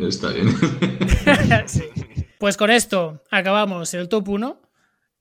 está 0.00 0.30
bien. 0.30 0.48
Sí. 1.66 1.84
Pues 2.38 2.56
con 2.56 2.70
esto 2.70 3.22
acabamos 3.30 3.94
el 3.94 4.08
top 4.08 4.28
1 4.28 4.60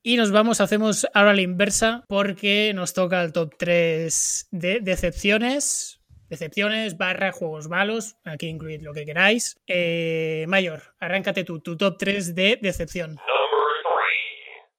y 0.04 0.18
nos 0.18 0.32
vamos, 0.32 0.62
hacemos 0.62 1.08
ahora 1.14 1.34
la 1.34 1.42
inversa 1.42 2.04
porque 2.08 2.72
nos 2.76 2.94
toca 2.94 3.22
el 3.24 3.32
top 3.34 3.54
3 3.58 4.48
de 4.52 4.80
decepciones. 4.82 6.00
Decepciones 6.30 6.98
barra 6.98 7.32
juegos 7.32 7.68
malos, 7.70 8.16
aquí 8.24 8.48
incluid 8.48 8.82
lo 8.82 8.94
que 8.94 9.06
queráis. 9.06 9.56
Eh, 9.68 10.46
Mayor, 10.48 10.82
arráncate 11.00 11.44
tú, 11.44 11.60
tu 11.60 11.78
top 11.78 11.98
3 11.98 12.34
de 12.36 12.58
decepción. 12.62 13.18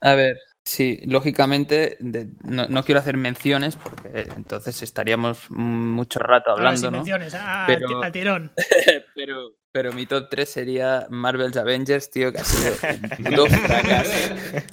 A 0.00 0.14
ver, 0.14 0.36
sí, 0.64 1.00
lógicamente 1.06 1.96
de- 2.00 2.28
no, 2.42 2.66
no 2.68 2.82
quiero 2.84 3.00
hacer 3.00 3.16
menciones 3.16 3.76
porque 3.76 4.26
entonces 4.36 4.82
estaríamos 4.82 5.48
mucho 5.50 6.18
rato 6.18 6.50
Ahora 6.50 6.70
hablando, 6.70 6.80
sin 6.80 6.90
¿no? 6.90 6.96
menciones, 6.98 7.34
a, 7.34 7.64
Pero- 7.66 8.02
a 8.02 8.10
tirón. 8.10 8.52
Pero, 9.14 9.52
pero 9.74 9.92
mi 9.92 10.06
top 10.06 10.28
3 10.30 10.48
sería 10.48 11.06
Marvel's 11.10 11.56
Avengers, 11.56 12.08
tío, 12.08 12.30
que 12.30 12.38
ha 12.38 12.44
sido 12.44 13.42
un 13.42 13.50
fracaso. 13.50 14.12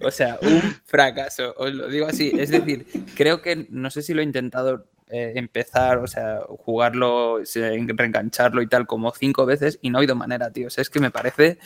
O 0.04 0.12
sea, 0.12 0.38
un 0.44 0.62
fracaso, 0.86 1.56
os 1.58 1.74
lo 1.74 1.88
digo 1.88 2.06
así. 2.06 2.32
Es 2.38 2.52
decir, 2.52 2.86
creo 3.16 3.42
que 3.42 3.66
no 3.72 3.90
sé 3.90 4.04
si 4.04 4.14
lo 4.14 4.22
he 4.22 4.24
intentado 4.24 4.86
eh, 5.10 5.34
empezar, 5.38 5.98
o 5.98 6.06
sea, 6.06 6.42
jugarlo, 6.48 7.40
reengancharlo 7.40 8.62
y 8.62 8.68
tal, 8.68 8.86
como 8.86 9.12
cinco 9.12 9.48
veces 9.48 9.80
y 9.82 9.90
no 9.90 9.98
ha 9.98 10.02
habido 10.02 10.16
manera, 10.16 10.52
tío. 10.52 10.68
O 10.68 10.70
sea, 10.70 10.84
es 10.84 10.92
que 10.92 11.00
me 11.00 11.10
parece, 11.10 11.58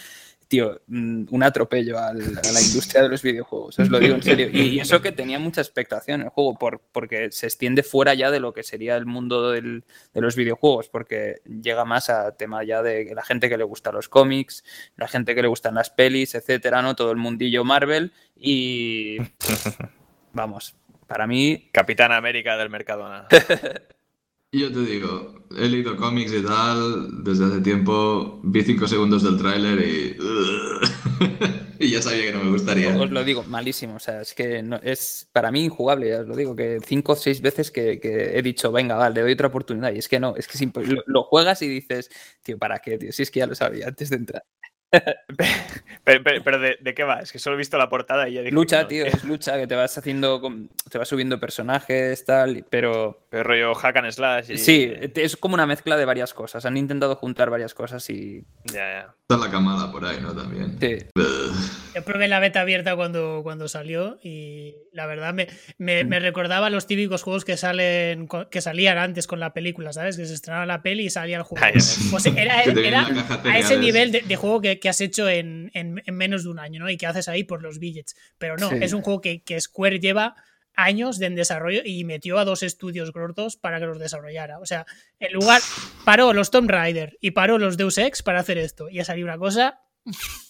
tío, 0.48 0.82
mm, 0.88 1.26
un 1.32 1.44
atropello 1.44 1.98
al- 1.98 2.22
a 2.38 2.52
la 2.52 2.62
industria 2.62 3.02
de 3.04 3.10
los 3.10 3.22
videojuegos. 3.22 3.80
Os 3.80 3.90
lo 3.90 4.00
digo 4.00 4.16
en 4.16 4.22
serio. 4.24 4.50
Y, 4.52 4.62
y 4.70 4.80
eso 4.80 5.02
que 5.02 5.12
tenía 5.12 5.40
mucha 5.40 5.62
expectación 5.62 6.22
el 6.22 6.30
juego, 6.30 6.58
por, 6.58 6.82
porque 6.92 7.32
se 7.32 7.48
extiende 7.48 7.82
fuera 7.84 8.14
ya 8.14 8.30
de 8.32 8.40
lo 8.40 8.54
que 8.54 8.64
sería 8.64 8.96
el 8.96 9.06
mundo 9.06 9.52
del, 9.52 9.84
de 10.14 10.22
los 10.22 10.36
videojuegos, 10.36 10.90
porque 10.90 11.42
llega 11.46 11.84
más 11.86 12.10
a 12.10 12.36
tema 12.38 12.64
ya 12.64 12.82
de 12.84 13.14
la 13.16 13.24
gente 13.24 13.50
que 13.50 13.58
le 13.58 13.64
gusta 13.64 13.92
los 13.92 14.08
cómics, 14.10 14.64
la 14.98 15.08
gente 15.08 15.34
que 15.36 15.42
le 15.42 15.48
gustan 15.48 15.76
las 15.76 15.90
pelis, 15.90 16.36
etcétera, 16.36 16.82
¿no? 16.82 16.96
Todo 16.96 17.12
el 17.12 17.18
mundillo 17.18 17.64
Marvel 17.64 18.12
y 18.36 19.18
vamos, 20.34 20.76
para 21.08 21.28
mí 21.28 21.70
Capitán 21.72 22.12
América 22.12 22.58
del 22.58 22.70
Mercadona. 22.70 23.28
Yo 24.56 24.72
te 24.72 24.80
digo, 24.80 25.36
he 25.58 25.68
leído 25.68 25.98
cómics 25.98 26.32
y 26.32 26.42
tal 26.42 27.24
desde 27.26 27.46
hace 27.46 27.60
tiempo, 27.60 28.40
vi 28.42 28.64
5 28.64 28.88
segundos 28.88 29.24
del 29.24 29.38
tráiler 29.38 29.80
y... 29.82 30.18
y 31.80 31.92
ya 31.92 32.02
sabía 32.02 32.24
que 32.24 32.32
no 32.32 32.42
me 32.42 32.52
gustaría. 32.52 32.96
os 32.96 33.12
lo 33.12 33.24
digo, 33.26 33.44
malísimo, 33.44 33.96
o 33.96 34.00
sea, 34.00 34.22
es 34.22 34.34
que 34.34 34.64
no, 34.64 34.78
es 34.78 35.28
para 35.34 35.52
mí 35.52 35.66
injugable, 35.66 36.08
ya 36.08 36.22
os 36.22 36.28
lo 36.28 36.38
digo, 36.38 36.56
que 36.56 36.80
cinco 36.86 37.14
o 37.14 37.16
seis 37.18 37.42
veces 37.42 37.70
que, 37.70 38.00
he 38.02 38.42
dicho, 38.42 38.72
venga, 38.72 38.96
vale, 38.96 39.16
le 39.16 39.22
doy 39.24 39.34
otra 39.34 39.48
oportunidad 39.48 39.92
y 39.94 39.98
es 39.98 40.08
que 40.08 40.22
no, 40.22 40.36
es 40.38 40.48
que 40.48 40.58
lo, 40.86 41.04
lo 41.06 41.24
juegas 41.24 41.62
y 41.62 41.68
dices, 41.68 42.10
tío, 42.42 42.58
¿para 42.58 42.80
qué, 42.80 42.98
tío? 42.98 43.12
Si 43.12 43.24
es 43.24 43.32
que 43.32 43.40
ya 43.40 43.48
lo 43.48 43.56
sabía 43.56 43.88
antes 43.88 44.10
de 44.10 44.16
entrar. 44.16 44.44
Pero, 46.06 46.24
pero- 46.24 46.44
pero 46.44 46.60
¿de, 46.60 46.78
de 46.82 46.94
qué 46.94 47.04
va? 47.04 47.22
Es 47.22 47.32
que 47.32 47.40
solo 47.40 47.56
he 47.56 47.58
visto 47.58 47.80
la 47.80 47.90
portada 47.90 48.30
y 48.30 48.34
ya 48.34 48.42
dije. 48.42 48.54
Lucha, 48.54 48.84
no, 48.84 48.88
tío, 48.88 49.06
es 49.08 49.24
lucha, 49.24 49.58
que 49.58 49.66
te 49.66 49.74
vas 49.74 49.98
haciendo, 49.98 50.40
con- 50.40 50.70
te 50.92 51.00
vas 51.00 51.08
subiendo 51.08 51.40
personajes, 51.40 52.24
tal, 52.26 52.64
pero 52.70 53.26
Pero 53.32 53.44
rollo 53.44 53.74
hack 53.74 53.98
and 53.98 54.12
slash. 54.12 54.52
Y... 54.52 54.58
Sí, 54.60 54.94
es 55.16 55.36
como 55.36 55.56
una 55.56 55.66
mezcla 55.66 55.98
de 55.98 56.06
varias 56.06 56.36
cosas. 56.36 56.64
Han 56.68 56.78
intentado 56.78 57.16
juntar 57.16 57.50
varias 57.50 57.74
cosas 57.74 58.08
y. 58.12 58.44
Ya, 58.66 58.74
ya. 58.76 59.16
Está 59.28 59.44
la 59.44 59.50
camada 59.52 59.92
por 59.92 60.06
ahí, 60.06 60.20
¿no? 60.22 60.36
También. 60.36 60.78
Sí. 60.80 60.98
Yo 61.96 62.04
probé 62.04 62.28
la 62.28 62.40
beta 62.40 62.62
abierta 62.62 62.96
cuando, 62.96 63.40
cuando 63.42 63.68
salió 63.68 64.20
y 64.22 64.76
la 64.94 65.08
verdad 65.08 65.34
me, 65.34 65.48
me, 65.80 66.04
me 66.04 66.20
recordaba 66.20 66.70
los 66.70 66.86
típicos 66.86 67.24
juegos 67.24 67.44
que 67.46 67.58
salen 67.58 68.28
que 68.52 68.62
salían 68.62 69.00
antes 69.00 69.26
con 69.26 69.40
la 69.40 69.54
película, 69.54 69.92
¿sabes? 69.94 70.18
Que 70.18 70.26
se 70.28 70.36
estrenaba 70.36 70.68
la 70.68 70.84
peli 70.84 71.06
y 71.06 71.10
salía 71.10 71.38
el 71.38 71.44
juego. 71.44 71.66
Ah. 71.66 71.72
Pues 72.12 72.26
era, 72.28 72.62
era 72.62 73.08
a 73.46 73.58
ese 73.58 73.78
nivel 73.80 74.12
de, 74.12 74.22
de 74.22 74.36
juego 74.36 74.62
que, 74.62 74.75
que 74.80 74.90
has 74.90 75.02
hecho 75.02 75.28
en, 75.30 75.72
en- 75.74 76.02
en 76.06 76.16
menos 76.16 76.44
de 76.44 76.50
un 76.50 76.60
año, 76.60 76.80
¿no? 76.80 76.90
Y 76.90 76.98
que 76.98 77.08
haces 77.08 77.28
ahí 77.28 77.44
por 77.44 77.62
los 77.62 77.80
billets. 77.80 78.16
Pero 78.38 78.58
no, 78.58 78.70
Sí. 78.70 78.78
es 78.82 78.94
un 78.94 79.02
juego 79.02 79.22
que, 79.22 79.44
que 79.44 79.60
Square 79.60 80.00
lleva 80.00 80.36
años 80.78 81.20
de 81.20 81.28
en 81.28 81.36
desarrollo 81.36 81.82
y 81.86 82.04
metió 82.04 82.38
a 82.38 82.44
dos 82.46 82.62
estudios 82.62 83.12
gordos 83.14 83.56
para 83.56 83.80
que 83.80 83.86
los 83.86 83.98
desarrollara. 84.00 84.60
O 84.60 84.66
sea, 84.66 84.86
en 85.20 85.32
lugar, 85.34 85.62
paró 86.04 86.34
los 86.34 86.52
Tomb 86.52 86.70
Raider 86.70 87.18
y 87.22 87.32
paró 87.32 87.58
los 87.58 87.78
Deus 87.78 87.98
Ex 87.98 88.22
para 88.24 88.42
hacer 88.42 88.58
esto. 88.58 88.90
Y 88.90 89.00
ha 89.00 89.06
salido 89.06 89.26
una 89.28 89.38
cosa. 89.38 89.80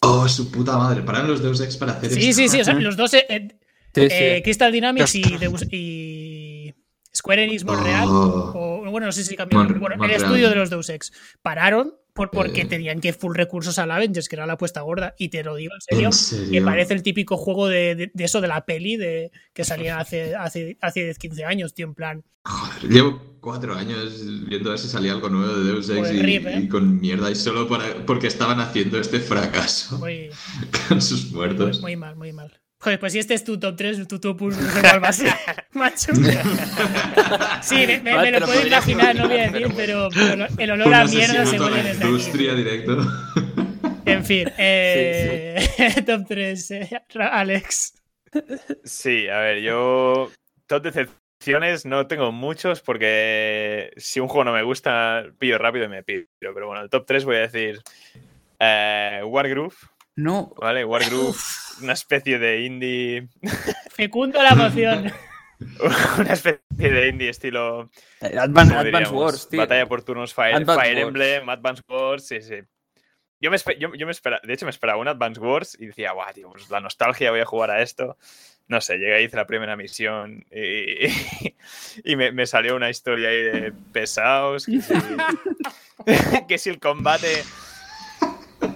Oh, 0.02 0.28
su 0.28 0.52
puta 0.52 0.78
madre. 0.78 1.02
Pararon 1.04 1.30
los 1.30 1.44
Deus 1.44 1.62
Ex 1.62 1.78
para 1.78 1.94
hacer 1.94 2.12
Sí, 2.12 2.30
esto. 2.30 2.42
sí, 2.42 2.50
sí. 2.50 2.62
O 2.62 2.66
sea, 2.66 2.74
los 2.76 2.98
dos. 2.98 3.14
eh, 3.14 3.26
eh, 3.30 3.48
Sí, 3.94 4.02
sí. 4.02 4.08
eh, 4.12 4.42
Crystal 4.44 4.72
Dynamics 4.72 5.16
y, 5.16 5.22
Deus- 5.38 5.68
y 5.72 6.74
Square 7.16 7.44
Enix 7.46 7.64
Montreal. 7.64 8.06
Oh. 8.10 8.52
O, 8.84 8.92
bueno, 8.92 9.06
no 9.08 9.12
sé 9.14 9.24
si 9.24 9.36
cambió. 9.38 9.60
Mon- 9.64 9.80
bueno, 9.80 10.04
el 10.04 10.12
estudio 10.12 10.50
de 10.50 10.56
los 10.56 10.70
Deus 10.70 10.90
Ex. 10.90 11.14
Pararon 11.42 11.94
por, 12.16 12.32
porque 12.32 12.62
Eh. 12.62 12.66
tenían 12.66 13.02
que 13.02 13.12
full 13.14 13.36
recursos 13.36 13.78
a 13.78 13.86
la 13.86 13.98
Avengers, 13.98 14.30
que 14.30 14.38
era 14.38 14.46
la 14.48 14.54
apuesta 14.54 14.82
gorda. 14.82 15.14
Y 15.20 15.30
te 15.30 15.44
lo 15.44 15.54
digo 15.56 15.74
en 15.76 15.82
serio. 15.82 16.10
¿En 16.46 16.52
Que 16.52 16.62
parece 16.62 16.94
el 16.94 17.04
típico 17.04 17.36
juego 17.38 17.68
de, 17.68 17.94
de- 17.96 18.12
de 18.14 18.24
eso, 18.24 18.40
de 18.42 18.48
la 18.48 18.66
peli 18.66 18.96
de, 18.96 19.32
que 19.54 19.64
salía 19.66 20.00
hace, 20.00 20.34
hace, 20.34 20.78
hace 20.82 21.04
10, 21.04 21.20
15 21.20 21.44
años, 21.46 21.74
tío, 21.74 21.86
en 21.86 21.94
plan. 21.94 22.24
Joder, 22.46 22.90
llevo 22.92 23.38
cuatro 23.42 23.76
años 23.76 24.22
viendo 24.48 24.70
a 24.70 24.74
ver 24.74 24.80
si 24.80 24.88
salía 24.88 25.12
algo 25.12 25.30
nuevo 25.30 25.54
de 25.58 25.64
Deus 25.66 25.90
Ex 25.90 25.98
Joder, 26.00 26.16
y, 26.16 26.22
rip, 26.22 26.48
¿eh? 26.48 26.60
y 26.64 26.68
con 26.70 27.00
mierda 27.02 27.30
y 27.30 27.36
solo 27.36 27.68
para- 27.68 28.06
porque 28.06 28.28
estaban 28.28 28.60
haciendo 28.60 29.00
este 29.00 29.20
fracaso 29.20 29.98
Muy, 30.00 30.30
con 30.88 31.02
sus 31.02 31.32
muertos. 31.32 31.82
muy 31.82 31.96
mal, 31.96 32.16
muy 32.16 32.32
mal. 32.34 32.52
Joder, 32.80 33.00
pues 33.00 33.14
si 33.14 33.20
este 33.20 33.34
es 33.34 33.44
tu 33.44 33.58
top 33.60 33.76
3, 33.76 34.08
tu 34.08 34.20
top 34.20 34.42
1 34.42 34.56
no 34.62 34.70
sé 34.70 34.82
cuál 34.82 35.04
va 35.04 35.08
a 35.08 35.14
ser, 35.14 35.34
macho. 35.74 36.14
Sí, 37.62 37.76
me, 37.88 38.00
me- 38.02 38.18
me 38.32 38.32
lo 38.40 38.46
puedo 38.46 38.66
imaginar, 38.68 39.16
no 39.16 39.28
voy 39.28 39.38
a 39.40 39.50
decir, 39.50 39.68
pero, 39.76 40.10
el 40.58 40.72
olor 40.72 40.94
a 40.94 41.06
mierda 41.06 41.46
se 41.46 41.60
huele 41.60 41.84
desde 41.84 42.06
industria 42.06 42.52
aquí. 42.54 42.64
directo. 42.64 42.98
En 44.08 44.24
fin, 44.24 44.48
eh, 44.60 45.58
top 46.06 46.28
3, 46.28 46.70
Alex. 47.20 47.96
Sí, 48.84 49.28
a 49.28 49.40
ver, 49.40 49.62
yo. 49.62 50.32
Top 50.68 50.84
decepciones 50.84 51.86
no 51.88 52.06
tengo 52.06 52.32
muchos 52.32 52.82
porque 52.82 53.92
si 53.98 54.20
un 54.20 54.28
juego 54.28 54.44
no 54.44 54.54
me 54.54 54.62
gusta, 54.62 55.24
pillo 55.40 55.58
rápido 55.58 55.86
y 55.86 55.90
me 55.90 56.04
pido. 56.04 56.26
Pero 56.40 56.68
bueno, 56.68 56.84
el 56.84 56.90
top 56.92 57.06
3 57.08 57.26
voy 57.26 57.38
a 57.38 57.48
decir. 57.48 57.80
eh, 58.60 59.22
Wargroove, 59.26 59.76
No. 60.16 60.54
¿vale? 60.58 60.86
Wargroove, 60.86 61.38
una 61.82 61.94
especie 61.94 62.40
de 62.40 62.62
indie. 62.62 63.28
Fecundo 63.92 64.42
la 64.42 64.50
emoción. 64.50 65.12
una 66.20 66.34
especie 66.34 66.62
de 66.78 67.08
indie 67.10 67.30
estilo. 67.30 67.90
Eh, 68.22 68.36
Advan- 68.38 68.68
¿cómo 68.70 68.80
Advance? 68.80 69.12
Wars, 69.14 69.50
tío. 69.50 69.60
Batalla 69.60 69.88
por 69.88 70.04
turnos, 70.04 70.34
Fire, 70.34 70.56
Advance 70.56 70.82
Fire. 70.82 70.98
Emblem, 71.00 71.50
Advance 71.50 71.82
Wars, 71.88 72.28
sí, 72.28 72.42
sí. 72.42 72.56
Yo 73.42 73.52
me, 73.52 73.58
yo, 73.78 73.94
yo 73.94 74.06
me 74.06 74.12
esperaba, 74.14 74.42
de 74.44 74.54
hecho 74.54 74.66
me 74.66 74.70
esperaba 74.72 75.00
un 75.00 75.08
Advance 75.10 75.40
Wars 75.40 75.78
y 75.80 75.88
decía, 75.88 76.14
guau, 76.14 76.34
tío, 76.34 76.50
pues 76.52 76.70
la 76.70 76.80
nostalgia, 76.80 77.32
voy 77.32 77.42
a 77.42 77.46
jugar 77.46 77.70
a 77.72 77.82
esto. 77.82 78.18
No 78.68 78.82
sé, 78.82 78.98
llegué, 78.98 79.22
hice 79.22 79.36
la 79.36 79.46
primera 79.46 79.76
misión 79.76 80.46
y, 80.50 81.06
y 82.04 82.16
me, 82.16 82.32
me 82.32 82.48
salió 82.48 82.76
una 82.76 82.90
historia 82.90 83.30
ahí 83.30 83.44
de 83.44 83.74
pesados. 83.92 84.66
Que 84.66 84.82
si, 84.82 84.94
que 86.48 86.58
si 86.58 86.70
el 86.70 86.80
combate... 86.80 87.44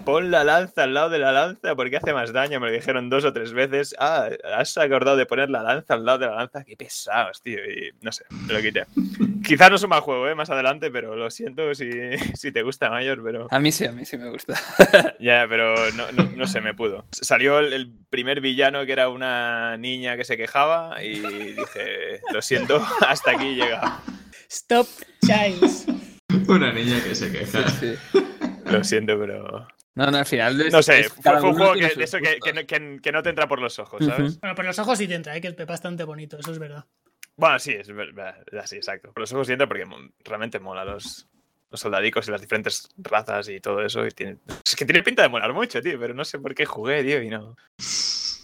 Pon 0.06 0.32
la 0.32 0.43
lanza 0.43 0.84
al 0.84 0.93
lado 0.93 1.10
de 1.10 1.20
la 1.20 1.32
lanza 1.32 1.76
porque 1.76 1.97
hace 1.97 2.14
más 2.14 2.34
daño. 2.34 2.60
Me 2.60 2.68
lo 2.68 2.74
dijeron 2.74 3.10
dos 3.10 3.26
o 3.26 3.34
tres 3.34 3.54
veces. 3.54 3.95
Ah, 4.00 4.30
has 4.56 4.78
acordado 4.78 5.18
de 5.18 5.26
poner 5.26 5.50
la 5.50 5.62
lanza 5.62 5.93
al 5.93 6.06
lado 6.06 6.20
de 6.20 6.28
la 6.28 6.36
lanza. 6.36 6.64
Qué 6.64 6.76
pesados, 6.76 7.41
tío. 7.41 7.60
Y 7.60 7.91
no 8.02 8.12
sé, 8.12 8.26
me 8.30 8.54
lo 8.54 8.62
quité. 8.62 8.86
Quizás 9.45 9.70
no 9.70 9.76
es 9.76 9.84
un 9.84 9.89
mal 9.89 10.02
juego, 10.02 10.28
¿eh? 10.28 10.36
Más 10.36 10.50
adelante, 10.50 10.89
pero 10.91 11.16
lo 11.16 11.30
siento 11.30 11.74
si, 11.76 11.91
si 12.36 12.52
te 12.52 12.64
gusta 12.64 12.89
Mayor, 12.89 13.22
pero. 13.24 13.47
A 13.52 13.60
mí 13.60 13.72
sí, 13.72 13.86
a 13.86 13.91
mí 13.91 14.06
sí 14.06 14.18
me 14.18 14.30
gusta. 14.30 14.56
Ya, 15.20 15.45
pero 15.50 15.76
no, 15.91 16.12
no, 16.14 16.24
no 16.36 16.47
sé, 16.47 16.62
me 16.62 16.74
pudo. 16.74 17.06
Salió 17.12 17.60
el, 17.60 17.74
el 17.74 17.91
primer 18.10 18.41
villano 18.41 18.86
que 18.86 18.93
era 18.93 19.10
una 19.10 19.78
niña 19.78 20.16
que 20.16 20.24
se 20.24 20.38
quejaba 20.38 21.04
y 21.04 21.20
dije, 21.20 22.22
lo 22.34 22.41
siento, 22.41 22.82
hasta 23.08 23.32
aquí 23.32 23.56
llega. 23.56 24.00
Stop 24.50 24.88
Childs. 25.26 25.86
Una 26.47 26.72
niña 26.72 27.04
que 27.04 27.14
se 27.14 27.32
queja. 27.32 27.68
Sí. 27.70 27.95
Lo 28.66 28.84
siento, 28.84 29.20
pero. 29.20 29.68
No, 30.00 30.10
no, 30.12 30.18
al 30.18 30.26
final. 30.26 30.62
es- 30.62 30.72
No 30.72 30.82
sé, 30.82 31.02
es- 31.02 31.10
fue, 31.10 31.41
un 31.41 31.54
juego 31.58 31.74
que, 31.74 31.88
eso 32.04 32.20
que, 32.20 32.39
que 32.41 32.54
no- 32.54 32.66
que- 32.66 33.00
que 33.02 33.12
no 33.12 33.22
te 33.22 33.30
entra 33.32 33.50
por 33.50 33.60
los 33.60 33.78
ojos, 33.80 34.06
¿sabes? 34.06 34.39
Bueno, 34.39 34.56
por 34.56 34.64
los 34.64 34.80
ojos 34.80 34.97
sí 34.97 35.10
te 35.10 35.16
entra, 35.16 35.36
¿eh? 35.36 35.41
que 35.41 35.47
el 35.47 35.56
Pepa 35.56 35.74
es 35.74 35.80
bastante 35.80 36.06
bonito, 36.06 36.38
eso 36.39 36.54
es 36.54 36.58
verdad. 36.60 36.86
Bueno, 37.36 37.60
sí, 37.60 37.72
es 37.74 37.91
verdad, 37.93 38.36
sí, 38.66 38.78
exacto. 38.78 39.12
Por 39.12 39.20
los 39.20 39.34
ojos 39.34 39.47
siento 39.47 39.68
porque 39.68 39.84
mo- 39.86 39.97
realmente 40.24 40.58
mola 40.62 40.86
los, 40.86 41.28
los 41.70 41.80
soldadicos 41.82 42.26
y 42.30 42.32
las 42.32 42.39
diferentes 42.39 42.88
razas 42.97 43.50
y 43.50 43.60
todo 43.60 43.82
eso. 43.84 44.06
Y 44.08 44.12
tiene, 44.12 44.38
es 44.66 44.74
que 44.74 44.86
tiene 44.86 45.04
pinta 45.04 45.22
de 45.22 45.28
molar 45.28 45.52
mucho, 45.52 45.82
tío, 45.82 46.00
pero 46.00 46.14
no 46.14 46.24
sé 46.24 46.39
por 46.39 46.56
qué 46.56 46.66
jugué, 46.66 47.04
tío, 47.04 47.22
y 47.22 47.28
no. 47.30 47.58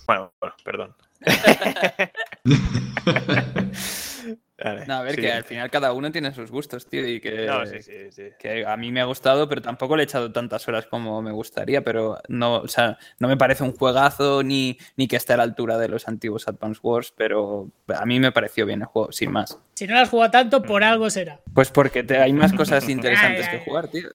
Bueno, 0.07 0.33
bueno, 0.41 0.55
perdón. 0.61 0.93
Vale, 4.63 4.85
No, 4.87 4.93
a 4.95 5.01
ver, 5.03 5.15
que 5.17 5.31
al 5.33 5.43
final 5.43 5.69
cada 5.69 5.91
uno 5.91 6.11
tiene 6.11 6.33
sus 6.33 6.49
gustos, 6.49 6.85
tío, 6.87 7.05
y 7.07 7.19
que, 7.19 7.45
No, 7.45 7.65
sí, 7.65 7.81
sí, 7.81 7.91
sí. 8.11 8.23
que 8.39 8.65
a 8.65 8.77
mí 8.77 8.91
me 8.91 9.01
ha 9.01 9.05
gustado, 9.05 9.49
pero 9.49 9.61
tampoco 9.61 9.97
le 9.97 10.03
he 10.03 10.05
echado 10.05 10.31
tantas 10.31 10.65
horas 10.69 10.85
como 10.85 11.21
me 11.21 11.31
gustaría, 11.33 11.83
pero 11.83 12.19
no, 12.29 12.57
o 12.59 12.67
sea, 12.69 12.97
no 13.19 13.27
me 13.27 13.35
parece 13.35 13.63
un 13.63 13.73
juegazo 13.73 14.43
ni, 14.43 14.77
ni 14.95 15.07
que 15.09 15.17
esté 15.17 15.33
a 15.33 15.37
la 15.37 15.43
altura 15.43 15.77
de 15.77 15.89
los 15.89 16.07
antiguos 16.07 16.47
Advance 16.47 16.79
Wars, 16.81 17.13
pero 17.17 17.69
a 17.93 18.05
mí 18.05 18.19
me 18.21 18.31
pareció 18.31 18.65
bien 18.65 18.79
el 18.81 18.87
juego, 18.87 19.11
sin 19.11 19.31
más. 19.31 19.59
Si 19.73 19.87
no 19.87 19.93
lo 19.95 19.99
has 19.99 20.09
jugado 20.09 20.31
tanto, 20.31 20.61
por 20.63 20.83
algo 20.85 21.09
será. 21.09 21.41
Pues 21.53 21.69
porque 21.69 22.03
te- 22.03 22.17
hay 22.17 22.31
más 22.31 22.53
cosas 22.53 22.87
interesantes 22.89 23.45
Ay, 23.47 23.51
que 23.51 23.57
ay, 23.57 23.63
jugar, 23.65 23.87
tío. 23.89 24.09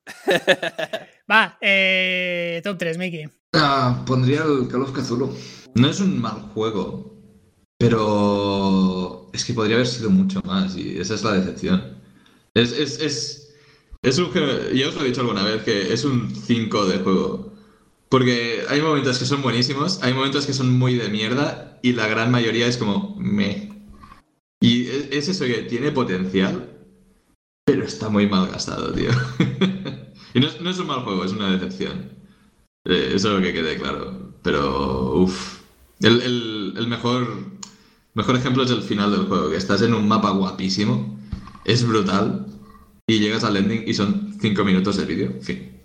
Va, 1.30 1.58
eh, 1.60 2.60
top 2.64 2.78
3, 2.78 2.98
Mickey. 2.98 3.28
Ah, 3.52 4.02
pondría 4.06 4.40
el 4.42 4.68
Call 4.68 4.82
of 4.82 4.92
Cthulhu. 4.92 5.36
No 5.74 5.88
es 5.88 6.00
un 6.00 6.20
mal 6.20 6.40
juego, 6.54 7.09
pero 7.80 9.30
es 9.32 9.44
que 9.44 9.54
podría 9.54 9.76
haber 9.76 9.86
sido 9.88 10.10
mucho 10.10 10.42
más 10.44 10.76
y 10.76 10.98
esa 10.98 11.14
es 11.14 11.24
la 11.24 11.32
decepción. 11.32 11.96
Es, 12.54 12.72
es, 12.72 13.00
es, 13.00 13.54
es 14.02 14.18
un 14.18 14.30
ya 14.74 14.88
os 14.88 14.96
lo 14.96 15.02
he 15.02 15.08
dicho 15.08 15.22
alguna 15.22 15.44
vez, 15.44 15.62
que 15.62 15.92
es 15.92 16.04
un 16.04 16.34
5 16.34 16.86
de 16.86 16.98
juego. 16.98 17.54
Porque 18.10 18.64
hay 18.68 18.82
momentos 18.82 19.18
que 19.18 19.26
son 19.26 19.42
buenísimos, 19.42 20.02
hay 20.02 20.14
momentos 20.14 20.46
que 20.46 20.54
son 20.54 20.78
muy 20.78 20.94
de 20.96 21.08
mierda 21.10 21.78
y 21.82 21.92
la 21.94 22.08
gran 22.08 22.30
mayoría 22.30 22.66
es 22.68 22.76
como 22.78 23.16
me. 23.18 23.70
Y 24.60 24.88
es, 24.88 25.08
es 25.10 25.28
eso 25.28 25.44
que 25.46 25.62
tiene 25.62 25.92
potencial, 25.92 26.70
pero 27.64 27.84
está 27.84 28.08
muy 28.08 28.26
mal 28.28 28.48
gastado, 28.48 28.92
tío. 28.92 29.10
y 30.34 30.40
no 30.40 30.48
es, 30.48 30.56
es 30.60 30.78
un 30.78 30.86
mal 30.86 31.02
juego, 31.02 31.24
es 31.24 31.32
una 31.32 31.50
decepción. 31.52 32.12
Eh, 32.86 33.12
eso 33.14 33.40
que 33.40 33.52
quede 33.52 33.78
claro. 33.78 34.34
Pero, 34.42 35.14
uff. 35.22 35.60
El- 36.02 36.74
el 36.78 36.88
mejor, 36.88 37.26
mejor 38.14 38.36
ejemplo 38.36 38.62
es 38.64 38.70
el 38.70 38.82
final 38.82 39.10
del 39.12 39.26
juego, 39.26 39.50
que 39.50 39.56
estás 39.56 39.82
en 39.82 39.94
un 39.94 40.06
mapa 40.08 40.30
guapísimo, 40.30 41.18
es 41.64 41.86
brutal, 41.86 42.46
y 43.06 43.18
llegas 43.18 43.44
al 43.44 43.56
ending 43.56 43.84
y 43.86 43.94
son 43.94 44.36
5 44.40 44.64
minutos 44.64 44.96
de 44.96 45.04
vídeo. 45.04 45.32
Fin. 45.42 45.80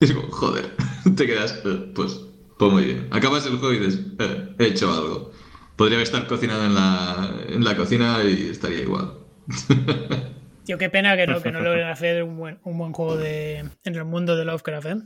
Y 0.00 0.04
es 0.04 0.12
como, 0.12 0.28
joder, 0.30 0.74
te 1.16 1.26
quedas, 1.26 1.60
eh, 1.64 1.92
pues, 1.94 2.20
pues 2.58 2.72
muy 2.72 2.84
bien. 2.84 3.08
Acabas 3.10 3.46
el 3.46 3.58
juego 3.58 3.74
y 3.74 3.78
dices, 3.86 4.00
eh, 4.18 4.54
he 4.58 4.64
hecho 4.66 4.92
algo. 4.92 5.32
Podría 5.76 6.00
estar 6.02 6.26
cocinado 6.26 6.64
en 6.64 6.74
la, 6.74 7.34
en 7.48 7.62
la 7.64 7.76
cocina 7.76 8.22
y 8.24 8.48
estaría 8.48 8.80
igual. 8.80 9.12
Tío, 10.64 10.76
qué 10.76 10.90
pena 10.90 11.16
que 11.16 11.26
no, 11.26 11.40
que 11.40 11.50
no 11.52 11.60
logren 11.60 11.86
hacer 11.88 12.22
un 12.24 12.36
buen, 12.36 12.58
un 12.64 12.76
buen 12.78 12.92
juego 12.92 13.16
de, 13.16 13.58
en 13.58 13.94
el 13.94 14.04
mundo 14.04 14.36
de 14.36 14.44
Lovecraft, 14.44 14.86
¿eh? 14.86 14.96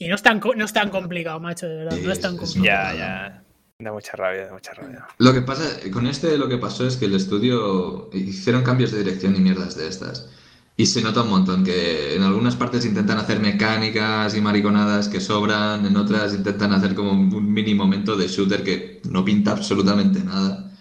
Y 0.00 0.06
no 0.08 0.14
es 0.14 0.22
tan, 0.22 0.38
co- 0.38 0.54
no 0.54 0.64
es 0.64 0.72
tan 0.72 0.90
complicado, 0.90 1.40
macho, 1.40 1.66
de 1.68 1.76
verdad. 1.76 1.98
No 2.00 2.12
es 2.12 2.20
tan 2.20 2.36
complicado. 2.36 2.94
Ya, 2.94 2.94
ya. 2.96 3.44
Da 3.80 3.92
mucha 3.92 4.16
rabia, 4.16 4.46
da 4.46 4.52
mucha 4.52 4.74
rabia. 4.74 5.06
Lo 5.18 5.32
que 5.32 5.40
pasa, 5.40 5.62
con 5.92 6.08
este 6.08 6.36
lo 6.36 6.48
que 6.48 6.58
pasó 6.58 6.84
es 6.84 6.96
que 6.96 7.04
el 7.04 7.14
estudio 7.14 8.10
hicieron 8.12 8.64
cambios 8.64 8.90
de 8.90 8.98
dirección 8.98 9.36
y 9.36 9.38
mierdas 9.38 9.76
de 9.76 9.86
estas. 9.86 10.28
Y 10.76 10.86
se 10.86 11.00
nota 11.00 11.22
un 11.22 11.30
montón 11.30 11.62
que 11.62 12.16
en 12.16 12.22
algunas 12.22 12.56
partes 12.56 12.84
intentan 12.84 13.18
hacer 13.18 13.38
mecánicas 13.38 14.36
y 14.36 14.40
mariconadas 14.40 15.06
que 15.08 15.20
sobran, 15.20 15.86
en 15.86 15.96
otras 15.96 16.34
intentan 16.34 16.72
hacer 16.72 16.96
como 16.96 17.12
un 17.12 17.52
mini 17.52 17.72
momento 17.72 18.16
de 18.16 18.26
shooter 18.26 18.64
que 18.64 19.00
no 19.08 19.24
pinta 19.24 19.52
absolutamente 19.52 20.24
nada. 20.24 20.72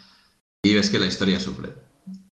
Y 0.63 0.73
ves 0.73 0.89
que 0.89 0.97
la 0.97 1.05
historia 1.05 1.39
sufre. 1.39 1.73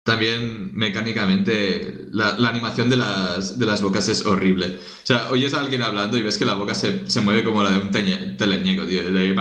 También 0.04 0.74
mecánicamente 0.74 2.08
la, 2.12 2.36
animación 2.48 2.90
de 2.90 2.98
las, 2.98 3.60
de 3.60 3.66
las 3.66 3.82
bocas 3.82 4.08
es 4.08 4.26
horrible. 4.26 4.78
O 4.78 5.06
sea, 5.06 5.30
oyes 5.30 5.54
a 5.54 5.60
alguien 5.60 5.82
hablando 5.82 6.18
y 6.18 6.22
ves 6.22 6.38
que 6.38 6.46
la 6.46 6.54
boca 6.54 6.74
se, 6.74 7.10
se 7.10 7.20
mueve 7.20 7.44
como 7.44 7.64
la 7.64 7.72
de 7.72 7.80
un 7.80 7.92
teleñeco, 7.92 8.86
tío. 8.86 9.12
de 9.12 9.34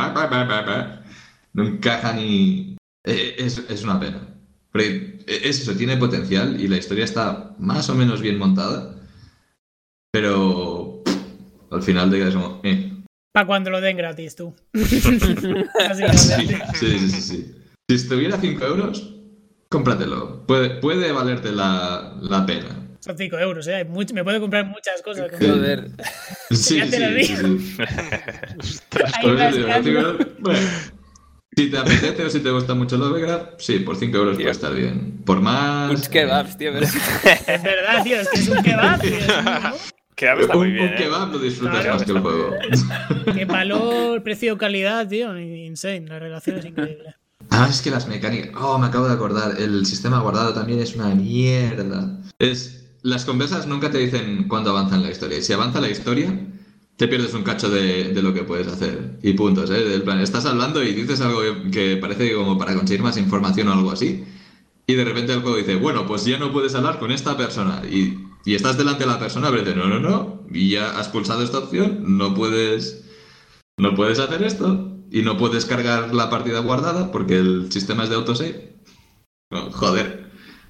No 1.54 1.66
encaja 1.66 2.12
ni... 2.14 2.76
eh, 3.06 3.34
Es, 3.38 3.58
es 3.68 3.82
una 3.84 3.98
pena. 4.00 4.28
Porque 4.70 5.18
es 5.26 5.60
eso, 5.60 5.74
tiene 5.76 5.96
potencial 5.98 6.58
y 6.60 6.66
la 6.68 6.78
historia 6.78 7.04
está 7.04 7.54
más 7.58 7.88
o 7.90 7.94
menos 7.94 8.20
bien 8.22 8.38
montada. 8.38 8.94
Pero 10.12 11.02
pff, 11.04 11.72
al 11.72 11.82
final 11.82 12.10
te 12.10 12.18
quedas 12.18 12.34
como... 12.34 12.60
eh. 12.64 12.88
Para 13.34 13.46
cuando 13.46 13.70
lo 13.70 13.80
den 13.80 13.96
gratis, 13.96 14.34
tú. 14.36 14.54
Sí, 14.74 15.00
sí, 15.00 15.08
sí, 16.74 16.98
sí, 16.98 17.20
sí. 17.20 17.54
Si 17.88 17.96
estuviera 17.96 18.38
5 18.38 18.64
euros, 18.64 19.14
cómpratelo. 19.70 20.46
Puede, 20.46 20.80
puede 20.80 21.12
valerte 21.12 21.50
la, 21.52 22.16
la 22.20 22.44
pena. 22.46 22.78
Son 23.00 23.16
5 23.16 23.38
euros, 23.38 23.66
¿eh? 23.68 23.84
Me 24.14 24.22
puedo 24.24 24.40
comprar 24.40 24.66
muchas 24.66 25.02
cosas. 25.02 25.30
con-. 25.30 25.40
Joder. 25.40 25.90
Sí, 26.50 26.76
Ya 26.76 26.88
te 26.90 27.00
lo 27.00 27.18
sí, 27.18 27.24
sí, 27.24 27.34
digo. 27.36 27.58
sí. 28.62 28.76
Bueno, 30.40 30.60
Si 31.54 31.68
te 31.70 31.76
apetece 31.78 32.24
o 32.24 32.30
si 32.30 32.40
te 32.40 32.50
gusta 32.50 32.74
mucho 32.74 32.96
Lovecraft, 32.96 33.58
sí, 33.60 33.80
por 33.80 33.96
5 33.96 34.16
euros 34.16 34.36
Tío. 34.36 34.44
puede 34.44 34.52
estar 34.52 34.74
bien. 34.74 35.20
Por 35.24 35.40
más. 35.40 35.90
Unos 35.90 36.08
kebabs, 36.08 36.56
tío. 36.56 36.72
pero- 36.72 36.86
Es 37.46 37.62
verdad, 37.62 38.02
tío, 38.02 38.20
es 38.20 38.28
que 38.30 38.40
es 38.40 38.48
un 38.48 38.62
kebab. 38.62 39.00
tío, 39.00 39.10
un- 39.12 39.92
Kebab 40.14 40.40
está 40.40 40.54
muy 40.56 40.68
un, 40.68 40.74
bien. 40.74 40.86
un 40.86 40.92
¿eh? 40.92 40.96
kebab 40.96 41.32
lo 41.32 41.38
disfrutas 41.38 41.80
Claro. 41.80 41.94
más 41.94 42.04
que 42.04 42.12
el 42.12 42.20
juego. 42.20 42.54
Que 43.34 43.44
valor, 43.44 44.22
precio-calidad, 44.22 45.08
tío, 45.08 45.38
insane. 45.38 46.06
La 46.06 46.18
relación 46.18 46.58
es 46.58 46.64
increíble. 46.64 47.14
Ah, 47.50 47.66
es 47.68 47.82
que 47.82 47.90
las 47.90 48.06
mecánicas. 48.08 48.52
Oh, 48.60 48.78
me 48.78 48.86
acabo 48.86 49.06
de 49.08 49.14
acordar. 49.14 49.60
El 49.60 49.84
sistema 49.84 50.20
guardado 50.20 50.54
también 50.54 50.80
es 50.80 50.94
una 50.94 51.14
mierda. 51.14 52.18
Es. 52.38 52.78
Las 53.02 53.24
conversas 53.24 53.66
nunca 53.66 53.90
te 53.90 53.98
dicen 53.98 54.46
cuándo 54.48 54.70
avanza 54.70 54.94
en 54.94 55.02
la 55.02 55.10
historia. 55.10 55.38
Y 55.38 55.42
si 55.42 55.52
avanza 55.52 55.80
la 55.80 55.88
historia, 55.90 56.32
te 57.02 57.08
pierdes 57.08 57.34
un 57.34 57.42
cacho 57.42 57.68
de, 57.68 58.14
de 58.14 58.22
lo 58.22 58.32
que 58.32 58.44
puedes 58.44 58.68
hacer. 58.68 59.18
Y 59.24 59.32
puntos, 59.32 59.68
¿eh? 59.72 60.00
Estás 60.22 60.46
hablando 60.46 60.84
y 60.84 60.92
dices 60.94 61.20
algo 61.20 61.40
que, 61.72 61.96
parece 61.96 62.32
como 62.32 62.56
para 62.56 62.76
conseguir 62.76 63.02
más 63.02 63.16
información 63.16 63.66
o 63.66 63.72
algo 63.72 63.90
así. 63.90 64.24
Y 64.86 64.94
de 64.94 65.04
repente 65.04 65.32
el 65.32 65.40
juego 65.40 65.56
dice, 65.56 65.74
bueno, 65.74 66.06
pues 66.06 66.24
ya 66.24 66.38
no 66.38 66.52
puedes 66.52 66.76
hablar 66.76 67.00
con 67.00 67.10
esta 67.10 67.36
persona. 67.36 67.82
Y, 67.90 68.18
y 68.44 68.54
estás 68.54 68.78
delante 68.78 69.02
de 69.02 69.10
la 69.10 69.18
persona, 69.18 69.50
pero 69.50 69.64
dice, 69.64 69.74
no, 69.74 69.88
no, 69.88 69.98
no. 69.98 70.44
Y 70.52 70.70
ya 70.70 70.96
has 70.96 71.08
pulsado 71.08 71.42
esta 71.42 71.58
opción, 71.58 72.04
no 72.16 72.34
puedes. 72.34 73.04
No 73.78 73.96
puedes 73.96 74.20
hacer 74.20 74.44
esto. 74.44 74.96
Y 75.10 75.22
no 75.22 75.36
puedes 75.36 75.64
cargar 75.64 76.14
la 76.14 76.30
partida 76.30 76.60
guardada 76.60 77.10
porque 77.10 77.36
el 77.36 77.72
sistema 77.72 78.04
es 78.04 78.10
de 78.10 78.14
autosave. 78.14 78.76
Joder. 79.72 80.21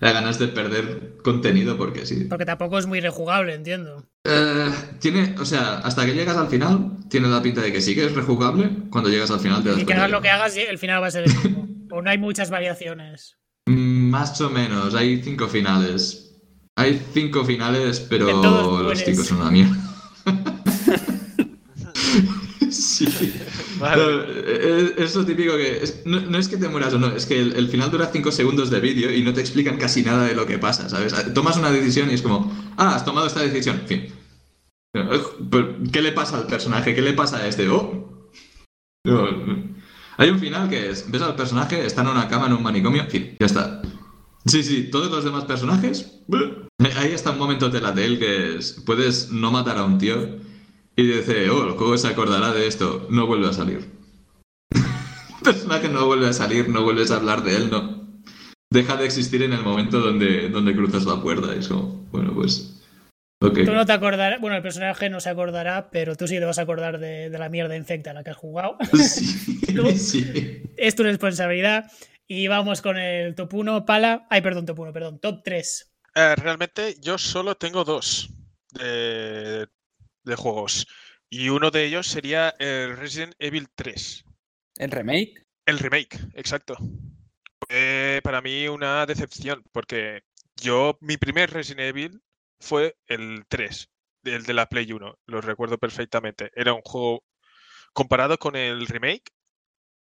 Da 0.02 0.10
ganas 0.10 0.40
de 0.40 0.48
perder 0.48 1.18
contenido 1.22 1.76
porque 1.76 2.04
sí. 2.06 2.26
Porque 2.28 2.44
tampoco 2.44 2.76
es 2.76 2.86
muy 2.86 2.98
rejugable, 2.98 3.54
entiendo. 3.54 4.04
Eh, 4.24 4.68
tiene, 4.98 5.36
o 5.38 5.44
sea, 5.44 5.78
hasta 5.78 6.04
que 6.04 6.12
llegas 6.12 6.36
al 6.36 6.48
final, 6.48 6.98
tiene 7.08 7.28
la 7.28 7.40
pinta 7.40 7.60
de 7.60 7.72
que 7.72 7.80
sí 7.80 7.94
que 7.94 8.06
es 8.06 8.12
rejugable. 8.12 8.68
Cuando 8.90 9.10
llegas 9.10 9.30
al 9.30 9.38
final 9.38 9.62
te 9.62 9.68
das 9.68 9.78
Y 9.78 9.82
que 9.82 9.84
cuenta 9.84 10.02
hagas 10.02 10.10
lo 10.10 10.20
que 10.20 10.28
hagas, 10.28 10.56
el 10.56 10.78
final 10.78 11.00
va 11.00 11.06
a 11.06 11.10
ser 11.12 11.22
el 11.22 11.32
mismo. 11.44 11.68
O 11.92 12.02
no 12.02 12.10
hay 12.10 12.18
muchas 12.18 12.50
variaciones. 12.50 13.38
Más 13.66 14.40
o 14.40 14.50
menos, 14.50 14.96
hay 14.96 15.22
cinco 15.22 15.46
finales. 15.46 16.34
Hay 16.74 17.00
cinco 17.14 17.44
finales, 17.44 18.00
pero 18.00 18.82
los 18.82 18.98
cinco 18.98 19.22
son 19.22 19.40
una 19.40 19.52
mierda. 19.52 19.76
sí. 22.72 23.34
Vale. 23.78 24.02
No, 24.02 25.04
es, 25.04 25.14
lo 25.14 25.24
típico 25.24 25.56
que. 25.56 25.82
es- 25.82 26.02
no, 26.04 26.20
no 26.20 26.38
es 26.38 26.48
que 26.48 26.56
te 26.56 26.68
mueras 26.68 26.94
o 26.94 26.98
no, 26.98 27.08
es 27.08 27.26
que 27.26 27.40
el, 27.40 27.54
el 27.54 27.68
final 27.68 27.90
dura 27.90 28.10
5 28.12 28.32
segundos 28.32 28.70
de 28.70 28.80
vídeo 28.80 29.12
y 29.12 29.22
no 29.22 29.32
te 29.32 29.40
explican 29.40 29.76
casi 29.78 30.02
nada 30.02 30.24
de 30.24 30.34
lo 30.34 30.46
que 30.46 30.58
pasa, 30.58 30.88
¿sabes? 30.88 31.14
Tomas 31.34 31.56
una 31.56 31.70
decisión 31.70 32.10
y 32.10 32.14
es 32.14 32.22
como, 32.22 32.52
ah, 32.76 32.94
has 32.94 33.04
tomado 33.04 33.26
esta 33.26 33.40
decisión, 33.40 33.80
en 33.80 33.86
fin. 33.86 34.06
¿Qué 35.92 36.02
le 36.02 36.12
pasa 36.12 36.36
al 36.38 36.46
personaje? 36.46 36.94
¿Qué 36.94 37.02
le 37.02 37.14
pasa 37.14 37.38
a 37.38 37.46
este? 37.46 37.68
Oh. 37.68 38.28
No. 39.04 39.72
Hay 40.18 40.28
un 40.30 40.38
final 40.38 40.68
que 40.68 40.90
es, 40.90 41.10
ves 41.10 41.22
al 41.22 41.34
personaje, 41.34 41.84
está 41.84 42.02
en 42.02 42.08
una 42.08 42.28
cama 42.28 42.46
en 42.46 42.52
un 42.52 42.62
manicomio, 42.62 43.02
en 43.02 43.10
fin, 43.10 43.36
ya 43.40 43.46
está. 43.46 43.82
Sí, 44.44 44.62
sí, 44.62 44.90
todos 44.90 45.10
los 45.10 45.24
demás 45.24 45.44
personajes. 45.44 46.20
Ahí 46.96 47.12
está 47.12 47.30
un 47.30 47.38
momento 47.38 47.70
Telltale 47.70 48.18
que 48.18 48.56
es, 48.56 48.82
puedes 48.84 49.30
no 49.30 49.50
matar 49.50 49.78
a 49.78 49.84
un 49.84 49.98
tío 49.98 50.36
y 51.02 51.06
dice, 51.18 51.50
oh, 51.50 51.68
el 51.68 51.72
juego 51.72 51.98
se 51.98 52.08
acordará 52.08 52.52
de 52.52 52.66
esto, 52.66 53.06
no 53.10 53.26
vuelve 53.26 53.48
a 53.48 53.52
salir. 53.52 53.90
el 54.70 55.42
personaje 55.42 55.88
no 55.88 56.06
vuelve 56.06 56.28
a 56.28 56.32
salir, 56.32 56.68
no 56.68 56.82
vuelves 56.82 57.10
a 57.10 57.16
hablar 57.16 57.42
de 57.42 57.56
él, 57.56 57.70
no. 57.70 58.02
Deja 58.70 58.96
de 58.96 59.04
existir 59.04 59.42
en 59.42 59.52
el 59.52 59.62
momento 59.62 60.00
donde, 60.00 60.48
donde 60.48 60.74
cruzas 60.74 61.04
la 61.04 61.20
puerta. 61.20 61.54
Y 61.54 61.58
es 61.58 61.68
como, 61.68 62.06
bueno, 62.10 62.32
pues. 62.34 62.80
Ok. 63.40 63.64
Tú 63.64 63.72
no 63.72 63.84
te 63.84 63.92
acordarás, 63.92 64.40
bueno, 64.40 64.56
el 64.56 64.62
personaje 64.62 65.10
no 65.10 65.20
se 65.20 65.28
acordará, 65.28 65.90
pero 65.90 66.16
tú 66.16 66.26
sí 66.26 66.38
te 66.38 66.44
vas 66.44 66.58
a 66.58 66.62
acordar 66.62 66.98
de, 66.98 67.28
de 67.28 67.38
la 67.38 67.48
mierda 67.48 67.76
infecta 67.76 68.10
en 68.10 68.16
la 68.16 68.24
que 68.24 68.30
has 68.30 68.36
jugado. 68.36 68.78
Sí, 68.94 69.60
¿Tú? 69.74 69.90
sí. 69.90 70.62
es 70.76 70.94
tu 70.94 71.02
responsabilidad. 71.02 71.90
Y 72.26 72.46
vamos 72.46 72.80
con 72.80 72.96
el 72.96 73.34
top 73.34 73.52
1, 73.52 73.84
pala. 73.84 74.26
Ay, 74.30 74.40
perdón, 74.40 74.64
top 74.64 74.78
1, 74.78 74.92
perdón, 74.92 75.18
top 75.18 75.42
3. 75.44 75.92
Eh, 76.14 76.34
realmente 76.36 76.96
yo 77.00 77.18
solo 77.18 77.56
tengo 77.56 77.84
dos 77.84 78.30
de, 78.72 79.68
de 80.24 80.36
juegos. 80.36 80.86
Y 81.30 81.48
uno 81.48 81.70
de 81.70 81.84
ellos 81.86 82.06
sería 82.06 82.50
el 82.58 82.96
Resident 82.96 83.34
Evil 83.38 83.68
3. 83.74 84.24
¿El 84.76 84.90
remake? 84.90 85.46
El 85.66 85.78
remake, 85.78 86.18
exacto. 86.34 86.76
Fue 87.68 88.20
para 88.22 88.40
mí 88.40 88.68
una 88.68 89.06
decepción, 89.06 89.62
porque 89.72 90.22
yo, 90.56 90.98
mi 91.00 91.16
primer 91.16 91.50
Resident 91.50 91.80
Evil 91.88 92.22
fue 92.60 92.96
el 93.06 93.44
3, 93.48 93.90
el 94.24 94.42
de 94.44 94.52
la 94.54 94.66
Play 94.68 94.92
1, 94.92 95.18
lo 95.26 95.40
recuerdo 95.40 95.78
perfectamente. 95.78 96.50
Era 96.54 96.74
un 96.74 96.82
juego 96.82 97.24
comparado 97.92 98.38
con 98.38 98.56
el 98.56 98.86
remake. 98.86 99.32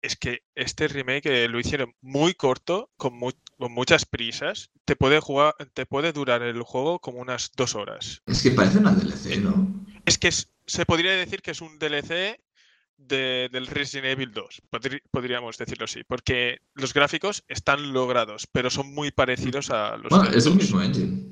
Es 0.01 0.17
que 0.17 0.43
este 0.55 0.89
remake 0.89 1.27
eh, 1.27 1.47
lo 1.47 1.59
hicieron 1.59 1.93
muy 2.01 2.33
corto, 2.33 2.91
con, 2.97 3.13
mu- 3.17 3.31
con 3.57 3.71
muchas 3.71 4.05
prisas. 4.05 4.69
Te 4.83 4.97
puede 4.97 5.21
jugar, 5.21 5.53
te 5.73 5.85
puede 5.85 6.11
durar 6.11 6.41
el 6.41 6.61
juego 6.63 6.99
como 6.99 7.19
unas 7.19 7.51
dos 7.55 7.75
horas. 7.75 8.21
Es 8.25 8.43
que 8.43 8.51
parece 8.51 8.79
una 8.79 8.91
DLC, 8.93 9.37
¿no? 9.41 9.85
Es 10.05 10.17
que 10.17 10.27
es- 10.29 10.49
se 10.65 10.85
podría 10.85 11.11
decir 11.11 11.41
que 11.41 11.51
es 11.51 11.61
un 11.61 11.77
DLC 11.79 12.39
de- 12.97 13.49
del 13.51 13.67
Resident 13.67 14.07
Evil 14.07 14.31
2, 14.31 14.61
podri- 14.71 15.01
podríamos 15.11 15.57
decirlo 15.57 15.85
así, 15.85 16.03
porque 16.07 16.59
los 16.75 16.93
gráficos 16.93 17.43
están 17.47 17.91
logrados, 17.91 18.47
pero 18.51 18.69
son 18.69 18.93
muy 18.93 19.11
parecidos 19.11 19.69
a 19.71 19.97
los 19.97 20.09
Bueno, 20.09 20.29
es 20.29 20.45
el 20.45 20.53
2. 20.53 20.55
mismo 20.55 20.81
engine. 20.81 21.23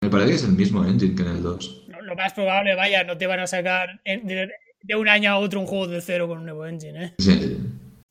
Me 0.00 0.10
parece 0.10 0.30
que 0.30 0.34
es 0.36 0.44
el 0.44 0.52
mismo 0.52 0.84
engine 0.84 1.14
que 1.14 1.22
en 1.22 1.28
el 1.28 1.42
2. 1.42 1.84
No, 1.88 2.00
Lo 2.02 2.14
más 2.16 2.32
probable, 2.32 2.74
vaya, 2.74 3.04
no 3.04 3.16
te 3.16 3.26
van 3.26 3.40
a 3.40 3.46
sacar 3.46 4.00
en- 4.04 4.26
de, 4.26 4.50
de 4.82 4.94
un 4.96 5.08
año 5.08 5.30
a 5.30 5.38
otro 5.38 5.60
un 5.60 5.66
juego 5.66 5.86
de 5.88 6.00
cero 6.00 6.28
con 6.28 6.38
un 6.38 6.44
nuevo 6.44 6.66
engine, 6.66 7.04
¿eh? 7.04 7.14
Sí. 7.18 7.58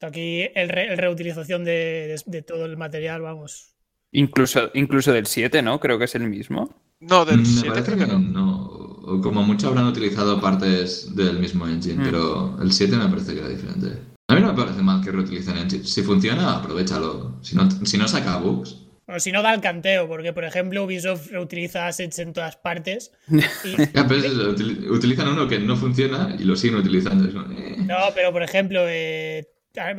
Aquí 0.02 0.48
el, 0.54 0.70
re- 0.70 0.92
el 0.92 0.98
reutilización 0.98 1.64
de, 1.64 1.72
de- 1.72 2.22
de 2.26 2.42
todo 2.42 2.66
el 2.66 2.78
material, 2.78 3.22
vamos. 3.22 3.74
Incluso, 4.12 4.70
incluso 4.74 5.12
del 5.12 5.26
7, 5.26 5.62
¿no? 5.62 5.80
Creo 5.80 5.98
que 5.98 6.06
es 6.06 6.16
el 6.16 6.28
mismo. 6.30 6.74
No, 7.00 7.26
del 7.26 7.40
Me 7.40 7.46
7 7.46 7.70
parece 7.70 7.86
creo 7.94 7.98
que 8.00 8.06
que 8.06 8.12
no. 8.12 8.20
no. 8.20 8.85
Como 9.22 9.44
mucho 9.44 9.68
habrán 9.68 9.86
utilizado 9.86 10.40
partes 10.42 11.16
del 11.16 11.40
mismo 11.40 11.68
engine, 11.68 12.02
Mm. 12.02 12.04
pero 12.06 12.58
el 12.62 12.72
7 12.72 12.96
me 12.98 13.08
parece 13.08 13.34
que 13.34 13.40
era 13.40 13.50
diferente. 13.50 14.00
A 14.28 14.34
mí 14.36 14.42
no 14.42 14.48
me 14.54 14.58
parece 14.60 14.82
mal 14.82 15.04
que 15.04 15.12
reutilicen 15.12 15.58
engines. 15.58 15.90
Si 15.94 16.02
funciona, 16.02 16.56
aprovechalo. 16.58 17.38
Si 17.42 17.56
no, 17.56 17.70
si 17.86 17.98
no 17.98 18.08
saca 18.08 18.38
bugs. 18.38 18.78
O 19.08 19.20
si 19.20 19.32
no 19.32 19.44
da 19.44 19.54
el 19.54 19.62
canteo, 19.62 20.08
porque 20.08 20.34
por 20.34 20.44
ejemplo 20.46 20.84
Ubisoft 20.84 21.30
reutiliza 21.30 21.86
assets 21.86 22.18
en 22.18 22.34
todas 22.34 22.56
partes. 22.58 23.12
Y, 23.32 23.38
Ya, 23.94 24.08
pero 24.08 24.16
es 24.16 24.26
eso, 24.26 24.52
util- 24.56 24.90
utilizan 24.90 25.28
uno 25.28 25.48
que 25.48 25.60
no 25.60 25.76
funciona 25.76 26.36
y 26.40 26.44
lo 26.44 26.56
siguen 26.56 26.78
utilizando. 26.80 27.26
Eh. 27.52 27.76
No, 27.86 27.98
pero 28.16 28.32
por 28.32 28.42
ejemplo, 28.42 28.80
eh, 28.88 29.48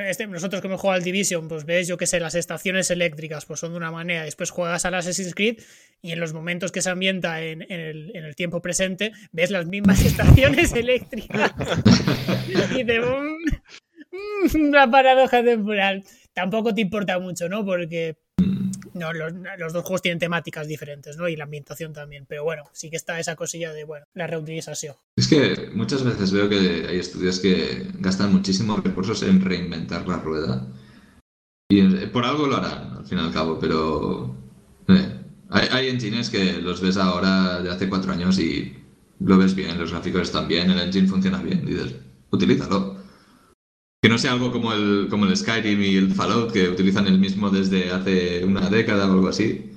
este- 0.08 0.26
nosotros 0.26 0.60
que 0.60 0.68
hemos 0.68 0.80
jugado 0.80 0.98
al 0.98 1.04
Division, 1.04 1.48
pues 1.48 1.64
ves, 1.64 1.88
yo 1.88 1.96
qué 1.96 2.06
sé, 2.06 2.20
las 2.20 2.34
estaciones 2.34 2.90
eléctricas 2.90 3.44
pues 3.44 3.60
son 3.60 3.72
de 3.72 3.78
una 3.78 3.90
manera, 3.90 4.24
después 4.24 4.50
juegas 4.50 4.84
al 4.84 4.94
Assassin's 4.94 5.34
Creed 5.34 5.58
y 6.02 6.12
en 6.12 6.20
los 6.20 6.32
momentos 6.32 6.72
que 6.72 6.82
se 6.82 6.90
ambienta 6.90 7.42
en, 7.42 7.62
en 7.62 7.80
el, 8.24 8.36
tiempo 8.36 8.60
presente, 8.60 9.12
ves 9.32 9.50
las 9.50 9.66
mismas 9.66 10.00
estaciones 10.04 10.72
eléctricas. 10.72 11.52
y 12.76 12.84
de 12.84 13.00
una 14.54 14.90
paradoja 14.90 15.42
temporal. 15.42 16.04
Tampoco 16.32 16.74
te 16.74 16.82
importa 16.82 17.18
mucho, 17.18 17.48
¿no? 17.48 17.64
Porque 17.64 18.16
no, 18.96 19.12
los, 19.12 19.32
los 19.58 19.72
dos 19.72 19.82
juegos 19.84 20.02
tienen 20.02 20.18
temáticas 20.18 20.66
diferentes, 20.66 21.16
¿no? 21.16 21.28
Y 21.28 21.36
la 21.36 21.44
ambientación 21.44 21.92
también. 21.92 22.26
Pero 22.26 22.44
bueno, 22.44 22.64
sí 22.72 22.90
que 22.90 22.96
está 22.96 23.20
esa 23.20 23.36
cosilla 23.36 23.72
de, 23.72 23.84
bueno, 23.84 24.06
la 24.14 24.26
reutilización. 24.26 24.96
Es 25.16 25.28
que 25.28 25.70
muchas 25.74 26.02
veces 26.02 26.32
veo 26.32 26.48
que 26.48 26.86
hay 26.88 26.98
estudios 26.98 27.38
que 27.40 27.88
gastan 28.00 28.32
muchísimos 28.32 28.82
recursos 28.82 29.22
en 29.22 29.40
reinventar 29.40 30.06
la 30.08 30.16
rueda. 30.18 30.66
Y 31.68 31.80
eh, 31.80 32.06
por 32.08 32.24
algo 32.24 32.46
lo 32.46 32.56
harán, 32.56 32.96
al 32.96 33.06
fin 33.06 33.18
y 33.18 33.20
al 33.20 33.32
cabo, 33.32 33.58
pero. 33.58 34.34
eh, 34.88 35.20
hay, 35.50 35.68
hay 35.70 35.88
engines 35.88 36.30
que 36.30 36.54
los 36.54 36.80
ves 36.80 36.96
ahora 36.96 37.60
de 37.62 37.70
hace 37.70 37.88
cuatro 37.88 38.12
años 38.12 38.38
y 38.38 38.76
lo 39.20 39.38
ves 39.38 39.54
bien, 39.54 39.78
los 39.78 39.92
gráficos 39.92 40.22
están 40.22 40.48
bien, 40.48 40.70
el 40.70 40.80
engine 40.80 41.08
funciona 41.08 41.42
bien. 41.42 41.62
Y 41.66 41.74
dices, 41.74 41.94
utilízalo. 42.30 42.95
Que 44.06 44.10
no 44.10 44.18
sea 44.18 44.30
algo 44.34 44.52
como 44.52 44.72
el, 44.72 45.08
como 45.10 45.26
el 45.26 45.36
Skyrim 45.36 45.82
y 45.82 45.96
el 45.96 46.14
Fallout, 46.14 46.52
que 46.52 46.68
utilizan 46.68 47.08
el 47.08 47.18
mismo 47.18 47.50
desde 47.50 47.90
hace 47.90 48.44
una 48.44 48.70
década 48.70 49.08
o 49.08 49.12
algo 49.12 49.26
así. 49.26 49.76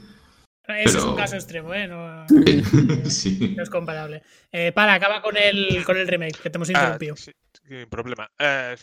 Ese 0.67 0.99
es 0.99 1.03
un 1.03 1.15
caso 1.15 1.33
extremo, 1.33 1.73
¿eh? 1.73 1.87
No, 1.87 2.27
sí. 3.09 3.55
no 3.57 3.63
es 3.63 3.71
comparable. 3.71 4.21
Eh, 4.51 4.71
para, 4.71 4.93
acaba 4.93 5.23
con 5.23 5.35
el, 5.35 5.83
con 5.83 5.97
el 5.97 6.07
remake, 6.07 6.37
que 6.37 6.51
te 6.51 6.57
hemos 6.59 6.69
Ah, 6.69 6.73
interrumpido. 6.73 7.15
sí, 7.15 7.31
sin 7.67 7.89
problema. 7.89 8.29
Eh, 8.37 8.75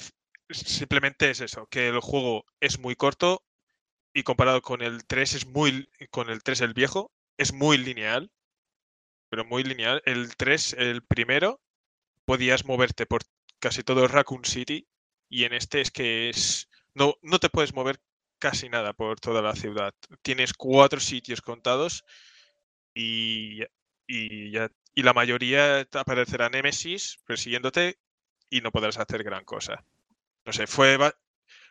simplemente 0.51 1.31
es 1.31 1.40
eso, 1.40 1.68
que 1.70 1.90
el 1.90 2.01
juego 2.01 2.44
es 2.59 2.81
muy 2.81 2.97
corto 2.97 3.44
y 4.12 4.24
comparado 4.24 4.62
con 4.62 4.82
el 4.82 5.06
3 5.06 5.35
es 5.35 5.47
muy 5.47 5.89
con 6.10 6.28
el 6.28 6.43
3 6.43 6.62
el 6.62 6.74
viejo 6.74 7.12
es 7.39 7.52
muy 7.52 7.78
lineal, 7.78 8.32
pero 9.31 9.44
muy 9.44 9.62
lineal. 9.62 10.02
El 10.06 10.35
3, 10.35 10.74
el 10.77 11.02
primero, 11.02 11.60
podías 12.24 12.64
moverte 12.64 13.06
por 13.06 13.23
casi 13.60 13.85
todo 13.85 14.09
Raccoon 14.09 14.44
City 14.44 14.89
y 15.28 15.44
en 15.44 15.53
este 15.53 15.81
es 15.81 15.90
que 15.90 16.28
es 16.28 16.69
no 16.94 17.15
no 17.23 17.39
te 17.39 17.51
puedes 17.51 17.74
mover 17.74 18.01
casi 18.39 18.69
nada 18.69 18.93
por 18.93 19.20
toda 19.20 19.43
la 19.43 19.55
ciudad. 19.55 19.94
Tienes 20.23 20.53
cuatro 20.53 21.01
sitios 21.01 21.40
contados 21.40 22.05
y, 22.94 23.62
y, 24.07 24.51
ya, 24.51 24.70
y 24.94 25.03
la 25.03 25.12
mayoría 25.12 25.86
aparecerá 25.93 26.48
Nemesis 26.48 27.19
persiguiéndote 27.27 27.98
y 28.51 28.61
no 28.61 28.73
podrás 28.73 28.98
hacer 28.98 29.24
gran 29.24 29.44
cosa. 29.44 29.85
No 30.44 30.53
sé, 30.53 30.66
fue, 30.66 30.98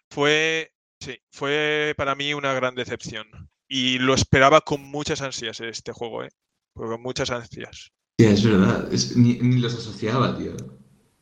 Fue, 0.10 0.74
sí, 1.00 1.20
fue 1.32 1.94
para 1.98 2.16
mí 2.16 2.34
una 2.34 2.54
gran 2.54 2.76
decepción. 2.76 3.28
Y 3.68 3.98
lo 3.98 4.14
esperaba 4.14 4.62
con 4.62 4.82
muchas 4.82 5.22
ansias 5.22 5.60
este 5.60 5.92
juego, 5.92 6.24
¿eh? 6.24 6.30
Con 6.74 7.02
muchas 7.02 7.32
ansias. 7.32 7.92
Sí, 8.20 8.26
es 8.26 8.44
verdad. 8.44 8.90
Ni, 9.16 9.40
ni 9.40 9.60
los 9.60 9.74
asociaba, 9.74 10.38
tío. 10.38 10.56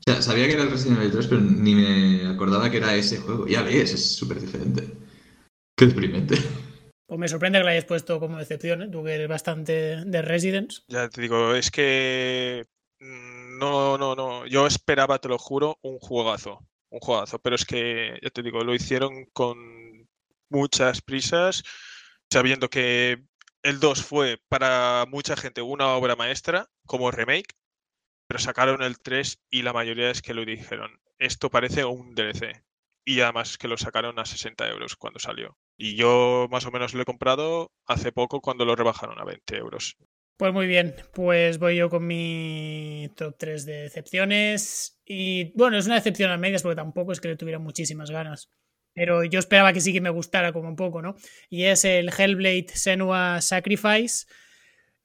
O 0.05 0.11
sea, 0.11 0.21
sabía 0.21 0.47
que 0.47 0.53
era 0.53 0.63
el 0.63 0.71
Resident 0.71 0.99
Evil 0.99 1.11
3, 1.11 1.27
pero 1.27 1.41
ni 1.41 1.75
me 1.75 2.27
acordaba 2.27 2.69
que 2.69 2.77
era 2.77 2.93
ese 2.93 3.17
juego. 3.17 3.47
Ya 3.47 3.61
ves, 3.61 3.93
es 3.93 4.15
súper 4.15 4.41
diferente. 4.41 4.85
Qué 5.77 5.87
deprimente. 5.87 6.35
Pues 7.07 7.19
me 7.19 7.27
sorprende 7.27 7.59
que 7.59 7.63
lo 7.63 7.69
hayas 7.69 7.85
puesto 7.85 8.19
como 8.19 8.37
decepción, 8.37 8.81
¿eh? 8.81 8.89
tú 8.89 9.03
que 9.03 9.13
eres 9.13 9.29
bastante 9.29 10.03
de 10.03 10.21
Residence. 10.21 10.81
Ya 10.87 11.07
te 11.07 11.21
digo, 11.21 11.55
es 11.55 11.71
que 11.71 12.65
mm, 12.99 13.59
no, 13.59 13.97
no, 13.97 14.15
no. 14.15 14.45
Yo 14.45 14.67
esperaba, 14.67 15.19
te 15.19 15.29
lo 15.29 15.37
juro, 15.37 15.77
un 15.81 15.99
juegazo. 15.99 16.59
Un 16.89 16.99
juegazo. 16.99 17.39
Pero 17.39 17.55
es 17.55 17.65
que, 17.65 18.19
ya 18.21 18.29
te 18.29 18.41
digo, 18.41 18.63
lo 18.63 18.75
hicieron 18.75 19.25
con 19.31 20.07
muchas 20.49 21.01
prisas, 21.01 21.63
sabiendo 22.29 22.69
que 22.69 23.23
el 23.63 23.79
2 23.79 24.03
fue 24.03 24.39
para 24.49 25.05
mucha 25.09 25.37
gente 25.37 25.61
una 25.61 25.89
obra 25.89 26.15
maestra 26.15 26.67
como 26.85 27.09
remake, 27.09 27.55
pero 28.33 28.41
sacaron 28.41 28.81
el 28.81 28.97
3 28.97 29.43
y 29.51 29.61
la 29.61 29.73
mayoría 29.73 30.09
es 30.09 30.23
que 30.23 30.33
lo 30.33 30.43
dijeron. 30.43 30.99
Esto 31.19 31.51
parece 31.51 31.85
un 31.85 32.15
DLC. 32.15 32.63
Y 33.05 33.19
además 33.21 33.59
que 33.59 33.67
lo 33.67 33.77
sacaron 33.77 34.17
a 34.17 34.25
60 34.25 34.67
euros 34.69 34.95
cuando 34.95 35.19
salió. 35.19 35.55
Y 35.77 35.95
yo 35.95 36.47
más 36.49 36.65
o 36.65 36.71
menos 36.71 36.95
lo 36.95 37.03
he 37.03 37.05
comprado 37.05 37.71
hace 37.85 38.11
poco 38.11 38.41
cuando 38.41 38.65
lo 38.65 38.75
rebajaron 38.75 39.19
a 39.19 39.23
20 39.23 39.55
euros. 39.57 39.97
Pues 40.35 40.51
muy 40.51 40.65
bien, 40.65 40.95
pues 41.13 41.59
voy 41.59 41.75
yo 41.75 41.91
con 41.91 42.07
mi 42.07 43.07
top 43.15 43.35
3 43.37 43.67
de 43.67 43.81
decepciones. 43.83 44.99
Y 45.05 45.55
bueno, 45.55 45.77
es 45.77 45.85
una 45.85 45.93
decepción 45.93 46.31
a 46.31 46.37
medias 46.37 46.63
porque 46.63 46.77
tampoco 46.77 47.11
es 47.11 47.21
que 47.21 47.27
le 47.27 47.35
tuviera 47.37 47.59
muchísimas 47.59 48.09
ganas. 48.09 48.49
Pero 48.95 49.23
yo 49.23 49.37
esperaba 49.37 49.73
que 49.73 49.81
sí 49.81 49.93
que 49.93 50.01
me 50.01 50.09
gustara 50.09 50.53
como 50.53 50.69
un 50.69 50.75
poco, 50.75 51.03
¿no? 51.03 51.13
Y 51.51 51.65
es 51.65 51.85
el 51.85 52.09
Hellblade 52.09 52.69
Senua 52.69 53.41
Sacrifice. 53.41 54.25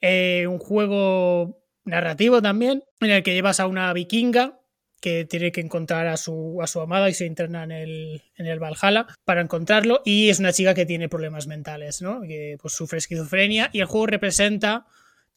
eh, 0.01 0.47
un 0.47 0.59
juego 0.59 1.68
narrativo 1.89 2.41
también, 2.43 2.85
en 3.01 3.11
el 3.11 3.23
que 3.23 3.35
llevas 3.35 3.61
a 3.61 3.67
una 3.67 3.93
vikinga 3.93 4.59
que 5.01 5.25
tiene 5.25 5.53
que 5.53 5.61
encontrar 5.61 6.09
a 6.09 6.17
su, 6.17 6.59
a 6.61 6.67
su 6.67 6.81
amada 6.81 7.09
y 7.09 7.15
se 7.15 7.27
interna 7.27 7.63
en 7.65 7.71
el, 7.71 8.23
en 8.37 8.47
el 8.47 8.59
Valhalla 8.59 9.07
para 9.25 9.41
encontrarlo. 9.41 10.03
Y 10.05 10.29
es 10.29 10.41
una 10.41 10.53
chica 10.53 10.75
que 10.75 10.87
tiene 10.87 11.09
problemas 11.09 11.47
mentales, 11.47 12.03
¿no? 12.03 12.21
Que 12.23 12.57
pues, 12.61 12.75
sufre 12.75 12.99
esquizofrenia. 12.99 13.71
Y 13.73 13.81
el 13.81 13.87
juego 13.87 14.07
representa 14.07 14.87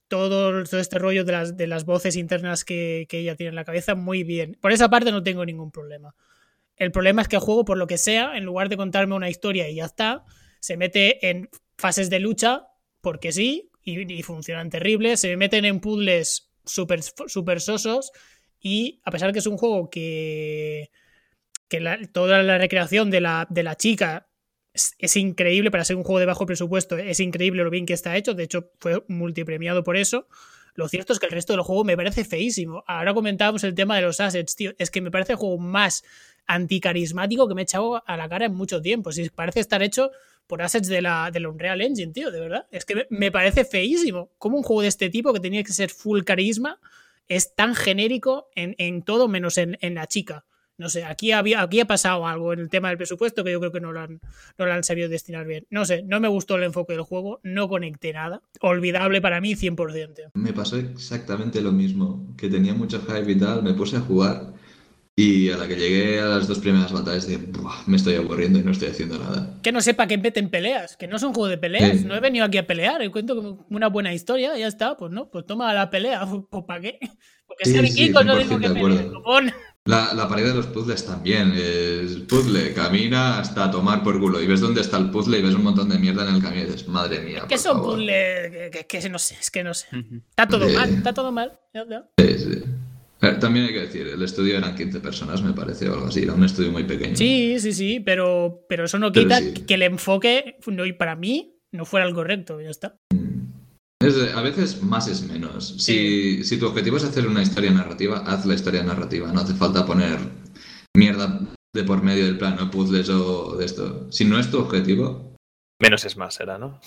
todo, 0.07 0.63
todo 0.63 0.79
este 0.79 0.97
rollo 0.97 1.23
de 1.23 1.31
las, 1.31 1.57
de 1.57 1.67
las 1.67 1.85
voces 1.85 2.15
internas 2.15 2.65
que, 2.65 3.05
que 3.07 3.19
ella 3.19 3.35
tiene 3.35 3.49
en 3.49 3.55
la 3.55 3.65
cabeza 3.65 3.93
muy 3.93 4.23
bien. 4.23 4.57
Por 4.59 4.71
esa 4.71 4.89
parte 4.89 5.11
no 5.11 5.21
tengo 5.21 5.45
ningún 5.45 5.71
problema. 5.71 6.15
El 6.75 6.91
problema 6.91 7.21
es 7.21 7.27
que 7.27 7.35
el 7.35 7.41
juego, 7.41 7.63
por 7.63 7.77
lo 7.77 7.85
que 7.85 7.99
sea, 7.99 8.35
en 8.35 8.43
lugar 8.43 8.67
de 8.67 8.77
contarme 8.77 9.13
una 9.13 9.29
historia 9.29 9.69
y 9.69 9.75
ya 9.75 9.85
está, 9.85 10.25
se 10.59 10.77
mete 10.77 11.29
en 11.29 11.49
fases 11.77 12.09
de 12.09 12.19
lucha 12.19 12.67
porque 13.01 13.31
sí 13.31 13.70
y, 13.83 14.21
funcionan 14.23 14.69
terribles. 14.69 15.19
Se 15.19 15.35
meten 15.37 15.65
en 15.65 15.79
puzzles 15.79 16.51
súper 16.65 17.01
super 17.01 17.61
sosos 17.61 18.11
y 18.59 19.01
a 19.03 19.11
pesar 19.11 19.33
que 19.33 19.39
es 19.39 19.47
un 19.47 19.57
juego 19.57 19.89
que, 19.89 20.91
que 21.67 21.79
toda 22.11 22.43
la 22.43 22.57
recreación 22.57 23.09
de 23.09 23.21
la, 23.21 23.47
de 23.49 23.63
la 23.63 23.75
chica 23.75 24.29
es, 24.73 24.93
es 24.99 25.17
increíble 25.17 25.71
para 25.71 25.83
ser 25.83 25.95
un 25.95 26.03
juego 26.03 26.19
de 26.19 26.27
bajo 26.27 26.45
presupuesto, 26.45 26.97
es 26.97 27.19
increíble 27.19 27.63
lo 27.63 27.69
bien 27.69 27.85
que 27.85 27.93
está 27.93 28.15
hecho, 28.15 28.33
de 28.33 28.43
hecho 28.43 28.71
fue 28.79 29.03
multipremiado 29.07 29.83
por 29.83 29.97
eso. 29.97 30.27
Lo 30.73 30.87
cierto 30.87 31.13
es 31.13 31.19
que 31.19 31.25
el 31.25 31.31
resto 31.31 31.53
del 31.53 31.63
juego 31.63 31.83
me 31.83 31.97
parece 31.97 32.23
feísimo. 32.23 32.83
Ahora 32.87 33.13
comentábamos 33.13 33.63
el 33.63 33.75
tema 33.75 33.97
de 33.97 34.03
los 34.03 34.19
assets, 34.19 34.55
tío. 34.55 34.71
Es 34.77 34.89
que 34.89 35.01
me 35.01 35.11
parece 35.11 35.33
el 35.33 35.37
juego 35.37 35.57
más 35.57 36.03
anticarismático 36.47 37.47
que 37.47 37.55
me 37.55 37.61
he 37.61 37.63
echado 37.63 38.03
a 38.05 38.17
la 38.17 38.29
cara 38.29 38.45
en 38.45 38.53
mucho 38.53 38.81
tiempo. 38.81 39.11
Si 39.11 39.29
parece 39.29 39.59
estar 39.59 39.83
hecho 39.83 40.11
por 40.47 40.61
assets 40.61 40.87
de 40.87 41.01
la, 41.01 41.31
de 41.31 41.39
la 41.39 41.49
Unreal 41.49 41.81
Engine, 41.81 42.13
tío, 42.13 42.31
de 42.31 42.39
verdad. 42.39 42.67
Es 42.71 42.85
que 42.85 42.95
me, 42.95 43.07
me 43.09 43.31
parece 43.31 43.65
feísimo. 43.65 44.31
Como 44.37 44.57
un 44.57 44.63
juego 44.63 44.81
de 44.81 44.89
este 44.89 45.09
tipo 45.09 45.33
que 45.33 45.39
tenía 45.39 45.63
que 45.63 45.73
ser 45.73 45.89
full 45.89 46.23
carisma 46.23 46.79
es 47.27 47.55
tan 47.55 47.75
genérico 47.75 48.49
en, 48.55 48.75
en 48.77 49.03
todo 49.03 49.27
menos 49.27 49.57
en, 49.57 49.77
en 49.81 49.95
la 49.95 50.07
chica. 50.07 50.45
No 50.77 50.89
sé, 50.89 51.05
aquí, 51.05 51.31
había, 51.31 51.61
aquí 51.61 51.79
ha 51.79 51.85
pasado 51.85 52.25
algo 52.25 52.53
en 52.53 52.59
el 52.59 52.69
tema 52.69 52.89
del 52.89 52.97
presupuesto 52.97 53.43
que 53.43 53.51
yo 53.51 53.59
creo 53.59 53.71
que 53.71 53.79
no 53.79 53.91
lo, 53.91 53.99
han, 53.99 54.19
no 54.57 54.65
lo 54.65 54.73
han 54.73 54.83
sabido 54.83 55.09
destinar 55.09 55.45
bien. 55.45 55.67
No 55.69 55.85
sé, 55.85 56.01
no 56.01 56.19
me 56.19 56.27
gustó 56.27 56.55
el 56.55 56.63
enfoque 56.63 56.93
del 56.93 57.03
juego, 57.03 57.39
no 57.43 57.69
conecté 57.69 58.13
nada. 58.13 58.41
Olvidable 58.61 59.21
para 59.21 59.39
mí 59.39 59.53
100%. 59.53 60.13
tío. 60.15 60.31
Me 60.33 60.53
pasó 60.53 60.77
exactamente 60.77 61.61
lo 61.61 61.71
mismo, 61.71 62.33
que 62.35 62.49
tenía 62.49 62.73
mucho 62.73 62.99
hype 63.01 63.31
y 63.31 63.37
tal, 63.37 63.61
me 63.61 63.75
puse 63.75 63.97
a 63.97 63.99
jugar 63.99 64.53
y 65.21 65.49
a 65.51 65.57
la 65.57 65.67
que 65.67 65.75
llegué 65.75 66.19
a 66.19 66.25
las 66.25 66.47
dos 66.47 66.59
primeras 66.59 66.91
batallas 66.91 67.27
dije, 67.27 67.41
"Buah, 67.51 67.83
me 67.87 67.97
estoy 67.97 68.15
aburriendo 68.15 68.59
y 68.59 68.63
no 68.63 68.71
estoy 68.71 68.89
haciendo 68.89 69.17
nada. 69.19 69.57
Que 69.61 69.71
no 69.71 69.81
sepa 69.81 70.07
que 70.07 70.17
meten 70.17 70.49
peleas, 70.49 70.97
que 70.97 71.07
no 71.07 71.17
es 71.17 71.23
un 71.23 71.33
juego 71.33 71.47
de 71.49 71.57
peleas. 71.57 71.99
Sí. 71.99 72.05
No 72.05 72.15
he 72.15 72.19
venido 72.19 72.45
aquí 72.45 72.57
a 72.57 72.65
pelear, 72.67 73.01
he 73.01 73.09
cuento 73.11 73.65
una 73.69 73.87
buena 73.87 74.13
historia, 74.13 74.57
ya 74.57 74.67
está, 74.67 74.97
pues 74.97 75.11
no, 75.11 75.29
pues 75.29 75.45
toma 75.45 75.73
la 75.73 75.89
pelea, 75.89 76.21
pues 76.49 76.63
¿para 76.65 76.81
qué? 76.81 76.99
Porque 77.47 77.65
Sí, 77.65 77.73
sí, 77.73 77.81
vikingos, 77.81 78.25
no 78.25 78.33
100% 78.35 78.43
digo 78.47 78.59
que 78.59 78.69
de 78.69 78.77
acuerdo. 78.79 78.97
peleen. 79.23 79.53
La, 79.85 80.13
la 80.13 80.27
pared 80.29 80.45
de 80.45 80.53
los 80.53 80.67
puzzles 80.67 81.03
también, 81.07 81.53
es 81.55 82.11
puzzle, 82.29 82.71
camina 82.73 83.39
hasta 83.39 83.71
tomar 83.71 84.03
por 84.03 84.19
culo 84.19 84.39
y 84.39 84.45
ves 84.45 84.61
dónde 84.61 84.79
está 84.81 84.97
el 84.99 85.09
puzzle 85.09 85.39
y 85.39 85.41
ves 85.41 85.55
un 85.55 85.63
montón 85.63 85.89
de 85.89 85.97
mierda 85.97 86.29
en 86.29 86.35
el 86.35 86.41
camino 86.41 86.61
y 86.61 86.65
dices, 86.67 86.87
madre 86.87 87.19
mía. 87.21 87.41
Que 87.49 87.55
por 87.55 87.57
son 87.57 87.77
favor". 87.77 87.95
puzzles, 87.95 88.51
que, 88.71 88.85
que- 88.87 88.99
que 88.99 89.09
no 89.09 89.17
sé, 89.17 89.37
es 89.41 89.49
que 89.49 89.63
no 89.63 89.73
sé. 89.73 89.87
Está 90.29 90.47
todo 90.47 90.69
Eh. 90.69 90.73
mal, 90.75 90.89
está 90.93 91.13
todo 91.15 91.31
mal. 91.31 91.59
Sí, 92.19 92.37
sí. 92.37 92.63
También 93.39 93.67
hay 93.67 93.73
que 93.73 93.81
decir, 93.81 94.07
el 94.07 94.21
estudio 94.23 94.57
eran 94.57 94.75
15 94.75 94.99
personas, 94.99 95.43
me 95.43 95.53
parece, 95.53 95.87
o 95.87 95.93
algo 95.93 96.07
así, 96.07 96.23
era 96.23 96.33
un 96.33 96.43
estudio 96.43 96.71
muy 96.71 96.83
pequeño. 96.85 97.15
Sí, 97.15 97.55
sí, 97.59 97.71
sí, 97.71 97.99
pero, 97.99 98.65
pero 98.67 98.85
eso 98.85 98.97
no 98.97 99.11
Pero 99.11 99.25
quita 99.27 99.37
sí. 99.39 99.53
que 99.67 99.75
el 99.75 99.83
enfoque, 99.83 100.57
no, 100.65 100.85
y 100.87 100.93
para 100.93 101.15
mí, 101.15 101.55
no 101.71 101.85
fuera 101.85 102.07
el 102.07 102.15
correcto, 102.15 102.59
ya 102.59 102.69
está. 102.71 102.97
Es 104.03 104.15
de- 104.15 104.31
a 104.33 104.41
veces 104.41 104.81
más 104.81 105.07
es 105.07 105.21
menos. 105.21 105.75
Si, 105.77 106.43
si 106.43 106.57
tu 106.57 106.65
objetivo 106.65 106.97
es 106.97 107.03
hacer 107.03 107.27
una 107.27 107.43
historia 107.43 107.69
narrativa, 107.71 108.23
haz 108.25 108.45
la 108.47 108.55
historia 108.55 108.81
narrativa. 108.81 109.31
No 109.31 109.41
hace 109.41 109.53
falta 109.53 109.85
poner 109.85 110.17
mierda 110.97 111.39
de 111.75 111.83
por 111.83 112.01
medio 112.01 112.25
del 112.25 112.39
plano, 112.39 112.71
puzzles 112.71 113.07
o 113.09 113.55
de 113.55 113.65
esto. 113.65 114.11
Si 114.11 114.25
no 114.25 114.39
es 114.39 114.49
tu 114.49 114.57
objetivo, 114.57 115.29
Menos 115.79 116.05
es 116.05 116.15
más, 116.15 116.39
era, 116.39 116.57
¿no? 116.59 116.79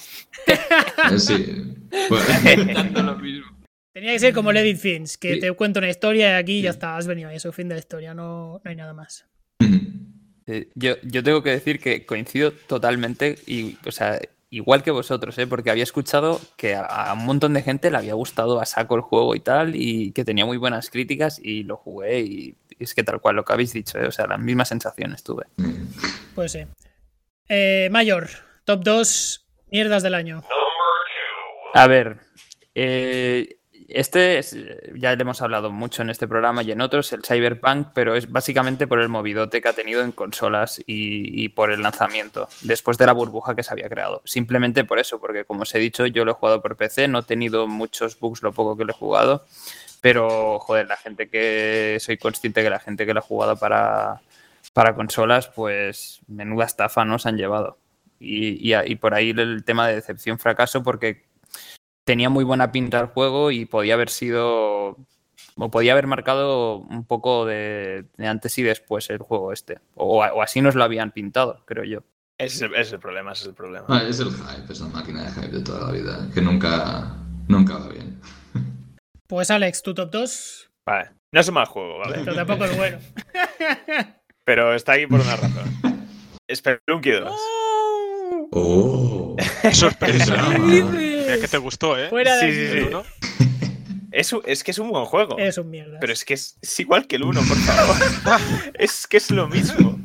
eh, 0.47 1.19
sí. 1.19 1.74
Bueno, 2.09 3.02
lo 3.02 3.16
mismo. 3.19 3.53
Tenía 3.95 4.12
que 4.12 4.19
ser 4.19 4.35
como 4.35 4.51
el 4.51 4.57
Edith 4.57 4.79
Finch, 4.79 5.16
que 5.19 5.35
Sí. 5.35 5.41
te 5.41 5.53
cuento 5.53 5.79
una 5.79 5.89
historia 5.89 6.31
y 6.31 6.35
aquí 6.43 6.61
ya 6.62 6.71
está, 6.71 6.97
has 6.97 7.07
venido 7.07 7.29
a 7.31 7.35
eso, 7.35 7.53
fin 7.53 7.69
de 7.69 7.77
la 7.77 7.79
historia, 7.79 8.12
no, 8.12 8.61
no 8.62 8.69
hay 8.69 8.75
nada 8.77 8.93
más. 8.93 9.25
Eh, 10.47 10.69
Yo, 10.75 10.97
yo 11.05 11.23
tengo 11.23 11.43
que 11.45 11.51
decir 11.51 11.79
que 11.79 12.05
coincido 12.05 12.51
totalmente 12.53 13.37
y, 13.47 13.79
o 13.87 13.93
sea, 13.93 14.21
igual 14.51 14.83
que 14.83 14.91
vosotros, 14.91 15.39
¿eh? 15.39 15.47
porque 15.47 15.71
había 15.71 15.85
escuchado 15.85 16.41
que 16.57 16.75
a, 16.75 16.83
a 16.83 17.12
un 17.15 17.25
montón 17.25 17.55
de 17.55 17.62
gente 17.62 17.91
le 17.91 17.97
había 17.97 18.15
gustado 18.15 18.61
a 18.61 18.66
saco 18.66 18.97
el 18.97 19.01
juego 19.01 19.37
y 19.37 19.41
tal, 19.41 19.75
y 19.77 20.11
que 20.12 20.25
tenía 20.25 20.45
muy 20.45 20.57
buenas 20.59 20.91
críticas 20.91 21.41
y 21.43 21.62
lo 21.62 21.77
jugué 21.77 22.21
y 22.21 22.57
es 22.81 22.95
que 22.95 23.05
tal 23.05 23.21
cual 23.21 23.37
lo 23.37 23.45
que 23.45 23.53
habéis 23.53 23.73
dicho, 23.73 23.99
¿eh? 23.99 24.07
o 24.09 24.12
sea, 24.12 24.27
las 24.27 24.41
mismas 24.41 24.69
sensaciones 24.69 25.23
tuve. 25.23 25.45
Pues 26.35 26.51
sí. 26.53 26.61
Eh, 27.49 27.89
Mayor, 27.93 28.29
top 28.65 28.83
2, 28.83 29.47
mierdas 29.71 30.03
del 30.03 30.15
año. 30.15 30.43
A 31.75 31.87
ver, 31.87 32.19
eh, 32.75 33.57
este 33.95 34.39
es- 34.39 34.57
ya 34.95 35.15
le 35.15 35.23
hemos 35.23 35.41
hablado 35.43 35.71
mucho 35.71 36.03
en 36.03 36.11
este 36.11 36.27
programa 36.29 36.62
y 36.62 36.73
en 36.73 36.81
otros, 36.81 37.12
el 37.12 37.23
Cyberpunk, 37.25 37.89
pero 37.95 38.15
es 38.15 38.31
básicamente 38.31 38.87
por 38.87 39.01
el 39.01 39.09
movidote 39.09 39.61
que 39.62 39.69
ha 39.69 39.73
tenido 39.73 40.03
en 40.03 40.12
consolas 40.12 40.83
y, 40.87 41.49
por 41.51 41.71
el 41.71 41.83
lanzamiento, 41.83 42.49
después 42.62 42.99
de 42.99 43.07
la 43.07 43.12
burbuja 43.12 43.55
que 43.55 43.62
se 43.62 43.73
había 43.73 43.89
creado. 43.89 44.23
Simplemente 44.25 44.85
por 44.85 44.99
eso, 44.99 45.21
porque 45.21 45.45
como 45.45 45.62
os 45.62 45.75
he 45.75 45.79
dicho, 45.79 46.07
yo 46.07 46.25
lo 46.25 46.33
he 46.33 46.35
jugado 46.35 46.61
por 46.62 46.77
PC, 46.77 47.09
no 47.09 47.21
he 47.21 47.23
tenido 47.23 47.66
muchos 47.66 48.19
bugs 48.19 48.43
lo 48.43 48.53
poco 48.53 48.77
que 48.77 48.85
lo 48.85 48.93
he 48.93 48.97
jugado, 48.97 49.45
pero 50.01 50.59
joder, 50.61 50.87
la 50.87 50.97
gente 50.97 51.29
que 51.29 51.97
soy 52.01 52.19
consciente 52.19 52.62
que 52.62 52.71
la 52.71 52.81
gente 52.81 53.07
que 53.07 53.15
lo 53.15 53.21
ha 53.21 53.23
jugado 53.23 53.57
para, 53.57 54.21
para 54.73 54.95
consolas, 54.95 55.49
pues 55.49 56.21
menuda 56.29 56.66
estafa 56.66 57.05
nos 57.05 57.27
han 57.27 57.37
llevado. 57.37 57.79
Y, 58.21 58.73
y, 58.73 58.75
y 58.87 58.97
por 58.97 59.15
ahí 59.15 59.31
el 59.31 59.65
tema 59.65 59.89
de 59.89 59.97
decepción 59.97 60.39
fracaso, 60.39 60.83
porque 60.83 61.25
tenía 62.05 62.28
muy 62.28 62.44
buena 62.44 62.72
pinta 62.72 63.01
el 63.01 63.06
juego 63.06 63.51
y 63.51 63.64
podía 63.64 63.94
haber 63.94 64.10
sido 64.10 64.97
o 65.56 65.70
podía 65.70 65.93
haber 65.93 66.06
marcado 66.06 66.78
un 66.78 67.05
poco 67.05 67.47
de, 67.47 68.06
de 68.16 68.26
antes 68.26 68.56
y 68.59 68.62
después 68.62 69.09
el 69.10 69.18
juego 69.18 69.52
este 69.52 69.78
o, 69.94 70.18
o 70.18 70.43
así 70.43 70.60
nos 70.60 70.74
lo 70.74 70.85
habían 70.85 71.12
pintado 71.12 71.62
creo 71.64 71.85
yo 71.85 72.01
Ese 72.39 72.56
es 72.56 72.62
el, 72.62 72.72
ese 72.72 72.81
es 72.81 72.93
el 72.94 72.98
problema, 73.01 73.32
ese 73.32 73.43
es 73.43 73.48
el 73.48 73.55
problema. 73.55 73.86
Ah, 73.89 74.02
es 74.09 74.18
el 74.20 74.31
hype, 74.31 74.72
es 74.72 74.81
la 74.81 74.89
máquina 74.89 75.22
de 75.22 75.31
hype 75.31 75.56
de 75.56 75.62
toda 75.62 75.86
la 75.86 75.93
vida, 75.93 76.28
que 76.35 76.40
nunca, 76.40 77.16
nunca 77.48 77.78
va 77.78 77.89
bien. 77.89 78.20
Pues 79.26 79.51
Alex, 79.51 79.82
tu 79.82 79.94
top 79.94 80.10
2, 80.10 80.70
Vale. 80.86 81.10
No 81.32 81.40
es 81.40 81.48
un 81.48 81.55
mal 81.55 81.66
juego, 81.66 81.98
¿vale? 81.98 82.18
pero 82.24 82.36
tampoco 82.36 82.64
es 82.66 82.76
bueno. 82.76 82.98
Pero 84.44 84.74
está 84.74 84.93
ahí 84.93 85.06
por 85.06 85.20
una 85.20 85.36
razón. 85.36 85.64
Spelunky 86.55 87.10
2. 87.12 87.32
¡Oh! 88.52 89.36
Sorpresa. 89.72 90.36
Mira 91.24 91.40
que 91.40 91.48
te 91.48 91.59
gustó, 91.59 91.98
¿eh? 91.98 92.09
Fuera 92.09 92.36
de 92.36 92.90
Sí. 92.90 93.44
Es, 94.12 94.32
es 94.44 94.62
que 94.62 94.70
es 94.70 94.78
un 94.78 94.90
buen 94.90 95.05
juego. 95.06 95.36
Es 95.38 95.59
un 95.59 95.70
mierda. 95.70 95.98
Pero 95.98 96.12
es 96.12 96.24
que 96.24 96.34
es, 96.34 96.56
es 96.62 96.80
igual 96.80 97.09
que 97.09 97.16
el 97.16 97.24
1, 97.24 97.40
por 97.48 97.56
favor. 97.56 97.96
es 98.74 99.09
que 99.09 99.16
es 99.16 99.30
lo 99.32 99.48
mismo. 99.48 99.98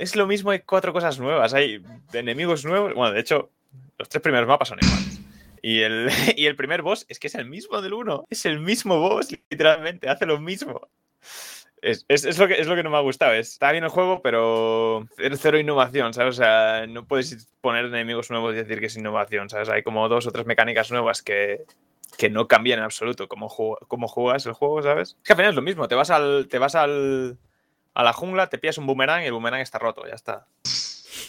es 0.00 0.16
lo 0.16 0.26
mismo, 0.26 0.50
hay 0.50 0.60
cuatro 0.60 0.92
cosas 0.92 1.20
nuevas. 1.20 1.54
Hay 1.54 1.80
enemigos 2.12 2.64
nuevos. 2.64 2.92
Bueno, 2.94 3.14
de 3.14 3.20
hecho, 3.20 3.50
los 3.98 4.08
tres 4.08 4.20
primeros 4.20 4.48
mapas 4.48 4.68
son 4.68 4.78
iguales. 4.82 5.20
Y 5.62 5.80
el, 5.80 6.10
y 6.36 6.46
el 6.46 6.56
primer 6.56 6.82
boss 6.82 7.06
es 7.08 7.20
que 7.20 7.28
es 7.28 7.36
el 7.36 7.46
mismo 7.46 7.80
del 7.80 7.92
1. 7.92 8.26
Es 8.30 8.46
el 8.46 8.58
mismo 8.58 8.98
boss, 8.98 9.30
literalmente. 9.30 10.08
Hace 10.08 10.26
lo 10.26 10.40
mismo. 10.40 10.88
Es, 11.84 12.06
es, 12.08 12.38
lo 12.38 12.48
que, 12.48 12.54
es 12.54 12.66
lo 12.66 12.76
que 12.76 12.82
no 12.82 12.88
me 12.88 12.96
ha 12.96 13.00
gustado. 13.00 13.34
Está 13.34 13.70
bien 13.70 13.84
el 13.84 13.90
juego, 13.90 14.22
pero 14.22 15.06
cero 15.36 15.58
innovación, 15.58 16.14
¿sabes? 16.14 16.38
O 16.38 16.42
sea, 16.42 16.86
no 16.86 17.06
puedes 17.06 17.46
poner 17.60 17.84
enemigos 17.84 18.30
nuevos 18.30 18.54
y 18.54 18.56
decir 18.56 18.80
que 18.80 18.86
es 18.86 18.96
innovación, 18.96 19.50
¿sabes? 19.50 19.68
Hay 19.68 19.82
como 19.82 20.08
dos 20.08 20.26
o 20.26 20.32
tres 20.32 20.46
mecánicas 20.46 20.90
nuevas 20.90 21.20
que, 21.20 21.66
que 22.16 22.30
no 22.30 22.48
cambian 22.48 22.78
en 22.78 22.86
absoluto 22.86 23.28
cómo, 23.28 23.50
cómo 23.86 24.08
juegas 24.08 24.46
el 24.46 24.54
juego, 24.54 24.82
¿sabes? 24.82 25.18
Es 25.20 25.26
que 25.26 25.34
al 25.34 25.36
final 25.36 25.50
es 25.50 25.56
lo 25.56 25.62
mismo. 25.62 25.86
Te 25.86 25.94
vas 25.94 26.08
al, 26.08 26.48
te 26.48 26.58
vas 26.58 26.74
al, 26.74 27.36
a 27.92 28.02
la 28.02 28.14
jungla, 28.14 28.48
te 28.48 28.56
pillas 28.56 28.78
un 28.78 28.86
boomerang 28.86 29.22
y 29.22 29.26
el 29.26 29.32
boomerang 29.32 29.60
está 29.60 29.78
roto, 29.78 30.06
ya 30.06 30.14
está. 30.14 30.46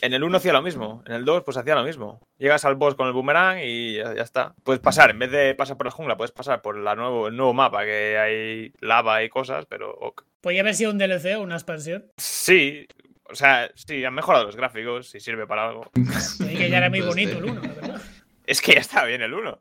En 0.05 0.13
el 0.13 0.23
1 0.23 0.37
hacía 0.37 0.53
lo 0.53 0.61
mismo, 0.61 1.03
en 1.07 1.13
el 1.13 1.25
2 1.25 1.41
pues 1.43 1.57
hacía 1.57 1.73
lo 1.73 1.83
mismo. 1.83 2.19
Llegas 2.37 2.63
al 2.63 2.75
boss 2.75 2.93
con 2.93 3.07
el 3.07 3.13
boomerang 3.13 3.57
y 3.63 3.95
ya, 3.95 4.11
está. 4.21 4.53
Puedes 4.63 4.79
pasar, 4.79 5.09
en 5.09 5.17
vez 5.17 5.31
de 5.31 5.55
pasar 5.55 5.77
por 5.77 5.87
la 5.87 5.91
jungla, 5.91 6.15
puedes 6.15 6.31
pasar 6.31 6.61
por 6.61 6.77
la 6.77 6.93
nuevo, 6.93 7.27
el 7.27 7.35
nuevo 7.35 7.55
mapa, 7.55 7.83
que 7.85 8.15
hay 8.19 8.71
lava 8.81 9.23
y 9.23 9.29
cosas, 9.29 9.65
pero... 9.65 9.91
Ok. 9.91 10.23
¿Podría 10.41 10.61
haber 10.61 10.75
sido 10.75 10.91
un 10.91 10.99
DLC 10.99 11.37
o 11.37 11.41
una 11.41 11.55
expansión? 11.55 12.05
Sí, 12.17 12.87
o 13.27 13.33
sea, 13.33 13.71
sí, 13.73 14.05
han 14.05 14.13
mejorado 14.13 14.45
los 14.45 14.55
gráficos, 14.55 15.09
si 15.09 15.19
sirve 15.19 15.47
para 15.47 15.69
algo. 15.69 15.89
Y 15.95 16.55
que 16.55 16.69
ya 16.69 16.77
era 16.77 16.91
muy 16.91 17.01
bonito 17.01 17.39
el 17.39 17.45
1, 17.45 17.61
la 17.61 17.73
verdad. 17.73 18.01
Es 18.45 18.61
que 18.61 18.75
ya 18.75 18.81
está 18.81 19.05
bien 19.05 19.23
el 19.23 19.33
1. 19.33 19.57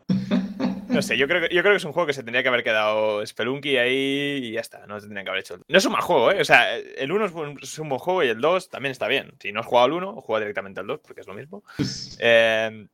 No 0.89 1.03
sé, 1.03 1.17
yo 1.17 1.27
creo, 1.27 1.41
que, 1.49 1.55
yo 1.55 1.63
creo 1.63 1.73
que 1.73 1.79
es 1.79 1.85
un 1.85 1.93
juego 1.93 2.07
que 2.07 2.13
se 2.13 2.23
tendría 2.23 2.43
que 2.43 2.49
haber 2.49 2.63
quedado 2.63 3.25
Spelunky 3.27 3.77
ahí 3.79 4.41
y 4.43 4.53
ya 4.53 4.61
está, 4.61 4.87
no 4.87 5.01
se 5.01 5.07
tendría 5.07 5.25
que 5.25 5.31
haber 5.31 5.41
hecho. 5.41 5.59
No 5.67 5.79
es 5.79 5.85
un 5.87 5.93
mal 5.93 6.03
juego, 6.03 6.31
¿eh? 6.33 6.41
O 6.41 6.45
sea, 6.45 6.77
el 6.77 7.11
1 7.11 7.25
es, 7.27 7.33
un- 7.33 7.59
es 7.63 7.79
un 7.79 7.89
buen 7.89 7.99
juego 7.99 8.23
y 8.23 8.29
el 8.29 8.41
2 8.41 8.69
también 8.71 8.93
está 8.93 9.09
bien. 9.09 9.33
Si 9.41 9.51
no 9.53 9.61
has 9.61 9.67
jugado 9.67 9.87
al 9.87 9.93
1, 9.93 10.21
juega 10.23 10.41
directamente 10.41 10.81
al 10.81 10.87
2, 10.87 11.01
porque 11.01 11.21
es 11.23 11.27
lo 11.27 11.35
mismo. 11.35 11.65
Eh, 12.21 12.87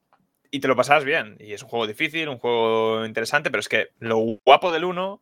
y 0.53 0.59
te 0.61 0.67
lo 0.69 0.75
pasarás 0.77 1.05
bien. 1.05 1.37
Y 1.39 1.53
es 1.53 1.63
un 1.63 1.69
juego 1.69 1.87
difícil, 1.87 2.29
un 2.29 2.39
juego 2.39 3.05
interesante, 3.05 3.51
pero 3.51 3.61
es 3.61 3.69
que 3.69 3.89
lo 4.01 4.19
guapo 4.45 4.73
del 4.73 4.85
1, 4.85 5.21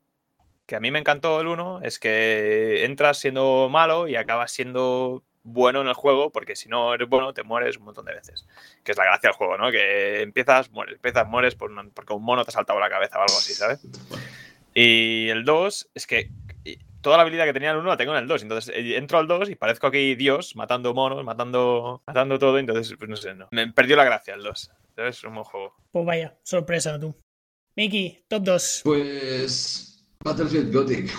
que 0.67 0.77
a 0.77 0.81
mí 0.81 0.91
me 0.91 0.99
encantó 0.99 1.39
del 1.39 1.49
1, 1.49 1.81
es 1.83 1.99
que 1.99 2.85
entras 2.85 3.19
siendo 3.19 3.69
malo 3.71 4.09
y 4.09 4.17
acabas 4.17 4.53
siendo 4.53 5.23
bueno 5.53 5.81
en 5.81 5.89
el 5.89 5.95
juego, 5.95 6.31
porque 6.31 6.55
si 6.57 6.69
no 6.69 6.95
eres 6.95 7.09
bueno, 7.09 7.33
te 7.35 7.43
mueres 7.43 7.77
un 7.77 7.85
montón 7.85 8.05
de 8.05 8.15
veces. 8.15 8.47
Que 8.85 8.93
es 8.93 8.99
la 8.99 9.05
gracia 9.05 9.29
del 9.31 9.37
juego, 9.37 9.57
¿no? 9.59 9.71
Que 9.71 10.23
empiezas, 10.23 10.71
mueres, 10.71 10.95
empiezas, 10.97 11.27
mueres 11.29 11.55
por 11.55 11.71
una- 11.71 11.89
porque 11.95 12.13
un 12.13 12.25
mono 12.25 12.45
te 12.45 12.51
ha 12.51 12.53
saltado 12.53 12.79
la 12.81 12.89
cabeza 12.91 13.19
o 13.19 13.23
algo 13.23 13.37
así, 13.37 13.55
¿sabes? 13.55 13.81
Y 14.75 15.29
el 15.31 15.45
2 15.45 15.91
es 15.95 16.07
que 16.07 16.31
toda 17.01 17.17
la 17.17 17.23
habilidad 17.23 17.45
que 17.47 17.53
tenía 17.53 17.71
el 17.71 17.79
1 17.79 17.89
la 17.89 17.97
tengo 17.97 18.13
en 18.13 18.19
el 18.23 18.29
2. 18.29 18.43
Entonces 18.43 18.75
eh, 18.75 18.97
entro 18.97 19.19
al 19.19 19.27
2 19.27 19.49
y 19.51 19.55
parezco 19.55 19.87
aquí 19.87 20.15
Dios 20.15 20.55
matando 20.57 20.93
monos, 20.95 21.25
matando, 21.25 22.03
matando 22.07 22.39
todo. 22.39 22.59
Entonces, 22.59 22.95
pues 22.99 23.09
no 23.09 23.17
sé, 23.17 23.35
no. 23.35 23.49
Me 23.51 23.73
perdió 23.73 23.97
la 23.97 24.05
gracia 24.05 24.35
el 24.35 24.43
2. 24.43 24.71
¿Sabes? 24.97 25.23
Un 25.25 25.35
buen 25.35 25.45
juego. 25.45 25.75
Pues 25.93 26.05
vaya, 26.05 26.37
sorpresa 26.43 26.99
tú. 26.99 27.15
Miki, 27.77 28.25
top 28.29 28.43
2. 28.43 28.81
Pues. 28.85 30.05
Battlefield 30.25 30.75
Gothic. 30.75 31.13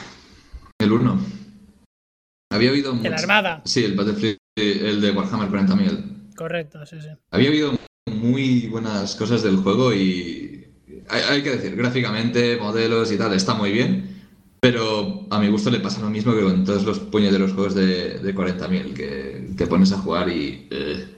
El 0.79 0.91
1. 0.91 1.19
Había 2.51 2.71
De 2.71 2.81
la 2.81 2.91
mucho- 2.93 3.13
Armada. 3.13 3.61
Sí, 3.65 3.83
el 3.85 3.95
Battlefield, 3.95 4.37
el 4.57 5.01
de 5.01 5.11
Warhammer 5.11 5.49
40.000. 5.49 6.33
Correcto, 6.35 6.85
sí, 6.85 6.97
sí. 6.99 7.09
Había 7.31 7.49
oído 7.51 7.73
muy 8.07 8.67
buenas 8.67 9.15
cosas 9.15 9.43
del 9.43 9.57
juego 9.57 9.93
y 9.93 10.65
hay, 11.09 11.21
hay 11.29 11.43
que 11.43 11.51
decir, 11.51 11.75
gráficamente, 11.75 12.57
modelos 12.57 13.11
y 13.11 13.17
tal, 13.17 13.33
está 13.33 13.53
muy 13.53 13.71
bien, 13.71 14.23
pero 14.59 15.27
a 15.29 15.39
mi 15.39 15.47
gusto 15.49 15.69
le 15.69 15.79
pasa 15.79 16.01
lo 16.01 16.09
mismo 16.09 16.33
que 16.33 16.41
con 16.41 16.63
todos 16.65 16.83
los 16.85 16.99
puñeteros 16.99 17.53
juegos 17.53 17.75
de, 17.75 18.19
de 18.19 18.35
40.000, 18.35 18.93
que 18.93 19.49
te 19.55 19.67
pones 19.67 19.91
a 19.91 19.97
jugar 19.99 20.29
y... 20.29 20.67
eh, 20.71 21.15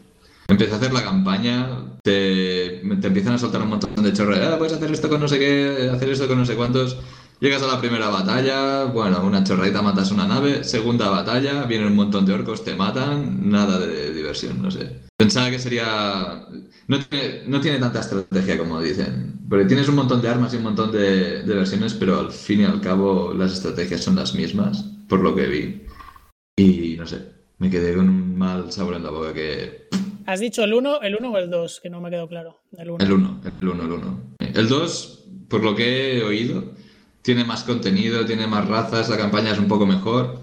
Empieza 0.48 0.74
a 0.76 0.78
hacer 0.80 0.92
la 0.92 1.02
campaña, 1.02 1.96
te, 2.04 2.82
te 3.00 3.08
empiezan 3.08 3.36
a 3.36 3.38
soltar 3.38 3.62
un 3.62 3.70
montón 3.70 4.04
de 4.04 4.12
chorros, 4.12 4.38
ah, 4.40 4.58
puedes 4.58 4.74
hacer 4.74 4.92
esto 4.92 5.08
con 5.08 5.22
no 5.22 5.28
sé 5.30 5.40
qué, 5.40 5.90
hacer 5.94 6.10
esto 6.10 6.28
con 6.28 6.38
no 6.40 6.46
sé 6.46 6.56
cuántos... 6.56 6.98
Llegas 7.42 7.64
a 7.64 7.68
la 7.68 7.80
primera 7.80 8.10
batalla, 8.10 8.84
bueno, 8.84 9.20
una 9.26 9.44
chorradita 9.44 9.82
matas 9.82 10.12
una 10.12 10.28
nave, 10.28 10.64
segunda 10.64 11.10
batalla, 11.10 11.64
vienen 11.64 11.88
un 11.88 11.96
montón 11.96 12.24
de 12.24 12.34
orcos, 12.34 12.64
te 12.64 12.76
matan, 12.76 13.50
nada 13.50 13.80
de 13.80 14.14
diversión, 14.14 14.62
no 14.62 14.70
sé. 14.70 15.00
Pensaba 15.18 15.50
que 15.50 15.58
sería... 15.58 16.46
No 16.88 17.00
tiene, 17.00 17.42
no 17.48 17.60
tiene 17.60 17.80
tanta 17.80 18.02
estrategia 18.02 18.60
como 18.60 18.80
dicen, 18.80 19.40
porque 19.50 19.66
tienes 19.66 19.90
un 19.90 19.96
montón 19.96 20.22
de 20.22 20.30
armas 20.30 20.54
y 20.54 20.58
un 20.58 20.64
montón 20.64 20.92
de, 20.92 21.42
de 21.42 21.56
versiones, 21.56 21.96
pero 21.96 22.20
al 22.20 22.32
fin 22.32 22.62
y 22.62 22.66
al 22.66 22.80
cabo 22.80 23.34
las 23.34 23.54
estrategias 23.54 24.04
son 24.04 24.18
las 24.18 24.36
mismas, 24.36 24.84
por 25.10 25.22
lo 25.22 25.34
que 25.34 25.48
vi. 25.48 25.82
Y 26.56 26.96
no 26.96 27.08
sé, 27.08 27.28
me 27.58 27.72
quedé 27.72 27.96
con 27.96 28.08
un 28.08 28.38
mal 28.38 28.72
sabor 28.72 28.94
en 28.94 29.04
la 29.04 29.10
boca 29.10 29.34
que... 29.34 29.88
¿Has 30.28 30.42
dicho 30.42 30.64
el 30.64 30.76
1, 30.76 31.02
el 31.02 31.16
1 31.16 31.32
o 31.32 31.38
el 31.40 31.50
2? 31.50 31.80
Que 31.82 31.90
no 31.90 32.02
me 32.02 32.12
quedó 32.12 32.28
claro. 32.28 32.62
El 32.78 32.92
1. 32.92 33.04
El 33.04 33.12
1, 33.14 33.42
el 33.62 33.68
1, 33.68 33.84
el 33.84 33.92
1. 33.92 34.22
El 34.54 34.68
2, 34.70 35.26
por 35.50 35.64
lo 35.64 35.76
que 35.76 36.20
he 36.20 36.24
oído, 36.24 36.76
tiene 37.22 37.44
más 37.44 37.64
contenido, 37.64 38.26
tiene 38.26 38.48
más 38.48 38.68
razas, 38.68 39.10
la 39.10 39.18
campaña 39.18 39.52
es 39.52 39.60
un 39.60 39.68
poco 39.68 39.86
mejor. 39.86 40.40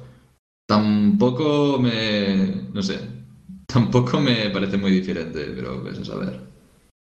Tampoco 0.66 1.78
me. 1.78 2.68
No 2.72 2.82
sé. 2.82 3.00
Tampoco 3.66 4.20
me 4.20 4.50
parece 4.50 4.76
muy 4.76 4.90
diferente, 4.90 5.52
pero 5.54 5.82
pues 5.82 5.98
a 5.98 6.04
saber. 6.04 6.40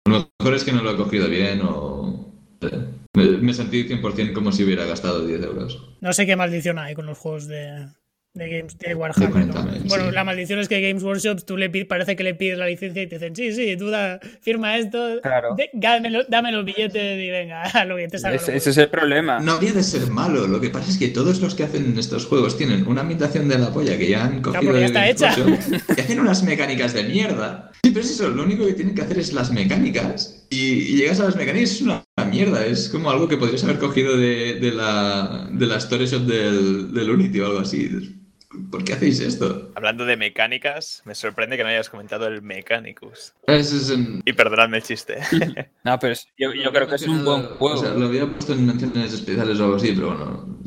Lo 0.08 0.30
mejor 0.40 0.56
es 0.56 0.64
que 0.64 0.72
no 0.72 0.82
lo 0.84 0.92
he 0.92 0.98
cogido 0.98 1.28
bien 1.30 1.62
o. 1.64 2.32
Me, 3.16 3.26
me 3.38 3.54
sentí 3.54 3.84
100% 3.84 4.34
como 4.34 4.52
si 4.52 4.64
hubiera 4.64 4.86
gastado 4.86 5.26
10 5.26 5.44
euros. 5.44 5.96
No 6.02 6.14
sé 6.14 6.26
qué 6.26 6.36
maldición 6.36 6.80
hay 6.80 6.96
con 6.96 7.06
los 7.06 7.18
juegos 7.18 7.48
de, 7.48 7.88
de 8.38 8.50
Games 8.50 8.78
de 8.78 8.96
Warhammer. 8.96 9.34
De 9.34 9.46
¿no? 9.46 9.54
40.000, 9.54 9.88
Bueno, 9.90 10.06
sí. 10.10 10.12
la 10.14 10.24
maldición 10.24 10.60
es 10.60 10.68
que 10.70 10.82
Games 10.82 11.04
Workshop 11.04 11.44
tú 11.46 11.58
le 11.58 11.70
pi- 11.70 11.84
parece 11.86 12.16
que 12.16 12.24
le 12.24 12.34
pides 12.36 12.58
la 12.58 12.68
licencia 12.68 13.02
y 13.04 13.08
te 13.08 13.16
dicen, 13.16 13.36
sí, 13.36 13.52
sí, 13.54 13.76
tú 13.78 13.90
da- 13.90 14.20
firma 14.42 14.78
esto, 14.78 15.20
Claro. 15.22 15.56
de- 15.56 15.70
dame, 15.74 16.10
lo- 16.10 16.24
dame 16.26 16.52
los 16.52 16.64
billetes 16.66 17.20
y 17.22 17.30
venga, 17.30 17.64
a 17.64 17.86
lo 17.86 17.98
que 17.98 18.08
te 18.08 18.20
salga. 18.20 18.38
Ese, 18.38 18.56
es 18.58 18.78
el 18.78 18.90
problema. 18.90 19.40
No 19.40 19.54
habría 19.54 19.74
de 19.74 19.84
ser 19.84 20.08
malo, 20.08 20.48
lo 20.48 20.62
que 20.62 20.70
pasa 20.70 20.90
es 20.92 20.98
que 20.98 21.08
todos 21.10 21.42
los 21.42 21.56
que 21.56 21.64
hacen 21.64 21.98
estos 21.98 22.26
juegos 22.26 22.58
tienen 22.58 22.88
una 22.88 23.02
ambientación 23.02 23.48
de 23.48 23.58
la 23.58 23.72
polla 23.74 23.98
que 23.98 24.08
ya 24.10 24.26
han 24.26 24.42
cogido 24.42 24.62
porque 24.64 24.82
ya 24.88 25.02
de 25.02 25.10
está 25.10 25.28
Games 25.28 25.38
hecha. 25.38 25.44
Workshop 25.72 25.82
y 25.98 26.02
hacen 26.02 26.20
unas 26.20 26.44
mecánicas 26.44 26.94
de 26.94 27.04
mierda. 27.04 27.72
Sí, 27.84 27.92
pero 27.92 28.02
es 28.06 28.12
eso, 28.12 28.30
lo 28.30 28.44
único 28.44 28.66
que 28.66 28.74
tienen 28.74 28.96
que 28.96 29.02
hacer 29.02 29.18
es 29.20 29.34
las 29.34 29.52
mecánicas 29.52 30.46
y, 30.50 30.58
y 30.74 30.98
llegas 30.98 31.20
a 31.20 31.26
las 31.26 31.36
mecánicas 31.36 31.72
y 31.72 31.76
es 31.76 31.82
una 31.82 32.04
mierda, 32.30 32.66
es 32.66 32.90
como 32.90 33.10
algo 33.10 33.28
que 33.28 33.38
podrías 33.38 33.64
haber 33.64 33.78
cogido 33.78 34.18
de, 34.18 34.56
de 34.60 34.72
la, 34.72 35.48
de 35.52 35.66
la 35.66 35.78
Story 35.78 36.06
Shop 36.06 36.22
del, 36.24 36.94
del 36.94 37.10
Unity 37.10 37.40
o 37.40 37.46
algo 37.46 37.60
así. 37.60 37.90
¿Por 38.72 38.84
qué 38.84 38.94
hacéis 38.94 39.20
esto? 39.20 39.72
Hablando 39.76 40.06
de 40.06 40.18
mecánicas, 40.18 41.02
me 41.06 41.16
sorprende 41.16 41.58
que 41.58 41.64
no 41.64 41.70
hayas 41.70 41.90
comentado 41.90 42.28
el 42.28 42.42
Mechanicus. 42.42 43.34
Ese 43.48 43.78
es 43.78 43.90
un- 43.92 44.22
Y 44.26 44.34
perdonadme 44.34 44.78
el 44.78 44.84
chiste. 44.84 45.18
No, 45.84 45.98
pero 46.00 46.14
es- 46.14 46.28
yo, 46.38 46.54
yo 46.54 46.72
creo 46.72 46.88
que 46.88 46.96
es 46.96 47.08
un 47.08 47.24
buen 47.24 47.44
juego. 47.44 47.76
O 47.76 47.78
sea, 47.78 47.92
lo 47.94 48.06
había 48.08 48.26
puesto 48.28 48.54
en 48.54 48.66
menciones 48.66 49.14
especiales 49.14 49.60
o 49.60 49.64
algo 49.66 49.76
así, 49.78 49.94
pero 49.94 50.08
bueno. 50.08 50.58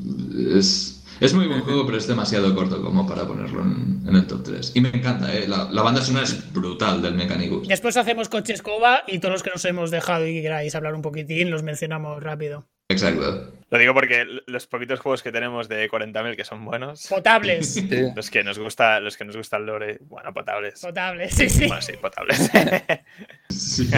Es, 0.56 1.04
es 1.20 1.34
muy 1.34 1.46
buen 1.46 1.60
juego, 1.60 1.84
pero 1.84 1.98
es 1.98 2.06
demasiado 2.06 2.54
corto 2.54 2.82
como 2.82 3.06
para 3.06 3.26
ponerlo 3.26 3.60
en, 3.62 4.02
en 4.08 4.16
el 4.16 4.26
top 4.26 4.42
3. 4.44 4.72
Y 4.74 4.80
me 4.80 4.88
encanta, 4.88 5.34
¿eh? 5.34 5.46
La, 5.46 5.64
la 5.70 5.82
banda 5.82 6.00
sonora 6.00 6.24
es 6.24 6.52
brutal 6.52 7.02
del 7.02 7.14
Mechanicus. 7.14 7.68
Después 7.68 7.96
hacemos 7.98 8.28
coche 8.30 8.54
escoba 8.54 9.02
y 9.06 9.18
todos 9.18 9.32
los 9.34 9.42
que 9.42 9.50
nos 9.50 9.64
hemos 9.66 9.90
dejado 9.90 10.26
y 10.26 10.34
que 10.34 10.42
queráis 10.42 10.74
hablar 10.74 10.94
un 10.94 11.02
poquitín 11.02 11.50
los 11.50 11.62
mencionamos 11.62 12.22
rápido. 12.22 12.66
Exacto. 12.90 13.54
Lo 13.70 13.78
digo 13.78 13.94
porque 13.94 14.26
los 14.46 14.66
poquitos 14.66 14.98
juegos 14.98 15.22
que 15.22 15.30
tenemos 15.30 15.68
de 15.68 15.88
40.000 15.88 16.34
que 16.34 16.44
son 16.44 16.64
buenos, 16.64 17.06
Potables. 17.06 17.74
Sí. 17.74 17.88
los 18.16 18.28
que 18.28 18.42
nos 18.42 18.58
gusta, 18.58 18.98
los 18.98 19.16
que 19.16 19.24
nos 19.24 19.36
gusta 19.36 19.58
el 19.58 19.66
lore, 19.66 19.98
bueno, 20.08 20.34
potables. 20.34 20.80
Potables, 20.80 21.32
sí, 21.32 21.48
sí. 21.48 21.66
Bueno, 21.68 21.80
sí, 21.80 21.92
potables. 22.00 22.50
Sí. 23.48 23.90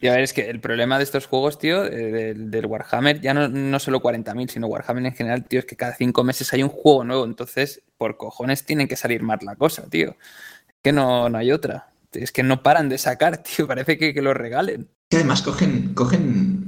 Y 0.00 0.08
a 0.08 0.12
ver, 0.12 0.22
es 0.22 0.32
que 0.32 0.48
el 0.50 0.60
problema 0.60 0.98
de 0.98 1.04
estos 1.04 1.26
juegos, 1.26 1.58
tío, 1.58 1.84
eh, 1.84 2.12
del, 2.12 2.50
del 2.50 2.66
Warhammer, 2.66 3.20
ya 3.20 3.34
no, 3.34 3.48
no 3.48 3.78
solo 3.78 4.00
40.000, 4.00 4.48
sino 4.48 4.66
Warhammer 4.66 5.06
en 5.06 5.14
general, 5.14 5.44
tío, 5.44 5.60
es 5.60 5.64
que 5.66 5.76
cada 5.76 5.94
cinco 5.94 6.22
meses 6.24 6.52
hay 6.52 6.62
un 6.62 6.68
juego 6.68 7.04
nuevo. 7.04 7.24
Entonces, 7.24 7.82
por 7.96 8.16
cojones, 8.16 8.64
tienen 8.64 8.88
que 8.88 8.96
salir 8.96 9.22
más 9.22 9.42
la 9.42 9.56
cosa, 9.56 9.88
tío. 9.88 10.16
Es 10.68 10.74
que 10.82 10.92
no, 10.92 11.28
no 11.28 11.38
hay 11.38 11.52
otra. 11.52 11.88
Es 12.12 12.32
que 12.32 12.42
no 12.42 12.62
paran 12.62 12.88
de 12.88 12.98
sacar, 12.98 13.38
tío. 13.42 13.66
Parece 13.66 13.96
que, 13.96 14.12
que 14.12 14.22
lo 14.22 14.34
regalen. 14.34 14.88
Que 15.08 15.18
además 15.18 15.42
cogen, 15.42 15.94
cogen 15.94 16.59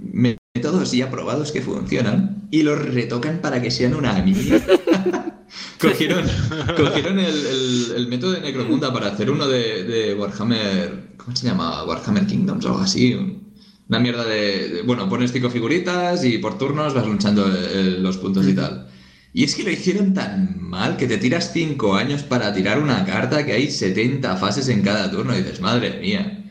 métodos 0.63 0.93
ya 0.93 1.11
probados 1.11 1.51
que 1.51 1.61
funcionan 1.61 2.47
y 2.53 2.63
los 2.63 2.79
retocan 2.79 3.41
para 3.41 3.61
que 3.61 3.71
sean 3.73 3.95
una 3.95 4.13
mierda. 4.23 4.61
cogieron 5.81 6.25
cogieron 6.77 7.19
el, 7.19 7.35
el- 7.47 7.93
el 7.97 8.07
método 8.09 8.33
de 8.33 8.41
Necromunda 8.43 8.93
para 8.93 9.09
hacer 9.09 9.29
uno 9.31 9.49
de, 9.49 9.83
de 9.83 10.15
Warhammer. 10.15 11.15
¿Cómo 11.17 11.35
se 11.37 11.47
llama? 11.47 11.83
Warhammer 11.85 12.27
Kingdoms 12.27 12.65
o 12.65 12.69
algo 12.69 12.81
así. 12.83 13.15
un- 13.15 13.43
Una 13.89 13.99
mierda 13.99 14.25
de, 14.25 14.69
de- 14.69 14.83
Bueno, 14.83 15.09
pones 15.09 15.33
cinco 15.33 15.51
figuritas 15.51 16.25
y 16.25 16.39
por 16.39 16.57
turnos 16.59 16.95
vas 16.95 17.07
luchando 17.09 17.45
eh, 17.49 17.97
los 17.99 18.19
puntos 18.19 18.47
y 18.47 18.55
tal. 18.55 18.87
Y 19.35 19.43
es 19.45 19.57
que 19.57 19.65
lo 19.65 19.71
hicieron 19.71 20.15
tan 20.15 20.61
mal 20.63 20.97
que 20.97 21.09
te 21.09 21.17
tiras 21.19 21.51
cinco 21.53 21.97
años 21.97 22.23
para 22.23 22.53
tirar 22.55 22.79
una 22.79 23.05
carta 23.05 23.45
que 23.45 23.53
hay 23.53 23.69
70 23.71 24.37
fases 24.37 24.69
en 24.69 24.83
cada 24.83 25.11
turno 25.11 25.35
y 25.35 25.39
dices, 25.43 25.61
madre 25.61 25.99
mía. 26.01 26.42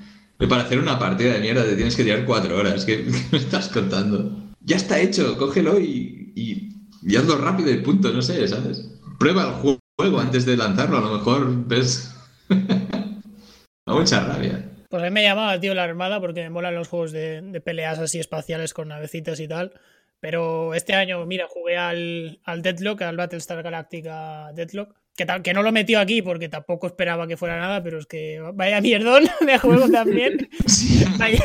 Para 0.49 0.63
hacer 0.63 0.79
una 0.79 0.97
partida 0.99 1.33
de 1.33 1.39
mierda 1.39 1.63
te 1.63 1.75
tienes 1.75 1.95
que 1.95 2.03
tirar 2.03 2.25
cuatro 2.25 2.57
horas. 2.57 2.85
¿Qué, 2.85 3.05
me 3.31 3.37
estás 3.37 3.69
contando? 3.69 4.51
Ya 4.61 4.75
está 4.75 4.99
hecho, 4.99 5.37
cógelo 5.37 5.79
y, 5.79 6.33
y, 6.35 6.69
y 7.03 7.15
hazlo 7.15 7.37
rápido 7.37 7.71
y 7.71 7.77
punto, 7.81 8.11
no 8.11 8.21
sé, 8.21 8.47
¿sabes? 8.47 8.99
Prueba 9.19 9.43
el 9.43 9.53
ju- 9.63 9.79
juego 9.99 10.19
antes 10.19 10.45
de 10.45 10.57
lanzarlo, 10.57 10.97
a 10.97 11.01
lo 11.01 11.13
mejor 11.13 11.67
ves, 11.67 12.15
Da 12.49 13.93
mucha 13.93 14.23
rabia. 14.23 14.67
Pues 14.89 15.01
a 15.01 15.05
mí 15.05 15.11
me 15.11 15.23
llamaba, 15.23 15.59
tío, 15.59 15.73
la 15.73 15.83
Armada 15.83 16.19
porque 16.19 16.41
me 16.43 16.49
molan 16.49 16.75
los 16.75 16.87
juegos 16.87 17.11
de, 17.11 17.61
peleas 17.63 17.97
así 17.99 18.19
espaciales 18.19 18.73
con 18.73 18.89
navecitas 18.89 19.39
y 19.39 19.47
tal. 19.47 19.73
Pero 20.19 20.75
este 20.75 20.93
año, 20.93 21.25
mira, 21.25 21.47
jugué 21.47 21.77
al 21.77 22.61
Deadlock, 22.61 23.01
al 23.01 23.17
Battlestar 23.17 23.63
Galactica 23.63 24.51
Deadlock. 24.53 25.00
Que, 25.15 25.53
no 25.53 25.61
lo 25.61 25.71
metió 25.71 25.99
aquí 25.99 26.21
porque 26.21 26.49
tampoco 26.49 26.87
esperaba 26.87 27.27
que 27.27 27.37
fuera 27.37 27.59
nada, 27.59 27.83
pero 27.83 27.99
es 27.99 28.05
que 28.07 28.39
vaya 28.53 28.81
mierdón 28.81 29.23
de 29.45 29.57
juego 29.59 29.89
también. 29.89 30.49
Sí, 30.67 31.03
Vaya, 31.17 31.43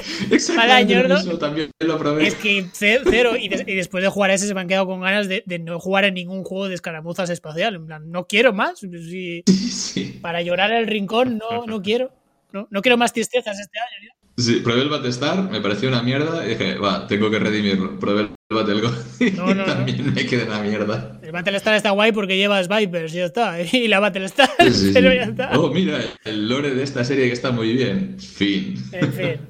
lo 1.25 1.39
también 1.39 1.71
lo 1.81 1.99
probé. 1.99 2.27
es 2.29 2.35
que 2.37 2.67
ce- 2.73 3.01
cero. 3.05 3.37
Y, 3.37 3.49
des- 3.49 3.65
y 3.67 3.75
después 3.75 4.03
de 4.03 4.09
jugar 4.09 4.31
ese 4.31 4.47
se 4.47 4.55
me 4.55 4.61
han 4.61 4.69
quedado 4.69 4.87
con 4.87 5.01
ganas 5.01 5.29
de, 5.29 5.43
de 5.47 5.59
no 5.59 5.79
jugar 5.81 6.05
en 6.05 6.15
ningún 6.15 6.45
juego 6.45 6.69
de 6.69 6.75
escaramuzas 6.75 7.29
espacial. 7.29 7.75
En 7.75 7.87
plan, 7.87 8.11
no 8.11 8.27
quiero 8.27 8.53
más. 8.53 8.79
Sí, 8.81 9.43
Sí, 9.47 10.19
para 10.23 10.41
llorar 10.43 10.71
el 10.73 10.87
rincón 10.87 11.39
no, 11.39 11.67
no 11.67 11.83
quiero. 11.83 12.13
No, 12.53 12.69
no 12.71 12.81
quiero 12.83 12.97
más 12.97 13.13
tristezas 13.13 13.59
este 13.59 13.79
año. 13.79 13.89
tío. 14.01 14.13
Sí, 14.37 14.61
probé 14.61 14.83
el 14.83 14.89
Battlestar, 14.89 15.51
me 15.51 15.61
pareció 15.61 15.89
una 15.89 16.03
mierda 16.03 16.45
y 16.47 16.51
dije, 16.51 16.75
va, 16.79 17.07
tengo 17.07 17.31
que 17.31 17.39
redimirlo. 17.39 17.99
Probé 17.99 18.23
el 18.23 18.31
Battle 18.51 18.83
y 19.21 19.31
No, 19.33 19.47
no, 19.47 19.55
no. 19.55 19.65
también 19.65 20.15
me 20.15 20.27
quedé 20.27 20.43
en 20.45 20.51
la 20.51 20.61
mierda. 20.61 21.19
El 21.23 21.33
Battlestar 21.33 21.75
está 21.75 21.91
guay 21.91 22.13
porque 22.13 22.37
llevas 22.37 22.69
Vipers 22.69 23.13
y 23.15 23.17
ya 23.19 23.25
está. 23.27 23.61
Y 23.73 23.89
la 23.89 24.01
Battlestar, 24.01 24.49
Sí, 24.61 24.71
sí, 24.71 24.87
sí. 24.89 24.91
pero 24.95 25.13
ya 25.15 25.23
está. 25.25 25.59
Oh, 25.59 25.71
mira, 25.71 25.99
el 26.25 26.49
lore 26.49 26.75
de 26.75 26.83
esta 26.83 27.05
serie 27.05 27.27
que 27.27 27.33
está 27.33 27.51
muy 27.51 27.73
bien. 27.73 28.19
Fin. 28.21 28.75
En 28.93 29.13
fin, 29.13 29.41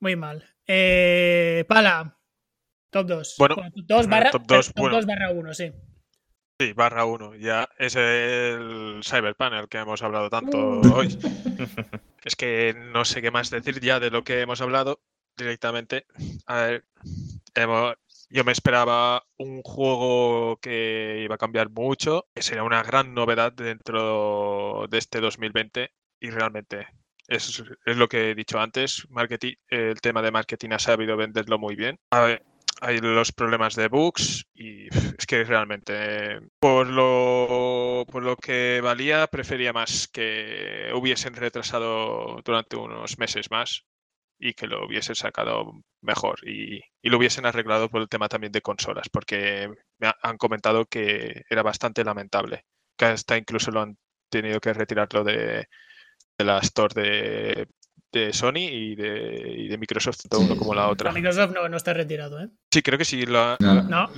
muy 0.00 0.16
mal. 0.16 0.42
Eh, 0.66 1.64
Pala, 1.68 2.18
top 2.90 3.06
2. 3.06 3.34
Bueno, 3.38 3.56
top 3.56 3.72
2 3.86 4.06
barra, 4.08 4.30
top 4.30 4.42
bueno. 4.76 4.96
2 4.96 5.06
barra 5.06 5.30
1, 5.30 5.54
sí. 5.54 5.72
Sí, 6.58 6.72
barra 6.72 7.04
1. 7.04 7.34
Ya 7.36 7.68
es 7.78 7.96
el 7.96 9.00
Cyberpunk 9.02 9.52
el 9.54 9.68
que 9.68 9.78
hemos 9.78 10.02
hablado 10.02 10.30
tanto 10.30 10.58
Uh. 10.58 10.92
hoy. 10.94 11.08
Es 12.24 12.36
que 12.36 12.74
no 12.74 13.04
sé 13.04 13.20
qué 13.20 13.30
más 13.30 13.50
decir 13.50 13.80
ya 13.80 14.00
de 14.00 14.08
lo 14.10 14.24
que 14.24 14.40
hemos 14.40 14.62
hablado 14.62 15.02
directamente. 15.36 16.06
A 16.46 16.56
ver, 16.62 16.84
hemos- 17.54 17.96
yo 18.30 18.44
me 18.44 18.52
esperaba 18.52 19.26
un 19.36 19.60
juego 19.62 20.56
que 20.56 21.20
iba 21.22 21.34
a 21.34 21.38
cambiar 21.38 21.68
mucho, 21.68 22.26
que 22.34 22.40
sería 22.40 22.62
una 22.62 22.82
gran 22.82 23.12
novedad 23.12 23.52
dentro 23.52 24.86
de 24.88 24.96
este 24.96 25.20
2020 25.20 25.90
y 26.18 26.30
realmente 26.30 26.86
es, 27.28 27.62
es 27.84 27.96
lo 27.98 28.08
que 28.08 28.30
he 28.30 28.34
dicho 28.34 28.58
antes. 28.58 29.06
Marketing, 29.10 29.56
el 29.68 30.00
tema 30.00 30.22
de 30.22 30.30
marketing 30.30 30.70
ha 30.70 30.78
sabido 30.78 31.18
venderlo 31.18 31.58
muy 31.58 31.76
bien. 31.76 31.98
A 32.10 32.20
ver, 32.20 32.42
hay 32.84 32.98
los 33.00 33.32
problemas 33.32 33.74
de 33.76 33.88
bugs 33.88 34.46
y 34.54 34.86
es 35.18 35.26
que 35.26 35.44
realmente 35.44 36.40
por 36.60 36.86
lo, 36.88 38.04
por 38.10 38.22
lo 38.22 38.36
que 38.36 38.80
valía 38.82 39.26
prefería 39.28 39.72
más 39.72 40.08
que 40.08 40.90
hubiesen 40.94 41.34
retrasado 41.34 42.40
durante 42.44 42.76
unos 42.76 43.18
meses 43.18 43.50
más 43.50 43.84
y 44.38 44.54
que 44.54 44.66
lo 44.66 44.86
hubiesen 44.86 45.14
sacado 45.16 45.72
mejor 46.02 46.38
y, 46.48 46.78
y 47.02 47.10
lo 47.10 47.18
hubiesen 47.18 47.46
arreglado 47.46 47.88
por 47.90 48.02
el 48.02 48.08
tema 48.08 48.28
también 48.28 48.52
de 48.52 48.62
consolas 48.62 49.08
porque 49.10 49.70
me 49.98 50.08
ha- 50.08 50.16
han 50.22 50.38
comentado 50.38 50.86
que 50.86 51.44
era 51.50 51.62
bastante 51.62 52.04
lamentable 52.04 52.64
que 52.98 53.06
hasta 53.06 53.36
incluso 53.38 53.70
lo 53.70 53.82
han 53.82 53.98
tenido 54.30 54.60
que 54.60 54.72
retirarlo 54.74 55.24
de, 55.24 55.66
de 56.38 56.44
la 56.44 56.58
store 56.58 56.94
de, 57.02 57.68
de 58.14 58.32
Sony 58.32 58.58
y 58.70 58.94
de, 58.94 59.54
y 59.58 59.68
de 59.68 59.76
Microsoft 59.78 60.18
tanto 60.22 60.38
Sí. 60.38 60.44
uno 60.46 60.56
como 60.56 60.74
la 60.74 60.82
La 60.82 60.88
otra 60.90 61.12
Microsoft 61.12 61.52
no, 61.54 61.68
no 61.68 61.76
está 61.76 61.92
retirado, 61.92 62.40
¿eh? 62.40 62.48
sí 62.72 62.82
creo 62.82 62.98
que 62.98 63.04
sí 63.04 63.26
lo 63.26 63.38
ha- 63.40 63.56
No. 63.60 63.82
No, 63.82 64.10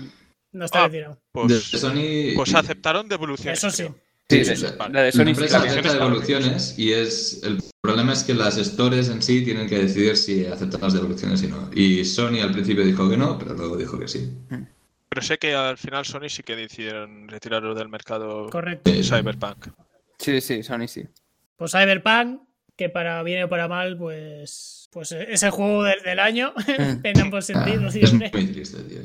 no 0.53 0.65
está 0.65 0.85
Ah, 0.85 0.87
retirado. 0.87 1.15
De 1.15 1.21
pues, 1.33 1.65
Sony. 1.65 2.35
pues 2.37 2.55
aceptaron 2.55 3.09
devoluciones 3.09 3.59
Eso 3.59 3.71
sí. 3.71 3.83
creo. 3.85 3.97
Sí, 4.29 4.45
Sí, 4.45 4.51
de- 4.51 4.57
sí. 4.57 4.67
la 4.93 5.03
de 5.03 5.13
Sony 5.13 5.25
La 5.25 5.31
empresa 5.31 5.59
acepta 5.63 5.93
devoluciones 5.95 6.77
y 6.79 6.93
es 6.93 7.43
el 7.45 7.63
problema 7.81 8.13
es 8.13 8.25
que 8.25 8.35
las 8.35 8.57
stores 8.57 9.09
en 9.09 9.23
sí 9.23 9.45
tienen 9.45 9.69
que 9.69 9.79
decidir 9.79 10.17
si 10.17 10.45
aceptan 10.47 10.81
las 10.81 10.95
devoluciones 10.95 11.43
y 11.45 11.47
no. 11.47 11.71
Y 11.73 12.05
Sony 12.05 12.41
al 12.43 12.51
principio 12.53 12.85
dijo 12.85 13.09
que 13.09 13.17
no, 13.17 13.39
pero 13.39 13.55
luego 13.55 13.77
dijo 13.77 13.99
que 13.99 14.09
sí. 14.09 14.29
Pero 15.09 15.23
sé 15.23 15.39
que 15.39 15.55
al 15.55 15.79
final 15.79 16.05
Sony 16.05 16.29
sí 16.29 16.43
que 16.43 16.57
decidieron 16.57 17.29
retirarlo 17.29 17.73
del 17.75 17.89
mercado 17.89 18.51
Correcto. 18.51 18.91
Sí. 18.91 19.05
Cyberpunk. 19.05 19.69
Sí, 20.19 20.41
sí, 20.41 20.63
Sony 20.65 20.89
sí. 20.89 21.05
Pues 21.57 21.71
Cyberpunk, 21.71 22.41
que 22.77 22.89
para 22.89 23.23
bien 23.23 23.43
o 23.45 23.49
para 23.49 23.69
mal, 23.69 23.97
pues, 23.97 24.89
pues 24.93 25.13
es 25.13 25.43
el 25.43 25.51
juego 25.51 25.83
del, 25.85 26.03
del 26.03 26.19
año, 26.19 26.53
en 27.03 27.21
ambos 27.21 27.49
Ah, 27.51 27.55
sentidos, 27.55 27.95
es 27.95 28.09
siempre. 28.11 28.31
muy 28.33 28.47
triste, 28.53 28.83
tío. 28.83 29.01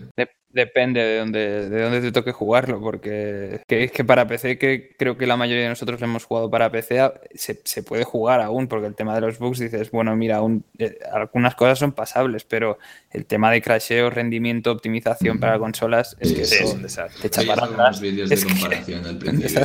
De- 0.54 0.62
depende 0.62 1.02
de 1.02 1.20
dónde, 1.20 1.70
de 1.70 1.82
dónde 1.84 2.02
te 2.02 2.12
toque 2.12 2.32
jugarlo, 2.32 2.80
porque 2.82 3.62
que 3.68 3.84
es 3.86 3.92
que 3.92 4.04
para 4.04 4.28
PC, 4.28 4.58
que 4.58 4.96
creo 4.98 5.18
que 5.18 5.26
la 5.26 5.38
mayoría 5.38 5.64
de 5.64 5.70
nosotros 5.70 6.02
hemos 6.02 6.26
jugado 6.26 6.50
para 6.50 6.72
PC, 6.72 7.12
se, 7.34 7.62
se 7.64 7.84
puede 7.84 8.04
jugar 8.04 8.42
aún, 8.42 8.68
porque 8.68 8.88
el 8.88 8.96
tema 8.96 9.16
de 9.16 9.22
los 9.22 9.40
bugs 9.40 9.60
dices, 9.60 9.92
bueno, 9.92 10.16
mira, 10.16 10.38
aún, 10.38 10.64
eh, 10.78 10.98
algunas 11.12 11.56
cosas 11.56 11.80
son 11.80 11.92
pasables, 11.94 12.44
pero 12.44 12.78
el 13.12 13.26
tema 13.26 13.52
de 13.52 13.62
crasheo, 13.62 14.10
rendimiento, 14.10 14.72
optimización 14.72 15.40
para 15.40 15.58
consolas, 15.60 16.16
es 16.20 16.34
que 16.34 16.46
Sí, 16.46 16.56
eso 16.56 16.64
es 16.66 16.74
un 16.74 16.82
desastre. 16.84 17.22
te 17.22 17.28
echa 17.28 17.42
Veías 17.42 17.56
para 17.56 17.66
algunos 17.68 17.86
atrás. 17.88 18.02
vídeos 18.02 18.30
de 18.30 18.36
Es 18.36 18.46
que- 18.46 18.52
comparación 18.54 19.06
al 19.06 19.18
principio. 19.20 19.62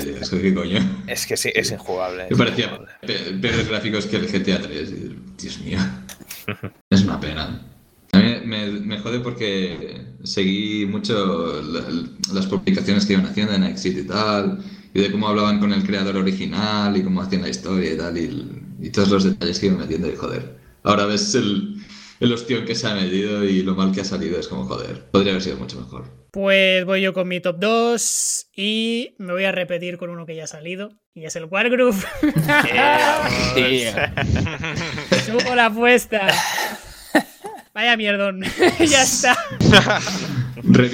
Es 1.07 1.27
que 1.27 1.37
sí, 1.37 1.51
es 1.55 1.71
injugable. 1.71 2.27
Me 2.31 2.37
parecía 2.37 2.79
pe- 3.01 3.33
peores 3.41 3.69
gráficos 3.69 4.07
que 4.07 4.17
el 4.17 4.27
GTA 4.29 4.61
3. 4.61 4.91
y, 4.91 5.17
Dios 5.41 5.59
mío. 5.61 5.79
Es 6.91 7.03
una 7.03 7.19
pena. 7.21 7.61
A 8.13 8.19
mí 8.19 8.35
me, 8.45 8.67
me 8.69 8.99
jode 8.99 9.21
porque 9.21 10.01
seguí 10.25 10.87
mucho 10.87 11.63
la- 11.63 11.85
las 12.33 12.47
publicaciones 12.47 13.05
que 13.07 13.13
iban 13.15 13.27
haciendo 13.27 13.53
en 13.55 13.65
Exit 13.65 13.99
y 13.99 14.05
tal, 14.07 14.59
y 14.95 15.01
de 15.01 15.11
cómo 15.11 15.29
hablaban 15.29 15.59
con 15.61 15.73
el 15.73 15.83
creador 15.85 16.17
original 16.17 16.97
y 16.97 17.03
cómo 17.03 17.21
hacían 17.21 17.43
la 17.43 17.49
historia 17.51 17.93
y 17.93 17.97
tal, 17.97 18.17
y, 18.17 18.63
y 18.81 18.91
todos 18.91 19.11
los 19.11 19.25
detalles 19.25 19.59
que 19.59 19.67
iban 19.67 19.79
metiendo, 19.79 20.09
y 20.11 20.17
joder. 20.17 20.57
Ahora 20.83 21.07
ves 21.07 21.35
el, 21.35 21.77
el 22.21 22.33
ostión 22.33 22.65
que 22.65 22.75
se 22.75 22.87
ha 22.87 22.95
metido 22.95 23.45
y 23.45 23.63
lo 23.63 23.75
mal 23.75 23.93
que 23.93 24.01
ha 24.01 24.05
salido, 24.05 24.39
es 24.41 24.49
como 24.49 24.65
joder. 24.65 25.05
Podría 25.11 25.33
haber 25.33 25.43
sido 25.43 25.57
mucho 25.57 25.79
mejor. 25.81 26.05
Pues 26.31 26.85
voy 26.85 27.01
yo 27.03 27.13
con 27.15 27.29
mi 27.29 27.41
top 27.41 27.57
2 27.59 28.47
y 28.55 29.15
me 29.19 29.33
voy 29.33 29.45
a 29.45 29.53
repetir 29.53 29.97
con 29.99 30.11
uno 30.11 30.27
que 30.27 30.37
ya 30.37 30.45
ha 30.45 30.49
salido, 30.49 30.91
y 31.15 31.25
es 31.25 31.37
el 31.37 31.45
Wargroove. 31.45 32.03
Eh, 33.57 33.93
Subo 35.27 35.55
la 35.55 35.67
apuesta. 35.67 36.29
Vaya 37.77 37.95
mierdón. 37.99 38.41
ya 38.89 39.03
está. 39.03 39.37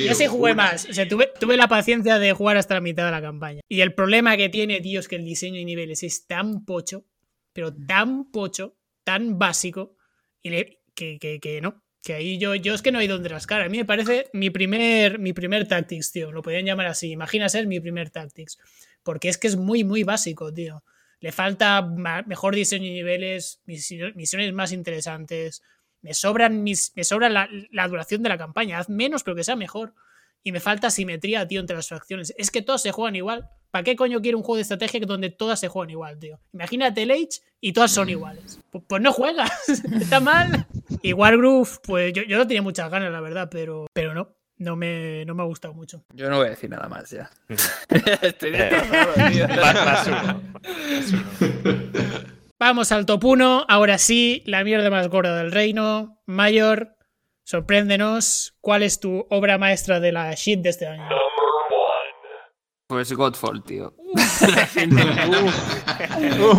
Yo 0.09 0.15
sí 0.17 0.27
jugué 0.27 0.55
más. 0.57 0.87
O 0.91 0.93
sea, 0.93 1.07
tuve, 1.09 1.31
tuve 1.39 1.57
la 1.57 1.69
paciencia 1.69 2.19
de 2.19 2.33
jugar 2.33 2.57
hasta 2.57 2.75
la 2.75 2.81
mitad 2.81 3.05
de 3.05 3.13
la 3.13 3.23
campaña. 3.23 3.61
Y 3.69 3.83
el 3.83 3.95
problema 3.95 4.37
que 4.37 4.49
tiene, 4.49 4.81
tío, 4.81 4.99
es 4.99 5.07
que 5.07 5.15
el 5.15 5.25
diseño 5.25 5.59
de 5.59 5.65
niveles 5.65 6.03
es 6.03 6.27
tan 6.27 6.65
pocho, 6.65 7.05
pero 7.53 7.73
tan 7.73 8.33
pocho, 8.33 8.77
tan 9.05 9.39
básico, 9.39 9.97
y 10.43 10.51
le- 10.51 10.81
que, 10.97 11.19
que- 11.21 11.39
que 11.39 11.61
no. 11.61 11.81
Que 12.03 12.15
ahí 12.15 12.37
yo, 12.39 12.57
yo 12.57 12.75
es 12.75 12.83
que 12.83 12.91
no 12.91 12.99
hay 12.99 13.07
donde 13.07 13.29
rascar. 13.29 13.63
A 13.63 13.69
mí 13.69 13.79
me 13.79 13.85
parece 13.85 14.27
mi 14.33 14.51
primer, 14.51 15.21
mi 15.21 15.33
primer 15.33 15.69
Tactics, 15.69 16.11
tío. 16.11 16.33
Lo 16.33 16.43
podrían 16.43 16.65
llamar 16.67 16.89
así. 16.89 17.13
Imagina 17.13 17.49
ser 17.49 17.69
mi 17.69 17.79
primer 17.79 18.11
Tactics. 18.11 18.59
Porque 19.05 19.29
es 19.29 19.39
que 19.39 19.47
es 19.47 19.55
muy, 19.57 19.85
muy 19.85 20.03
básico, 20.03 20.53
tío. 20.53 20.83
Le 21.21 21.31
falta 21.31 21.81
mejor 22.27 22.57
diseño 22.57 22.87
de 22.87 22.91
niveles, 22.95 23.61
misi- 23.69 24.13
misiones 24.17 24.53
más 24.53 24.73
interesantes. 24.73 25.63
Me 26.03 26.15
sobran 26.15 26.63
mis, 26.63 26.93
me 26.97 27.05
sobra 27.05 27.29
la, 27.29 27.49
la 27.71 27.89
duración 27.89 28.23
de 28.23 28.29
la 28.29 28.37
campaña. 28.39 28.79
Haz 28.79 28.89
menos, 28.89 29.23
pero 29.23 29.37
que 29.37 29.45
sea 29.45 29.57
mejor. 29.57 29.95
Y 30.45 30.51
me 30.53 30.59
falta 30.61 30.91
simetría, 30.91 31.47
tío, 31.47 31.61
entre 31.61 31.77
las 31.77 31.89
facciones. 31.89 32.35
Es 32.37 32.51
que 32.51 32.63
todas 32.63 32.83
se 32.83 32.91
juegan 32.91 33.15
igual. 33.15 33.49
¿Para 33.71 33.85
qué 33.85 33.95
coño 33.97 34.21
quiero 34.21 34.37
un 34.37 34.43
juego 34.45 34.57
de 34.57 34.63
estrategia 34.63 35.01
donde 35.07 35.31
todas 35.31 35.61
se 35.61 35.69
juegan 35.69 35.91
igual, 35.91 36.19
tío? 36.19 36.41
Imagínate 36.53 37.03
el 37.05 37.13
Age 37.13 37.41
y 37.61 37.73
todas 37.73 37.93
son 37.93 38.09
iguales. 38.11 38.59
Pu- 38.73 38.85
Pues, 38.87 39.01
no 39.01 39.13
juegas. 39.13 39.51
Está 40.01 40.19
mal. 40.21 40.67
Y 41.01 41.13
Wargroove, 41.13 41.79
pues 41.85 42.13
yo, 42.13 42.23
yo 42.25 42.37
no 42.37 42.47
tenía 42.47 42.61
muchas 42.63 42.91
ganas, 42.91 43.13
la 43.13 43.21
verdad, 43.21 43.49
pero, 43.51 43.87
pero 43.93 44.13
no. 44.15 44.35
No 44.59 44.77
me, 44.77 45.25
no 45.25 45.35
me 45.35 45.43
ha 45.43 45.47
gustado 45.47 45.75
mucho. 45.75 46.05
Yo 46.13 46.29
no 46.31 46.37
voy 46.37 46.47
a 46.47 46.51
decir 46.51 46.71
nada 46.71 46.89
más 46.89 47.11
ya. 47.11 47.31
Estoy 48.23 48.51
Eh, 48.55 48.71
destrozado, 48.71 49.31
tío. 49.31 49.49
más, 49.61 49.75
más 49.75 50.07
uno. 50.07 50.43
Más 50.61 51.13
uno. 51.13 52.32
Vamos 52.63 52.93
al 52.93 53.07
top 53.07 53.25
1. 53.25 53.67
Ahora 53.69 53.99
sí, 53.99 54.45
la 54.47 54.63
mierda 54.63 54.89
más 54.89 55.09
gorda 55.09 55.37
del 55.37 55.51
reino. 55.51 56.23
Mayor, 56.27 56.97
sorpréndenos. 57.43 58.57
¿Cuál 58.61 58.85
es 58.85 59.01
tu 59.01 59.27
obra 59.31 59.59
maestra 59.59 59.99
de 59.99 60.13
la 60.13 60.33
shit 60.35 60.61
de 60.61 60.69
este 60.69 60.87
año? 60.87 61.03
Pues 62.87 63.13
Godfall, 63.13 63.65
tío. 63.65 63.97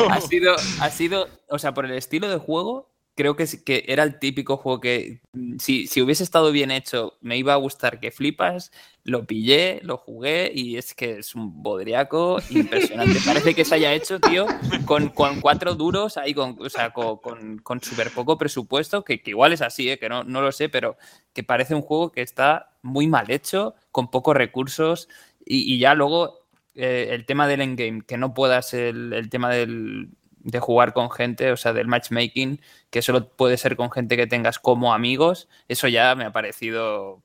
ha 0.09 0.19
sido, 0.19 0.55
ha 0.81 0.89
sido, 0.89 1.29
o 1.47 1.57
sea, 1.57 1.73
por 1.73 1.85
el 1.85 1.93
estilo 1.93 2.29
de 2.29 2.35
juego, 2.37 2.92
creo 3.15 3.35
que, 3.35 3.45
era 3.87 4.03
el 4.03 4.19
típico 4.19 4.57
juego 4.57 4.79
que 4.79 5.21
mm, 5.33 5.57
si, 5.59 5.87
si 5.87 6.01
hubiese 6.01 6.23
estado 6.23 6.51
bien 6.51 6.71
hecho, 6.71 7.17
me 7.21 7.37
iba 7.37 7.53
a 7.53 7.57
gustar 7.57 7.99
que 7.99 8.11
flipas. 8.11 8.71
Lo 9.03 9.25
pillé, 9.25 9.79
lo 9.83 9.97
jugué 9.97 10.51
y 10.53 10.77
es 10.77 10.93
que 10.93 11.19
es 11.19 11.35
un 11.35 11.61
bodriaco 11.61 12.39
impresionante. 12.49 13.19
Parece 13.25 13.53
que 13.53 13.65
se 13.65 13.75
haya 13.75 13.93
hecho, 13.93 14.19
tío, 14.19 14.47
con, 14.85 15.09
con 15.09 15.41
cuatro 15.41 15.75
duros, 15.75 16.17
ahí 16.17 16.33
con, 16.33 16.55
o 16.59 16.69
sea, 16.69 16.91
con, 16.91 17.17
con, 17.17 17.57
con 17.59 17.81
súper 17.81 18.11
poco 18.11 18.37
presupuesto, 18.37 19.03
que, 19.03 19.21
que 19.21 19.31
igual 19.31 19.53
es 19.53 19.61
así, 19.61 19.89
¿eh? 19.89 19.99
que 19.99 20.09
no, 20.09 20.23
no 20.23 20.41
lo 20.41 20.51
sé, 20.51 20.69
pero 20.69 20.97
que 21.33 21.43
parece 21.43 21.75
un 21.75 21.81
juego 21.81 22.11
que 22.11 22.21
está 22.21 22.71
muy 22.81 23.07
mal 23.07 23.29
hecho, 23.29 23.75
con 23.91 24.09
pocos 24.09 24.35
recursos 24.35 25.09
y, 25.45 25.73
y 25.73 25.79
ya 25.79 25.95
luego 25.95 26.43
eh, 26.75 27.09
el 27.11 27.25
tema 27.25 27.47
del 27.47 27.61
endgame, 27.61 28.01
que 28.01 28.17
no 28.17 28.33
puedas 28.33 28.73
el, 28.73 29.13
el 29.13 29.29
tema 29.29 29.49
del, 29.49 30.09
de 30.43 30.59
jugar 30.59 30.93
con 30.93 31.09
gente, 31.09 31.51
o 31.51 31.57
sea, 31.57 31.73
del 31.73 31.87
matchmaking, 31.87 32.59
que 32.89 33.01
solo 33.01 33.29
puede 33.29 33.57
ser 33.57 33.75
con 33.75 33.91
gente 33.91 34.17
que 34.17 34.27
tengas 34.27 34.59
como 34.59 34.93
amigos, 34.93 35.47
eso 35.67 35.87
ya 35.87 36.13
me 36.15 36.25
ha 36.25 36.31
parecido... 36.31 37.21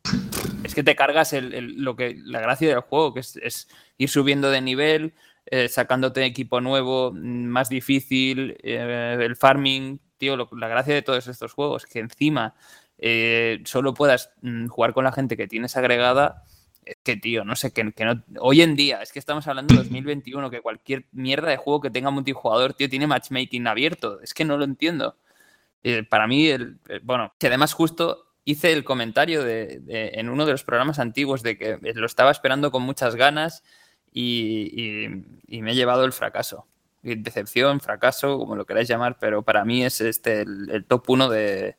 Es 0.65 0.75
que 0.75 0.83
te 0.83 0.97
cargas 0.97 1.33
el, 1.33 1.83
lo 1.83 1.97
que, 1.97 2.17
la 2.25 2.41
gracia 2.41 2.69
del 2.69 2.81
juego, 2.81 3.15
que 3.15 3.21
es, 3.21 3.69
ir 3.97 4.09
subiendo 4.09 4.51
de 4.51 4.61
nivel, 4.61 5.15
eh, 5.47 5.69
sacándote 5.69 6.25
equipo 6.25 6.61
nuevo, 6.61 7.13
más 7.13 7.69
difícil, 7.69 8.57
eh, 8.63 9.17
el 9.21 9.37
farming, 9.37 10.01
tío, 10.17 10.37
la 10.37 10.69
gracia 10.69 10.95
de 10.95 11.03
todos 11.03 11.27
estos 11.29 11.53
juegos, 11.53 11.87
que 11.87 12.01
encima 12.01 12.55
eh, 12.99 13.61
solo 13.65 13.95
puedas 13.95 14.33
mm, 14.43 14.67
jugar 14.67 14.93
con 14.93 15.05
la 15.05 15.13
gente 15.13 15.37
que 15.37 15.47
tienes 15.47 15.77
agregada 15.77 16.45
que, 17.03 17.17
tío, 17.17 17.45
no 17.45 17.57
sé, 17.57 17.73
que, 17.73 17.85
no, 17.85 18.25
hoy 18.41 18.63
en 18.63 18.77
día, 18.77 19.03
es 19.03 19.13
que 19.13 19.19
estamos 19.19 19.47
hablando 19.47 19.75
de 19.75 19.79
2021, 19.81 20.51
que 20.51 20.61
cualquier 20.61 21.07
mierda 21.13 21.51
de 21.51 21.57
juego 21.57 21.81
que 21.81 21.91
tenga 21.91 22.11
multijugador, 22.11 22.75
tío, 22.75 22.89
tiene 22.89 23.07
matchmaking 23.07 23.67
abierto. 23.67 24.21
Es 24.21 24.35
que 24.35 24.45
no 24.45 24.57
lo 24.57 24.65
entiendo. 24.65 25.17
Eh, 25.83 26.05
para 26.05 26.27
mí, 26.27 26.49
el, 26.49 26.79
bueno, 27.03 27.35
que 27.39 27.49
además 27.49 27.73
justo 27.73 28.27
hice 28.45 28.73
el 28.73 28.85
comentario 28.85 29.45
de, 29.45 29.83
en 29.89 30.29
uno 30.29 30.47
de 30.47 30.53
los 30.53 30.65
programas 30.65 30.99
antiguos 30.99 31.43
de 31.43 31.59
que 31.59 31.79
lo 31.95 32.07
estaba 32.07 32.31
esperando 32.31 32.71
con 32.71 32.83
muchas 32.83 33.15
ganas 33.15 33.63
y, 34.13 35.07
me 35.49 35.73
he 35.73 35.75
llevado 35.75 36.05
el 36.05 36.13
fracaso. 36.13 36.67
Decepción, 37.03 37.81
fracaso, 37.81 38.39
como 38.39 38.57
lo 38.57 38.67
queráis 38.67 38.89
llamar, 38.89 39.19
pero 39.21 39.43
para 39.43 39.65
mí 39.65 39.85
es 39.85 40.01
este 40.01 40.43
el 40.43 40.85
top 40.87 41.11
uno 41.11 41.29
de, 41.29 41.77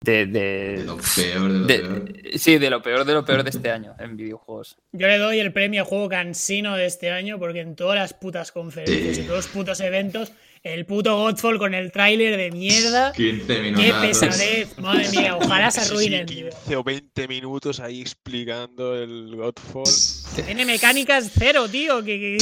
de, 0.00 0.82
lo 0.84 0.98
peor 0.98 1.66
de 1.66 1.78
lo 1.78 2.04
peor. 2.04 2.12
Sí, 2.36 2.58
de 2.58 2.70
lo 2.70 2.82
peor 2.82 3.04
de 3.04 3.14
lo 3.14 3.24
peor 3.24 3.42
de 3.42 3.50
este 3.50 3.70
año 3.70 3.94
en 3.98 4.16
videojuegos. 4.16 4.76
Yo 4.92 5.06
le 5.06 5.18
doy 5.18 5.38
el 5.38 5.52
premio 5.52 5.82
a 5.82 5.84
juego 5.84 6.08
cansino 6.08 6.76
de 6.76 6.86
este 6.86 7.10
año 7.10 7.38
porque 7.38 7.60
en 7.60 7.76
todas 7.76 7.96
las 7.96 8.14
putas 8.14 8.52
conferencias 8.52 9.18
y 9.18 9.22
todos 9.22 9.46
los 9.46 9.48
putos 9.48 9.80
eventos, 9.80 10.32
el 10.62 10.84
puto 10.84 11.16
Godfall 11.16 11.58
con 11.58 11.74
el 11.74 11.92
tráiler 11.92 12.36
de 12.36 12.50
mierda. 12.50 13.12
15 13.12 13.60
minutos. 13.60 13.84
Qué 13.84 14.06
pesadez, 14.06 14.78
madre 14.78 15.08
mía, 15.10 15.36
ojalá 15.36 15.70
se 15.70 15.80
arruinen. 15.80 16.26
15 16.26 16.76
o 16.76 16.84
20 16.84 17.28
minutos 17.28 17.80
ahí 17.80 18.00
explicando 18.00 19.00
el 19.00 19.34
Godfall. 19.34 20.44
Tiene 20.44 20.64
mecánicas 20.64 21.30
cero, 21.36 21.68
tío, 21.68 22.04
que, 22.04 22.38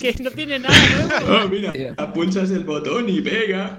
que, 0.00 0.14
no 0.22 0.30
tiene 0.30 0.58
nada 0.58 0.76
nuevo. 0.88 1.44
Oh, 1.44 1.48
mira, 1.48 1.72
apunchas 1.96 2.50
el 2.50 2.64
botón 2.64 3.08
y 3.08 3.20
pega. 3.20 3.78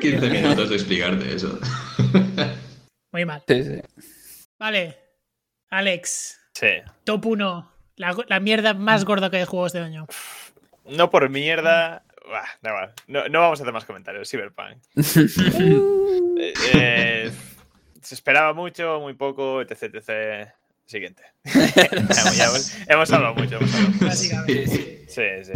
15 0.00 0.30
minutos 0.30 0.70
de 0.70 0.76
explicarte 0.76 1.34
eso. 1.34 1.58
Muy 3.12 3.26
mal. 3.26 3.42
Sí, 3.46 3.62
sí. 3.62 3.80
Vale. 4.58 4.98
Alex. 5.70 6.40
Sí. 6.54 6.68
Top 7.04 7.26
1. 7.26 7.72
La, 7.96 8.40
mierda 8.40 8.74
más 8.74 9.04
gorda 9.04 9.30
que 9.30 9.36
hay 9.36 9.42
de 9.42 9.46
juegos 9.46 9.72
de 9.72 9.80
año. 9.80 10.06
No 10.86 11.10
por 11.10 11.28
mierda. 11.28 12.04
no, 13.06 13.28
no, 13.28 13.40
vamos 13.40 13.60
a 13.60 13.62
hacer 13.62 13.72
más 13.72 13.84
comentarios. 13.84 14.28
Cyberpunk. 14.28 14.78
Eh, 16.34 16.54
eh, 16.74 17.32
se 18.00 18.14
esperaba 18.16 18.52
mucho, 18.52 18.98
muy 18.98 19.14
poco, 19.14 19.60
etc. 19.60 19.94
etc. 19.94 20.48
Siguiente. 20.86 21.22
hemos, 22.88 23.12
hablado 23.12 23.34
mucho. 23.34 23.60
Básicamente. 24.00 25.06
Sí, 25.08 25.22
sí. 25.44 25.52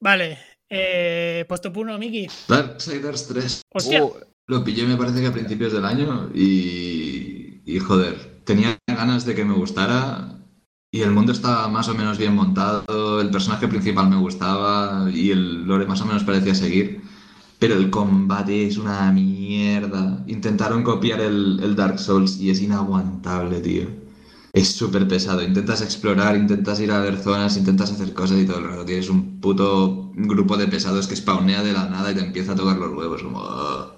Vale. 0.00 0.38
Eh, 0.68 1.46
pues 1.48 1.60
top 1.62 1.78
1, 1.78 1.98
Miki. 1.98 2.28
Darksiders 2.48 3.28
3. 3.28 3.62
Hostia. 3.72 4.04
Uh, 4.04 4.20
lo 4.46 4.64
pillé, 4.64 4.86
me 4.86 4.96
parece 4.96 5.20
que 5.20 5.26
a 5.28 5.32
principios 5.32 5.72
del 5.72 5.84
año 5.84 6.30
y, 6.34 7.62
y 7.64 7.78
joder, 7.80 8.42
tenía 8.44 8.78
ganas 8.86 9.24
de 9.24 9.34
que 9.34 9.44
me 9.44 9.54
gustara 9.54 10.38
y 10.90 11.02
el 11.02 11.10
mundo 11.10 11.32
estaba 11.32 11.68
más 11.68 11.88
o 11.88 11.94
menos 11.94 12.18
bien 12.18 12.34
montado, 12.34 13.20
el 13.20 13.30
personaje 13.30 13.68
principal 13.68 14.08
me 14.08 14.16
gustaba 14.16 15.10
y 15.12 15.30
el 15.30 15.64
lore 15.66 15.86
más 15.86 16.00
o 16.00 16.06
menos 16.06 16.24
parecía 16.24 16.54
seguir, 16.54 17.02
pero 17.58 17.74
el 17.74 17.90
combate 17.90 18.66
es 18.66 18.78
una 18.78 19.12
mierda. 19.12 20.24
Intentaron 20.28 20.82
copiar 20.84 21.20
el, 21.20 21.60
el 21.62 21.76
Dark 21.76 21.98
Souls 21.98 22.38
y 22.38 22.50
es 22.50 22.60
inaguantable, 22.62 23.60
tío. 23.60 23.88
Es 24.52 24.72
súper 24.74 25.06
pesado. 25.08 25.42
Intentas 25.42 25.82
explorar, 25.82 26.36
intentas 26.36 26.80
ir 26.80 26.90
a 26.92 27.00
ver 27.00 27.18
zonas, 27.18 27.56
intentas 27.56 27.92
hacer 27.92 28.14
cosas 28.14 28.38
y 28.40 28.46
todo 28.46 28.58
el 28.58 28.64
rato 28.68 28.84
tienes 28.86 29.10
un 29.10 29.40
puto 29.40 30.12
grupo 30.14 30.56
de 30.56 30.68
pesados 30.68 31.06
que 31.08 31.16
spawnea 31.16 31.62
de 31.62 31.72
la 31.72 31.88
nada 31.88 32.12
y 32.12 32.14
te 32.14 32.22
empieza 32.24 32.52
a 32.52 32.56
tocar 32.56 32.76
los 32.78 32.92
huevos, 32.96 33.22
como... 33.22 33.95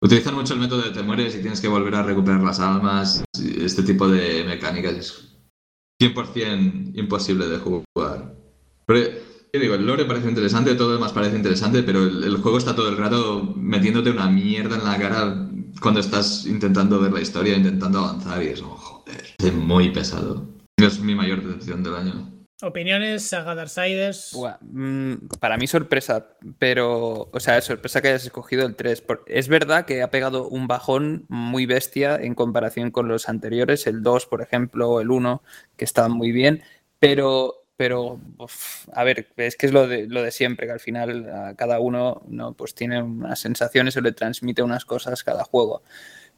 Utilizan 0.00 0.34
mucho 0.34 0.54
el 0.54 0.60
método 0.60 0.82
de 0.82 0.90
te 0.90 1.02
mueres 1.02 1.34
y 1.34 1.40
tienes 1.40 1.60
que 1.60 1.68
volver 1.68 1.94
a 1.94 2.02
recuperar 2.02 2.42
las 2.42 2.60
almas. 2.60 3.24
Este 3.38 3.82
tipo 3.82 4.08
de 4.08 4.44
mecánicas 4.44 4.94
es 4.94 5.36
100% 6.00 6.92
imposible 6.94 7.48
de 7.48 7.58
jugar. 7.58 8.34
Pero, 8.86 9.10
digo? 9.52 9.74
El 9.74 9.86
lore 9.86 10.04
parece 10.04 10.28
interesante, 10.28 10.74
todo 10.74 10.88
lo 10.88 10.94
demás 10.94 11.12
parece 11.12 11.36
interesante, 11.36 11.82
pero 11.82 12.04
el, 12.04 12.36
juego 12.36 12.58
está 12.58 12.76
todo 12.76 12.90
el 12.90 12.98
rato 12.98 13.54
metiéndote 13.56 14.10
una 14.10 14.28
mierda 14.28 14.76
en 14.76 14.84
la 14.84 14.98
cara 14.98 15.48
cuando 15.80 16.00
estás 16.00 16.46
intentando 16.46 17.00
ver 17.00 17.12
la 17.12 17.20
historia, 17.20 17.56
intentando 17.56 18.00
avanzar 18.00 18.42
y 18.42 18.48
eso, 18.48 18.66
joder, 18.66 19.24
es 19.38 19.54
muy 19.54 19.90
pesado. 19.90 20.46
Es 20.76 21.00
mi 21.00 21.14
mayor 21.14 21.42
decepción 21.42 21.82
del 21.82 21.94
año. 21.94 22.35
Opiniones, 22.62 23.28
Saga 23.28 23.54
Darksiders. 23.54 24.34
Mm, 24.62 25.28
para 25.40 25.58
mí 25.58 25.66
sorpresa, 25.66 26.28
pero, 26.58 27.28
o 27.30 27.40
sea, 27.40 27.60
sorpresa 27.60 28.00
que 28.00 28.08
hayas 28.08 28.24
escogido 28.24 28.64
el 28.64 28.76
3. 28.76 29.04
Es 29.26 29.48
verdad 29.48 29.84
que 29.84 30.00
ha 30.02 30.10
pegado 30.10 30.48
un 30.48 30.66
bajón 30.66 31.26
muy 31.28 31.66
bestia 31.66 32.16
en 32.16 32.34
comparación 32.34 32.90
con 32.90 33.08
los 33.08 33.28
anteriores, 33.28 33.86
el 33.86 34.02
2, 34.02 34.26
por 34.26 34.40
ejemplo, 34.40 34.88
o 34.90 35.00
el 35.02 35.10
1, 35.10 35.42
que 35.76 35.84
estaban 35.84 36.12
muy 36.12 36.32
bien, 36.32 36.62
pero, 36.98 37.66
pero 37.76 38.18
a 38.94 39.04
ver, 39.04 39.28
es 39.36 39.56
que 39.56 39.66
es 39.66 39.72
lo 39.72 39.86
de, 39.86 40.06
lo 40.06 40.22
de 40.22 40.30
siempre, 40.30 40.66
que 40.66 40.72
al 40.72 40.80
final 40.80 41.54
cada 41.58 41.78
uno 41.78 42.22
¿no? 42.26 42.54
pues 42.54 42.74
tiene 42.74 43.02
unas 43.02 43.38
sensaciones 43.38 43.98
o 43.98 44.00
le 44.00 44.12
transmite 44.12 44.62
unas 44.62 44.86
cosas 44.86 45.22
cada 45.22 45.44
juego. 45.44 45.82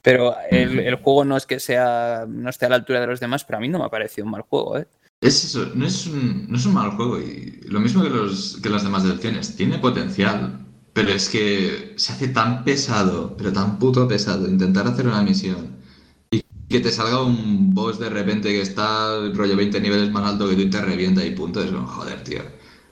Pero 0.02 0.36
el, 0.50 0.80
el, 0.80 0.94
juego 0.96 1.24
no 1.24 1.36
es 1.36 1.46
que 1.46 1.60
sea 1.60 2.24
no 2.28 2.50
esté 2.50 2.66
a 2.66 2.68
la 2.68 2.76
altura 2.76 3.00
de 3.00 3.08
los 3.08 3.20
demás, 3.20 3.44
pero 3.44 3.58
a 3.58 3.60
mí 3.60 3.68
no 3.68 3.78
me 3.78 3.84
ha 3.84 3.88
parecido 3.88 4.24
un 4.24 4.30
mal 4.30 4.42
juego, 4.42 4.78
¿eh? 4.78 4.86
Es 5.20 5.44
eso, 5.44 5.72
no 5.74 5.84
es 5.84 6.06
un, 6.06 6.46
no 6.48 6.56
es 6.56 6.66
un 6.66 6.74
mal 6.74 6.92
juego. 6.92 7.18
Y 7.20 7.60
lo 7.68 7.80
mismo 7.80 8.02
que, 8.02 8.10
los, 8.10 8.58
que 8.62 8.70
las 8.70 8.84
demás 8.84 9.02
decepciones, 9.02 9.56
tiene 9.56 9.78
potencial, 9.78 10.64
pero 10.92 11.10
es 11.10 11.28
que 11.28 11.94
se 11.96 12.12
hace 12.12 12.28
tan 12.28 12.64
pesado, 12.64 13.36
pero 13.36 13.52
tan 13.52 13.78
puto 13.78 14.06
pesado, 14.06 14.48
intentar 14.48 14.86
hacer 14.86 15.06
una 15.06 15.22
misión 15.22 15.76
y 16.30 16.42
que 16.68 16.80
te 16.80 16.90
salga 16.90 17.22
un 17.22 17.74
boss 17.74 17.98
de 17.98 18.10
repente 18.10 18.50
que 18.50 18.60
está 18.60 19.28
rollo 19.32 19.56
20 19.56 19.80
niveles 19.80 20.10
más 20.10 20.24
alto 20.24 20.48
que 20.48 20.54
tú 20.54 20.62
y 20.62 20.70
te 20.70 20.80
revienta 20.80 21.24
y 21.24 21.34
punto. 21.34 21.62
Es 21.62 21.70
como, 21.70 21.86
joder, 21.86 22.22
tío. 22.22 22.42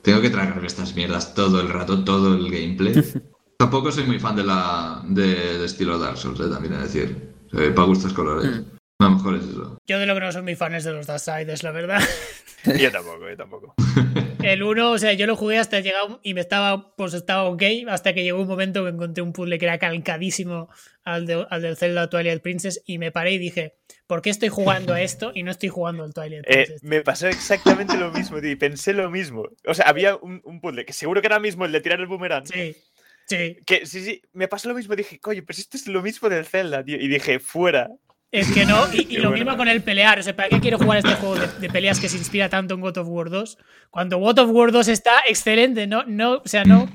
Tengo 0.02 0.20
que 0.20 0.30
tragarme 0.30 0.66
estas 0.66 0.94
mierdas 0.94 1.34
todo 1.34 1.60
el 1.60 1.68
rato, 1.68 2.04
todo 2.04 2.34
el 2.34 2.50
gameplay. 2.50 2.94
Tampoco 3.58 3.90
soy 3.90 4.04
muy 4.04 4.18
fan 4.18 4.36
de 4.36 4.44
la 4.44 5.02
de, 5.08 5.64
estilo 5.64 5.98
Dark 5.98 6.18
Souls, 6.18 6.40
eh, 6.40 6.48
también 6.48 6.74
es 6.74 6.92
decir. 6.92 7.34
para 7.50 7.86
gustos 7.86 8.12
colores. 8.12 8.60
Mm. 8.60 8.75
A 9.06 9.10
lo 9.10 9.16
mejor 9.16 9.36
es 9.36 9.44
eso. 9.44 9.78
Yo 9.86 9.98
de 9.98 10.06
lo 10.06 10.14
que 10.14 10.20
no 10.20 10.32
soy 10.32 10.42
muy 10.42 10.56
fan 10.56 10.74
es 10.74 10.84
de 10.84 10.92
los 10.92 11.06
Darksiders, 11.06 11.62
la 11.62 11.70
verdad. 11.70 12.00
yo 12.78 12.90
tampoco, 12.90 13.28
yo 13.28 13.36
tampoco. 13.36 13.74
El 14.42 14.62
1, 14.62 14.90
o 14.90 14.98
sea, 14.98 15.12
yo 15.12 15.26
lo 15.26 15.36
jugué 15.36 15.58
hasta 15.58 15.80
llegar 15.80 16.02
y 16.22 16.34
me 16.34 16.40
estaba, 16.40 16.94
pues 16.96 17.14
estaba 17.14 17.44
ok, 17.44 17.62
hasta 17.88 18.14
que 18.14 18.22
llegó 18.22 18.40
un 18.40 18.48
momento 18.48 18.84
que 18.84 18.90
encontré 18.90 19.22
un 19.22 19.32
puzzle 19.32 19.58
que 19.58 19.64
era 19.64 19.78
calcadísimo 19.78 20.68
al, 21.04 21.46
al 21.50 21.62
del 21.62 21.76
Zelda 21.76 22.08
Twilight 22.08 22.42
Princess 22.42 22.82
y 22.84 22.98
me 22.98 23.10
paré 23.10 23.32
y 23.32 23.38
dije, 23.38 23.74
¿por 24.06 24.22
qué 24.22 24.30
estoy 24.30 24.48
jugando 24.48 24.92
a 24.92 25.00
esto 25.00 25.32
y 25.34 25.42
no 25.42 25.50
estoy 25.50 25.68
jugando 25.68 26.04
al 26.04 26.14
Twilight 26.14 26.44
eh, 26.46 26.52
Princess? 26.52 26.82
me 26.84 27.00
pasó 27.00 27.28
exactamente 27.28 27.96
lo 27.96 28.12
mismo, 28.12 28.40
tío, 28.40 28.50
y 28.50 28.56
pensé 28.56 28.92
lo 28.92 29.10
mismo. 29.10 29.48
O 29.66 29.74
sea, 29.74 29.86
había 29.86 30.16
un, 30.16 30.40
un, 30.44 30.60
puzzle 30.60 30.84
que 30.84 30.92
seguro 30.92 31.20
que 31.20 31.26
era 31.26 31.40
mismo 31.40 31.64
el 31.64 31.72
de 31.72 31.80
tirar 31.80 32.00
el 32.00 32.06
boomerang. 32.06 32.46
Sí. 32.46 32.76
Sí. 33.26 33.56
Que 33.66 33.86
sí, 33.86 34.04
sí, 34.04 34.22
me 34.32 34.46
pasó 34.46 34.68
lo 34.68 34.74
mismo. 34.74 34.94
Dije, 34.94 35.18
coño, 35.18 35.42
pero 35.44 35.58
esto 35.58 35.76
es 35.76 35.88
lo 35.88 36.00
mismo 36.00 36.28
del 36.28 36.46
Zelda, 36.46 36.84
tío. 36.84 36.96
Y 36.96 37.08
dije, 37.08 37.40
fuera. 37.40 37.90
Es 38.36 38.52
que 38.52 38.66
no, 38.66 38.76
y, 38.92 39.16
lo 39.16 39.30
mismo 39.30 39.56
con 39.56 39.66
el 39.66 39.82
pelear. 39.82 40.18
O 40.18 40.22
sea, 40.22 40.36
¿para 40.36 40.50
qué 40.50 40.60
quiero 40.60 40.76
jugar 40.76 40.98
este 40.98 41.14
juego 41.14 41.36
de, 41.36 41.70
peleas 41.70 41.98
que 41.98 42.10
se 42.10 42.18
inspira 42.18 42.50
tanto 42.50 42.74
en 42.74 42.82
God 42.82 42.98
of 42.98 43.08
War 43.08 43.30
2? 43.30 43.56
Cuando 43.88 44.18
God 44.18 44.40
of 44.40 44.50
War 44.50 44.72
2 44.72 44.88
está 44.88 45.12
excelente, 45.26 45.86
¿no? 45.86 46.04
no 46.06 46.34
o 46.34 46.42
sea, 46.44 46.64
no. 46.64 46.86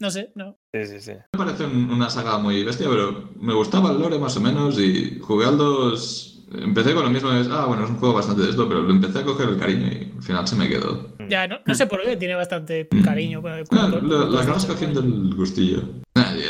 No 0.00 0.10
sé, 0.10 0.32
no. 0.34 0.58
Sí, 0.72 0.86
sí, 0.86 1.00
sí. 1.00 1.12
Me 1.32 1.38
parece 1.38 1.64
una 1.64 2.08
saga 2.08 2.38
muy 2.38 2.64
bestia, 2.64 2.86
pero 2.88 3.30
me 3.38 3.52
gustaba 3.52 3.90
el 3.90 3.98
lore 3.98 4.18
más 4.18 4.36
o 4.38 4.40
menos 4.40 4.78
y 4.78 5.18
jugué 5.20 5.46
al 5.46 5.58
2 5.58 6.36
Empecé 6.52 6.94
con 6.94 7.04
lo 7.04 7.10
mismo, 7.10 7.32
es, 7.32 7.48
ah, 7.50 7.66
bueno, 7.66 7.84
es 7.84 7.90
un 7.90 7.96
juego 7.96 8.14
bastante 8.14 8.42
de 8.42 8.50
esto, 8.50 8.68
pero 8.68 8.82
lo 8.82 8.90
empecé 8.90 9.18
a 9.18 9.24
coger 9.24 9.48
el 9.48 9.58
cariño 9.58 9.88
y 9.88 10.12
al 10.16 10.22
final 10.22 10.46
se 10.46 10.54
me 10.54 10.68
quedó. 10.68 11.08
Ya, 11.28 11.48
no, 11.48 11.58
no 11.64 11.74
sé 11.74 11.86
por 11.86 12.02
qué, 12.04 12.16
tiene 12.16 12.36
bastante 12.36 12.88
cariño. 13.04 13.42
Ah, 13.44 13.90
la, 14.00 14.40
acabas 14.40 14.64
cogiendo 14.64 15.00
el 15.00 15.34
gustillo. 15.34 15.82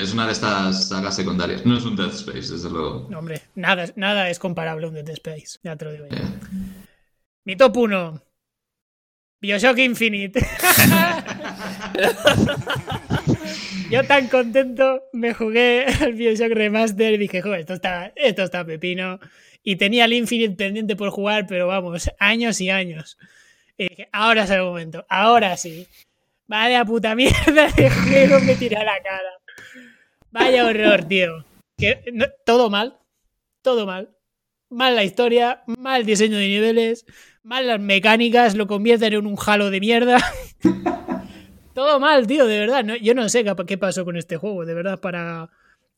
Es 0.07 0.15
una 0.15 0.27
de 0.27 0.33
estas 0.33 0.89
sagas 0.89 1.17
secundarias, 1.17 1.67
no 1.67 1.77
es 1.77 1.85
un 1.85 1.97
Death 1.97 2.15
Space, 2.15 2.53
desde 2.53 2.71
luego. 2.71 3.09
No, 3.11 3.19
hombre, 3.19 3.43
nada, 3.57 3.87
nada 3.97 4.31
es 4.31 4.39
comparable 4.39 4.87
a 4.87 4.89
un 4.89 4.95
Death 4.95 5.09
Space, 5.09 5.59
ya 5.65 5.75
te 5.75 5.85
lo 5.85 5.93
digo 5.93 6.07
yo. 6.09 6.17
Mi 7.45 7.57
top 7.57 7.77
1. 7.77 8.23
Bioshock 9.41 9.79
Infinite. 9.79 10.41
Yo 13.91 14.05
tan 14.05 14.29
contento 14.29 15.03
me 15.13 15.35
jugué 15.35 15.87
al 16.01 16.13
Bioshock 16.15 16.53
Remaster 16.53 17.15
y 17.15 17.19
dije, 17.19 17.43
joder, 17.43 17.61
esto 17.61 17.75
está, 17.75 18.13
esto 18.17 18.43
está 18.45 18.65
pepino 18.65 19.19
y 19.63 19.77
tenía 19.77 20.05
el 20.05 20.13
Infinite 20.13 20.55
pendiente 20.55 20.95
por 20.95 21.11
jugar, 21.11 21.47
pero 21.49 21.67
vamos, 21.67 22.11
años 22.21 22.61
y 22.61 22.71
años. 22.71 23.19
Y 23.77 23.89
dije, 23.89 24.09
ahora 24.13 24.45
es 24.45 24.51
el 24.51 24.63
momento, 24.63 25.05
ahora 25.09 25.57
sí. 25.57 25.89
Vaya 26.47 26.85
puta 26.85 27.17
mierda 27.17 27.73
de 27.77 27.91
juego 27.91 28.39
me 28.41 28.55
tira 28.55 28.83
a 28.83 28.85
la 28.85 29.03
cara. 29.03 29.46
Vaya 30.37 30.67
horror, 30.67 31.05
tío. 31.05 31.47
Que, 31.79 32.05
todo 32.45 32.69
mal. 32.69 32.99
Todo 33.63 33.87
mal. 33.87 34.15
Mal 34.69 34.95
la 34.95 35.03
historia, 35.03 35.63
mal 35.67 36.05
diseño 36.05 36.37
de 36.37 36.49
niveles, 36.49 37.07
mal 37.43 37.67
las 37.67 37.81
mecánicas, 37.81 38.55
lo 38.55 38.67
convierten 38.67 39.15
en 39.15 39.27
un 39.27 39.37
jalo 39.37 39.71
de 39.71 39.81
mierda. 39.81 40.19
todo 41.75 41.99
mal, 42.01 42.27
tío, 42.27 42.45
de 42.47 42.59
verdad. 42.59 42.85
No- 42.85 42.97
yo 42.97 43.15
no 43.15 43.31
sé 43.31 43.45
qué 43.67 43.79
pasó 43.79 44.05
con 44.05 44.17
este 44.17 44.37
juego, 44.37 44.67
de 44.67 44.75
verdad, 44.75 45.01
para... 45.01 45.49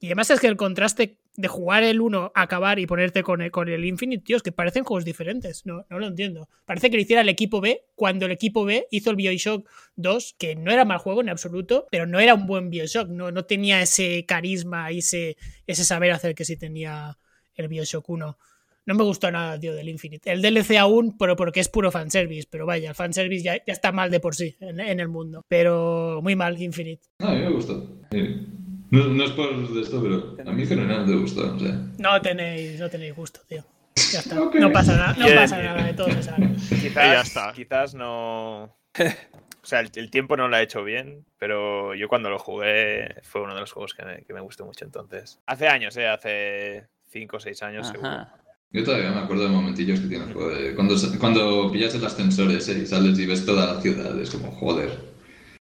Y 0.01 0.07
además 0.07 0.31
es 0.31 0.41
que 0.41 0.47
el 0.47 0.57
contraste 0.57 1.19
de 1.35 1.49
jugar 1.49 1.83
el 1.83 2.01
1, 2.01 2.33
acabar 2.35 2.79
y 2.79 2.87
ponerte 2.87 3.23
con 3.23 3.43
el, 3.43 3.51
con 3.51 3.69
el 3.69 3.85
Infinite, 3.85 4.25
tío, 4.25 4.37
es 4.37 4.43
que 4.43 4.53
parecen 4.53 4.85
juegos 4.85 5.05
diferentes. 5.05 5.66
No, 5.66 5.85
no 5.89 5.99
lo 5.99 6.07
entiendo. 6.07 6.49
Parece 6.65 6.91
que 6.91 6.97
lo 6.97 7.03
hiciera 7.03 7.23
el 7.23 7.29
equipo 7.29 7.61
B 7.61 7.85
cuando 7.95 8.27
el 8.27 8.33
equipo 8.33 8.65
B 8.65 8.87
hizo 8.91 9.11
el 9.11 9.16
Bioshock 9.16 9.69
2, 9.97 10.37
que 10.39 10.57
no 10.57 10.70
era 10.70 10.85
mal 10.85 10.99
juego 10.99 11.20
en 11.20 11.29
absoluto, 11.29 11.87
pero 11.91 12.07
no 12.07 12.20
era 12.20 12.35
un 12.35 12.47
buen 12.47 12.70
Bioshock. 12.70 13.09
No, 13.09 13.31
no 13.31 13.45
tenía 13.45 13.81
ese 13.81 14.25
carisma 14.27 14.91
y 14.93 14.99
ese, 14.99 15.37
ese 15.66 15.85
saber 15.85 16.12
hacer 16.12 16.35
que 16.35 16.45
sí 16.45 16.57
tenía 16.57 17.19
el 17.55 17.69
Bioshock 17.69 18.09
1. 18.09 18.39
No 18.87 18.95
me 18.95 19.05
gustó 19.05 19.31
nada, 19.31 19.61
tío, 19.61 19.75
del 19.75 19.89
Infinite. 19.89 20.33
El 20.33 20.41
DLC 20.41 20.77
aún, 20.79 21.19
pero 21.19 21.37
porque 21.37 21.61
es 21.61 21.69
puro 21.69 21.91
fanservice. 21.91 22.49
Pero 22.51 22.66
vaya, 22.66 22.89
el 22.89 22.95
fanservice 22.95 23.45
ya, 23.45 23.65
ya 23.65 23.73
está 23.73 23.93
mal 23.93 24.11
de 24.11 24.19
por 24.19 24.35
sí 24.35 24.57
en, 24.61 24.81
el 24.81 25.09
mundo. 25.09 25.45
Pero 25.47 26.20
muy 26.23 26.35
mal, 26.37 26.61
Infinite. 26.61 27.03
No, 27.19 27.29
a 27.29 27.35
mí 27.35 27.41
me 27.41 27.51
gustó. 27.51 28.01
Sí. 28.11 28.58
No, 28.90 29.05
no 29.09 29.24
es 29.24 29.31
por 29.32 29.69
de 29.74 29.81
esto, 29.82 30.02
pero 30.02 30.36
a 30.51 30.52
mí 30.52 30.66
generalmente 30.66 31.12
me 31.15 31.20
gustó. 31.20 31.55
O 31.55 31.59
sea. 31.59 31.78
No 31.98 32.20
tenéis, 32.23 32.81
no 32.81 32.89
tenéis 32.89 33.15
gusto, 33.15 33.40
tío. 33.48 33.65
Ya 34.12 34.20
está. 34.20 34.40
Ok. 34.40 34.55
No 34.56 34.73
pasa 34.73 34.97
nada, 34.97 35.15
no 35.19 35.24
Bien. 35.27 35.36
pasa 35.36 35.60
nada 35.62 35.85
de 35.85 35.93
todo. 35.93 36.06
Quizás, 36.09 36.39
Y 36.82 36.90
ya 36.94 37.20
está. 37.20 37.52
quizás 37.52 37.94
no. 37.94 38.65
O 38.65 39.66
sea, 39.69 39.81
el, 39.81 39.90
el 39.97 40.10
tiempo 40.10 40.36
no 40.36 40.48
lo 40.48 40.56
ha 40.56 40.62
hecho 40.62 40.82
bien, 40.85 41.27
pero 41.39 41.94
yo 41.94 42.09
cuando 42.09 42.31
lo 42.31 42.39
jugué 42.39 43.16
fue 43.23 43.43
uno 43.43 43.55
de 43.55 43.60
los 43.60 43.73
juegos 43.73 43.93
que 43.93 44.05
me, 44.05 44.23
que 44.24 44.32
me 44.32 44.40
gustó 44.40 44.65
mucho 44.65 44.85
entonces. 44.85 45.40
Hace 45.47 45.69
años, 45.69 45.94
¿eh? 45.98 46.06
Hace 46.09 46.86
5 47.10 47.36
o 47.36 47.40
6 47.40 47.62
años 47.65 47.89
seguro. 47.89 48.27
Yo 48.70 48.85
todavía 48.85 49.10
me 49.10 49.20
acuerdo 49.20 49.44
de 49.44 49.48
momentillos 49.51 50.01
que 50.01 50.06
tiene 50.06 50.24
el 50.24 50.32
juego. 50.32 50.51
de- 50.51 50.74
Cuando, 50.74 50.94
cuando 51.19 51.70
pillas 51.73 51.94
el 51.94 52.05
ascensor 52.06 52.51
ese 52.52 52.78
y 52.78 52.86
sales 52.86 53.19
y 53.19 53.27
ves 53.27 53.44
toda 53.44 53.74
la 53.74 53.81
ciudad, 53.82 54.19
es 54.19 54.31
como, 54.31 54.51
joder. 54.52 54.90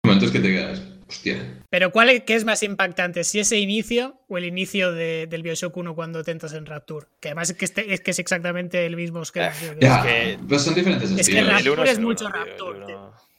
Momentos 0.05 0.31
que 0.31 0.41
te 0.41 0.49
quedas, 0.49 0.83
hostia. 1.09 1.60
Pero 1.71 1.93
¿cuál 1.93 2.11
es, 2.11 2.25
qué 2.25 2.35
es 2.35 2.45
más 2.45 2.63
impactante? 2.65 3.23
¿Si 3.23 3.39
ese 3.39 3.59
inicio 3.59 4.21
o 4.29 4.37
el 4.39 4.45
inicio 4.45 4.93
de- 4.93 5.27
del 5.29 5.43
Bioshock 5.45 5.77
1 5.77 5.95
cuando 5.95 6.25
te 6.25 6.33
entras 6.33 6.53
en 6.53 6.67
Rapture? 6.67 7.07
Que 7.21 7.29
además 7.29 7.51
es 7.51 7.57
que, 7.57 7.65
este- 7.65 7.95
es, 7.95 8.01
que 8.01 8.11
es 8.11 8.19
exactamente 8.19 8.85
el 8.87 8.97
mismo 8.97 9.23
esquema. 9.23 9.53
tío, 9.53 9.79
que- 9.79 9.87
Ya, 9.87 10.03
que- 10.03 10.39
pues 10.49 10.63
son 10.63 10.75
diferentes 10.75 11.11
Es 11.11 11.15
que 11.15 11.21
estilos. 11.39 11.47
Rapture 11.47 11.73
El 11.75 11.79
uno 11.81 11.85
es 11.91 11.99
mucho 12.01 12.27
uno, 12.27 12.35
Rapture, 12.35 12.97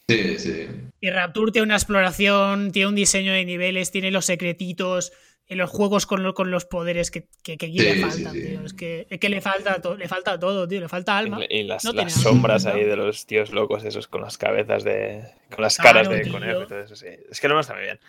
Sí, 0.07 0.39
sí. 0.39 0.67
Y 0.99 1.09
Rapture 1.09 1.51
tiene 1.51 1.65
una 1.65 1.75
exploración, 1.75 2.71
tiene 2.71 2.87
un 2.89 2.95
diseño 2.95 3.31
de 3.33 3.45
niveles, 3.45 3.91
tiene 3.91 4.11
los 4.11 4.25
secretitos, 4.25 5.11
y 5.51 5.55
los 5.55 5.69
juegos 5.69 6.05
con, 6.05 6.23
lo- 6.23 6.33
con 6.33 6.49
los 6.49 6.65
poderes 6.65 7.11
que, 7.11 7.27
que, 7.43 7.57
que 7.57 7.65
aquí 7.67 7.77
Sí, 7.79 7.85
le 7.85 7.93
sí, 7.95 8.01
faltan, 8.01 8.33
sí. 8.33 8.41
tío. 8.41 8.61
Es 8.65 8.73
que, 8.73 9.05
es 9.09 9.19
que 9.19 9.29
le, 9.29 9.41
falta 9.41 9.81
to- 9.81 9.97
le 9.97 10.07
falta 10.07 10.39
todo, 10.39 10.67
tío. 10.67 10.79
Le 10.79 10.87
falta 10.87 11.17
alma. 11.17 11.39
Y, 11.49 11.57
y 11.59 11.63
las, 11.63 11.83
No 11.83 11.91
las 11.91 12.05
tiene 12.05 12.11
alma, 12.13 12.23
sombras 12.23 12.65
¿no? 12.65 12.71
ahí 12.71 12.83
de 12.85 12.95
los 12.95 13.25
tíos 13.25 13.51
locos, 13.51 13.83
esos 13.83 14.07
con 14.07 14.21
las 14.21 14.37
cabezas 14.37 14.83
de. 14.83 15.23
con 15.53 15.61
las 15.63 15.75
Claro, 15.77 15.99
caras 16.03 16.09
de 16.25 16.31
conejo 16.31 16.63
y 16.63 16.67
todo 16.67 16.79
eso, 16.79 16.95
sí. 16.95 17.07
Es 17.29 17.39
que 17.39 17.47
el 17.47 17.51
uno 17.53 17.61
está 17.61 17.73
muy 17.73 17.83
bien. 17.83 17.99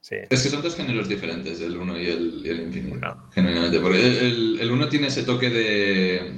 Sí. 0.00 0.14
Es 0.30 0.42
que 0.44 0.48
son 0.50 0.62
dos 0.62 0.76
géneros 0.76 1.08
diferentes, 1.08 1.60
el 1.60 1.76
1 1.76 2.00
y 2.00 2.06
el, 2.06 2.40
y 2.44 2.48
el 2.48 2.60
Infinite. 2.60 2.96
No. 2.98 3.28
Genuinamente. 3.34 3.80
Porque 3.80 3.98
el- 4.06 4.16
el 4.18 4.58
el 4.60 4.70
1 4.70 4.88
tiene 4.88 5.08
ese 5.08 5.24
toque 5.24 5.50
de. 5.50 6.32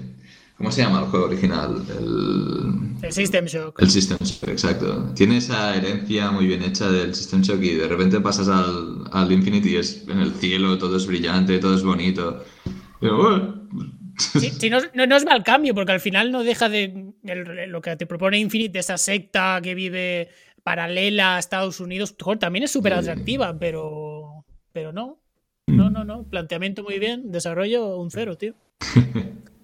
¿Cómo 0.58 0.72
se 0.72 0.82
llama 0.82 1.00
el 1.00 1.06
juego 1.06 1.26
original? 1.26 1.82
El. 1.88 3.04
El 3.04 3.12
System 3.12 3.44
Shock. 3.46 3.80
El 3.80 3.90
System 3.90 4.18
Shock, 4.20 4.48
exacto. 4.48 5.12
Tiene 5.14 5.36
esa 5.36 5.76
herencia 5.76 6.32
muy 6.32 6.46
bien 6.48 6.62
hecha 6.62 6.90
del 6.90 7.14
System 7.14 7.42
Shock 7.42 7.62
y 7.62 7.74
de 7.76 7.86
repente 7.86 8.20
pasas 8.20 8.48
al, 8.48 9.04
al 9.12 9.30
Infinity 9.30 9.70
y 9.70 9.76
es 9.76 10.04
en 10.08 10.18
el 10.18 10.32
cielo, 10.32 10.76
todo 10.76 10.96
es 10.96 11.06
brillante, 11.06 11.58
todo 11.60 11.76
es 11.76 11.84
bonito. 11.84 12.44
Pero, 13.00 13.16
bueno, 13.16 13.68
Sí, 14.18 14.50
sí, 14.58 14.68
no, 14.68 14.78
no- 14.94 15.06
no 15.06 15.14
es 15.16 15.24
mal 15.24 15.44
cambio, 15.44 15.76
porque 15.76 15.92
al 15.92 16.00
final 16.00 16.32
no 16.32 16.42
deja 16.42 16.68
de 16.68 17.12
el- 17.22 17.70
lo 17.70 17.80
que 17.80 17.94
te 17.94 18.04
propone 18.06 18.40
Infinite, 18.40 18.72
de 18.72 18.80
esa 18.80 18.98
secta 18.98 19.60
que 19.62 19.76
vive 19.76 20.28
paralela 20.64 21.36
a 21.36 21.38
Estados 21.38 21.78
Unidos. 21.78 22.16
También 22.40 22.64
es 22.64 22.72
súper 22.72 22.94
atractiva, 22.94 23.56
pero, 23.60 24.44
pero 24.72 24.92
no. 24.92 25.20
No, 25.68 25.88
no, 25.88 26.04
no. 26.04 26.24
Planteamiento 26.24 26.82
muy 26.82 26.98
bien, 26.98 27.30
desarrollo 27.30 27.96
un 27.96 28.10
cero, 28.10 28.36
tío. 28.36 28.54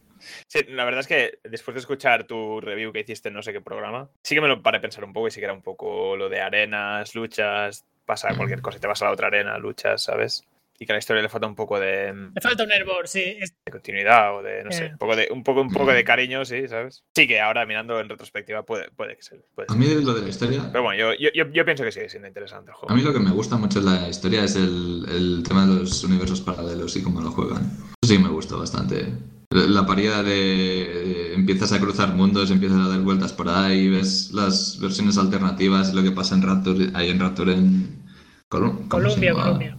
Sí, 0.46 0.60
la 0.68 0.84
verdad 0.84 1.00
es 1.00 1.06
que 1.06 1.38
después 1.44 1.74
de 1.74 1.80
escuchar 1.80 2.24
tu 2.24 2.60
review 2.60 2.92
que 2.92 3.00
hiciste 3.00 3.28
en 3.28 3.34
no 3.34 3.42
sé 3.42 3.52
qué 3.52 3.60
programa, 3.60 4.08
sí 4.22 4.34
que 4.34 4.40
me 4.40 4.48
lo 4.48 4.62
paré 4.62 4.78
a 4.78 4.80
pensar 4.80 5.04
un 5.04 5.12
poco 5.12 5.28
y 5.28 5.30
sí 5.30 5.40
que 5.40 5.44
era 5.46 5.54
un 5.54 5.62
poco 5.62 6.16
lo 6.16 6.28
de 6.28 6.40
arenas, 6.40 7.14
luchas, 7.14 7.84
pasa 8.04 8.34
cualquier 8.36 8.60
cosa 8.60 8.78
y 8.78 8.80
te 8.80 8.86
vas 8.86 9.00
a 9.02 9.06
la 9.06 9.12
otra 9.12 9.28
arena, 9.28 9.56
luchas, 9.58 10.02
¿sabes? 10.02 10.44
Y 10.76 10.86
que 10.86 10.92
a 10.92 10.96
la 10.96 10.98
historia 10.98 11.22
le 11.22 11.28
falta 11.28 11.46
un 11.46 11.54
poco 11.54 11.78
de, 11.78 12.12
Le 12.12 12.40
falta 12.40 12.64
un 12.64 12.72
hervor, 12.72 13.06
sí. 13.06 13.38
De 13.64 13.70
continuidad 13.70 14.36
o 14.36 14.42
de, 14.42 14.64
no 14.64 14.72
sé, 14.72 14.86
Eh. 14.86 14.90
un 14.90 14.98
poco 14.98 15.14
de, 15.14 15.28
un 15.30 15.44
poco, 15.44 15.60
un 15.60 15.70
poco 15.72 15.92
de 15.92 16.02
cariño, 16.02 16.44
sí, 16.44 16.66
¿sabes? 16.66 17.04
Sí 17.14 17.28
que 17.28 17.40
ahora 17.40 17.64
mirando 17.64 18.00
en 18.00 18.08
retrospectiva 18.08 18.64
puede, 18.64 18.90
puede 18.90 19.14
que 19.14 19.22
sea. 19.22 19.38
puede 19.54 19.68
a 19.70 19.74
mí 19.76 19.86
lo 20.02 20.12
de 20.14 20.22
la 20.22 20.28
historia. 20.28 20.68
Pero 20.72 20.82
bueno, 20.82 20.98
yo, 20.98 21.14
yo, 21.14 21.30
yo, 21.32 21.48
yo 21.52 21.64
pienso 21.64 21.84
que 21.84 21.92
sigue 21.92 22.08
siendo 22.08 22.26
interesante 22.26 22.70
el 22.72 22.74
A 22.74 22.76
juego. 22.78 22.94
mí 22.96 23.02
lo 23.02 23.12
que 23.12 23.20
me 23.20 23.30
gusta 23.30 23.56
mucho 23.56 23.80
de 23.80 23.86
la 23.88 24.08
historia 24.08 24.42
es 24.42 24.56
el, 24.56 25.04
el 25.08 25.44
tema 25.46 25.64
de 25.64 25.74
los 25.80 26.02
universos 26.02 26.40
paralelos 26.40 26.96
y 26.96 27.02
cómo 27.04 27.20
lo 27.20 27.30
juegan. 27.30 27.62
Eso 28.02 28.12
sí 28.12 28.18
me 28.18 28.28
gustó 28.28 28.58
bastante. 28.58 29.06
La 29.54 29.86
paridad 29.86 30.24
de 30.24 31.32
empiezas 31.34 31.72
a 31.72 31.78
cruzar 31.80 32.12
mundos, 32.12 32.50
empiezas 32.50 32.84
a 32.84 32.88
dar 32.88 33.00
vueltas 33.02 33.32
por 33.32 33.48
ahí, 33.48 33.88
ves 33.88 34.32
las 34.32 34.80
versiones 34.80 35.16
alternativas 35.16 35.92
y 35.92 35.94
lo 35.94 36.02
que 36.02 36.10
pasa 36.10 36.34
en 36.34 36.42
Rapture, 36.42 36.90
ahí 36.92 37.10
en 37.10 37.20
Rapture 37.20 37.52
en 37.52 38.02
Colum- 38.50 38.88
¿cómo 38.88 39.08
se 39.10 39.20
Colombia? 39.20 39.32
Colombia. 39.32 39.76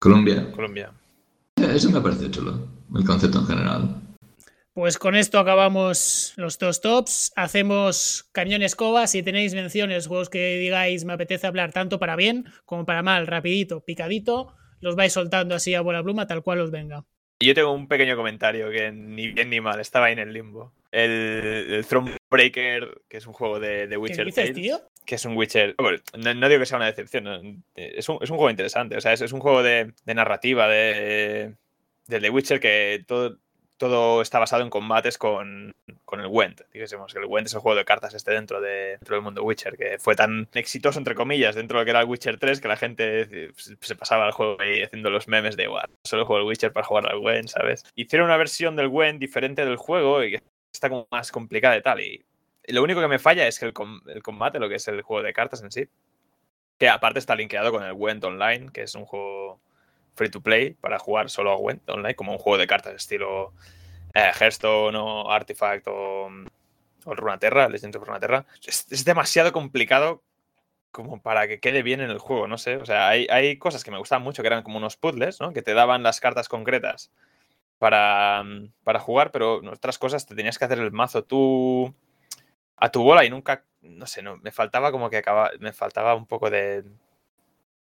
Colombia. 0.00 0.50
Colombia. 0.50 0.92
Eh, 1.60 1.70
Eso 1.76 1.92
me 1.92 2.00
parece 2.00 2.28
chulo, 2.28 2.66
el 2.92 3.04
concepto 3.04 3.38
en 3.38 3.46
general. 3.46 4.00
Pues 4.72 4.98
con 4.98 5.14
esto 5.14 5.38
acabamos 5.38 6.32
los 6.36 6.58
dos 6.58 6.80
tops. 6.80 7.30
Hacemos 7.36 8.28
cañón 8.32 8.62
escoba. 8.62 9.06
Si 9.06 9.22
tenéis 9.22 9.54
menciones, 9.54 10.08
juegos 10.08 10.28
que 10.28 10.58
digáis 10.58 11.04
me 11.04 11.12
apetece 11.12 11.46
hablar 11.46 11.70
tanto 11.72 12.00
para 12.00 12.16
bien 12.16 12.46
como 12.64 12.84
para 12.84 13.04
mal, 13.04 13.28
rapidito, 13.28 13.84
picadito, 13.84 14.56
los 14.80 14.96
vais 14.96 15.12
soltando 15.12 15.54
así 15.54 15.74
a 15.74 15.80
bola 15.82 16.02
pluma, 16.02 16.26
tal 16.26 16.42
cual 16.42 16.58
os 16.62 16.72
venga. 16.72 17.04
Yo 17.40 17.54
tengo 17.54 17.72
un 17.72 17.88
pequeño 17.88 18.16
comentario 18.16 18.70
que 18.70 18.90
ni 18.92 19.28
bien 19.28 19.50
ni 19.50 19.60
mal, 19.60 19.80
estaba 19.80 20.06
ahí 20.06 20.12
en 20.12 20.20
el 20.20 20.32
limbo. 20.32 20.72
El, 20.92 21.10
el 21.70 21.86
Thronebreaker, 21.86 23.02
que 23.08 23.16
es 23.16 23.26
un 23.26 23.32
juego 23.32 23.58
de, 23.58 23.86
de 23.86 23.88
¿Qué 23.88 23.96
Witcher 23.96 24.24
dices, 24.26 24.44
Tales, 24.44 24.54
tío? 24.54 24.80
que 25.04 25.16
es 25.16 25.24
un 25.24 25.36
Witcher. 25.36 25.74
bueno, 25.78 25.98
no, 26.16 26.34
no 26.34 26.48
digo 26.48 26.60
que 26.60 26.66
sea 26.66 26.76
una 26.76 26.86
decepción, 26.86 27.24
no, 27.24 27.34
es, 27.74 28.08
un, 28.08 28.18
es 28.22 28.30
un 28.30 28.36
juego 28.36 28.50
interesante. 28.50 28.96
O 28.96 29.00
sea, 29.00 29.12
es, 29.12 29.20
es 29.20 29.32
un 29.32 29.40
juego 29.40 29.62
de, 29.62 29.92
de 30.04 30.14
narrativa 30.14 30.68
de, 30.68 31.54
del 32.06 32.22
The 32.22 32.30
Witcher 32.30 32.60
que 32.60 33.04
todo, 33.06 33.38
todo 33.76 34.22
está 34.22 34.38
basado 34.38 34.62
en 34.62 34.70
combates 34.70 35.18
con, 35.18 35.72
con 36.04 36.20
el 36.20 36.28
Gwent. 36.28 36.60
Digamos 36.72 37.12
que 37.12 37.18
el 37.18 37.26
Gwent 37.26 37.46
es 37.48 37.54
el 37.54 37.60
juego 37.60 37.76
de 37.76 37.84
cartas 37.84 38.14
este 38.14 38.30
dentro, 38.32 38.60
de, 38.60 38.90
dentro 38.98 39.16
del 39.16 39.22
mundo 39.24 39.42
Witcher, 39.42 39.76
que 39.76 39.98
fue 39.98 40.14
tan 40.14 40.48
exitoso, 40.54 40.98
entre 40.98 41.14
comillas, 41.14 41.54
dentro 41.54 41.78
de 41.78 41.82
lo 41.82 41.84
que 41.84 41.90
era 41.90 42.00
el 42.00 42.06
Witcher 42.08 42.38
3, 42.38 42.60
que 42.60 42.68
la 42.68 42.76
gente 42.76 43.22
eh, 43.22 43.52
se- 43.80 43.96
pasaba 43.96 44.26
al 44.26 44.32
juego 44.32 44.56
ahí 44.60 44.82
haciendo 44.82 45.10
los 45.10 45.26
memes 45.28 45.56
de, 45.56 45.66
"Buah, 45.68 45.86
solo 46.04 46.24
juego 46.24 46.40
el 46.42 46.48
Witcher 46.48 46.72
para 46.72 46.86
jugar 46.86 47.06
al 47.10 47.18
Gwent, 47.18 47.48
¿sabes? 47.48 47.84
Hicieron 47.96 48.26
una 48.26 48.36
versión 48.36 48.76
del 48.76 48.88
Gwent 48.88 49.18
diferente 49.20 49.64
del 49.64 49.76
juego 49.76 50.22
y 50.24 50.38
está 50.72 50.88
como 50.88 51.06
más 51.10 51.30
complicada 51.32 51.76
y 51.76 51.82
tal. 51.82 52.00
Y 52.00 52.24
lo 52.68 52.82
único 52.82 53.00
que 53.00 53.08
me 53.08 53.18
falla 53.18 53.46
es 53.46 53.58
que 53.58 53.66
el, 53.66 53.72
com- 53.72 54.00
el 54.06 54.22
combate, 54.22 54.58
lo 54.58 54.68
que 54.68 54.76
es 54.76 54.88
el 54.88 55.02
juego 55.02 55.22
de 55.22 55.32
cartas 55.32 55.62
en 55.62 55.70
sí, 55.72 55.88
que 56.78 56.88
aparte 56.88 57.18
está 57.18 57.34
linkeado 57.36 57.70
con 57.72 57.82
el 57.84 57.92
Gwent 57.94 58.24
Online, 58.24 58.70
que 58.72 58.82
es 58.82 58.94
un 58.94 59.04
juego 59.04 59.60
free 60.14 60.30
to 60.30 60.40
play 60.40 60.74
para 60.74 60.98
jugar 60.98 61.30
solo 61.30 61.52
a 61.52 61.56
Gwent 61.56 61.88
Online, 61.88 62.14
como 62.14 62.32
un 62.32 62.38
juego 62.38 62.58
de 62.58 62.66
cartas 62.66 62.94
estilo 62.94 63.52
eh, 64.14 64.30
Hearthstone 64.38 64.96
o 64.96 65.30
Artifact 65.30 65.86
o, 65.88 66.28
o 67.04 67.14
Runeterra, 67.14 67.68
Legends 67.68 67.96
of 67.96 68.04
Runeterra. 68.04 68.46
Es, 68.64 68.86
es 68.90 69.04
demasiado 69.04 69.52
complicado 69.52 70.22
como 70.94 71.20
para 71.20 71.48
que 71.48 71.58
quede 71.58 71.82
bien 71.82 72.00
en 72.00 72.10
el 72.10 72.18
juego, 72.18 72.46
no 72.46 72.56
sé. 72.56 72.76
O 72.76 72.86
sea, 72.86 73.08
hay, 73.08 73.26
hay 73.28 73.58
cosas 73.58 73.82
que 73.82 73.90
me 73.90 73.98
gustaban 73.98 74.22
mucho 74.22 74.42
que 74.42 74.46
eran 74.46 74.62
como 74.62 74.78
unos 74.78 74.96
puzzles, 74.96 75.40
¿no? 75.40 75.52
Que 75.52 75.60
te 75.60 75.74
daban 75.74 76.04
las 76.04 76.20
cartas 76.20 76.48
concretas 76.48 77.10
para, 77.78 78.44
para 78.84 79.00
jugar, 79.00 79.32
pero 79.32 79.56
otras 79.70 79.98
cosas 79.98 80.24
te 80.24 80.36
tenías 80.36 80.56
que 80.56 80.64
hacer 80.64 80.78
el 80.78 80.92
mazo 80.92 81.24
tú 81.24 81.92
a 82.76 82.90
tu 82.90 83.02
bola 83.02 83.24
y 83.24 83.30
nunca, 83.30 83.64
no 83.82 84.06
sé, 84.06 84.22
no, 84.22 84.36
me 84.38 84.52
faltaba 84.52 84.92
como 84.92 85.10
que 85.10 85.18
acaba, 85.18 85.50
me 85.58 85.72
faltaba 85.72 86.14
un 86.14 86.26
poco 86.26 86.48
de... 86.48 86.84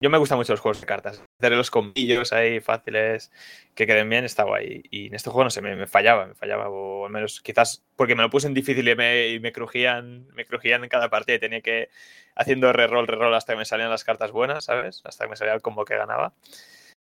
Yo 0.02 0.08
me 0.08 0.16
gustan 0.16 0.38
mucho 0.38 0.54
los 0.54 0.60
juegos 0.60 0.80
de 0.80 0.86
cartas. 0.86 1.22
Hacer 1.38 1.52
los 1.52 1.70
combillos 1.70 2.32
ahí 2.32 2.60
fáciles, 2.60 3.30
que 3.74 3.86
queden 3.86 4.08
bien, 4.08 4.24
está 4.24 4.44
guay. 4.44 4.82
Y 4.90 5.08
en 5.08 5.14
este 5.14 5.28
juego, 5.28 5.44
no 5.44 5.50
sé, 5.50 5.60
me, 5.60 5.86
fallaba, 5.86 6.26
me 6.26 6.34
fallaba. 6.34 6.70
O 6.70 7.04
al 7.04 7.12
menos 7.12 7.42
quizás 7.42 7.84
porque 7.96 8.14
me 8.14 8.22
lo 8.22 8.30
puse 8.30 8.46
en 8.46 8.54
difícil 8.54 8.88
y 8.88 8.96
me, 8.96 9.28
y 9.28 9.40
me 9.40 9.52
crujían, 9.52 10.26
me 10.28 10.46
crujían 10.46 10.84
en 10.84 10.88
cada 10.88 11.10
partida 11.10 11.36
y 11.36 11.38
tenía 11.38 11.60
que 11.60 11.90
haciendo 12.34 12.72
reroll, 12.72 13.06
reroll 13.08 13.34
hasta 13.34 13.52
que 13.52 13.58
me 13.58 13.66
salían 13.66 13.90
las 13.90 14.04
cartas 14.04 14.32
buenas, 14.32 14.64
¿sabes? 14.64 15.02
Hasta 15.04 15.24
que 15.24 15.30
me 15.30 15.36
salía 15.36 15.52
el 15.52 15.60
combo 15.60 15.84
que 15.84 15.96
ganaba. 15.96 16.32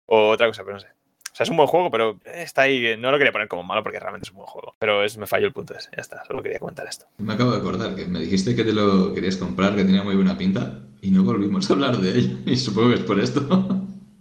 O 0.07 0.31
otra 0.31 0.47
cosa, 0.47 0.65
pero 0.65 0.75
no 0.75 0.81
sé. 0.81 0.89
Sea, 1.37 1.45
es 1.45 1.51
un 1.51 1.59
buen 1.59 1.69
juego, 1.69 1.91
pero 1.91 2.19
está 2.25 2.63
ahí. 2.63 2.97
No 2.99 3.11
lo 3.11 3.19
quería 3.19 3.33
poner 3.33 3.47
como 3.47 3.63
malo 3.63 3.83
porque 3.83 4.01
realmente 4.01 4.25
es 4.25 4.31
un 4.31 4.39
buen 4.39 4.49
juego. 4.49 4.75
Pero 4.79 5.05
es, 5.05 5.19
me 5.19 5.27
falló 5.27 5.47
el 5.47 5.53
punto 5.53 5.75
ese. 5.75 5.91
Ya 5.95 6.01
está, 6.01 6.25
solo 6.25 6.43
quería 6.43 6.59
comentar 6.59 6.87
esto. 6.87 7.07
Me 7.19 7.35
acabo 7.35 7.51
de 7.51 7.59
acordar 7.59 7.95
que 7.95 8.07
me 8.07 8.21
dijiste 8.21 8.57
que 8.57 8.65
te 8.65 8.73
lo 8.73 9.13
querías 9.13 9.37
comprar, 9.37 9.77
que 9.77 9.85
tenía 9.85 10.03
muy 10.03 10.15
buena 10.15 10.39
pinta, 10.39 10.81
y 11.03 11.11
no 11.11 11.25
volvimos 11.25 11.69
a 11.69 11.75
hablar 11.75 11.99
de 11.99 12.19
ello. 12.19 12.39
Y 12.47 12.57
supongo 12.57 12.89
que 12.89 12.95
es 12.95 13.01
por 13.03 13.21
esto. 13.21 13.47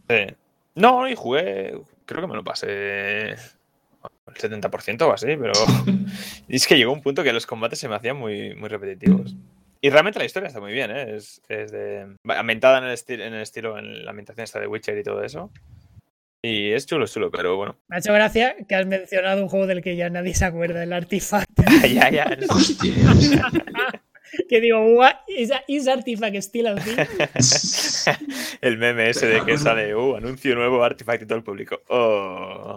Sí. 0.09 0.35
No, 0.75 1.07
y 1.07 1.15
jugué. 1.15 1.79
Creo 2.05 2.21
que 2.21 2.27
me 2.27 2.35
lo 2.35 2.43
pasé 2.43 3.29
el 3.31 3.37
70% 4.33 5.01
o 5.03 5.13
así, 5.13 5.37
pero. 5.37 5.53
es 6.49 6.67
que 6.67 6.75
llegó 6.75 6.91
un 6.91 7.01
punto 7.01 7.23
que 7.23 7.31
los 7.31 7.45
combates 7.45 7.79
se 7.79 7.87
me 7.87 7.95
hacían 7.95 8.17
muy, 8.17 8.55
muy 8.55 8.67
repetitivos. 8.67 9.35
Y 9.79 9.89
realmente 9.89 10.19
la 10.19 10.25
historia 10.25 10.47
está 10.47 10.59
muy 10.59 10.73
bien, 10.73 10.91
¿eh? 10.91 11.15
Es, 11.15 11.41
es 11.47 11.71
de. 11.71 12.07
ambientada 12.27 12.79
en 12.79 12.85
el, 12.85 12.91
estilo, 12.91 13.23
en 13.23 13.33
el 13.35 13.41
estilo, 13.41 13.77
en 13.77 14.03
la 14.03 14.09
ambientación 14.09 14.43
esta 14.43 14.59
de 14.59 14.67
Witcher 14.67 14.97
y 14.97 15.03
todo 15.03 15.23
eso. 15.23 15.49
Y 16.47 16.73
es 16.73 16.85
chulo, 16.85 17.05
es 17.05 17.11
chulo, 17.13 17.31
pero 17.31 17.55
bueno. 17.57 17.75
Me 17.87 17.95
ha 17.95 17.99
hecho 17.99 18.13
gracia 18.13 18.55
que 18.69 18.75
has 18.75 18.85
mencionado 18.85 19.41
un 19.41 19.49
juego 19.49 19.65
del 19.65 19.81
que 19.81 19.95
ya 19.95 20.11
nadie 20.11 20.35
se 20.35 20.45
acuerda, 20.45 20.83
el 20.83 20.93
Artifact. 20.93 21.49
ya, 21.91 22.11
ya. 22.11 22.37
Hostias. 22.49 23.31
que 24.49 24.61
digo, 24.61 24.79
what 24.95 25.15
is, 25.27 25.49
is 25.67 25.87
Artifact 25.87 26.35
still 26.43 26.67
a 26.67 26.75
thing? 26.75 26.97
el 28.61 28.77
meme 28.77 29.09
ese 29.09 29.25
de 29.25 29.43
que 29.43 29.57
sale, 29.57 29.95
uh, 29.95 30.17
anuncio 30.17 30.53
nuevo 30.53 30.83
Artifact 30.83 31.23
y 31.23 31.25
todo 31.25 31.39
el 31.39 31.43
público. 31.43 31.81
Oh. 31.87 32.75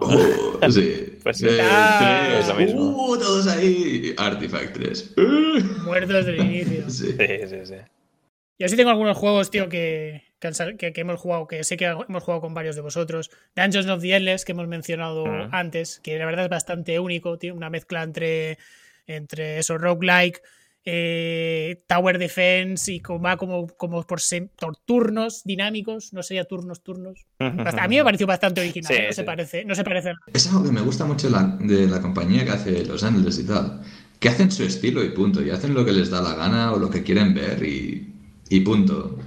Oh, 0.59 0.71
sí. 0.71 1.17
Pues 1.21 1.37
sí. 1.37 1.45
Eh, 1.47 1.59
Ah, 1.61 2.25
tres. 2.27 2.39
es 2.39 2.47
lo 2.47 2.55
mismo. 2.55 2.81
Uh, 2.81 3.19
todos 3.19 3.47
ahí. 3.47 4.15
Artifact 4.17 4.73
3. 4.73 5.13
Muertos 5.85 6.25
desde 6.25 6.31
el 6.31 6.39
inicio. 6.43 6.89
Sí. 6.89 7.11
Sí, 7.11 7.27
sí, 7.47 7.55
sí. 7.65 7.75
Yo 8.57 8.67
sí 8.67 8.75
tengo 8.75 8.89
algunos 8.89 9.15
juegos, 9.15 9.51
tío, 9.51 9.69
que, 9.69 10.23
que, 10.39 10.47
han 10.47 10.77
que- 10.77 10.93
que 10.93 11.01
hemos 11.01 11.19
jugado, 11.19 11.47
que 11.47 11.63
sé 11.63 11.75
que 11.77 11.85
hemos 11.85 12.23
jugado 12.23 12.41
con 12.41 12.53
varios 12.53 12.75
de 12.75 12.81
vosotros. 12.81 13.29
Dungeons 13.55 13.87
of 13.87 14.01
the 14.01 14.15
Endless, 14.15 14.45
que 14.45 14.53
hemos 14.53 14.67
mencionado 14.67 15.25
Mm. 15.25 15.49
antes, 15.53 15.99
que 16.01 16.17
la 16.17 16.25
verdad 16.25 16.45
es 16.45 16.49
bastante 16.49 16.97
único, 16.99 17.37
tío, 17.37 17.53
una 17.55 17.69
mezcla 17.69 18.03
entre, 18.03 18.57
entre 19.07 19.59
eso, 19.59 19.77
roguelike, 19.77 20.41
eh, 20.85 21.83
Tower 21.87 22.17
Defense 22.17 22.91
y 22.93 22.99
como 22.99 23.21
va 23.21 23.37
como, 23.37 23.67
como 23.67 24.01
por, 24.03 24.19
sem- 24.19 24.49
por 24.57 24.75
turnos 24.77 25.43
dinámicos, 25.43 26.13
no 26.13 26.23
sería 26.23 26.45
turnos, 26.45 26.81
turnos. 26.81 27.25
A 27.39 27.87
mí 27.87 27.97
me 27.97 28.03
pareció 28.03 28.25
bastante 28.25 28.61
original, 28.61 28.87
Sí, 28.93 28.99
¿eh? 29.01 29.05
no, 29.07 29.13
se 29.13 29.21
sí. 29.21 29.25
parece, 29.25 29.65
no 29.65 29.75
se 29.75 29.83
parece. 29.83 30.13
Es 30.33 30.47
algo 30.47 30.63
que 30.63 30.71
me 30.71 30.81
gusta 30.81 31.05
mucho 31.05 31.29
la- 31.29 31.57
de 31.59 31.85
la 31.87 32.01
compañía 32.01 32.43
que 32.45 32.51
hace 32.51 32.85
Los 32.85 33.03
Ángeles 33.03 33.37
y 33.39 33.45
tal. 33.45 33.81
Que 34.19 34.29
hacen 34.29 34.51
su 34.51 34.63
estilo 34.63 35.03
y 35.03 35.09
punto. 35.09 35.41
Y 35.41 35.49
hacen 35.49 35.73
lo 35.73 35.85
que 35.85 35.91
les 35.91 36.09
da 36.09 36.21
la 36.21 36.33
gana 36.35 36.73
o 36.73 36.79
lo 36.79 36.89
que 36.89 37.03
quieren 37.03 37.33
ver 37.33 37.63
y, 37.63 38.13
y 38.49 38.59
punto. 38.61 39.17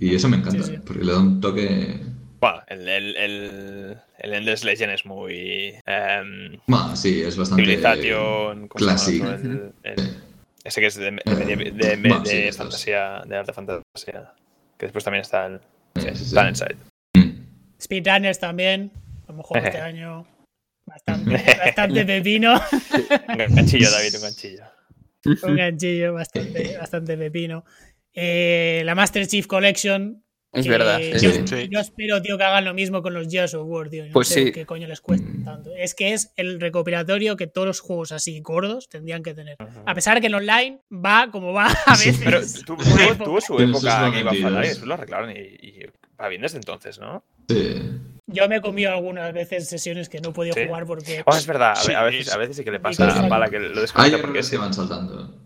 Y 0.00 0.14
eso 0.14 0.28
me 0.28 0.38
encanta, 0.38 0.62
Sí, 0.64 0.72
sí. 0.72 0.78
porque 0.84 1.04
le 1.04 1.12
da 1.12 1.18
un 1.20 1.40
toque. 1.40 2.00
Bueno, 2.40 2.62
el, 2.68 2.88
el, 2.88 3.16
el, 3.16 3.96
el 4.18 4.34
Endless 4.34 4.64
Legend 4.64 4.92
es 4.94 5.04
muy. 5.04 5.74
em, 5.86 6.58
Bueno, 6.66 6.96
sí, 6.96 7.20
es 7.22 7.36
bastante. 7.36 7.64
civilización. 7.64 8.66
¿cómo 8.68 8.78
se 8.78 8.84
llama 8.86 8.96
clásico. 8.96 9.26
el 9.28 9.34
otro? 9.34 9.72
El- 9.82 10.00
el- 10.00 10.16
ese 10.64 10.80
que 10.80 10.86
es 10.88 10.94
de, 10.96 11.04
de, 11.10 11.16
Eh, 11.24 11.34
de- 11.34 11.56
de- 11.56 11.96
de- 11.96 12.08
bueno, 12.08 12.24
sí, 12.24 12.36
de 12.36 12.48
es 12.48 12.56
fantasía, 12.56 13.22
de 13.26 13.36
arte 13.36 13.52
fantasía. 13.52 14.32
Que 14.78 14.86
después 14.86 15.04
también 15.04 15.20
está 15.22 15.46
el. 15.46 15.60
Sí, 15.96 16.08
sí, 16.14 16.24
sí. 16.24 16.32
Planet 16.32 16.56
Side. 16.56 16.76
Mm. 17.14 17.30
Speedrunners 17.80 18.38
también, 18.38 18.90
a 19.28 19.32
lo 19.32 19.38
mejor 19.38 19.58
este 19.58 19.78
año. 19.82 20.26
Bastante, 20.86 21.32
bastante 21.64 22.04
pepino. 22.04 22.54
Un 23.28 23.54
ganchillo, 23.54 23.90
David, 23.90 24.14
un 24.16 24.22
ganchillo. 24.22 24.64
un 25.42 25.56
ganchillo 25.56 26.14
bastante, 26.14 26.76
bastante 26.78 27.16
pepino. 27.16 27.64
Eh, 28.14 28.82
la 28.84 28.94
Master 28.94 29.26
Chief 29.26 29.46
Collection. 29.46 30.22
Es 30.52 30.66
verdad. 30.66 30.98
Yo, 30.98 31.16
sí. 31.20 31.30
Sí. 31.30 31.42
Sí. 31.46 31.68
yo 31.70 31.78
espero, 31.78 32.20
tío, 32.22 32.36
que 32.36 32.42
hagan 32.42 32.64
lo 32.64 32.74
mismo 32.74 33.02
con 33.02 33.14
los 33.14 33.28
Gears 33.28 33.54
of 33.54 33.68
War, 33.68 33.88
tío. 33.88 34.04
No 34.06 34.12
Pues 34.12 34.26
sé 34.26 34.46
sí. 34.46 34.52
qué 34.52 34.66
coño 34.66 34.88
les 34.88 35.00
cuesta 35.00 35.28
tanto. 35.44 35.70
Es 35.76 35.94
que 35.94 36.12
es 36.12 36.32
el 36.36 36.60
recopilatorio 36.60 37.36
que 37.36 37.46
todos 37.46 37.68
los 37.68 37.78
juegos 37.78 38.10
así 38.10 38.40
gordos 38.40 38.88
tendrían 38.88 39.22
que 39.22 39.32
tener. 39.32 39.56
A 39.86 39.94
pesar 39.94 40.16
de 40.16 40.20
que 40.22 40.26
el 40.26 40.34
online 40.34 40.80
va 40.92 41.28
como 41.30 41.52
va 41.52 41.66
a 41.86 41.94
Sí, 41.94 42.10
veces. 42.10 42.64
Pero 42.66 42.80
tuvo 43.24 43.40
su 43.40 43.60
época 43.60 44.10
que 44.10 44.18
iba 44.20 44.32
momentillos. 44.32 44.42
fatal 44.50 44.64
y 44.64 44.68
después 44.68 44.88
lo 44.88 44.94
arreglaron 44.94 45.30
y, 45.30 45.34
y 45.38 45.80
va 46.20 46.26
bien 46.28 46.42
desde 46.42 46.56
entonces, 46.56 46.98
¿no? 46.98 47.22
Sí. 47.48 47.80
Yo 48.26 48.48
me 48.48 48.56
he 48.56 48.60
comido 48.60 48.90
algunas 48.92 49.32
veces 49.32 49.68
sesiones 49.68 50.08
que 50.08 50.20
no 50.20 50.30
he 50.30 50.32
podido 50.32 50.54
Sí. 50.56 50.66
jugar 50.66 50.84
porque. 50.84 51.22
Oh, 51.26 51.36
es 51.36 51.46
verdad, 51.46 51.72
a, 51.72 51.76
Sí, 51.76 51.88
ve- 51.90 51.94
a 51.96 52.02
veces, 52.02 52.26
es- 52.26 52.32
a 52.32 52.38
veces 52.38 52.56
sí 52.56 52.64
que 52.64 52.72
le 52.72 52.78
Sí, 52.78 52.82
pasa 52.82 53.08
sí. 53.12 53.18
a 53.24 53.28
Pala 53.28 53.48
que 53.50 53.60
lo 53.60 53.68
Hay 53.68 53.74
desconecta 53.82 54.16
porque 54.16 54.26
errores 54.38 54.46
sí. 54.46 54.50
que 54.52 54.58
van 54.58 54.74
saltando. 54.74 55.36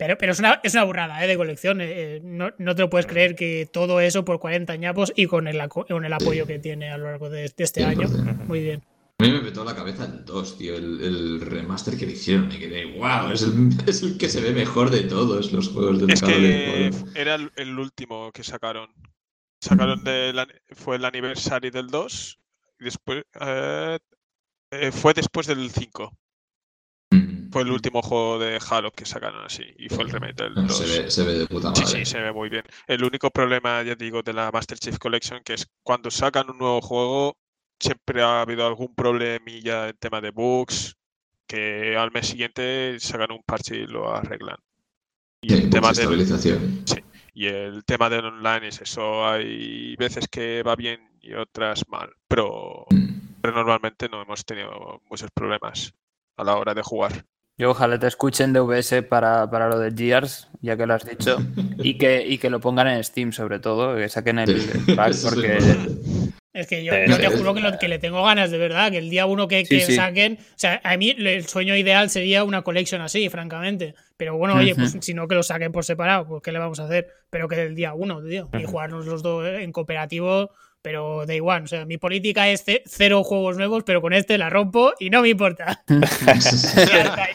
Pero, 0.00 0.16
pero 0.16 0.32
es, 0.32 0.38
una, 0.38 0.60
es 0.64 0.72
una 0.72 0.84
burrada 0.84 1.22
¿eh? 1.22 1.26
de 1.28 1.36
colección. 1.36 1.82
eh, 1.82 1.86
eh, 2.16 2.20
no, 2.24 2.50
no 2.56 2.74
te 2.74 2.80
lo 2.80 2.88
puedes 2.88 3.06
creer 3.06 3.34
que 3.36 3.68
todo 3.70 4.00
eso 4.00 4.24
por 4.24 4.40
40 4.40 4.74
ñapos 4.76 5.12
y 5.14 5.26
con 5.26 5.46
el, 5.46 5.60
con 5.68 6.04
el 6.06 6.12
apoyo 6.14 6.46
que 6.46 6.58
tiene 6.58 6.88
a 6.90 6.96
lo 6.96 7.04
largo 7.10 7.28
de, 7.28 7.42
de 7.42 7.64
este 7.64 7.84
año. 7.84 8.08
100%. 8.08 8.46
Muy 8.46 8.60
bien. 8.62 8.82
A 9.18 9.24
mí 9.24 9.30
me 9.32 9.40
petó 9.40 9.62
la 9.62 9.74
cabeza 9.76 10.06
el 10.06 10.24
2, 10.24 10.56
tío, 10.56 10.74
el, 10.74 11.02
el 11.02 11.40
remaster 11.42 11.98
que 11.98 12.06
le 12.06 12.12
hicieron. 12.12 12.50
Y 12.50 12.58
quedé, 12.58 12.86
wow, 12.98 13.30
es 13.30 13.42
el, 13.42 13.52
es 13.86 14.02
el 14.02 14.16
que 14.16 14.30
se 14.30 14.40
ve 14.40 14.52
mejor 14.52 14.88
de 14.88 15.02
todos 15.02 15.52
los 15.52 15.68
juegos 15.68 15.98
de 15.98 16.10
Es 16.14 16.22
Mercado 16.22 16.40
que 16.40 16.48
de 16.48 16.90
era 17.14 17.34
el, 17.34 17.52
el 17.56 17.78
último 17.78 18.32
que 18.32 18.42
sacaron. 18.42 18.88
Sacaron 19.60 20.02
del 20.02 20.38
an- 20.38 20.48
fue 20.70 20.96
el 20.96 21.04
aniversario 21.04 21.70
del 21.70 21.88
2 21.88 22.38
y 22.80 22.84
después 22.84 23.22
eh, 23.38 23.98
fue 24.92 25.12
después 25.12 25.46
del 25.46 25.70
5. 25.70 26.10
Mm. 27.10 27.50
Fue 27.50 27.62
el 27.62 27.70
último 27.72 28.02
juego 28.02 28.38
de 28.38 28.60
Halo 28.70 28.92
que 28.92 29.04
sacaron 29.04 29.44
así 29.44 29.64
y 29.78 29.88
fue 29.88 30.04
el 30.04 30.10
remake 30.10 30.36
del 30.36 30.54
No, 30.54 30.62
2. 30.62 30.76
se, 30.78 31.02
ve, 31.02 31.10
se 31.10 31.24
ve 31.24 31.34
de 31.34 31.46
puta 31.46 31.74
Sí, 31.74 31.82
madre. 31.82 31.98
sí, 31.98 32.04
se 32.10 32.20
ve 32.20 32.32
muy 32.32 32.48
bien. 32.48 32.62
El 32.86 33.02
único 33.04 33.30
problema, 33.30 33.82
ya 33.82 33.94
digo, 33.96 34.22
de 34.22 34.32
la 34.32 34.50
Master 34.52 34.78
Chief 34.78 34.98
Collection, 34.98 35.42
que 35.44 35.54
es 35.54 35.66
cuando 35.82 36.10
sacan 36.10 36.48
un 36.50 36.58
nuevo 36.58 36.80
juego, 36.80 37.36
siempre 37.80 38.22
ha 38.22 38.42
habido 38.42 38.66
algún 38.66 38.94
problemilla 38.94 39.88
en 39.88 39.96
tema 39.96 40.20
de 40.20 40.30
bugs, 40.30 40.96
que 41.48 41.96
al 41.96 42.12
mes 42.12 42.28
siguiente 42.28 42.96
sacan 43.00 43.32
un 43.32 43.42
parche 43.44 43.74
y 43.76 43.86
lo 43.86 44.14
arreglan. 44.14 44.58
Y 45.42 45.48
Sí, 45.50 45.54
el 45.64 45.70
tema 45.70 45.88
del, 45.88 45.98
estabilización. 46.20 46.84
y 47.34 47.46
el 47.46 47.84
tema 47.84 48.08
del 48.10 48.26
online 48.26 48.68
es 48.68 48.80
eso. 48.82 49.26
Hay 49.26 49.96
veces 49.96 50.28
que 50.28 50.62
va 50.62 50.76
bien 50.76 51.00
y 51.20 51.32
otras 51.34 51.88
mal, 51.88 52.12
pero, 52.28 52.86
Mm. 52.90 53.40
pero 53.42 53.54
normalmente 53.56 54.08
no 54.08 54.22
hemos 54.22 54.44
tenido 54.44 55.00
muchos 55.10 55.30
problemas 55.32 55.92
a 56.40 56.44
la 56.44 56.56
hora 56.56 56.74
de 56.74 56.82
jugar. 56.82 57.12
Yo 57.58 57.70
ojalá 57.72 57.98
te 57.98 58.06
escuchen 58.06 58.52
DVS 58.54 59.02
para, 59.02 59.50
para 59.50 59.68
lo 59.68 59.78
de 59.78 59.92
Gears, 59.94 60.48
ya 60.62 60.76
que 60.76 60.86
lo 60.86 60.94
has 60.94 61.04
dicho, 61.04 61.38
y 61.78 61.98
que, 61.98 62.26
y 62.26 62.38
que 62.38 62.48
lo 62.48 62.58
pongan 62.60 62.88
en 62.88 63.04
Steam 63.04 63.32
sobre 63.32 63.58
todo, 63.58 63.96
que 63.96 64.08
saquen 64.08 64.38
el, 64.38 64.56
pack, 64.96 65.10
es 65.10 65.24
porque 65.24 65.46
importante. 65.46 66.00
Es 66.52 66.66
que 66.66 66.84
yo, 66.84 66.92
Eh, 66.94 67.06
yo 67.08 67.16
te 67.16 67.26
eh, 67.26 67.30
juro 67.30 67.54
que, 67.54 67.60
lo- 67.60 67.78
que 67.78 67.86
le 67.86 67.98
tengo 68.00 68.24
ganas 68.24 68.50
de 68.50 68.58
verdad, 68.58 68.90
que 68.90 68.98
el 68.98 69.08
día 69.08 69.26
uno 69.26 69.46
que, 69.46 69.64
Sí, 69.64 69.76
que 69.76 69.80
sí. 69.82 69.94
saquen, 69.94 70.38
o 70.40 70.58
sea, 70.58 70.80
a 70.82 70.96
mí 70.96 71.14
el 71.16 71.46
sueño 71.46 71.76
ideal 71.76 72.10
sería 72.10 72.42
una 72.42 72.62
collection 72.62 73.00
así, 73.02 73.28
francamente. 73.28 73.94
Pero 74.16 74.36
bueno, 74.36 74.56
oye, 74.56 74.74
pues 74.74 74.96
si 75.00 75.14
no 75.14 75.28
que 75.28 75.36
lo 75.36 75.42
saquen 75.44 75.70
por 75.70 75.84
separado, 75.84 76.26
pues 76.26 76.42
qué 76.42 76.50
le 76.50 76.58
vamos 76.58 76.80
a 76.80 76.86
hacer. 76.86 77.06
Pero 77.30 77.46
que 77.46 77.62
el 77.62 77.74
día 77.76 77.94
uno, 77.94 78.20
tío, 78.22 78.48
y 78.58 78.64
jugarnos 78.64 79.06
los 79.06 79.22
dos 79.22 79.46
en 79.46 79.70
cooperativo, 79.70 80.50
pero 80.82 81.26
day 81.26 81.40
one. 81.40 81.62
O 81.64 81.66
sea, 81.66 81.84
mi 81.84 81.98
política 81.98 82.48
es 82.48 82.64
ce- 82.64 82.82
cero 82.86 83.22
juegos 83.24 83.56
nuevos, 83.56 83.82
pero 83.84 84.00
con 84.00 84.12
este 84.12 84.38
la 84.38 84.50
rompo 84.50 84.92
y 84.98 85.10
no 85.10 85.22
me 85.22 85.28
importa. 85.30 85.82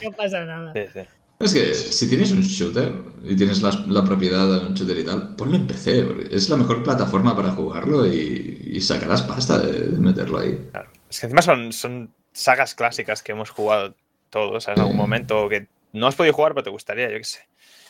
No 0.04 0.12
pasa 0.12 0.46
nada. 0.46 0.74
Sí, 0.74 0.82
sí. 0.94 1.00
Es 1.38 1.54
que 1.54 1.74
si 1.74 2.08
tienes 2.10 2.32
un 2.32 2.42
shooter 2.42 2.94
y 3.24 3.36
tienes 3.36 3.62
la, 3.62 3.72
la 3.88 4.04
propiedad 4.06 4.48
de 4.48 4.66
un 4.68 4.74
shooter 4.74 4.98
y 4.98 5.04
tal, 5.04 5.36
ponlo 5.36 5.58
en 5.58 5.68
PC, 5.68 6.06
es 6.32 6.50
la 6.50 6.56
mejor 6.56 6.82
plataforma 6.82 7.36
para 7.36 7.52
jugarlo 7.52 8.08
y, 8.08 8.62
y 8.72 8.80
sacarás 8.82 9.22
pasta 9.24 9.60
de, 9.60 9.88
de 9.90 9.98
meterlo 10.00 10.40
ahí. 10.40 10.58
Claro. 10.72 10.90
Es 11.10 11.20
que 11.20 11.26
encima 11.26 11.42
son, 11.42 11.74
son 11.74 12.14
sagas 12.32 12.74
clásicas 12.74 13.22
que 13.22 13.34
hemos 13.34 13.50
jugado 13.50 13.96
todos 14.30 14.68
en 14.70 14.80
algún 14.80 14.96
momento 14.96 15.50
que 15.50 15.68
no 15.92 16.08
has 16.08 16.16
podido 16.16 16.34
jugar, 16.34 16.54
pero 16.54 16.64
te 16.64 16.70
gustaría, 16.70 17.12
yo 17.12 17.18
qué 17.18 17.24
sé. 17.26 17.40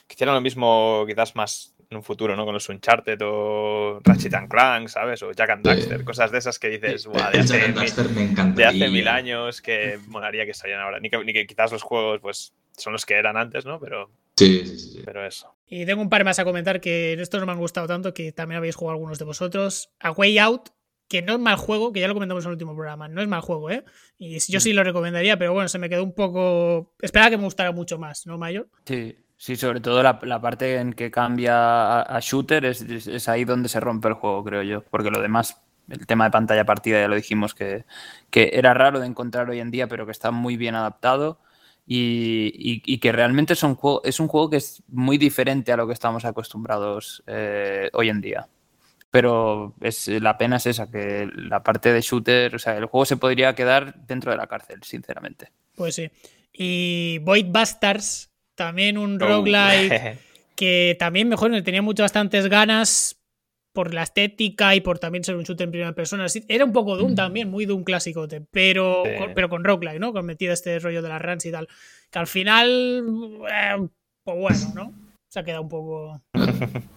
Que 0.07 0.15
hicieran 0.15 0.35
lo 0.35 0.41
mismo 0.41 1.05
quizás 1.07 1.35
más 1.35 1.74
en 1.95 1.97
un 1.99 2.03
futuro, 2.03 2.35
¿no? 2.35 2.45
Con 2.45 2.53
los 2.53 2.67
Uncharted 2.69 3.17
o 3.23 3.99
Ratchet 4.03 4.33
and 4.33 4.49
Clank, 4.49 4.87
¿sabes? 4.89 5.23
O 5.23 5.31
Jack 5.31 5.49
and 5.49 5.63
Sí. 5.67 5.69
Daxter, 5.69 6.03
cosas 6.03 6.31
de 6.31 6.37
esas 6.37 6.59
que 6.59 6.69
dices, 6.69 7.07
"Buah, 7.07 7.31
de 7.31 7.39
hace, 7.39 7.53
Jack 7.57 7.63
and 7.63 7.75
mil, 7.75 7.83
Daxter 7.95 8.09
me 8.09 8.53
de 8.55 8.65
hace 8.65 8.89
mil 8.89 9.07
años 9.07 9.61
que 9.61 9.97
molaría 10.07 10.45
que 10.45 10.53
salieran 10.53 10.83
ahora. 10.83 10.99
Ni 10.99 11.09
que, 11.09 11.23
ni 11.23 11.33
que 11.33 11.47
quizás 11.47 11.71
los 11.71 11.81
juegos, 11.83 12.19
pues, 12.21 12.53
son 12.77 12.93
los 12.93 13.05
que 13.05 13.15
eran 13.15 13.37
antes, 13.37 13.65
¿no? 13.65 13.79
Pero, 13.79 14.09
Sí, 14.37 14.63
sí, 14.65 14.77
sí. 14.79 14.89
sí. 14.95 15.01
pero 15.05 15.25
eso. 15.25 15.55
Y 15.67 15.85
tengo 15.85 16.01
un 16.01 16.09
par 16.09 16.23
más 16.25 16.37
a 16.39 16.43
comentar 16.43 16.81
que 16.81 17.13
estos 17.13 17.39
no 17.39 17.45
me 17.45 17.53
han 17.53 17.57
gustado 17.59 17.87
tanto, 17.87 18.13
que 18.13 18.31
también 18.33 18.57
habéis 18.57 18.75
jugado 18.75 18.93
algunos 18.95 19.17
de 19.17 19.25
vosotros. 19.25 19.89
A 19.99 20.11
Way 20.11 20.37
Out, 20.39 20.69
que 21.07 21.21
no 21.21 21.33
es 21.33 21.39
mal 21.39 21.55
juego, 21.55 21.93
que 21.93 21.99
ya 22.01 22.07
lo 22.07 22.13
comentamos 22.15 22.43
en 22.43 22.49
el 22.49 22.53
último 22.53 22.75
programa, 22.75 23.07
no 23.07 23.21
es 23.21 23.27
mal 23.27 23.41
juego, 23.41 23.69
¿eh? 23.71 23.85
Y 24.17 24.39
yo 24.39 24.59
sí 24.59 24.73
lo 24.73 24.83
recomendaría, 24.83 25.37
pero 25.37 25.53
bueno, 25.53 25.69
se 25.69 25.79
me 25.79 25.87
quedó 25.89 26.03
un 26.03 26.13
poco... 26.13 26.93
Esperaba 27.01 27.29
que 27.29 27.37
me 27.37 27.43
gustara 27.43 27.71
mucho 27.71 27.97
más, 27.97 28.25
¿no, 28.27 28.37
Mayor? 28.37 28.67
Sí, 28.85 29.15
sí, 29.37 29.55
sobre 29.55 29.79
todo 29.81 30.01
la, 30.03 30.41
parte 30.41 30.77
en 30.77 30.93
que 30.93 31.11
cambia 31.11 32.01
a, 32.01 32.19
shooter 32.19 32.65
es, 32.65 33.27
ahí 33.27 33.45
donde 33.45 33.69
se 33.69 33.79
rompe 33.79 34.07
el 34.07 34.13
juego, 34.13 34.43
creo 34.43 34.63
yo. 34.63 34.83
Porque 34.83 35.11
lo 35.11 35.21
demás, 35.21 35.61
el 35.89 36.05
tema 36.05 36.25
de 36.25 36.31
pantalla 36.31 36.65
partida, 36.65 37.01
ya 37.01 37.07
lo 37.07 37.15
dijimos 37.15 37.53
que, 37.53 37.85
era 38.31 38.73
raro 38.73 38.99
de 38.99 39.07
encontrar 39.07 39.49
hoy 39.49 39.59
en 39.59 39.71
día, 39.71 39.87
pero 39.87 40.05
que 40.05 40.11
está 40.11 40.31
muy 40.31 40.57
bien 40.57 40.75
adaptado. 40.75 41.39
Y, 41.87 42.99
que 42.99 43.11
realmente 43.11 43.53
es 43.53 43.61
un, 43.61 43.75
juego, 43.75 44.01
es 44.03 44.19
un 44.19 44.27
juego 44.27 44.49
que 44.49 44.57
es 44.57 44.81
muy 44.87 45.17
diferente 45.19 45.71
a 45.71 45.77
lo 45.77 45.85
que 45.85 45.93
estamos 45.93 46.25
acostumbrados 46.25 47.23
eh, 47.27 47.89
hoy 47.93 48.09
en 48.09 48.21
día. 48.21 48.47
pero 49.11 49.75
es, 49.81 50.07
la 50.07 50.37
pena 50.37 50.57
es 50.57 50.65
esa, 50.65 50.89
que 50.89 51.29
la 51.35 51.63
parte 51.63 51.93
de 51.93 52.01
shooter, 52.01 52.55
o 52.55 52.59
sea, 52.59 52.75
el 52.77 52.85
juego 52.85 53.05
se 53.05 53.17
podría 53.17 53.53
quedar 53.55 53.95
dentro 54.07 54.31
de 54.31 54.37
la 54.37 54.47
cárcel, 54.47 54.81
sinceramente. 54.83 55.51
Pues 55.75 55.95
sí. 55.95 56.09
Y 56.51 57.19
Void 57.19 57.47
Bastards, 57.49 58.31
también 58.55 58.97
un 58.97 59.21
Oh. 59.21 59.27
roguelike 59.27 60.17
que 60.55 60.95
también 60.99 61.27
mejor 61.29 61.51
le 61.51 61.61
tenía 61.61 61.81
muchas 61.81 62.05
bastantes 62.05 62.47
ganas 62.47 63.19
por 63.73 63.93
la 63.93 64.03
estética 64.03 64.73
y 64.73 64.79
por 64.79 64.99
también 64.99 65.25
ser 65.25 65.35
un 65.35 65.43
shooter 65.43 65.65
en 65.65 65.71
primera 65.71 65.91
persona. 65.93 66.27
Era 66.47 66.63
un 66.63 66.71
poco 66.71 66.95
Doom 66.95 67.13
también, 67.13 67.49
muy 67.49 67.65
Doom 67.65 67.83
clásico, 67.83 68.25
pero, 68.49 69.03
Sí. 69.05 69.11
con, 69.17 69.33
pero 69.33 69.49
con 69.49 69.65
roguelike, 69.65 69.99
¿no? 69.99 70.13
Con 70.13 70.25
metido 70.25 70.53
este 70.53 70.79
rollo 70.79 71.01
de 71.01 71.09
las 71.09 71.21
runs 71.21 71.45
y 71.45 71.51
tal. 71.51 71.67
Que 72.09 72.19
al 72.19 72.27
final, 72.27 73.03
eh, 73.51 73.87
pues 74.23 74.37
bueno, 74.39 74.71
¿no? 74.73 74.93
Se 75.29 75.39
ha 75.39 75.43
quedado 75.43 75.63
un 75.63 75.69
poco... 75.69 76.21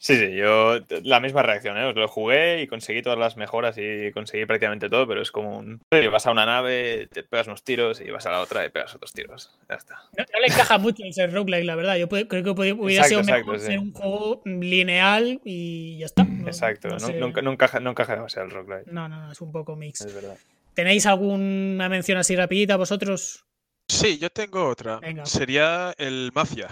Sí, 0.00 0.16
sí, 0.16 0.36
yo 0.36 0.78
la 1.02 1.18
misma 1.18 1.42
reacción, 1.42 1.76
¿eh? 1.76 1.84
Os 1.86 1.96
lo 1.96 2.06
jugué 2.06 2.62
y 2.62 2.68
conseguí 2.68 3.02
todas 3.02 3.18
las 3.18 3.36
mejoras 3.36 3.76
y 3.78 4.12
conseguí 4.12 4.46
prácticamente 4.46 4.88
todo, 4.88 5.08
pero 5.08 5.20
es 5.20 5.32
como 5.32 5.58
un... 5.58 5.80
Vas 6.12 6.24
a 6.26 6.30
una 6.30 6.46
nave, 6.46 7.08
te 7.12 7.24
pegas 7.24 7.48
unos 7.48 7.64
tiros 7.64 8.00
y 8.00 8.08
vas 8.10 8.24
a 8.26 8.30
la 8.30 8.40
otra 8.40 8.64
y 8.64 8.68
pegas 8.68 8.94
otros 8.94 9.12
tiros. 9.12 9.58
Ya 9.68 9.74
está. 9.74 9.96
No, 10.16 10.24
no 10.32 10.40
le 10.40 10.46
encaja 10.46 10.78
mucho 10.78 11.02
el 11.02 11.12
ser 11.12 11.32
roguelike, 11.32 11.64
la 11.64 11.74
verdad. 11.74 11.96
Yo 11.96 12.08
creo 12.08 12.28
que 12.44 12.54
podía- 12.54 12.74
hubiera 12.74 13.02
Exacto, 13.06 13.08
sido 13.24 13.36
exacto, 13.36 13.46
mejor 13.52 13.60
sí. 13.60 13.66
ser 13.66 13.78
un 13.80 13.92
juego 13.92 14.42
lineal 14.44 15.40
y 15.44 15.98
ya 15.98 16.06
está. 16.06 16.22
No- 16.22 16.46
Exacto, 16.46 16.88
no 16.88 16.94
no, 16.94 17.00
sé. 17.00 17.14
nunca, 17.18 17.42
nunca, 17.42 17.66
encaja- 17.66 17.80
no 17.80 17.90
encaja 17.90 18.14
demasiado 18.14 18.46
el 18.46 18.52
roguelike. 18.52 18.86
No, 18.92 19.08
no, 19.08 19.20
no, 19.26 19.32
es 19.32 19.40
un 19.40 19.50
poco 19.50 19.74
mix. 19.74 20.00
Es 20.02 20.14
verdad. 20.14 20.36
¿Tenéis 20.74 21.06
alguna 21.06 21.88
mención 21.88 22.18
así 22.18 22.36
rapidita 22.36 22.76
vosotros? 22.76 23.44
Sí, 23.88 24.18
yo 24.18 24.30
tengo 24.30 24.68
otra. 24.68 25.00
Venga. 25.00 25.26
Sería 25.26 25.92
el 25.98 26.30
Mafia. 26.34 26.68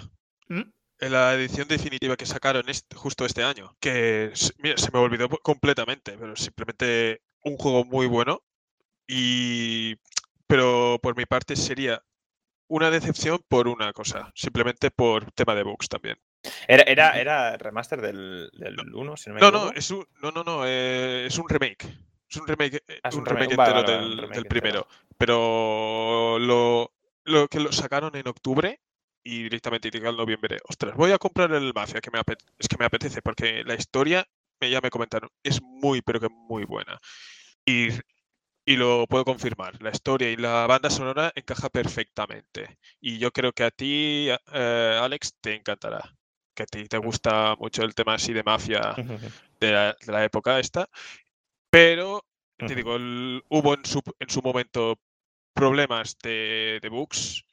¿Mm? 0.48 0.60
En 0.98 1.12
la 1.12 1.34
edición 1.34 1.68
definitiva 1.68 2.16
que 2.16 2.24
sacaron 2.26 2.68
este- 2.68 2.96
justo 2.96 3.26
este 3.26 3.42
año. 3.44 3.76
Que 3.80 4.30
se- 4.34 4.52
mira, 4.58 4.76
se 4.78 4.90
me 4.92 4.98
olvidó 4.98 5.28
completamente, 5.28 6.16
pero 6.18 6.34
simplemente 6.36 7.22
un 7.44 7.56
juego 7.56 7.84
muy 7.84 8.06
bueno. 8.06 8.42
Y. 9.06 9.96
Pero 10.46 10.98
por 11.02 11.16
mi 11.16 11.26
parte 11.26 11.56
sería 11.56 12.02
una 12.68 12.90
decepción 12.90 13.40
por 13.48 13.68
una 13.68 13.92
cosa. 13.92 14.32
Simplemente 14.34 14.90
por 14.90 15.30
tema 15.32 15.54
de 15.54 15.64
bugs 15.64 15.88
también. 15.88 16.18
Era, 16.68 16.82
era, 16.84 17.20
era 17.20 17.56
remaster 17.56 18.00
del, 18.00 18.48
del 18.52 18.76
1, 18.94 19.16
si 19.16 19.28
no 19.30 19.34
me 19.34 19.40
No, 19.40 19.48
equivoco. 19.48 19.72
no, 19.72 19.78
es 19.78 19.90
un, 19.90 20.06
no, 20.22 20.30
no, 20.30 20.44
no, 20.44 20.62
eh, 20.64 21.26
es 21.26 21.36
un 21.38 21.48
remake. 21.48 21.84
Es 22.28 22.36
un 22.36 22.46
remake, 22.46 22.82
eh, 22.86 23.00
Ah, 23.02 23.08
es 23.08 23.14
un 23.16 23.20
un 23.20 23.26
remake 23.26 23.50
entero 23.52 23.74
vale, 23.82 23.92
del, 23.92 24.02
remake 24.18 24.28
del 24.34 24.36
entero. 24.38 24.48
primero. 24.48 24.86
Pero 25.18 26.38
lo, 26.38 26.92
lo 27.24 27.48
que 27.48 27.60
lo 27.60 27.72
sacaron 27.72 28.14
en 28.16 28.28
octubre 28.28 28.80
y 29.26 29.42
directamente 29.42 29.90
llega 29.90 30.08
el 30.08 30.16
noviembre. 30.16 30.58
Ostras, 30.68 30.94
voy 30.96 31.10
a 31.10 31.18
comprar 31.18 31.50
el 31.52 31.74
Mafia, 31.74 32.00
que 32.00 32.12
me 32.12 32.20
es 32.58 32.68
que 32.68 32.76
me 32.78 32.84
apetece, 32.84 33.22
porque 33.22 33.64
la 33.64 33.74
historia, 33.74 34.24
ya 34.60 34.80
me 34.80 34.90
comentaron, 34.90 35.28
es 35.42 35.60
muy, 35.60 36.00
pero 36.00 36.20
que 36.20 36.28
muy 36.28 36.64
buena. 36.64 36.98
Y, 37.64 37.88
y 38.64 38.76
lo 38.76 39.06
puedo 39.08 39.24
confirmar, 39.24 39.82
la 39.82 39.90
historia 39.90 40.30
y 40.30 40.36
la 40.36 40.66
banda 40.68 40.90
sonora 40.90 41.32
encaja 41.34 41.68
perfectamente. 41.70 42.78
Y 43.00 43.18
yo 43.18 43.32
creo 43.32 43.52
que 43.52 43.64
a 43.64 43.72
ti, 43.72 44.28
eh, 44.52 44.98
Alex, 45.02 45.34
te 45.40 45.54
encantará. 45.56 46.14
Que 46.54 46.62
a 46.62 46.66
ti 46.66 46.84
te 46.86 46.98
gusta 46.98 47.56
mucho 47.58 47.82
el 47.82 47.94
tema 47.96 48.14
así 48.14 48.32
de 48.32 48.44
mafia 48.44 48.94
de 49.60 49.72
la, 49.72 49.96
de 50.00 50.12
la 50.12 50.24
época 50.24 50.60
esta. 50.60 50.88
Pero, 51.68 52.24
te 52.68 52.74
digo, 52.76 52.94
el- 52.96 53.42
hubo 53.48 53.74
en 53.74 53.84
su, 53.84 54.00
en 54.20 54.30
su 54.30 54.40
momento 54.40 54.98
problemas 55.52 56.16
de, 56.22 56.78
de 56.80 56.88
bugs 56.88 57.44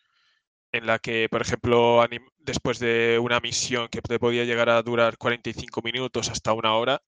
en 0.74 0.88
la 0.88 1.00
que, 1.00 1.30
por 1.30 1.41
ejemplo, 1.41 2.04
después 2.40 2.80
de 2.80 3.20
una 3.22 3.40
misión 3.40 3.88
que 3.90 4.02
te 4.02 4.20
podía 4.20 4.44
llegar 4.44 4.70
a 4.70 4.82
durar 4.82 5.18
45 5.18 5.82
minutos 5.84 6.30
hasta 6.30 6.52
una 6.52 6.74
hora, 6.74 7.02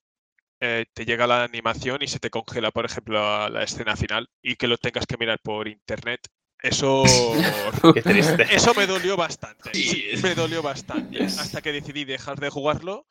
eh, 0.62 0.86
te 0.94 1.04
llega 1.04 1.28
la 1.28 1.44
animación 1.44 2.02
y 2.02 2.08
se 2.08 2.20
te 2.20 2.30
congela, 2.30 2.72
por 2.72 2.86
ejemplo, 2.86 3.20
a 3.20 3.50
la 3.50 3.64
escena 3.64 3.96
final 3.96 4.30
y 4.42 4.56
que 4.56 4.68
lo 4.68 4.78
tengas 4.78 5.08
que 5.08 5.18
mirar 5.18 5.40
por 5.44 5.68
internet. 5.68 6.22
Eso, 6.62 7.04
Qué 7.94 8.02
triste. 8.02 8.48
eso 8.52 8.74
me 8.76 8.86
dolió 8.86 9.18
bastante. 9.18 9.72
Sí, 9.74 10.06
me 10.22 10.36
dolió 10.36 10.62
bastante. 10.62 11.18
Yes. 11.18 11.40
Hasta 11.40 11.62
que 11.62 11.72
decidí 11.72 12.06
dejar 12.06 12.40
de 12.40 12.50
jugarlo 12.50 13.06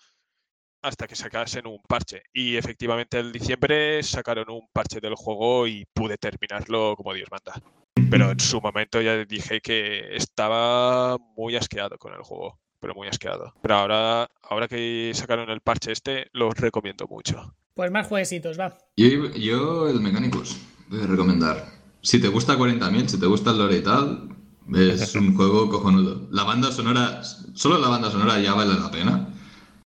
hasta 0.83 1.09
que 1.09 1.17
sacasen 1.17 1.67
un 1.67 1.81
parche. 1.83 2.23
Y 2.33 2.57
efectivamente 2.57 3.19
en 3.19 3.33
diciembre 3.33 4.03
sacaron 4.03 4.51
un 4.51 4.69
parche 4.73 5.01
del 5.01 5.15
juego 5.15 5.67
y 5.67 5.85
pude 5.93 6.17
terminarlo 6.17 6.95
como 6.97 7.13
Dios 7.13 7.29
manda. 7.31 7.55
Pero 8.11 8.31
en 8.31 8.41
su 8.41 8.61
momento 8.61 9.01
ya 9.01 9.25
dije 9.25 9.61
que 9.61 10.17
estaba 10.17 11.17
muy 11.37 11.57
asqueado 11.57 11.99
con 11.99 12.13
el 12.13 12.23
juego. 12.23 12.59
Pero 12.81 12.95
muy 12.95 13.09
asqueado. 13.09 13.55
Pero 13.63 13.77
ahora, 13.77 14.31
ahora 14.43 14.69
que 14.69 15.11
sacaron 15.15 15.49
el 15.49 15.61
parche 15.61 15.93
este, 15.93 16.29
lo 16.33 16.51
recomiendo 16.51 17.07
mucho. 17.07 17.55
Pues 17.75 17.91
más 17.91 18.07
jueguecitos, 18.07 18.59
va. 18.61 18.77
Yo, 18.97 19.33
yo 19.35 19.89
el 19.89 20.01
Mechanicus, 20.01 20.59
voy 20.89 21.03
a 21.03 21.07
recomendar. 21.07 21.65
Si 22.03 22.21
te 22.21 22.29
gusta 22.29 22.59
40.000, 22.59 23.09
si 23.09 23.19
te 23.19 23.27
gusta 23.27 23.53
el 23.53 23.59
lore 23.59 23.79
y 23.79 23.83
tal, 23.83 24.29
es 24.75 25.15
un 25.15 25.35
juego 25.35 25.71
cojonudo. 25.71 26.29
La 26.31 26.45
banda 26.45 26.71
sonora, 26.71 27.23
solo 27.55 27.79
la 27.79 27.89
banda 27.89 28.11
sonora 28.11 28.39
ya 28.41 28.55
vale 28.55 28.75
la 28.79 28.91
pena. 28.91 29.29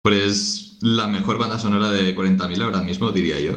Pues 0.03 0.79
la 0.83 1.07
mejor 1.07 1.39
banda 1.39 1.59
sonora 1.59 1.91
de 1.91 2.15
40.000 2.15 2.63
ahora 2.63 2.83
mismo, 2.83 3.11
diría 3.11 3.41
yo. 3.41 3.55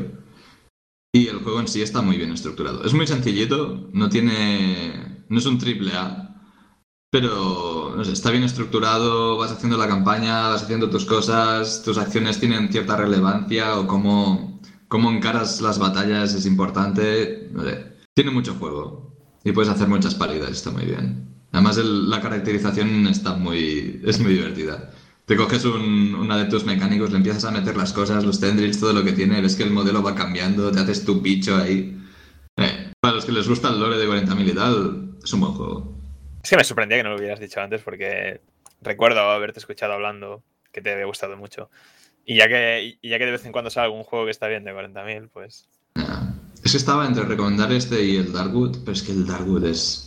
Y 1.16 1.30
el 1.30 1.38
juego 1.38 1.62
en 1.62 1.70
sí 1.70 1.82
está 1.82 2.02
muy 2.02 2.18
bien 2.18 2.34
estructurado. 2.34 2.84
Es 2.84 2.94
muy 2.94 3.08
sencillito, 3.08 3.88
no 3.94 4.10
tiene. 4.10 5.24
No 5.30 5.40
es 5.40 5.46
un 5.46 5.58
triple 5.58 5.94
A. 5.94 6.36
Pero 7.10 7.94
no 7.96 8.04
sé, 8.04 8.12
está 8.12 8.32
bien 8.32 8.44
estructurado, 8.44 9.38
vas 9.38 9.54
haciendo 9.54 9.78
la 9.78 9.88
campaña, 9.88 10.50
vas 10.50 10.64
haciendo 10.64 10.90
tus 10.90 11.06
cosas, 11.06 11.84
tus 11.86 11.98
acciones 11.98 12.42
tienen 12.42 12.70
cierta 12.70 12.98
relevancia 12.98 13.80
o 13.80 13.88
cómo, 13.88 14.60
cómo 14.90 15.10
encaras 15.10 15.62
las 15.62 15.80
batallas 15.80 16.34
es 16.34 16.46
importante. 16.46 17.50
Tiene 18.14 18.32
mucho 18.32 18.56
juego 18.56 19.16
y 19.46 19.54
puedes 19.54 19.72
hacer 19.72 19.88
muchas 19.88 20.16
paridas, 20.16 20.52
está 20.52 20.72
muy 20.72 20.84
bien. 20.84 21.34
Además 21.54 21.78
la 21.78 22.20
caracterización 22.20 23.08
está 23.08 23.36
muy, 23.36 24.02
es 24.04 24.20
muy 24.20 24.34
divertida. 24.34 24.92
Te 25.26 25.36
coges 25.36 25.66
un, 25.66 26.14
una 26.14 26.38
de 26.38 26.46
tus 26.46 26.66
mecánicos, 26.66 27.10
le 27.10 27.18
empiezas 27.18 27.46
a 27.46 27.52
meter 27.52 27.76
las 27.76 27.94
cosas, 27.94 28.24
los 28.24 28.40
tendrils, 28.40 28.80
todo 28.80 28.94
lo 28.94 29.04
que 29.04 29.12
tiene, 29.12 29.42
ves 29.42 29.56
que 29.56 29.64
el 29.64 29.72
modelo 29.72 30.04
va 30.04 30.14
cambiando, 30.14 30.72
te 30.72 30.80
haces 30.80 31.04
tu 31.04 31.20
bicho 31.20 31.58
ahí. 31.58 31.98
Eh, 32.58 32.92
para 33.00 33.16
los 33.16 33.26
que 33.26 33.32
les 33.32 33.48
gusta 33.48 33.70
el 33.70 33.80
lore 33.80 33.98
de 33.98 34.08
40.000 34.08 34.50
y 34.50 34.54
tal, 34.54 35.16
es 35.24 35.34
un 35.34 35.40
buen 35.40 35.54
juego. 35.54 35.96
Es 36.44 36.50
que 36.52 36.58
me 36.58 36.64
sorprendía 36.64 37.00
que 37.00 37.04
no 37.04 37.10
lo 37.10 37.16
hubieras 37.16 37.40
dicho 37.40 37.60
antes 37.60 37.82
porque 37.82 38.42
recuerdo 38.82 39.20
haberte 39.22 39.60
escuchado 39.60 39.94
hablando 39.94 40.44
que 40.72 40.82
te 40.82 40.92
había 40.92 41.06
gustado 41.06 41.36
mucho. 41.38 41.72
Y 42.24 42.36
ya 42.36 42.48
que, 42.48 43.00
y 43.02 43.10
ya 43.10 43.18
que 43.18 43.26
de 43.26 43.32
vez 43.32 43.46
en 43.46 43.52
cuando 43.52 43.72
sale 43.72 43.86
algún 43.86 44.04
juego 44.04 44.26
que 44.26 44.32
está 44.32 44.48
bien 44.48 44.64
de 44.64 44.74
40.000, 44.74 45.30
pues... 45.34 45.68
Es 46.64 46.72
que 46.72 46.78
estaba 46.78 47.08
entre 47.08 47.24
recomendar 47.24 47.72
este 47.72 48.04
y 48.04 48.18
el 48.18 48.32
Darkwood, 48.32 48.80
pero 48.82 48.92
es 48.92 49.02
que 49.02 49.12
el 49.12 49.26
Darkwood 49.26 49.66
es 49.66 50.05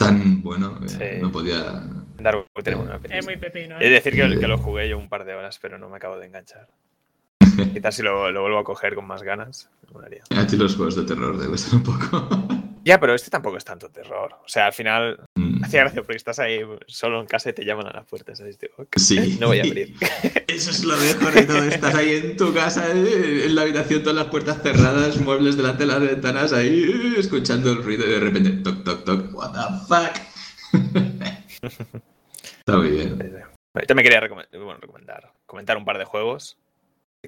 tan 0.00 0.42
bueno 0.42 0.80
que 0.80 0.88
Sí. 0.88 1.04
no 1.20 1.30
podía. 1.30 1.82
Dark 2.18 2.46
tiene 2.64 2.78
buena 2.78 2.98
Es 3.08 3.24
muy 3.24 3.36
pepino, 3.36 3.76
Es 3.78 3.82
¿eh? 3.82 3.90
decir, 3.90 4.14
que, 4.14 4.38
que 4.38 4.48
lo 4.48 4.58
jugué 4.58 4.88
yo 4.88 4.98
un 4.98 5.08
par 5.08 5.24
de 5.24 5.34
horas, 5.34 5.58
pero 5.60 5.78
no 5.78 5.88
me 5.88 5.96
acabo 5.98 6.18
de 6.18 6.26
enganchar. 6.26 6.68
Quizás 7.74 7.94
si 7.94 8.02
lo, 8.02 8.30
lo 8.30 8.40
vuelvo 8.42 8.58
a 8.58 8.64
coger 8.64 8.94
con 8.94 9.06
más 9.06 9.22
ganas, 9.22 9.70
me 9.86 9.92
molaría. 9.92 10.22
A 10.36 10.46
ti 10.46 10.56
los 10.56 10.74
juegos 10.76 10.96
de 10.96 11.02
terror 11.04 11.38
te 11.38 11.46
gustan 11.46 11.80
un 11.80 11.82
poco. 11.84 12.28
Ya, 12.84 12.98
pero 12.98 13.14
este 13.14 13.30
tampoco 13.30 13.56
es 13.56 13.64
tanto 13.64 13.90
terror. 13.90 14.34
O 14.44 14.48
sea, 14.48 14.66
al 14.66 14.72
final 14.72 15.20
Mm, 15.34 15.64
hacía 15.64 15.80
gracia 15.80 16.02
porque 16.02 16.16
estás 16.16 16.38
ahí 16.38 16.60
solo 16.86 17.20
en 17.20 17.26
casa 17.26 17.50
y 17.50 17.52
te 17.52 17.64
llaman 17.64 17.86
a 17.86 17.92
la 17.92 18.02
puerta, 18.04 18.34
¿sabes? 18.34 18.58
"Ok, 18.76 18.96
Sí. 18.96 19.36
No 19.40 19.48
voy 19.48 19.60
a 19.60 19.62
abrir. 19.62 19.94
Eso 20.48 20.70
es 20.70 20.84
lo 20.84 20.96
mejor 20.96 21.32
de 21.32 21.42
todo. 21.42 21.62
Estás 21.64 21.94
ahí 21.94 22.14
en 22.16 22.36
tu 22.36 22.52
casa, 22.54 22.90
en 22.90 23.54
la 23.54 23.62
habitación, 23.62 24.02
todas 24.02 24.16
las 24.16 24.26
puertas 24.26 24.62
cerradas, 24.62 25.18
muebles 25.20 25.56
delante 25.56 25.80
de 25.84 25.86
las 25.86 26.00
ventanas, 26.00 26.52
ahí 26.52 26.84
eh, 26.84 27.14
escuchando 27.18 27.70
el 27.72 27.82
ruido 27.82 28.06
y 28.06 28.10
de 28.10 28.20
repente, 28.20 28.50
toc, 28.62 28.84
toc, 28.84 29.04
toc, 29.04 29.34
what 29.34 29.52
the 29.52 29.86
fuck. 29.86 30.16
Está 32.58 32.76
muy 32.76 32.90
bien. 32.90 33.18
Yo 33.74 33.86
también 33.86 34.04
quería 34.04 34.20
bueno, 34.28 34.78
recomendar, 34.80 35.32
comentar 35.46 35.76
un 35.76 35.84
par 35.84 35.98
de 35.98 36.04
juegos. 36.04 36.58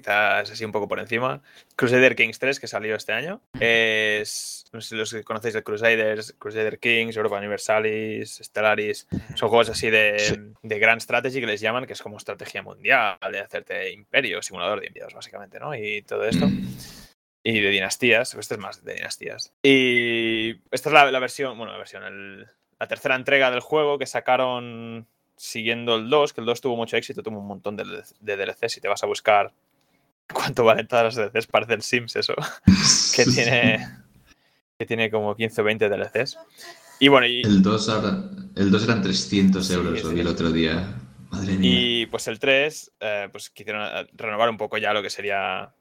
Quizás 0.03 0.49
así 0.49 0.65
un 0.65 0.71
poco 0.71 0.87
por 0.87 0.99
encima. 0.99 1.41
Crusader 1.75 2.15
Kings 2.15 2.39
3, 2.39 2.59
que 2.59 2.67
salió 2.67 2.95
este 2.95 3.13
año. 3.13 3.41
Es. 3.59 4.65
No 4.73 4.81
sé 4.81 4.89
si 4.89 4.95
los 4.95 5.13
que 5.13 5.23
conocéis 5.23 5.53
de 5.53 5.61
Crusaders, 5.63 6.33
Crusader 6.39 6.79
Kings, 6.79 7.15
Europa 7.15 7.37
Universalis, 7.37 8.39
Stellaris. 8.43 9.07
Son 9.35 9.49
juegos 9.49 9.69
así 9.69 9.91
de, 9.91 10.17
Sí. 10.17 10.35
de 10.63 10.79
Grand 10.79 10.99
Strategy 10.99 11.39
que 11.39 11.45
les 11.45 11.61
llaman, 11.61 11.85
que 11.85 11.93
es 11.93 12.01
como 12.01 12.17
estrategia 12.17 12.63
mundial, 12.63 13.17
de 13.31 13.39
hacerte 13.39 13.91
imperio, 13.91 14.41
simulador 14.41 14.79
de 14.81 14.87
imperios, 14.87 15.13
básicamente, 15.13 15.59
¿no? 15.59 15.75
Y 15.75 16.01
todo 16.01 16.25
esto. 16.25 16.47
Y 17.43 17.59
de 17.59 17.69
dinastías. 17.69 18.33
Este 18.33 18.55
es 18.55 18.59
más 18.59 18.83
de 18.83 18.95
dinastías. 18.95 19.53
Y 19.61 20.55
esta 20.71 20.89
es 20.89 20.93
la, 20.93 21.11
la 21.11 21.19
versión, 21.19 21.55
bueno, 21.55 21.71
la 21.71 21.77
versión, 21.77 22.03
el- 22.03 22.47
la 22.79 22.87
tercera 22.87 23.15
entrega 23.15 23.51
del 23.51 23.59
juego 23.59 23.99
que 23.99 24.07
sacaron 24.07 25.05
siguiendo 25.35 25.95
el 25.95 26.09
2, 26.09 26.33
que 26.33 26.41
el 26.41 26.45
2 26.47 26.61
tuvo 26.61 26.75
mucho 26.75 26.97
éxito, 26.97 27.21
tuvo 27.21 27.39
un 27.39 27.47
montón 27.47 27.75
de, 27.77 27.83
de 28.19 28.37
DLCs. 28.37 28.71
Si 28.73 28.81
te 28.81 28.87
vas 28.87 29.03
a 29.03 29.07
buscar 29.07 29.51
cuánto 30.31 30.63
valen 30.63 30.87
todas 30.87 31.15
las 31.15 31.33
DLCs, 31.33 31.47
parece 31.47 31.73
el 31.73 31.81
Sims 31.81 32.15
eso, 32.15 32.35
que 33.15 33.25
tiene, 33.25 33.87
que 34.77 34.85
tiene 34.85 35.09
como 35.09 35.35
15 35.35 35.61
o 35.61 35.63
20 35.63 35.89
DLCs. 35.89 36.37
Y 36.99 37.07
bueno, 37.07 37.27
y, 37.27 37.41
El 37.41 37.61
2 37.61 37.89
ahora, 37.89 38.23
el 38.55 38.71
2 38.71 38.83
eran 38.83 39.01
300 39.01 39.65
Sí, 39.65 39.73
euros, 39.73 40.03
lo 40.03 40.09
vi 40.09 40.15
sí. 40.15 40.21
el 40.21 40.27
otro 40.27 40.51
día. 40.51 40.95
Madre 41.31 41.53
mía. 41.53 41.69
Y 41.71 42.05
pues 42.05 42.27
el 42.27 42.39
3, 42.39 42.91
eh, 42.99 43.29
pues 43.31 43.49
quisieron 43.49 43.81
eh, 43.83 44.07
renovar 44.13 44.49
un 44.49 44.57
poco 44.57 44.77
ya 44.77 44.93
lo 44.93 45.01
que 45.01 45.09
sería 45.09 45.73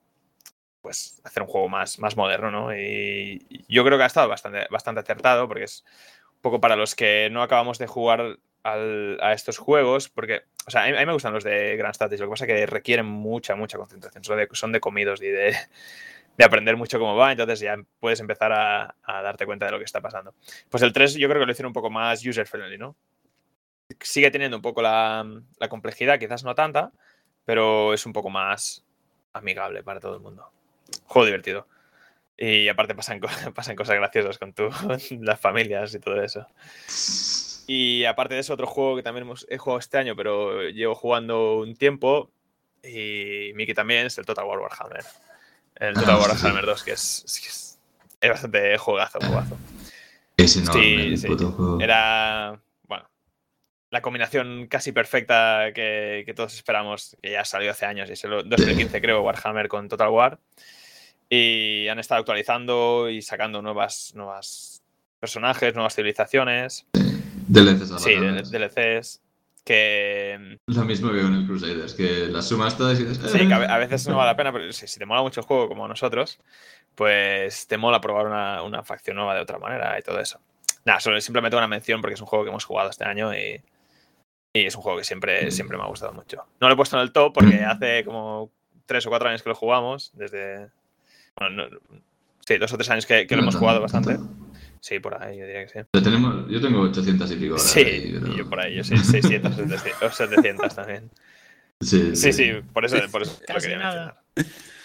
pues 0.81 1.21
hacer 1.23 1.45
un 1.45 1.49
juego 1.49 1.69
más, 1.69 2.01
más 2.01 2.17
moderno, 2.17 2.51
¿no? 2.51 2.77
Y 2.77 3.65
yo 3.69 3.85
creo 3.85 3.97
que 3.97 4.05
ha 4.05 4.09
estado 4.09 4.29
bastante, 4.29 4.67
bastante 4.69 5.01
acertado, 5.01 5.47
porque 5.47 5.65
es 5.65 5.85
un 6.33 6.41
poco 6.41 6.61
para 6.61 6.75
los 6.75 6.97
que 6.97 7.29
no 7.31 7.43
acabamos 7.43 7.79
de 7.79 7.87
jugar 7.87 8.41
a 8.65 9.33
estos 9.33 9.59
juegos, 9.59 10.09
porque, 10.09 10.43
o 10.67 10.71
sea, 10.71 10.85
a 10.85 10.87
mí, 10.87 10.93
me 10.93 11.13
gustan 11.13 11.33
los 11.33 11.45
de 11.45 11.77
Grand 11.77 11.95
Strategy, 11.95 12.21
lo 12.21 12.27
que 12.27 12.31
pasa 12.31 12.45
es 12.45 12.49
que 12.49 12.67
requieren 12.67 13.07
mucha, 13.07 13.57
mucha 13.57 13.79
concentración, 13.79 14.23
son 14.25 14.37
de, 14.37 14.49
son 14.53 14.73
de 14.73 14.81
comidos 14.81 15.21
y 15.21 15.27
de, 15.27 15.57
de 16.39 16.45
aprender 16.45 16.77
mucho 16.77 16.99
cómo 16.99 17.17
va, 17.17 17.33
entonces 17.33 17.61
ya 17.61 17.77
puedes 17.99 18.21
empezar 18.21 18.53
a, 18.53 18.95
darte 19.05 19.47
cuenta 19.47 19.67
de 19.67 19.73
lo 19.73 19.79
que 19.79 19.85
está 19.85 20.01
pasando. 20.01 20.35
Pues 20.71 20.83
el 20.83 20.93
3 20.93 21.15
yo 21.15 21.29
creo 21.29 21.41
que 21.41 21.47
lo 21.47 21.53
hicieron 21.53 21.71
un 21.71 21.75
poco 21.75 21.91
más 21.91 22.25
user-friendly, 22.25 22.79
¿no? 22.79 22.97
Sigue 24.01 24.31
teniendo 24.31 24.57
un 24.57 24.63
poco 24.63 24.81
la, 24.81 25.27
complejidad, 25.69 26.19
quizás 26.19 26.45
no 26.45 26.55
tanta, 26.55 26.93
pero 27.45 27.93
es 27.93 28.07
un 28.07 28.13
poco 28.13 28.31
más 28.31 28.85
amigable 29.33 29.83
para 29.83 30.01
todo 30.01 30.15
el 30.15 30.21
mundo. 30.21 30.51
Juego 31.05 31.27
divertido. 31.27 31.67
Y 32.39 32.69
aparte 32.69 32.95
pasan, 32.95 33.21
pasan 33.55 33.77
cosas 33.77 33.97
graciosas 33.97 34.39
con 34.39 34.53
tu, 34.53 34.71
las 35.21 35.41
familias 35.41 35.95
y 35.95 35.99
todo 35.99 36.23
eso. 36.23 36.47
Y 37.67 38.05
aparte 38.05 38.35
de 38.35 38.41
eso, 38.41 38.55
otro 38.55 38.67
juego 38.67 38.97
que 38.97 39.03
también 39.03 39.23
hemos, 39.27 39.47
he 39.49 39.57
jugado 39.59 39.79
este 39.79 39.99
año, 39.99 40.17
pero 40.17 40.63
llevo 40.69 40.95
jugando 40.95 41.59
un 41.59 41.75
tiempo, 41.77 42.31
y 42.83 43.53
Miki 43.55 43.73
también, 43.75 44.07
es 44.07 44.19
el 44.19 44.27
Total 44.27 44.45
War 44.45 44.59
Warhammer. 44.59 45.05
El 45.77 45.95
Total 45.95 46.17
Ah, 46.17 46.19
War. 46.19 46.31
Warhammer 46.31 46.67
2, 46.67 46.83
que 46.83 46.93
es, 46.93 47.23
es, 47.25 47.41
que 47.41 47.49
es- 47.49 47.79
es 48.21 48.31
bastante 48.31 48.77
juegazo, 48.79 49.19
jugazo. 49.21 49.57
Es 50.37 50.57
enorme 50.57 50.83
Sí, 50.83 51.17
sí. 51.17 51.27
juego. 51.29 51.79
Era, 51.81 52.61
bueno, 52.89 53.09
la 53.91 54.03
combinación 54.03 54.67
casi 54.67 54.91
perfecta 54.93 55.71
que, 55.75 56.25
que 56.27 56.35
todos 56.35 56.55
esperamos, 56.55 57.17
que 57.23 57.31
ya 57.33 57.45
salió 57.45 57.71
hace 57.71 57.87
años, 57.87 58.11
y 58.11 58.15
es 58.15 58.25
el 58.25 58.49
2015 58.49 59.01
creo, 59.01 59.23
Warhammer 59.23 59.69
con 59.69 59.89
Total 59.89 60.09
War. 60.09 60.39
Y 61.29 61.89
han 61.89 61.99
estado 61.99 62.21
actualizando 62.21 63.09
y 63.09 63.23
sacando 63.23 63.63
nuevas, 63.63 64.13
nuevas 64.15 64.83
personajes, 65.19 65.75
nuevas 65.75 65.95
civilizaciones. 65.95 66.87
DLCs 67.49 67.91
a 67.93 67.99
Sí. 67.99 68.15
DLCs. 68.15 69.21
Que 69.65 70.59
Lo 70.67 70.85
mismo 70.85 71.13
que 71.13 71.23
con 71.23 71.35
el 71.35 71.47
Crusaders, 71.47 71.95
que 71.95 72.27
las 72.27 72.49
sumas 72.49 72.77
todas 72.77 72.99
y 72.99 73.15
sí, 73.15 73.47
que 73.47 73.55
a 73.55 73.63
"Eh". 73.63 73.67
a 73.71 73.79
veces 73.79 74.09
no 74.09 74.17
vale 74.17 74.33
la 74.33 74.37
pena, 74.37 74.53
pero 74.53 74.73
si, 74.73 74.89
si 74.89 74.99
te 74.99 75.07
mola 75.07 75.23
mucho 75.23 75.39
el 75.41 75.47
juego 75.47 75.69
como 75.69 75.87
nosotros, 75.87 76.41
pues 76.97 77.69
te 77.69 77.77
mola 77.79 78.01
probar 78.01 78.27
una, 78.27 78.63
una 78.65 78.83
facción 78.83 79.17
nueva 79.17 79.37
de 79.37 79.41
otra 79.41 79.59
manera 79.61 79.97
y 79.99 80.03
todo 80.03 80.19
eso. 80.19 80.41
Nada, 80.85 80.99
solo 80.99 81.21
simplemente 81.21 81.57
una 81.57 81.69
mención 81.69 82.01
porque 82.01 82.15
es 82.15 82.21
un 82.21 82.27
juego 82.27 82.45
que 82.45 82.51
hemos 82.51 82.65
jugado 82.65 82.91
este 82.91 83.05
año 83.05 83.33
y, 83.33 83.63
y 84.53 84.67
es 84.67 84.75
un 84.75 84.83
juego 84.83 84.99
que 84.99 85.05
siempre, 85.05 85.49
siempre 85.53 85.77
me 85.79 85.85
ha 85.85 85.87
gustado 85.87 86.13
mucho. 86.13 86.45
No 86.61 86.67
lo 86.67 86.75
he 86.75 86.77
puesto 86.77 86.97
en 86.97 87.03
el 87.03 87.13
top 87.13 87.33
porque 87.33 87.63
hace 87.65 88.05
como 88.05 88.51
tres 88.85 89.07
o 89.07 89.11
cuatro 89.11 89.29
años 89.29 89.45
que 89.45 89.49
lo 89.49 89.55
jugamos, 89.55 90.11
desde... 90.15 90.71
Bueno, 91.39 91.69
no- 91.69 91.79
sí, 92.45 92.59
dos 92.59 92.73
o 92.73 92.77
tres 92.77 92.91
años 92.91 93.07
que, 93.07 93.29
que 93.29 93.37
lo 93.37 93.43
hemos 93.43 93.55
jugado 93.55 93.81
bastante. 93.81 94.19
Sí, 94.85 94.99
por 94.99 95.15
ahí, 95.23 95.39
yo 95.39 95.47
diría 95.47 95.65
que 95.65 95.69
sí. 95.81 96.01
Tenemos, 96.03 96.51
yo 96.51 96.61
tengo 96.61 96.81
800 96.81 97.31
y 97.31 97.37
pico 97.37 97.55
horas. 97.55 97.71
Sí, 97.71 97.79
ahí, 97.81 98.19
pero- 98.21 98.35
yo 98.37 98.49
por 98.51 98.59
ahí, 98.61 98.75
yo 98.75 98.83
sí, 98.83 98.97
600 98.99 99.53
o 99.53 99.57
700 99.57 100.03
o 100.03 100.11
700 100.13 100.75
también. 100.75 101.09
Sí, 101.81 102.15
Sí, 102.15 102.33
sí, 102.33 102.51
por 102.73 102.85
eso, 102.85 102.97
por 103.11 103.23
eso 103.23 103.41
lo 103.49 103.61
quería 103.61 103.79
mencionar. 103.79 104.21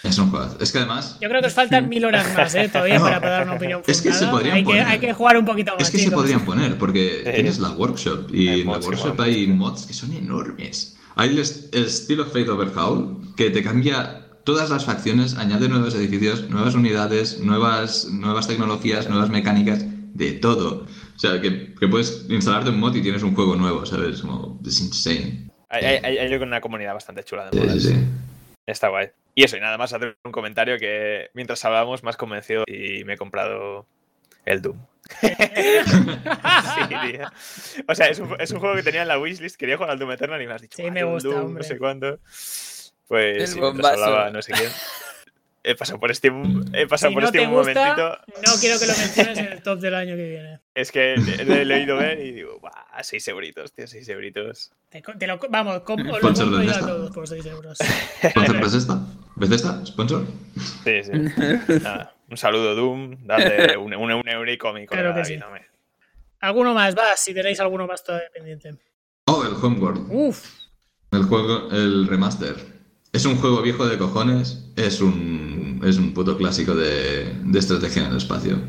Es 0.04 0.18
un 0.18 0.32
juego. 0.32 0.50
Es 0.60 0.72
que 0.72 0.80
además. 0.80 1.18
Yo 1.22 1.30
creo 1.30 1.42
que 1.42 1.48
os 1.48 1.54
faltan 1.54 1.88
mil 1.90 2.04
horas 2.06 2.34
más, 2.36 2.56
¿eh? 2.56 2.70
Todavía 2.70 2.98
No, 2.98 3.04
para, 3.06 3.20
para 3.22 3.32
dar 3.34 3.44
una 3.44 3.54
opinión 3.54 3.82
es 3.86 4.02
que 4.02 4.10
se 4.10 4.26
fundada. 4.26 4.32
podrían 4.32 4.56
hay, 4.56 4.62
que, 4.64 4.66
poner. 4.66 4.86
hay 4.88 5.00
que 5.00 5.14
jugar 5.14 5.38
un 5.38 5.46
poquito 5.46 5.74
más. 5.76 5.84
Es 5.84 5.92
que 5.92 6.00
se 6.00 6.10
podrían 6.12 6.44
poner, 6.46 6.76
porque 6.80 7.22
Sí. 7.24 7.32
tienes 7.34 7.60
la 7.60 7.70
workshop 7.70 8.34
y 8.34 8.48
Hay 8.48 8.62
en 8.62 8.68
la 8.68 8.74
mods 8.74 8.86
workshop 8.88 9.22
hay 9.22 9.46
mods 9.48 9.86
que 9.86 9.94
son 9.94 10.12
enormes. 10.14 10.98
Hay 11.16 11.30
el, 11.30 11.40
est- 11.40 11.74
el 11.76 11.88
Steel 11.90 12.20
of 12.22 12.28
Fate 12.30 12.50
Overhaul, 12.50 13.36
que 13.36 13.50
te 13.52 13.62
cambia 13.64 14.27
todas 14.48 14.70
las 14.70 14.86
facciones, 14.86 15.36
añade 15.38 15.68
nuevos 15.68 15.94
edificios, 15.94 16.50
nuevas 16.50 16.74
unidades, 16.74 17.40
nuevas, 17.42 18.06
nuevas 18.06 18.48
tecnologías, 18.48 19.10
nuevas 19.10 19.30
mecánicas, 19.30 19.84
de 20.16 20.32
todo. 20.32 20.86
O 21.16 21.20
sea, 21.20 21.42
que, 21.42 21.76
que 21.76 21.88
puedes 21.90 22.26
instalarte 22.30 22.70
un 22.70 22.80
mod 22.80 22.96
y 22.96 23.02
tienes 23.02 23.24
un 23.24 23.36
juego 23.36 23.58
nuevo, 23.58 23.86
¿sabes? 23.86 24.22
Como, 24.22 24.58
es 24.66 24.80
insane. 24.80 25.50
Hay, 25.68 25.84
hay, 25.84 26.18
hay- 26.18 26.34
una 26.36 26.62
comunidad 26.62 26.94
bastante 26.94 27.24
chula 27.26 27.50
de 27.50 27.60
Sí, 27.60 27.60
sí, 27.68 27.68
mods. 27.74 27.84
sí. 27.84 28.06
Está 28.66 28.88
guay. 28.88 29.10
Y 29.36 29.44
eso, 29.44 29.58
y 29.58 29.60
nada 29.60 29.78
más 29.78 29.92
hacer 29.92 30.16
un 30.24 30.32
comentario 30.32 30.80
que 30.80 31.30
mientras 31.34 31.64
hablábamos 31.66 32.02
has 32.06 32.16
convencido 32.18 32.64
y 32.68 33.04
me 33.04 33.16
he 33.16 33.18
comprado 33.18 33.86
el 34.46 34.62
Doom. 34.62 34.78
sí. 35.22 35.30
O 37.88 37.96
sea, 37.96 38.08
es 38.08 38.20
un, 38.20 38.36
es 38.40 38.52
un 38.52 38.60
juego 38.60 38.76
que 38.76 38.84
tenía 38.84 39.02
en 39.02 39.08
la 39.10 39.20
wishlist, 39.20 39.58
quería 39.58 39.76
jugar 39.78 39.92
al 39.92 40.00
Doom 40.00 40.12
Eternal 40.12 40.42
y 40.42 40.48
me 40.48 40.54
has 40.54 40.62
dicho, 40.62 40.76
Sí, 40.78 40.84
"Buah, 40.84 40.92
me 40.92 41.04
gusta, 41.04 41.30
Doom, 41.30 41.42
hombre. 41.46 41.64
no 41.64 41.68
sé 41.68 41.78
cuándo. 41.78 42.20
Pues 43.08 43.54
El 43.54 43.62
bombazo. 43.62 44.04
hablaba 44.04 44.30
no 44.32 44.42
sé 44.42 44.52
quién. 44.54 44.70
He 45.64 45.76
pasado 45.76 46.00
por 46.00 46.16
Steam, 46.16 46.64
he 46.74 46.88
pasado 46.88 47.10
Si 47.10 47.14
por 47.16 47.24
no 47.24 47.30
Steam 47.30 47.44
te 47.44 47.48
un 47.50 47.56
gusta, 47.64 47.96
momentito. 47.96 48.18
no 48.46 48.60
quiero 48.62 48.80
que 48.80 48.86
lo 48.86 48.94
menciones 48.98 49.38
en 49.38 49.46
el 49.48 49.62
top 49.62 49.80
del 49.80 49.96
año 49.96 50.16
que 50.16 50.30
viene. 50.30 50.60
Es 50.74 50.92
que 50.94 51.16
lo 51.46 51.54
he 51.56 51.66
leído 51.66 51.98
ver 51.98 52.20
y 52.22 52.32
digo, 52.32 52.58
"Buah, 52.62 53.04
6 53.04 53.28
euritos, 53.28 53.74
tío, 53.74 53.86
6 53.86 54.08
euritos. 54.08 54.72
Te, 54.90 55.28
lo, 55.28 55.38
vamos, 55.50 55.82
com- 55.82 56.00
os 56.00 56.06
lo 56.06 56.20
compro 56.22 56.46
yo 56.52 56.58
a 56.60 56.64
esta. 56.64 56.80
todos 56.88 57.12
por 57.12 57.28
6 57.28 57.46
euros. 57.48 57.78
¿Sponsor 58.30 58.62
Bethesda? 58.62 59.00
¿Bethesda? 59.36 59.86
¿Sponsor? 59.86 60.26
Sí, 60.86 61.04
sí. 61.04 61.12
Nada, 61.84 62.16
un 62.30 62.38
saludo, 62.38 62.74
Doom. 62.74 63.18
Dale 63.26 63.76
un, 63.76 63.94
un, 63.94 64.12
un 64.14 64.30
eurico 64.30 64.70
a 64.70 64.74
mi 64.74 64.88
Claro 64.88 65.14
que 65.14 65.20
David, 65.22 65.38
sí. 65.38 65.44
hombre. 65.44 65.66
¿Alguno 66.40 66.74
más? 66.74 66.96
Va, 66.98 67.18
si 67.18 67.34
tenéis 67.34 67.60
alguno 67.60 67.88
más 67.88 68.04
todavía 68.06 68.30
pendiente. 68.34 68.76
Oh, 69.26 69.44
el 69.44 69.54
Homeworld. 69.54 70.08
Uf, 70.10 70.46
El 71.12 71.24
juego, 71.24 71.70
el 71.72 72.08
remaster. 72.08 72.56
Es 73.18 73.26
un 73.26 73.38
juego 73.38 73.64
viejo 73.64 73.88
de 73.88 73.98
cojones. 73.98 74.64
Es 74.76 75.02
un, 75.02 75.82
es 75.84 75.98
un 75.98 76.14
puto 76.14 76.38
clásico 76.38 76.76
de, 76.76 77.34
de 77.46 77.58
estrategia 77.58 78.04
en 78.04 78.12
el 78.12 78.18
espacio. 78.18 78.60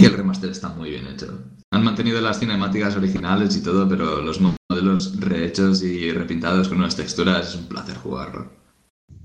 Y 0.00 0.06
el 0.06 0.14
remaster 0.14 0.48
está 0.48 0.70
muy 0.70 0.88
bien 0.88 1.06
hecho. 1.06 1.38
Han 1.70 1.84
mantenido 1.84 2.18
las 2.22 2.40
cinemáticas 2.40 2.96
originales 2.96 3.54
y 3.58 3.62
todo, 3.62 3.86
pero 3.86 4.22
los 4.22 4.40
modelos 4.40 5.20
rehechos 5.20 5.82
y 5.82 6.10
repintados 6.12 6.70
con 6.70 6.78
unas 6.78 6.96
texturas 6.96 7.50
es 7.50 7.56
un 7.56 7.66
placer 7.66 7.98
jugarlo. 7.98 8.50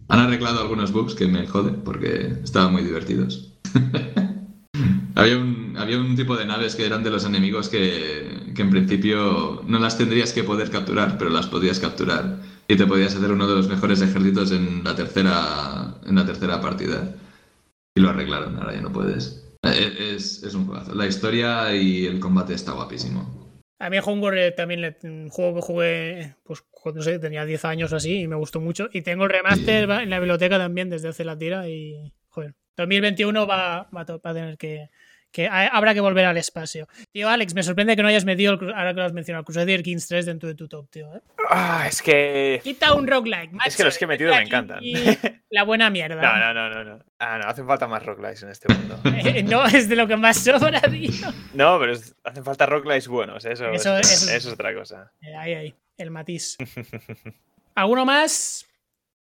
Han 0.10 0.20
arreglado 0.20 0.60
algunos 0.60 0.92
bugs 0.92 1.16
que 1.16 1.28
me 1.28 1.48
jode 1.48 1.72
porque 1.72 2.40
estaban 2.44 2.74
muy 2.74 2.84
divertidos. 2.84 3.54
había, 5.16 5.38
un, 5.38 5.78
había 5.78 6.02
un 6.02 6.18
tipo 6.18 6.36
de 6.36 6.46
naves 6.46 6.76
que 6.76 6.86
eran 6.86 7.06
de 7.06 7.12
los 7.12 7.24
enemigos 7.24 7.70
que, 7.70 8.52
que 8.54 8.62
en 8.62 8.72
principio 8.72 9.64
no 9.66 9.80
las 9.80 9.98
tendrías 9.98 10.34
que 10.34 10.44
poder 10.44 10.70
capturar, 10.70 11.18
pero 11.18 11.30
las 11.30 11.48
podías 11.48 11.80
capturar. 11.80 12.42
Y 12.68 12.76
te 12.78 12.86
podías 12.88 13.16
hacer 13.16 13.32
uno 13.32 13.48
de 13.48 13.56
los 13.56 13.68
mejores 13.68 14.02
ejércitos 14.02 14.52
en 14.52 14.84
la 14.84 14.96
tercera, 14.96 15.96
en 16.06 16.16
la 16.16 16.26
tercera 16.26 16.62
partida. 16.62 17.14
Y 17.96 18.02
lo 18.02 18.10
arreglaron, 18.10 18.58
ahora 18.58 18.74
ya 18.74 18.82
no 18.82 18.92
puedes. 18.92 19.40
Eh, 19.64 20.14
Es, 20.16 20.44
es 20.44 20.54
un 20.56 20.66
juegazo. 20.66 20.96
La 20.96 21.06
historia 21.08 21.76
y 21.76 22.06
el 22.06 22.20
combate 22.20 22.54
está 22.54 22.72
guapísimo. 22.74 23.44
a 23.80 23.90
mí 23.90 23.98
Homeworld 24.04 24.40
eh, 24.40 24.52
también 24.52 24.82
le, 24.82 24.98
un 25.04 25.30
juego 25.30 25.56
que 25.56 25.62
jugué 25.62 26.36
pues 26.44 26.64
no 26.96 27.02
sé, 27.02 27.20
tenía 27.20 27.46
10 27.46 27.66
años 27.66 27.94
o 27.94 27.96
así 27.98 28.22
y 28.22 28.28
me 28.28 28.36
gustó 28.36 28.60
mucho. 28.60 28.90
Y 28.92 29.02
tengo 29.02 29.26
el 29.26 29.30
remaster 29.30 29.90
en 29.90 30.10
la 30.10 30.20
biblioteca 30.20 30.58
también 30.58 30.90
desde 30.90 31.10
hace 31.10 31.24
la 31.26 31.38
tira 31.38 31.68
y 31.70 32.14
joder. 32.30 32.56
2021 32.78 33.46
va, 33.48 33.90
va, 33.96 34.04
va 34.04 34.32
a 34.32 34.34
tener 34.34 34.58
que, 34.58 34.90
que 35.34 35.48
ha- 35.48 35.68
habrá 35.68 35.94
que 35.94 36.00
volver 36.00 36.24
al 36.26 36.38
espacio. 36.38 36.88
Tío, 37.12 37.28
Alex, 37.28 37.54
me 37.56 37.64
sorprende 37.64 37.96
que 37.98 38.04
no 38.04 38.08
hayas 38.08 38.24
metido, 38.24 38.54
el 38.54 38.74
ahora 38.74 38.94
que 38.94 39.00
lo 39.00 39.06
has 39.06 39.12
mencionado, 39.14 39.42
el 39.42 39.46
Crusader 39.46 39.84
Kings 39.84 40.08
3 40.08 40.26
dentro 40.28 40.48
de 40.48 40.56
tu 40.56 40.68
top, 40.70 40.90
tío. 40.90 41.14
¿eh? 41.16 41.20
Ah, 41.50 41.86
es 41.90 42.02
que. 42.02 42.62
Quita 42.64 42.94
un 42.94 43.06
roguelike, 43.08 43.52
macho. 43.52 43.68
Es 43.70 43.76
que 43.76 43.84
los 43.84 43.98
que 43.98 44.06
he 44.06 44.08
metido 44.08 44.34
me 44.34 44.42
encantan. 44.44 44.80
Y 44.82 44.94
la 45.50 45.64
buena 45.64 45.90
mierda. 45.90 46.22
No, 46.22 46.38
no, 46.38 46.54
no, 46.54 46.70
no, 46.70 46.84
no. 46.98 47.04
Ah, 47.20 47.40
no, 47.40 47.50
hacen 47.50 47.66
falta 47.68 47.88
más 47.88 48.06
roguelikes 48.06 48.44
en 48.44 48.50
este 48.52 48.74
mundo. 48.74 49.00
Eh, 49.26 49.42
no, 49.44 49.66
es 49.66 49.90
de 49.90 49.96
lo 49.96 50.08
que 50.08 50.16
más 50.18 50.38
sobra, 50.38 50.80
tío. 50.82 51.10
No, 51.54 51.80
pero 51.80 51.94
es- 51.94 52.16
hacen 52.24 52.44
falta 52.44 52.66
roguelikes 52.66 53.08
buenos, 53.08 53.44
eso, 53.46 53.70
Eso- 53.72 53.98
es, 53.98 54.12
eso- 54.12 54.32
eso 54.32 54.48
es 54.50 54.54
otra 54.54 54.74
cosa. 54.74 55.12
Eh, 55.22 55.36
Ahí, 55.36 55.54
ahí, 55.56 55.76
el 55.98 56.12
matiz. 56.12 56.58
¿Alguno 57.76 58.06
más? 58.06 58.66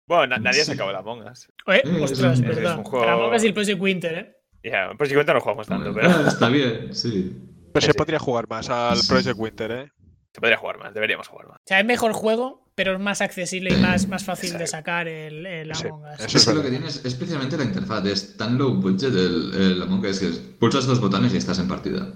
Bueno, 0.06 0.28
na- 0.28 0.38
nadie 0.38 0.60
Sí. 0.60 0.66
se 0.66 0.72
acabó 0.74 0.92
la 0.92 1.02
Mongas. 1.02 1.50
Eh, 1.68 1.82
ostras, 2.02 2.34
es 2.34 2.40
un- 2.40 2.46
verdad. 2.48 2.72
es 2.74 2.78
un 2.80 2.84
juego- 2.84 3.06
Para 3.06 3.14
Among 3.14 3.34
Us 3.36 3.44
y 3.44 3.48
el 3.48 3.54
Project 3.54 3.80
Winter, 3.80 4.18
¿eh? 4.18 4.38
Ya, 4.64 4.92
por 4.98 5.08
si 5.08 5.14
cuenta 5.14 5.34
no 5.34 5.42
jugamos 5.42 5.68
tanto, 5.68 5.94
pero 5.94 6.10
está 6.28 6.48
bien, 6.50 6.94
sí. 6.96 7.36
Pero 7.74 7.86
se 7.86 7.94
podría 7.94 8.20
jugar 8.20 8.48
más 8.48 8.70
al. 8.70 9.00
Project 9.08 9.38
Winter, 9.38 9.72
¿eh? 9.72 9.92
se 10.34 10.40
podría 10.42 10.58
jugar 10.58 10.80
más, 10.80 10.94
deberíamos 10.94 11.28
jugar 11.28 11.48
más. 11.48 11.58
O 11.58 11.64
sea, 11.68 11.80
es 11.80 11.86
mejor 11.86 12.14
juego, 12.14 12.68
pero 12.74 12.94
es 12.94 13.00
más 13.00 13.22
accesible 13.22 13.72
y 13.72 13.78
más, 13.82 14.08
más 14.08 14.24
fácil 14.24 14.58
de 14.58 14.66
sacar 14.66 15.08
el, 15.08 15.46
el 15.46 15.76
Sí, 15.76 15.86
Among 15.88 16.06
Us. 16.06 16.20
eso 16.22 16.38
Es 16.38 16.46
que 16.48 16.54
lo 16.56 16.64
que 16.64 16.70
tiene 16.72 16.88
es, 16.88 16.98
precisamente 17.00 17.56
la 17.58 17.66
interfaz. 17.66 18.04
Es 18.08 18.36
tan 18.38 18.58
low 18.58 18.74
budget 18.74 19.14
el, 19.14 19.54
el 19.54 19.82
Among 19.84 20.04
Us 20.06 20.20
que 20.20 20.30
es- 20.30 20.40
pulsas 20.40 20.88
dos 20.88 21.00
botones 21.00 21.34
y 21.34 21.38
estás 21.38 21.60
en 21.60 21.68
partida. 21.68 22.08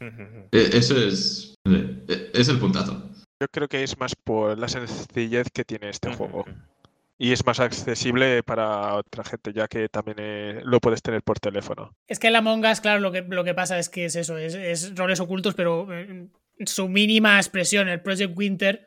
Eh, 0.00 0.70
Eso 0.72 0.96
es. 0.96 1.54
eh, 1.66 2.30
Es 2.32 2.48
el 2.48 2.58
puntazo. 2.60 3.10
Yo 3.42 3.48
creo 3.50 3.66
que 3.66 3.82
es 3.82 3.98
más 3.98 4.12
por 4.22 4.56
la 4.58 4.68
sencillez 4.68 5.48
que 5.52 5.64
tiene 5.64 5.88
este 5.88 6.14
juego. 6.14 6.44
Y 7.16 7.32
es 7.32 7.46
más 7.46 7.60
accesible 7.60 8.42
para 8.42 8.94
otra 8.94 9.22
gente, 9.24 9.52
ya 9.52 9.68
que 9.68 9.88
también 9.88 10.16
eh, 10.18 10.60
lo 10.64 10.80
puedes 10.80 11.02
tener 11.02 11.22
por 11.22 11.38
teléfono. 11.38 11.94
Es 12.08 12.18
que 12.18 12.28
el 12.28 12.36
Among 12.36 12.64
Us, 12.66 12.80
claro, 12.80 13.00
lo 13.00 13.12
que, 13.12 13.22
lo 13.22 13.44
que 13.44 13.54
pasa 13.54 13.78
es 13.78 13.88
que 13.88 14.06
es 14.06 14.16
eso, 14.16 14.36
es, 14.36 14.54
es 14.54 14.96
roles 14.96 15.20
ocultos, 15.20 15.54
pero 15.54 15.86
eh, 15.92 16.28
su 16.66 16.88
mínima 16.88 17.36
expresión, 17.36 17.88
el 17.88 18.02
Project 18.02 18.36
Winter, 18.36 18.86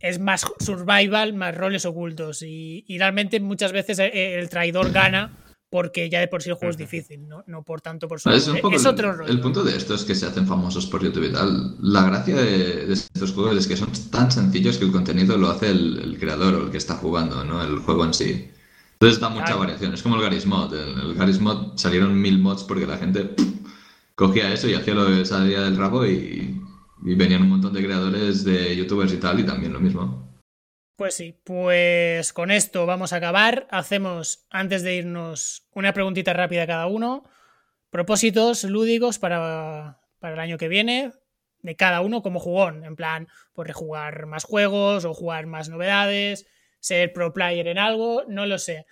es 0.00 0.18
más 0.18 0.44
survival, 0.58 1.34
más 1.34 1.54
roles 1.54 1.84
ocultos. 1.84 2.42
Y, 2.42 2.84
realmente 2.98 3.38
muchas 3.38 3.70
veces 3.70 3.98
el, 4.00 4.10
el 4.12 4.48
traidor 4.48 4.90
gana 4.90 5.36
porque 5.70 6.10
ya 6.10 6.18
de 6.20 6.26
por 6.28 6.42
sí 6.42 6.50
el 6.50 6.56
juego 6.56 6.70
es 6.70 6.76
difícil, 6.76 7.28
no, 7.28 7.44
no 7.46 7.62
por 7.62 7.80
tanto 7.80 8.08
por 8.08 8.20
su... 8.20 8.28
Es, 8.30 8.48
un 8.48 8.58
poco 8.60 8.74
es 8.76 8.82
el- 8.84 8.90
otro 8.90 9.12
rollo. 9.12 9.30
El 9.30 9.40
punto 9.40 9.62
de 9.62 9.76
esto 9.76 9.94
es 9.94 10.04
que 10.04 10.14
se 10.16 10.26
hacen 10.26 10.46
famosos 10.46 10.86
por 10.86 11.02
YouTube 11.02 11.28
y 11.28 11.32
tal. 11.32 11.76
La 11.80 12.04
gracia 12.04 12.36
de, 12.36 12.86
de 12.86 12.92
estos 12.92 13.32
juegos 13.32 13.56
es 13.56 13.66
que 13.68 13.76
son 13.76 13.88
tan 14.10 14.30
sencillos 14.32 14.78
que 14.78 14.84
el 14.84 14.92
contenido 14.92 15.38
lo 15.38 15.48
hace 15.48 15.70
el, 15.70 15.98
el 15.98 16.18
creador 16.18 16.54
o 16.54 16.64
el 16.64 16.70
que 16.70 16.78
está 16.78 16.96
jugando, 16.96 17.44
¿no? 17.44 17.62
El 17.62 17.78
juego 17.78 18.04
en 18.04 18.12
sí. 18.14 18.50
Entonces 18.94 19.20
da 19.20 19.28
mucha 19.30 19.44
Claro. 19.46 19.60
variación. 19.60 19.94
Es 19.94 20.02
como 20.02 20.16
el 20.16 20.22
Garry's 20.22 20.44
Mod. 20.46 20.74
El, 20.74 21.00
el 21.00 21.14
Garry's 21.14 21.40
Mod 21.40 21.76
salieron 21.76 22.20
mil 22.20 22.38
mods 22.38 22.64
porque 22.64 22.86
la 22.86 22.98
gente 22.98 23.24
pff, 23.24 23.46
cogía 24.16 24.52
eso 24.52 24.68
y 24.68 24.74
hacía 24.74 24.94
lo 24.94 25.06
que 25.06 25.24
salía 25.24 25.62
del 25.62 25.76
rabo 25.76 26.04
y, 26.04 26.60
y 27.04 27.14
venían 27.14 27.42
un 27.42 27.48
montón 27.48 27.72
de 27.72 27.82
creadores 27.84 28.44
de 28.44 28.76
youtubers 28.76 29.12
y 29.12 29.16
tal 29.18 29.40
y 29.40 29.44
también 29.44 29.72
lo 29.72 29.80
mismo. 29.80 30.29
Pues 31.00 31.14
sí, 31.14 31.34
pues 31.44 32.34
con 32.34 32.50
esto 32.50 32.84
vamos 32.84 33.14
a 33.14 33.16
acabar. 33.16 33.66
Hacemos, 33.70 34.46
antes 34.50 34.82
de 34.82 34.96
irnos, 34.96 35.66
una 35.72 35.94
preguntita 35.94 36.34
rápida 36.34 36.64
a 36.64 36.66
cada 36.66 36.86
uno. 36.88 37.24
Propósitos 37.88 38.64
lúdicos 38.64 39.18
para, 39.18 39.98
para 40.18 40.34
el 40.34 40.40
año 40.40 40.58
que 40.58 40.68
viene, 40.68 41.12
de 41.62 41.74
cada 41.74 42.02
uno 42.02 42.20
como 42.20 42.38
jugón. 42.38 42.84
En 42.84 42.96
plan, 42.96 43.28
pues 43.54 43.66
rejugar 43.66 44.26
más 44.26 44.44
juegos 44.44 45.06
o 45.06 45.14
jugar 45.14 45.46
más 45.46 45.70
novedades, 45.70 46.46
ser 46.80 47.14
pro 47.14 47.32
player 47.32 47.68
en 47.68 47.78
algo, 47.78 48.24
no 48.28 48.44
lo 48.44 48.58
sé. 48.58 48.84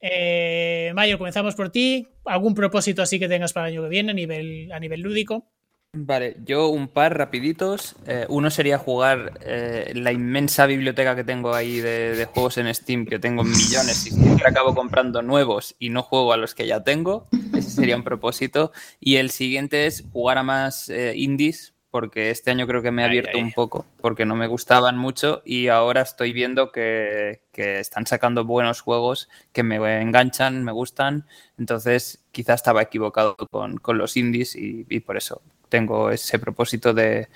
Eh, 0.00 0.92
Mayo, 0.94 1.16
comenzamos 1.16 1.54
por 1.54 1.70
ti. 1.70 2.06
¿Algún 2.26 2.52
propósito 2.52 3.00
así 3.00 3.18
que 3.18 3.28
tengas 3.28 3.54
para 3.54 3.68
el 3.68 3.72
año 3.72 3.82
que 3.84 3.88
viene 3.88 4.10
a 4.10 4.14
nivel, 4.14 4.70
a 4.72 4.78
nivel 4.78 5.00
lúdico? 5.00 5.50
Vale, 5.98 6.36
yo 6.44 6.68
un 6.68 6.88
par 6.88 7.16
rapiditos. 7.16 7.96
Eh, 8.06 8.26
uno 8.28 8.50
sería 8.50 8.76
jugar 8.76 9.38
eh, 9.40 9.92
la 9.94 10.12
inmensa 10.12 10.66
biblioteca 10.66 11.16
que 11.16 11.24
tengo 11.24 11.54
ahí 11.54 11.78
de, 11.80 12.14
de 12.14 12.24
juegos 12.26 12.58
en 12.58 12.72
Steam, 12.74 13.06
que 13.06 13.18
tengo 13.18 13.42
millones 13.44 14.06
y 14.06 14.10
siempre 14.10 14.46
acabo 14.46 14.74
comprando 14.74 15.22
nuevos 15.22 15.74
y 15.78 15.88
no 15.88 16.02
juego 16.02 16.34
a 16.34 16.36
los 16.36 16.54
que 16.54 16.66
ya 16.66 16.84
tengo. 16.84 17.26
Ese 17.54 17.70
sería 17.70 17.96
un 17.96 18.04
propósito. 18.04 18.72
Y 19.00 19.16
el 19.16 19.30
siguiente 19.30 19.86
es 19.86 20.04
jugar 20.12 20.36
a 20.36 20.42
más 20.42 20.90
eh, 20.90 21.14
indies, 21.16 21.72
porque 21.90 22.28
este 22.30 22.50
año 22.50 22.66
creo 22.66 22.82
que 22.82 22.90
me 22.90 23.00
he 23.00 23.04
Ay, 23.06 23.10
abierto 23.12 23.38
ay. 23.38 23.42
un 23.44 23.52
poco, 23.52 23.86
porque 24.02 24.26
no 24.26 24.36
me 24.36 24.48
gustaban 24.48 24.98
mucho 24.98 25.40
y 25.46 25.68
ahora 25.68 26.02
estoy 26.02 26.34
viendo 26.34 26.72
que, 26.72 27.40
que 27.52 27.80
están 27.80 28.06
sacando 28.06 28.44
buenos 28.44 28.82
juegos 28.82 29.30
que 29.52 29.62
me 29.62 29.76
enganchan, 30.02 30.62
me 30.62 30.72
gustan. 30.72 31.26
Entonces 31.56 32.22
quizás 32.32 32.56
estaba 32.56 32.82
equivocado 32.82 33.34
con, 33.50 33.78
con 33.78 33.96
los 33.96 34.18
indies 34.18 34.56
y, 34.56 34.84
y 34.90 35.00
por 35.00 35.16
eso 35.16 35.40
tengo 35.68 36.10
ese 36.10 36.38
propósito 36.38 36.94
de, 36.94 37.28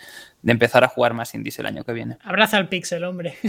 de 0.43 0.53
empezar 0.53 0.85
a 0.85 0.89
jugar 0.89 1.15
más 1.15 1.35
indies 1.35 1.59
el 1.59 1.67
año 1.67 1.85
que 1.85 1.93
viene. 1.93 2.19
Abraza 2.23 2.57
al 2.57 2.69
pixel, 2.69 3.05
hombre. 3.05 3.37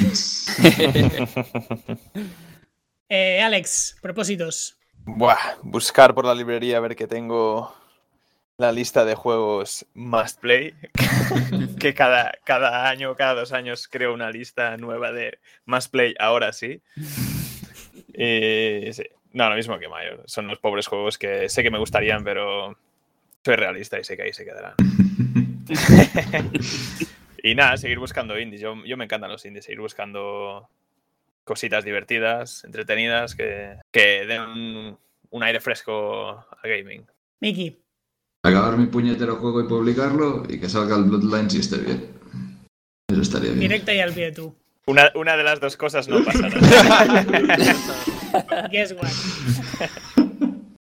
Eh, 3.13 3.41
Alex, 3.41 3.97
propósitos. 4.01 4.79
Buah, 5.03 5.57
buscar 5.63 6.15
por 6.15 6.23
la 6.23 6.33
librería 6.33 6.77
a 6.77 6.79
ver 6.79 6.95
que 6.95 7.07
tengo 7.07 7.75
la 8.55 8.71
lista 8.71 9.03
de 9.03 9.15
juegos 9.15 9.85
must 9.93 10.39
play. 10.39 10.73
que 11.79 11.93
cada, 11.93 12.31
cada 12.45 12.87
año, 12.87 13.13
cada 13.17 13.33
dos 13.33 13.51
años 13.51 13.89
creo 13.89 14.13
una 14.13 14.31
lista 14.31 14.77
nueva 14.77 15.11
de 15.11 15.39
must 15.65 15.91
play, 15.91 16.15
ahora 16.19 16.53
sí. 16.53 16.81
Y 18.13 18.93
sí. 18.93 19.03
No, 19.33 19.49
lo 19.49 19.55
mismo 19.55 19.77
que 19.79 19.89
Mayor. 19.89 20.23
Son 20.27 20.47
los 20.47 20.59
pobres 20.59 20.87
juegos 20.87 21.17
que 21.17 21.49
sé 21.49 21.63
que 21.63 21.71
me 21.71 21.79
gustarían, 21.79 22.23
pero 22.23 22.77
soy 23.43 23.55
realista 23.55 23.99
y 23.99 24.03
sé 24.03 24.15
que 24.15 24.23
ahí 24.23 24.33
se 24.33 24.45
quedarán. 24.45 24.75
y 27.43 27.55
nada, 27.55 27.77
seguir 27.77 27.97
buscando 27.99 28.39
indies. 28.39 28.61
Yo, 28.61 28.75
yo 28.85 28.97
me 28.97 29.05
encantan 29.05 29.31
los 29.31 29.45
indies, 29.45 29.65
seguir 29.65 29.81
buscando 29.81 30.69
cositas 31.43 31.83
divertidas, 31.83 32.63
entretenidas, 32.63 33.35
que, 33.35 33.77
que 33.91 34.25
den 34.25 34.41
un, 34.41 34.97
un 35.31 35.43
aire 35.43 35.59
fresco 35.59 36.29
al 36.29 36.69
gaming. 36.69 37.05
Miki. 37.39 37.77
Acabar 38.43 38.77
mi 38.77 38.87
puñetero 38.87 39.35
juego 39.37 39.61
y 39.61 39.67
publicarlo 39.67 40.43
y 40.47 40.59
que 40.59 40.69
salga 40.69 40.95
el 40.95 41.05
Bloodlines 41.05 41.55
y 41.55 41.59
esté 41.59 41.77
bien. 41.77 42.09
Eso 43.11 43.21
estaría 43.21 43.49
bien. 43.49 43.59
Directa 43.59 43.93
y 43.93 43.99
al 43.99 44.13
pie 44.13 44.31
tú. 44.31 44.55
Una, 44.87 45.11
una 45.15 45.37
de 45.37 45.43
las 45.43 45.59
dos 45.59 45.77
cosas 45.77 46.07
no 46.07 46.23
pasará. 46.23 46.49
Guess 48.71 48.93
what. 48.93 49.07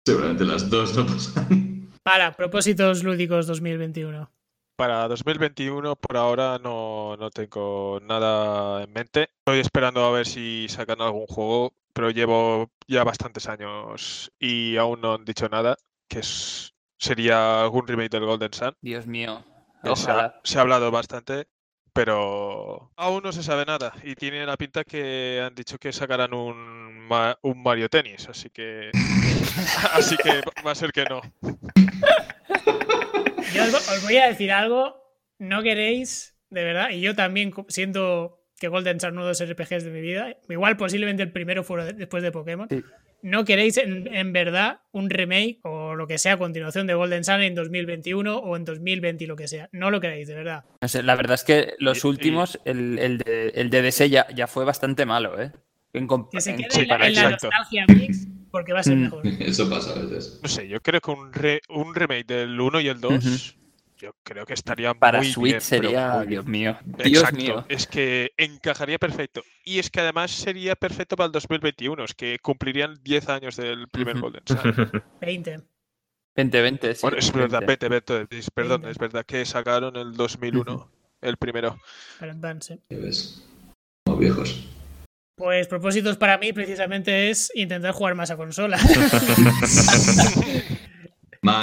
Seguramente 0.05 0.43
las 0.45 0.69
dos 0.69 0.95
no 0.95 1.05
pasan. 1.05 1.76
Para, 2.07 2.37
propósitos 2.37 3.03
lúdicos 3.03 3.47
2021. 3.47 4.31
Para 4.77 5.09
2021 5.09 5.97
por 5.97 6.15
ahora 6.15 6.57
no, 6.57 7.17
no 7.17 7.29
tengo 7.31 7.99
nada 8.01 8.81
en 8.81 8.93
mente. 8.93 9.29
Estoy 9.39 9.59
esperando 9.59 10.05
a 10.05 10.11
ver 10.11 10.25
si 10.25 10.67
sacan 10.69 11.01
algún 11.01 11.27
juego, 11.27 11.73
pero 11.91 12.09
llevo 12.09 12.71
ya 12.87 13.03
bastantes 13.03 13.49
años 13.49 14.31
y 14.39 14.77
aún 14.77 15.01
no 15.01 15.15
han 15.15 15.25
dicho 15.25 15.49
nada, 15.49 15.75
que 16.07 16.19
es, 16.19 16.73
sería 16.97 17.63
algún 17.63 17.85
remake 17.85 18.11
del 18.11 18.25
Golden 18.25 18.53
Sun. 18.53 18.73
Dios 18.79 19.05
mío. 19.05 19.43
ha, 19.83 20.39
se 20.45 20.57
ha 20.57 20.61
hablado 20.61 20.89
bastante, 20.91 21.49
pero 21.97 22.91
aún 22.95 23.23
no 23.23 23.31
se 23.31 23.41
sabe 23.41 23.65
nada. 23.65 23.91
Y 24.03 24.13
tiene 24.13 24.45
la 24.45 24.55
pinta 24.55 24.83
que 24.83 25.41
han 25.43 25.55
dicho 25.55 25.79
que 25.79 25.91
sacarán 25.91 26.31
un, 26.31 27.07
ma- 27.07 27.37
un 27.41 27.63
Mario 27.63 27.89
Tennis, 27.89 28.29
así 28.29 28.51
que 28.51 28.91
así 29.93 30.15
que 30.17 30.41
va 30.65 30.71
a 30.71 30.75
ser 30.75 30.91
que 30.91 31.05
no. 31.05 31.21
Yo 33.53 33.63
os, 33.63 34.03
voy 34.03 34.17
a 34.17 34.27
decir 34.27 34.51
algo. 34.51 34.95
No 35.39 35.61
queréis, 35.63 36.35
de 36.49 36.63
verdad, 36.63 36.89
y 36.91 37.01
yo 37.01 37.15
también 37.15 37.51
siento 37.67 38.43
que 38.59 38.67
Golden 38.67 38.99
Sun 38.99 39.13
uno 39.13 39.23
de 39.23 39.29
los 39.29 39.43
RPGs 39.43 39.83
de 39.83 39.91
mi 39.91 40.01
vida. 40.01 40.35
Igual 40.49 40.77
posiblemente 40.77 41.23
el 41.23 41.31
primero 41.31 41.63
fuera 41.63 41.85
de- 41.85 41.93
después 41.93 42.21
de 42.23 42.31
Pokémon. 42.31 42.67
Sí. 42.69 42.83
No 43.23 43.45
queréis 43.45 43.77
en, 43.77 44.13
en 44.13 44.31
verdad 44.31 44.81
un 44.91 45.09
remake 45.09 45.59
o 45.63 45.95
lo 45.95 46.07
que 46.07 46.17
sea 46.17 46.33
a 46.33 46.37
continuación 46.37 46.85
de 46.87 46.93
Golden 46.93 47.23
Sun 47.23 47.41
en 47.41 47.55
2021 47.55 48.37
o 48.37 48.55
en 48.55 48.63
2020 48.63 49.23
y 49.23 49.27
lo 49.27 49.35
que 49.35 49.47
sea. 49.47 49.69
No 49.71 49.89
lo 49.91 49.99
queréis, 49.99 50.27
de 50.27 50.35
verdad. 50.35 50.65
No 50.81 50.87
sé, 50.87 51.01
la 51.03 51.15
verdad 51.15 51.33
es 51.35 51.43
que 51.43 51.73
los 51.79 52.03
últimos, 52.05 52.59
el, 52.65 52.99
el 52.99 53.17
de, 53.17 53.49
el 53.55 53.69
de 53.69 53.81
DS 53.81 54.09
ya, 54.09 54.27
ya 54.35 54.47
fue 54.47 54.65
bastante 54.65 55.05
malo, 55.05 55.41
¿eh? 55.41 55.51
En 55.93 56.07
Que 56.31 56.41
se 56.41 56.55
quede 56.55 56.67
en 56.81 56.87
la, 56.87 56.93
para- 56.97 57.07
en 57.07 57.15
la 57.15 57.21
exacto. 57.23 57.47
nostalgia 57.47 57.85
mix 57.87 58.27
porque 58.51 58.71
va 58.73 58.79
a 58.79 58.83
ser 58.83 58.95
Mm. 58.95 59.01
mejor. 59.01 59.27
Eso 59.39 59.69
pasa 59.69 59.91
a 59.91 60.03
veces. 60.03 60.39
No 60.43 60.47
sé, 60.49 60.67
yo 60.67 60.79
creo 60.81 61.01
que 61.01 61.11
un, 61.11 61.33
re- 61.33 61.61
un 61.69 61.95
remake 61.95 62.25
del 62.27 62.59
1 62.59 62.81
y 62.81 62.87
el 62.87 63.01
2, 63.01 63.13
Ujú. 63.25 63.56
Yo 63.97 64.11
creo 64.23 64.45
que 64.45 64.53
estaría 64.53 64.93
Para 64.93 65.19
muy 65.19 65.31
Switch 65.31 65.51
bien, 65.51 65.61
sería, 65.61 66.13
muy. 66.19 66.27
Dios 66.27 66.45
mío, 66.45 66.77
Dios 66.85 67.23
Exacto, 67.23 67.37
mío. 67.37 67.65
es 67.69 67.87
que 67.87 68.31
encajaría 68.37 68.99
perfecto. 68.99 69.41
Y 69.65 69.79
es 69.79 69.89
que 69.89 70.01
además 70.01 70.31
sería 70.31 70.75
perfecto 70.75 71.15
para 71.15 71.25
el 71.27 71.31
2021, 71.31 72.03
es 72.03 72.13
que 72.13 72.37
cumplirían 72.39 72.95
10 73.03 73.29
años 73.29 73.55
del 73.57 73.87
primer. 73.89 74.19
Golden 74.19 74.43
Sun. 74.45 74.91
20. 75.21 75.61
2020, 76.35 76.95
sí. 76.95 77.01
Bueno, 77.01 77.17
es 77.17 77.31
verdad, 77.33 77.63
20. 77.65 77.89
20, 77.89 78.13
20, 78.13 78.37
es- 78.37 78.51
perdón, 78.51 78.81
20. 78.81 78.91
es 78.91 78.97
verdad 78.99 79.25
que 79.25 79.43
sacaron 79.45 79.95
el 79.95 80.13
2001, 80.13 80.91
el 81.21 81.37
primero. 81.37 81.79
Para 82.19 82.33
Advance. 82.33 82.79
Ya 82.89 82.97
ves. 82.97 83.43
Como 84.05 84.17
viejos. 84.19 84.67
Pues 85.35 85.67
propósitos 85.67 86.17
para 86.17 86.37
mí 86.39 86.51
precisamente 86.53 87.29
es 87.29 87.51
intentar 87.55 87.91
jugar 87.93 88.15
más 88.15 88.31
a 88.31 88.37
consola. 88.37 88.77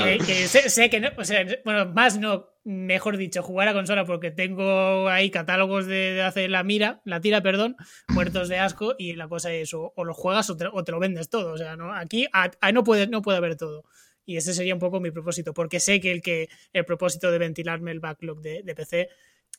Que, 0.05 0.19
que 0.19 0.49
sé, 0.49 0.69
sé 0.71 0.91
que 0.91 1.01
no, 1.01 1.11
o 1.17 1.25
sea, 1.25 1.45
bueno, 1.65 1.87
más 1.87 2.19
no, 2.19 2.49
mejor 2.65 3.17
dicho, 3.17 3.43
jugar 3.43 3.69
a 3.69 3.73
consola 3.73 4.05
porque 4.05 4.31
tengo 4.31 5.09
ahí 5.09 5.31
catálogos 5.31 5.87
de, 5.87 6.15
de 6.15 6.23
hacer 6.23 6.51
la 6.51 6.63
mira, 6.65 7.01
la 7.05 7.21
tira, 7.21 7.43
perdón, 7.43 7.77
muertos 8.09 8.49
de 8.49 8.59
asco 8.59 8.95
y 8.99 9.13
la 9.15 9.29
cosa 9.29 9.53
es 9.53 9.75
o, 9.75 9.93
o 9.97 10.05
lo 10.05 10.15
juegas 10.15 10.49
o 10.51 10.57
te, 10.57 10.67
o 10.73 10.83
te 10.85 10.93
lo 10.93 10.99
vendes 11.01 11.29
todo, 11.29 11.53
o 11.53 11.59
sea, 11.59 11.77
no, 11.77 11.95
aquí 11.95 12.27
a- 12.33 12.51
a- 12.61 12.73
no 12.73 12.85
puede, 12.85 13.07
no 13.07 13.23
puede 13.23 13.39
haber 13.39 13.57
todo. 13.57 13.85
Y 14.27 14.39
ese 14.39 14.55
sería 14.55 14.73
un 14.73 14.81
poco 14.81 15.01
mi 15.01 15.11
propósito, 15.11 15.53
porque 15.53 15.81
sé 15.81 16.01
que 16.01 16.11
el 16.11 16.23
que 16.23 16.49
el 16.73 16.85
propósito 16.87 17.31
de 17.31 17.39
ventilarme 17.39 17.91
el 17.91 18.01
backlog 18.01 18.41
de, 18.41 18.63
de 18.63 18.75
PC 18.75 19.09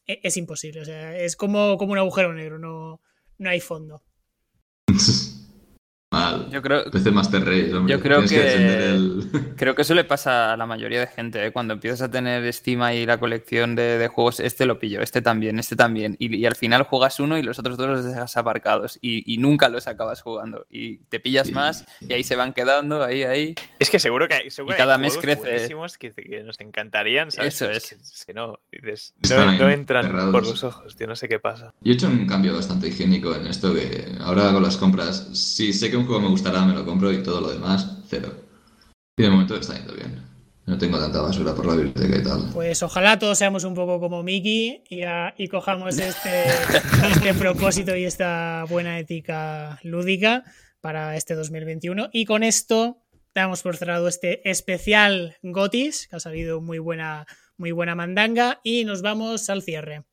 e- 0.07 0.19
es 0.23 0.37
imposible, 0.37 0.81
o 0.81 0.85
sea, 0.85 1.15
es 1.17 1.35
como, 1.35 1.77
como 1.77 1.91
un 1.91 1.99
agujero 1.99 2.33
negro, 2.33 2.57
no, 2.57 2.99
no 3.37 3.49
hay 3.49 3.59
fondo. 3.59 4.01
Yo 6.51 6.61
creo, 6.61 6.89
PC 6.91 7.11
Master 7.11 7.43
Race, 7.45 7.73
hombre. 7.73 7.93
Yo 7.95 8.01
creo 8.01 8.23
Tienes 8.23 8.31
que- 8.31 8.45
encender 8.53 8.81
el- 8.81 9.55
creo 9.57 9.75
que 9.75 9.81
eso 9.83 9.93
le 9.93 10.03
pasa 10.03 10.53
a 10.53 10.57
la 10.57 10.65
mayoría 10.65 10.99
de 10.99 11.07
gente. 11.07 11.45
¿eh? 11.45 11.51
Cuando 11.51 11.73
empiezas 11.73 12.01
a 12.01 12.11
tener 12.11 12.51
Steam 12.53 12.81
y 12.93 13.05
la 13.05 13.17
colección 13.19 13.75
de, 13.75 13.97
de 13.97 14.07
juegos, 14.07 14.39
este 14.39 14.65
lo 14.65 14.79
pillo, 14.79 15.01
este 15.01 15.21
también, 15.21 15.59
este 15.59 15.75
también. 15.75 16.15
Y, 16.19 16.35
y 16.35 16.45
al 16.45 16.55
final 16.55 16.83
juegas 16.83 17.19
uno 17.19 17.37
y 17.37 17.41
los 17.43 17.59
otros 17.59 17.77
dos 17.77 17.87
los 17.87 18.05
dejas 18.05 18.35
aparcados. 18.37 18.97
Y, 19.01 19.23
y 19.31 19.37
nunca 19.37 19.69
los 19.69 19.87
acabas 19.87 20.21
jugando. 20.21 20.65
Y 20.69 20.97
te 21.09 21.19
pillas 21.19 21.47
Sí. 21.47 21.53
más 21.53 21.85
y 22.01 22.13
ahí 22.13 22.23
se 22.23 22.35
van 22.35 22.53
quedando, 22.53 23.03
ahí, 23.03 23.23
ahí. 23.23 23.55
Es 23.79 23.89
que 23.89 23.99
seguro 23.99 24.27
que 24.27 24.33
hay, 24.35 24.49
seguro 24.49 24.73
Y 24.73 24.75
que 24.77 24.81
hay 24.81 24.87
cada 24.87 24.97
mes 24.97 25.17
crece. 25.17 25.41
buenísimos 25.41 25.97
que, 25.97 26.13
que 26.13 26.43
nos 26.43 26.59
encantarían, 26.59 27.31
¿sabes? 27.31 27.55
Eso 27.55 27.69
es. 27.69 27.89
que, 27.89 27.95
es 27.95 28.25
que 28.25 28.33
no, 28.33 28.59
dices, 28.71 29.13
no, 29.29 29.51
no 29.53 29.69
entran 29.69 30.05
cerrados. 30.05 30.31
por 30.31 30.43
los 30.45 30.63
ojos, 30.63 30.95
tío, 30.95 31.07
no 31.07 31.15
sé 31.15 31.27
qué 31.27 31.39
pasa. 31.39 31.73
Yo 31.81 31.91
he 31.91 31.95
hecho 31.95 32.07
un 32.07 32.25
cambio 32.25 32.53
bastante 32.55 32.87
higiénico 32.87 33.35
en 33.35 33.47
esto 33.47 33.73
que 33.73 34.05
ahora 34.19 34.49
hago 34.49 34.59
las 34.59 34.77
compras. 34.77 35.29
Si 35.33 35.73
sé 35.73 35.89
que 35.89 35.97
un 35.97 36.05
juego 36.05 36.14
me 36.19 36.27
gustará, 36.29 36.65
me 36.65 36.73
lo 36.73 36.85
compro 36.85 37.11
y 37.11 37.23
todo 37.23 37.41
lo 37.41 37.49
demás, 37.51 37.97
cero. 38.09 38.31
Y 39.17 39.23
de 39.23 39.29
momento 39.29 39.55
está 39.55 39.75
yendo 39.75 39.93
bien. 39.93 40.23
No 40.65 40.77
tengo 40.79 40.97
tanta 40.99 41.21
basura 41.21 41.53
por 41.53 41.65
la 41.67 41.75
biblioteca 41.75 42.17
y 42.17 42.23
tal. 42.23 42.49
Pues 42.51 42.81
ojalá 42.81 43.19
todos 43.19 43.37
seamos 43.37 43.63
un 43.63 43.75
poco 43.75 43.99
como 43.99 44.23
Mickey 44.23 44.83
y, 44.89 45.03
a- 45.03 45.33
y 45.37 45.47
cojamos 45.47 45.97
este, 45.99 46.43
este 47.11 47.33
propósito 47.35 47.95
y 47.95 48.03
esta 48.05 48.65
buena 48.67 48.97
ética 48.99 49.79
lúdica 49.83 50.43
para 50.81 51.15
este 51.15 51.35
2021. 51.35 52.09
Y 52.11 52.25
con 52.25 52.41
esto 52.43 52.97
damos 53.35 53.61
por 53.61 53.77
cerrado 53.77 54.07
este 54.07 54.49
especial 54.49 55.37
Gotis, 55.43 56.07
que 56.07 56.15
ha 56.15 56.19
salido 56.19 56.61
muy 56.61 56.79
buena, 56.79 57.27
muy 57.57 57.71
buena 57.71 57.93
mandanga, 57.93 58.59
y 58.63 58.85
nos 58.85 59.01
vamos 59.03 59.49
al 59.51 59.61
cierre. 59.61 60.03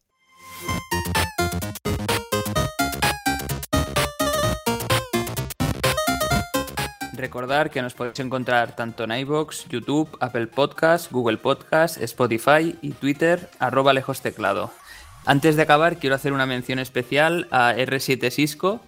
Recordar 7.13 7.71
que 7.71 7.83
nos 7.83 7.93
podéis 7.93 8.21
encontrar 8.21 8.75
tanto 8.75 9.05
en 9.05 9.13
iVoox, 9.13 9.69
YouTube, 9.69 10.17
Apple 10.21 10.47
Podcast, 10.47 11.13
Google 11.13 11.37
Podcast, 11.37 12.01
Spotify 12.01 12.77
y 12.81 12.93
Twitter, 12.93 13.51
arroba 13.59 13.93
lejos 13.93 14.23
teclado. 14.23 14.71
Antes 15.27 15.57
de 15.57 15.63
acabar, 15.63 15.99
quiero 15.99 16.17
hacer 16.17 16.33
una 16.33 16.47
mención 16.47 16.79
especial 16.79 17.49
a 17.51 17.75
R7 17.75 18.31
Cisco, 18.31 18.81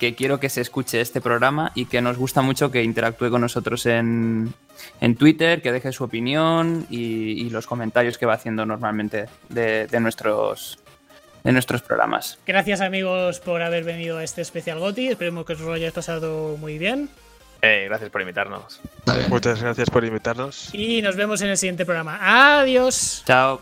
que 0.00 0.14
quiero 0.14 0.40
que 0.40 0.48
se 0.48 0.60
escuche 0.60 1.00
este 1.00 1.20
programa 1.20 1.70
y 1.74 1.86
que 1.86 2.02
nos 2.02 2.18
gusta 2.18 2.42
mucho 2.42 2.70
que 2.70 2.82
interactúe 2.82 3.30
con 3.30 3.40
nosotros 3.40 3.86
en, 3.86 4.52
en 5.00 5.16
Twitter, 5.16 5.62
que 5.62 5.72
deje 5.72 5.92
su 5.92 6.04
opinión 6.04 6.86
y, 6.90 7.46
y 7.46 7.50
los 7.50 7.66
comentarios 7.66 8.18
que 8.18 8.26
va 8.26 8.34
haciendo 8.34 8.66
normalmente 8.66 9.26
de, 9.48 9.86
de 9.86 10.00
nuestros, 10.00 10.78
de 11.44 11.52
nuestros 11.52 11.82
programas. 11.82 12.38
Gracias 12.44 12.80
amigos 12.80 13.38
por 13.40 13.62
haber 13.62 13.84
venido 13.84 14.18
a 14.18 14.24
este 14.24 14.42
especial 14.42 14.80
Goti. 14.80 15.08
Esperemos 15.08 15.46
que 15.46 15.52
os 15.54 15.60
lo 15.60 15.72
hayáis 15.72 15.92
pasado 15.92 16.56
muy 16.58 16.78
bien. 16.78 17.08
Eh, 17.60 17.86
gracias 17.88 18.10
por 18.10 18.20
invitarnos. 18.20 18.80
Muchas 19.28 19.62
gracias 19.62 19.90
por 19.90 20.04
invitarnos. 20.04 20.70
Y 20.72 21.02
nos 21.02 21.16
vemos 21.16 21.40
en 21.42 21.48
el 21.48 21.56
siguiente 21.56 21.84
programa. 21.84 22.18
Adiós. 22.60 23.22
Chao. 23.26 23.60